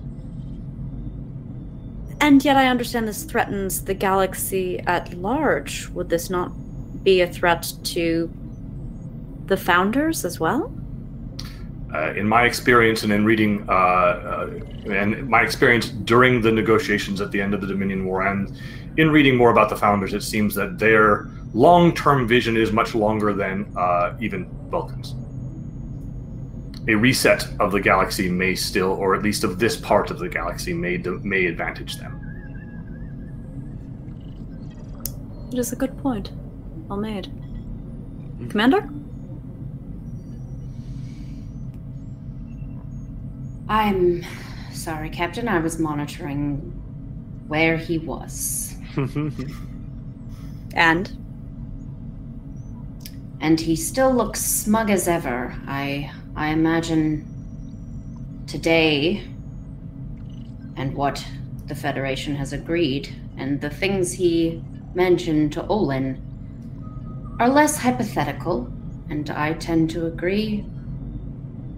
And 2.21 2.43
yet 2.43 2.57
I 2.57 2.67
understand 2.67 3.07
this 3.07 3.23
threatens 3.23 3.85
the 3.85 3.93
galaxy 3.93 4.79
at 4.79 5.13
large. 5.13 5.87
Would 5.89 6.09
this 6.09 6.29
not 6.29 6.51
be 7.03 7.21
a 7.21 7.31
threat 7.31 7.71
to 7.83 8.33
the 9.45 9.57
founders 9.57 10.25
as 10.25 10.39
well? 10.39 10.73
Uh, 11.93 12.13
in 12.13 12.27
my 12.27 12.45
experience 12.45 13.03
and 13.03 13.13
in 13.13 13.23
reading, 13.23 13.63
uh, 13.69 13.71
uh, 13.71 14.49
and 14.89 15.29
my 15.29 15.41
experience 15.41 15.89
during 15.89 16.41
the 16.41 16.51
negotiations 16.51 17.21
at 17.21 17.31
the 17.31 17.39
end 17.39 17.53
of 17.53 17.61
the 17.61 17.67
Dominion 17.67 18.05
War, 18.05 18.25
and 18.25 18.57
in 18.97 19.11
reading 19.11 19.35
more 19.35 19.51
about 19.51 19.69
the 19.69 19.75
founders, 19.75 20.13
it 20.13 20.23
seems 20.23 20.55
that 20.55 20.79
their 20.79 21.29
long-term 21.55 22.27
vision 22.27 22.57
is 22.57 22.71
much 22.71 22.93
longer 22.93 23.33
than 23.33 23.73
uh, 23.77 24.15
even 24.19 24.45
Vulcans. 24.69 25.15
A 26.87 26.93
reset 26.93 27.47
of 27.59 27.71
the 27.71 27.81
galaxy 27.81 28.29
may 28.29 28.53
still, 28.53 28.91
or 28.91 29.15
at 29.15 29.23
least 29.23 29.43
of 29.43 29.57
this 29.57 29.75
part 29.75 30.11
of 30.11 30.19
the 30.19 30.29
galaxy, 30.29 30.73
may 30.73 30.97
may 31.23 31.45
advantage 31.45 31.97
them. 31.97 32.21
It 35.51 35.57
is 35.57 35.71
a 35.71 35.75
good 35.75 35.97
point. 35.97 36.31
Well 36.87 36.99
made. 36.99 37.31
Commander? 38.49 38.87
I'm 43.67 44.23
sorry, 44.71 45.09
Captain. 45.09 45.47
I 45.47 45.59
was 45.59 45.79
monitoring 45.79 46.57
where 47.47 47.77
he 47.77 47.97
was. 47.97 48.75
And? 50.75 51.24
And 53.39 53.59
he 53.59 53.75
still 53.75 54.13
looks 54.13 54.41
smug 54.41 54.89
as 54.89 55.07
ever. 55.07 55.55
I 55.67 56.11
I 56.35 56.49
imagine 56.49 57.25
today 58.47 59.27
and 60.75 60.93
what 60.95 61.25
the 61.67 61.75
Federation 61.75 62.35
has 62.35 62.53
agreed 62.53 63.15
and 63.37 63.61
the 63.61 63.69
things 63.69 64.11
he 64.13 64.61
mentioned 64.93 65.53
to 65.53 65.65
Olin 65.67 66.21
are 67.39 67.49
less 67.49 67.77
hypothetical, 67.77 68.71
and 69.09 69.29
I 69.29 69.53
tend 69.53 69.89
to 69.91 70.05
agree 70.05 70.65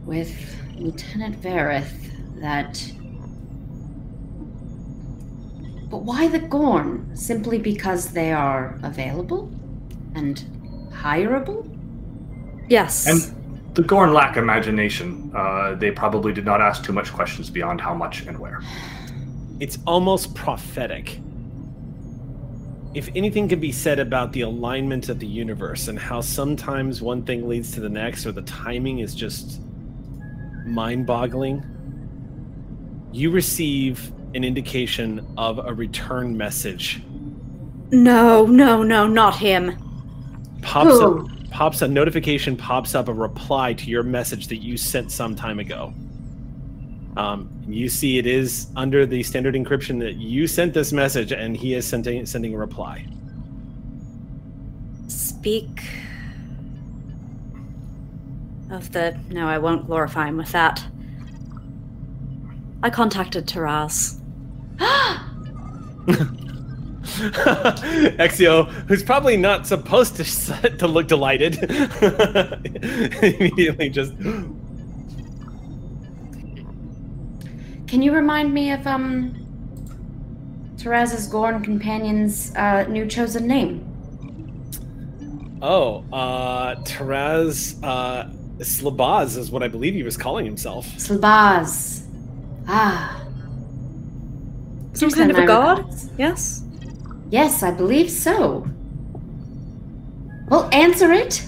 with 0.06 0.56
Lieutenant 0.76 1.42
Verith 1.42 2.12
that 2.40 2.92
but 5.90 6.04
why 6.04 6.28
the 6.28 6.40
Gorn? 6.40 7.16
Simply 7.16 7.58
because 7.58 8.12
they 8.12 8.34
are 8.34 8.78
available 8.84 9.50
and 10.16 10.44
hireable? 11.08 11.64
Yes. 12.70 13.08
And 13.08 13.76
the 13.76 13.82
Gorn 13.82 14.14
lack 14.14 14.38
imagination. 14.38 15.32
Uh, 15.36 15.76
they 15.76 15.92
probably 15.92 16.34
did 16.34 16.46
not 16.46 16.62
ask 16.62 16.84
too 16.84 16.94
much 16.94 17.14
questions 17.14 17.50
beyond 17.50 17.80
how 17.80 17.94
much 17.94 18.22
and 18.26 18.38
where. 18.38 18.62
It's 19.60 19.78
almost 19.86 20.36
prophetic 20.36 21.20
if 22.98 23.10
anything 23.16 23.48
can 23.48 23.60
be 23.60 23.72
said 23.72 24.00
about 24.00 24.34
the 24.34 24.42
alignment 24.42 25.08
of 25.08 25.20
the 25.20 25.28
universe 25.28 25.88
and 25.88 26.00
how 26.00 26.20
sometimes 26.20 27.00
one 27.00 27.24
thing 27.24 27.48
leads 27.48 27.72
to 27.74 27.80
the 27.80 27.90
next 27.90 28.26
or 28.26 28.32
the 28.32 28.42
timing 28.42 29.00
is 29.00 29.14
just 29.14 29.62
mind-boggling, 30.66 31.64
you 33.12 33.30
receive 33.30 34.12
an 34.34 34.44
indication 34.44 35.26
of 35.38 35.60
a 35.60 35.72
return 35.72 36.36
message. 36.36 37.04
No, 37.92 38.48
no, 38.48 38.82
no, 38.82 39.06
not 39.06 39.36
him. 39.36 39.78
Pops 40.68 41.00
up, 41.00 41.50
pops 41.50 41.82
a 41.82 41.88
notification 41.88 42.58
pops 42.58 42.94
up 42.94 43.08
a 43.08 43.14
reply 43.14 43.72
to 43.72 43.90
your 43.90 44.04
message 44.04 44.48
that 44.48 44.58
you 44.58 44.76
sent 44.76 45.14
some 45.14 45.34
time 45.34 45.60
ago. 45.60 45.94
Um, 47.16 47.50
you 47.66 47.88
see, 47.88 48.18
it 48.18 48.28
is 48.28 48.68
under 48.76 49.06
the 49.06 49.24
standard 49.24 49.56
encryption 49.56 49.98
that 50.02 50.16
you 50.18 50.46
sent 50.46 50.74
this 50.74 50.92
message, 50.92 51.32
and 51.32 51.56
he 51.56 51.74
is 51.74 51.88
sending 51.88 52.26
sending 52.26 52.54
a 52.54 52.58
reply. 52.58 53.06
Speak 55.08 55.84
of 58.70 58.92
the. 58.92 59.18
No, 59.30 59.48
I 59.48 59.60
won't 59.60 59.88
glorify 59.88 60.28
him 60.28 60.36
with 60.36 60.52
that. 60.52 60.86
I 62.84 62.90
contacted 62.90 63.48
Taraz. 63.48 64.20
Exio, 68.18 68.70
who's 68.88 69.04
probably 69.04 69.38
not 69.38 69.66
supposed 69.68 70.16
to 70.18 70.24
to 70.78 70.88
look 70.88 71.08
delighted, 71.08 71.58
immediately 73.24 73.90
just 73.90 74.14
Can 77.88 78.02
you 78.02 78.14
remind 78.14 78.54
me 78.54 78.72
of 78.72 78.86
um 78.86 79.34
Taraz's 80.76 81.28
Gorn 81.28 81.64
companion's 81.64 82.56
uh, 82.56 82.86
new 82.88 83.06
chosen 83.08 83.48
name? 83.48 83.84
oh, 85.62 86.04
uh, 86.14 86.76
Taraz 86.84 87.82
uh, 87.84 88.30
Slabaz 88.60 89.38
is 89.38 89.52
what 89.52 89.64
I 89.64 89.68
believe 89.68 89.94
he 89.94 90.04
was 90.04 90.18
calling 90.18 90.46
himself. 90.46 90.86
Slabaz. 90.98 92.04
Ah. 92.68 93.24
Some 94.94 95.10
Here's 95.10 95.16
kind 95.16 95.32
of 95.32 95.38
my 95.38 95.44
a 95.44 95.48
god? 95.48 95.86
Yes? 96.18 96.64
Yes, 97.30 97.62
I 97.62 97.72
believe 97.72 98.10
so. 98.10 98.68
Well, 100.50 100.70
answer 100.72 101.12
it. 101.12 101.46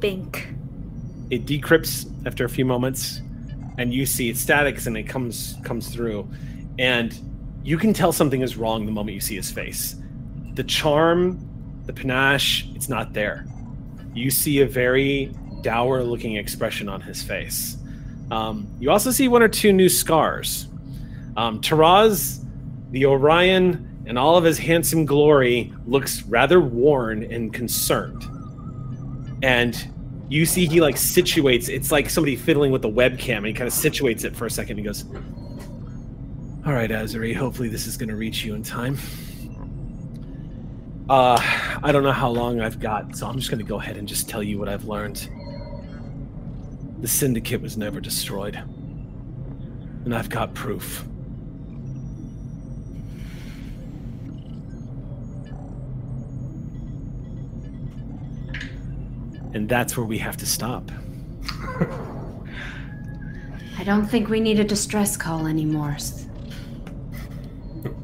Bink. 0.00 0.48
It 1.30 1.46
decrypts 1.46 2.10
after 2.26 2.44
a 2.44 2.48
few 2.48 2.64
moments, 2.64 3.20
and 3.78 3.94
you 3.94 4.04
see 4.06 4.30
it's 4.30 4.40
statics, 4.40 4.86
and 4.86 4.96
it 4.96 5.04
comes 5.04 5.56
comes 5.64 5.88
through, 5.88 6.28
and 6.78 7.18
you 7.62 7.78
can 7.78 7.92
tell 7.92 8.12
something 8.12 8.42
is 8.42 8.56
wrong 8.56 8.86
the 8.86 8.92
moment 8.92 9.14
you 9.14 9.20
see 9.20 9.36
his 9.36 9.50
face. 9.50 9.96
The 10.54 10.64
charm, 10.64 11.38
the 11.86 11.92
panache, 11.92 12.66
it's 12.74 12.88
not 12.88 13.12
there. 13.12 13.46
You 14.14 14.30
see 14.30 14.60
a 14.60 14.66
very 14.66 15.32
dour-looking 15.62 16.36
expression 16.36 16.88
on 16.88 17.00
his 17.00 17.22
face. 17.22 17.77
Um, 18.30 18.68
you 18.78 18.90
also 18.90 19.10
see 19.10 19.28
one 19.28 19.42
or 19.42 19.48
two 19.48 19.72
new 19.72 19.88
scars. 19.88 20.68
Um, 21.36 21.60
Taraz, 21.60 22.44
the 22.90 23.06
Orion, 23.06 24.04
and 24.06 24.18
all 24.18 24.36
of 24.36 24.44
his 24.44 24.58
handsome 24.58 25.04
glory 25.06 25.72
looks 25.86 26.22
rather 26.22 26.60
worn 26.60 27.22
and 27.24 27.52
concerned. 27.52 28.24
And 29.42 29.88
you 30.28 30.44
see 30.44 30.66
he 30.66 30.80
like 30.80 30.96
situates 30.96 31.68
it's 31.68 31.90
like 31.90 32.10
somebody 32.10 32.36
fiddling 32.36 32.70
with 32.70 32.82
the 32.82 32.90
webcam 32.90 33.38
and 33.38 33.46
he 33.46 33.52
kind 33.52 33.66
of 33.66 33.72
situates 33.72 34.24
it 34.24 34.36
for 34.36 34.46
a 34.46 34.50
second 34.50 34.76
he 34.76 34.82
goes 34.82 35.04
all 36.66 36.74
right 36.74 36.90
Azari. 36.90 37.34
hopefully 37.34 37.68
this 37.68 37.86
is 37.86 37.96
going 37.96 38.10
to 38.10 38.16
reach 38.16 38.44
you 38.44 38.54
in 38.54 38.62
time 38.62 38.98
uh 41.08 41.38
i 41.82 41.90
don't 41.90 42.02
know 42.02 42.12
how 42.12 42.28
long 42.28 42.60
i've 42.60 42.78
got 42.78 43.16
so 43.16 43.26
i'm 43.26 43.38
just 43.38 43.50
going 43.50 43.58
to 43.58 43.64
go 43.64 43.80
ahead 43.80 43.96
and 43.96 44.06
just 44.06 44.28
tell 44.28 44.42
you 44.42 44.58
what 44.58 44.68
i've 44.68 44.84
learned 44.84 45.30
the 47.00 47.08
syndicate 47.08 47.60
was 47.60 47.76
never 47.76 48.00
destroyed 48.00 48.56
and 50.04 50.14
i've 50.14 50.28
got 50.28 50.54
proof 50.54 51.04
and 59.54 59.68
that's 59.68 59.96
where 59.96 60.06
we 60.06 60.18
have 60.18 60.36
to 60.36 60.46
stop 60.46 60.90
I 63.78 63.84
don't 63.84 64.06
think 64.06 64.28
we 64.28 64.40
need 64.40 64.58
a 64.58 64.64
distress 64.64 65.16
call 65.16 65.46
anymore. 65.46 65.96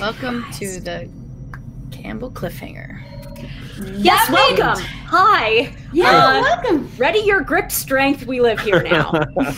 Welcome 0.00 0.46
to 0.52 0.80
the 0.80 1.10
Campbell 1.90 2.30
Cliffhanger. 2.30 3.02
Yes, 3.86 4.28
welcome. 4.30 4.82
Hi. 5.06 5.72
Yeah, 5.92 6.06
Uh, 6.10 6.40
welcome. 6.42 6.90
Ready 6.98 7.20
your 7.20 7.40
grip 7.42 7.70
strength. 7.70 8.26
We 8.26 8.40
live 8.40 8.60
here 8.60 8.82
now. 8.82 9.12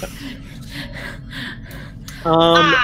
Um, 2.26 2.74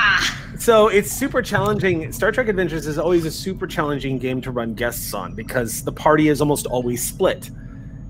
So 0.59 0.89
it's 0.89 1.13
super 1.13 1.43
challenging. 1.43 2.11
Star 2.11 2.33
Trek 2.33 2.49
Adventures 2.49 2.87
is 2.87 2.97
always 2.97 3.27
a 3.27 3.31
super 3.31 3.67
challenging 3.67 4.19
game 4.19 4.41
to 4.41 4.51
run 4.51 4.73
guests 4.73 5.13
on 5.13 5.35
because 5.35 5.85
the 5.85 5.93
party 5.93 6.29
is 6.29 6.41
almost 6.41 6.65
always 6.65 7.07
split. 7.07 7.51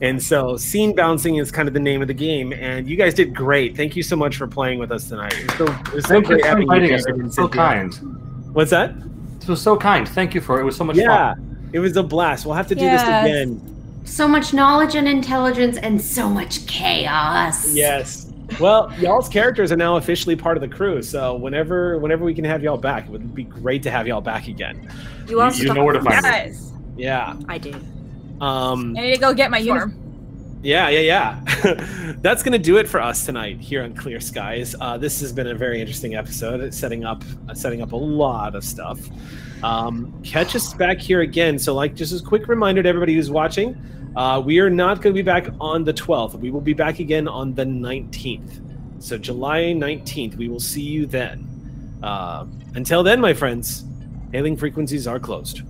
And 0.03 0.23
so 0.23 0.57
scene 0.57 0.95
bouncing 0.95 1.37
is 1.37 1.51
kind 1.51 1.67
of 1.67 1.75
the 1.75 1.81
name 1.81 2.01
of 2.01 2.07
the 2.07 2.15
game. 2.15 2.53
And 2.53 2.89
you 2.89 2.97
guys 2.97 3.13
did 3.13 3.35
great. 3.35 3.77
Thank 3.77 3.97
you 3.97 4.05
so 4.05 4.15
much 4.15 4.37
for 4.37 4.47
playing 4.47 4.79
with 4.79 4.93
us 4.93 5.09
tonight. 5.09 5.35
It 5.37 5.49
was 5.51 5.57
so, 5.59 5.65
it 5.67 5.93
was 5.95 6.05
so 6.07 6.15
you 6.19 6.23
great 6.23 6.41
for 6.43 6.47
having 6.47 6.63
inviting 6.63 6.91
you 6.91 6.95
us. 6.95 7.05
here 7.07 7.17
It 7.17 7.19
in 7.19 7.25
was 7.27 7.35
so 7.35 7.49
kind. 7.49 7.93
What's 8.55 8.71
that? 8.71 8.95
This 9.41 9.49
was 9.49 9.61
so 9.61 9.77
kind. 9.77 10.09
Thank 10.09 10.33
you 10.33 10.41
for 10.41 10.59
it. 10.59 10.63
It 10.63 10.65
was 10.65 10.77
so 10.77 10.85
much 10.85 10.95
Yeah, 10.97 11.35
fun. 11.35 11.56
It 11.73 11.79
was 11.79 11.97
a 11.97 12.03
blast. 12.03 12.47
We'll 12.47 12.55
have 12.55 12.67
to 12.69 12.75
do 12.75 12.83
Yes. 12.85 13.01
this 13.03 13.09
again. 13.09 13.61
So 14.05 14.29
much 14.29 14.53
knowledge 14.55 14.95
and 14.95 15.09
intelligence 15.09 15.77
and 15.79 16.01
so 16.01 16.29
much 16.29 16.67
chaos. 16.67 17.73
Yes. 17.75 18.31
Well, 18.61 18.93
y'all's 19.01 19.29
characters 19.29 19.73
are 19.73 19.77
now 19.77 19.97
officially 19.97 20.37
part 20.37 20.57
of 20.57 20.61
the 20.61 20.69
crew. 20.69 21.03
So 21.03 21.35
whenever 21.35 21.99
whenever 21.99 22.25
we 22.25 22.33
can 22.35 22.45
have 22.45 22.63
y'all 22.63 22.77
back, 22.77 23.07
it 23.07 23.11
would 23.11 23.35
be 23.35 23.43
great 23.45 23.83
to 23.83 23.91
have 23.91 24.07
y'all 24.07 24.21
back 24.21 24.47
again. 24.47 24.89
You 25.29 25.41
also 25.41 25.65
you 25.65 25.75
know 25.75 25.85
where 25.85 25.95
to 25.95 26.01
find 26.03 26.19
us. 26.19 26.23
Guys, 26.25 26.73
Yeah. 26.97 27.35
I 27.49 27.59
do. 27.59 27.73
Um 28.41 28.97
I 28.97 29.01
need 29.01 29.15
to 29.15 29.21
go 29.21 29.35
get 29.35 29.51
my 29.51 29.59
uniform. 29.59 29.95
Yeah, 30.63 30.89
yeah, 30.89 31.01
yeah. 31.01 32.15
That's 32.23 32.43
going 32.43 32.53
to 32.53 32.59
do 32.59 32.79
it 32.79 32.89
for 32.89 33.01
us 33.01 33.25
tonight 33.25 33.61
here 33.61 33.85
on 33.85 33.95
Clear 33.95 34.19
Skies. 34.19 34.75
Uh, 34.81 34.97
this 34.99 35.21
has 35.21 35.33
been 35.33 35.47
a 35.47 35.55
very 35.55 35.81
interesting 35.81 36.17
episode. 36.17 36.61
It's 36.61 36.77
setting 36.77 37.05
up, 37.05 37.23
uh, 37.49 37.55
setting 37.55 37.83
up 37.83 37.93
a 37.93 37.97
lot 37.97 38.57
of 38.57 38.65
stuff. 38.65 38.99
Um, 39.63 40.21
catch 40.23 40.55
us 40.55 40.75
back 40.75 40.99
here 40.99 41.21
again. 41.23 41.59
So, 41.59 41.75
like, 41.75 41.95
just 41.95 42.19
a 42.19 42.25
quick 42.25 42.49
reminder 42.49 42.83
to 42.83 42.89
everybody 42.89 43.15
who's 43.15 43.31
watching, 43.31 43.77
uh, 44.17 44.43
we 44.45 44.59
are 44.61 44.71
not 44.71 45.03
going 45.03 45.15
to 45.15 45.19
be 45.19 45.25
back 45.25 45.49
on 45.61 45.85
the 45.85 45.95
12th. 45.95 46.35
We 46.35 46.51
will 46.51 46.61
be 46.61 46.75
back 46.75 46.99
again 46.99 47.29
on 47.29 47.55
the 47.55 47.65
19th. 47.65 49.03
So, 49.03 49.19
July 49.19 49.63
19th. 49.63 50.37
We 50.37 50.49
will 50.49 50.61
see 50.61 50.83
you 50.83 51.07
then. 51.07 51.47
Uh, 52.03 52.47
until 52.75 53.03
then, 53.03 53.21
my 53.21 53.35
friends, 53.35 53.85
hailing 54.33 54.57
frequencies 54.57 55.07
are 55.07 55.19
closed. 55.19 55.63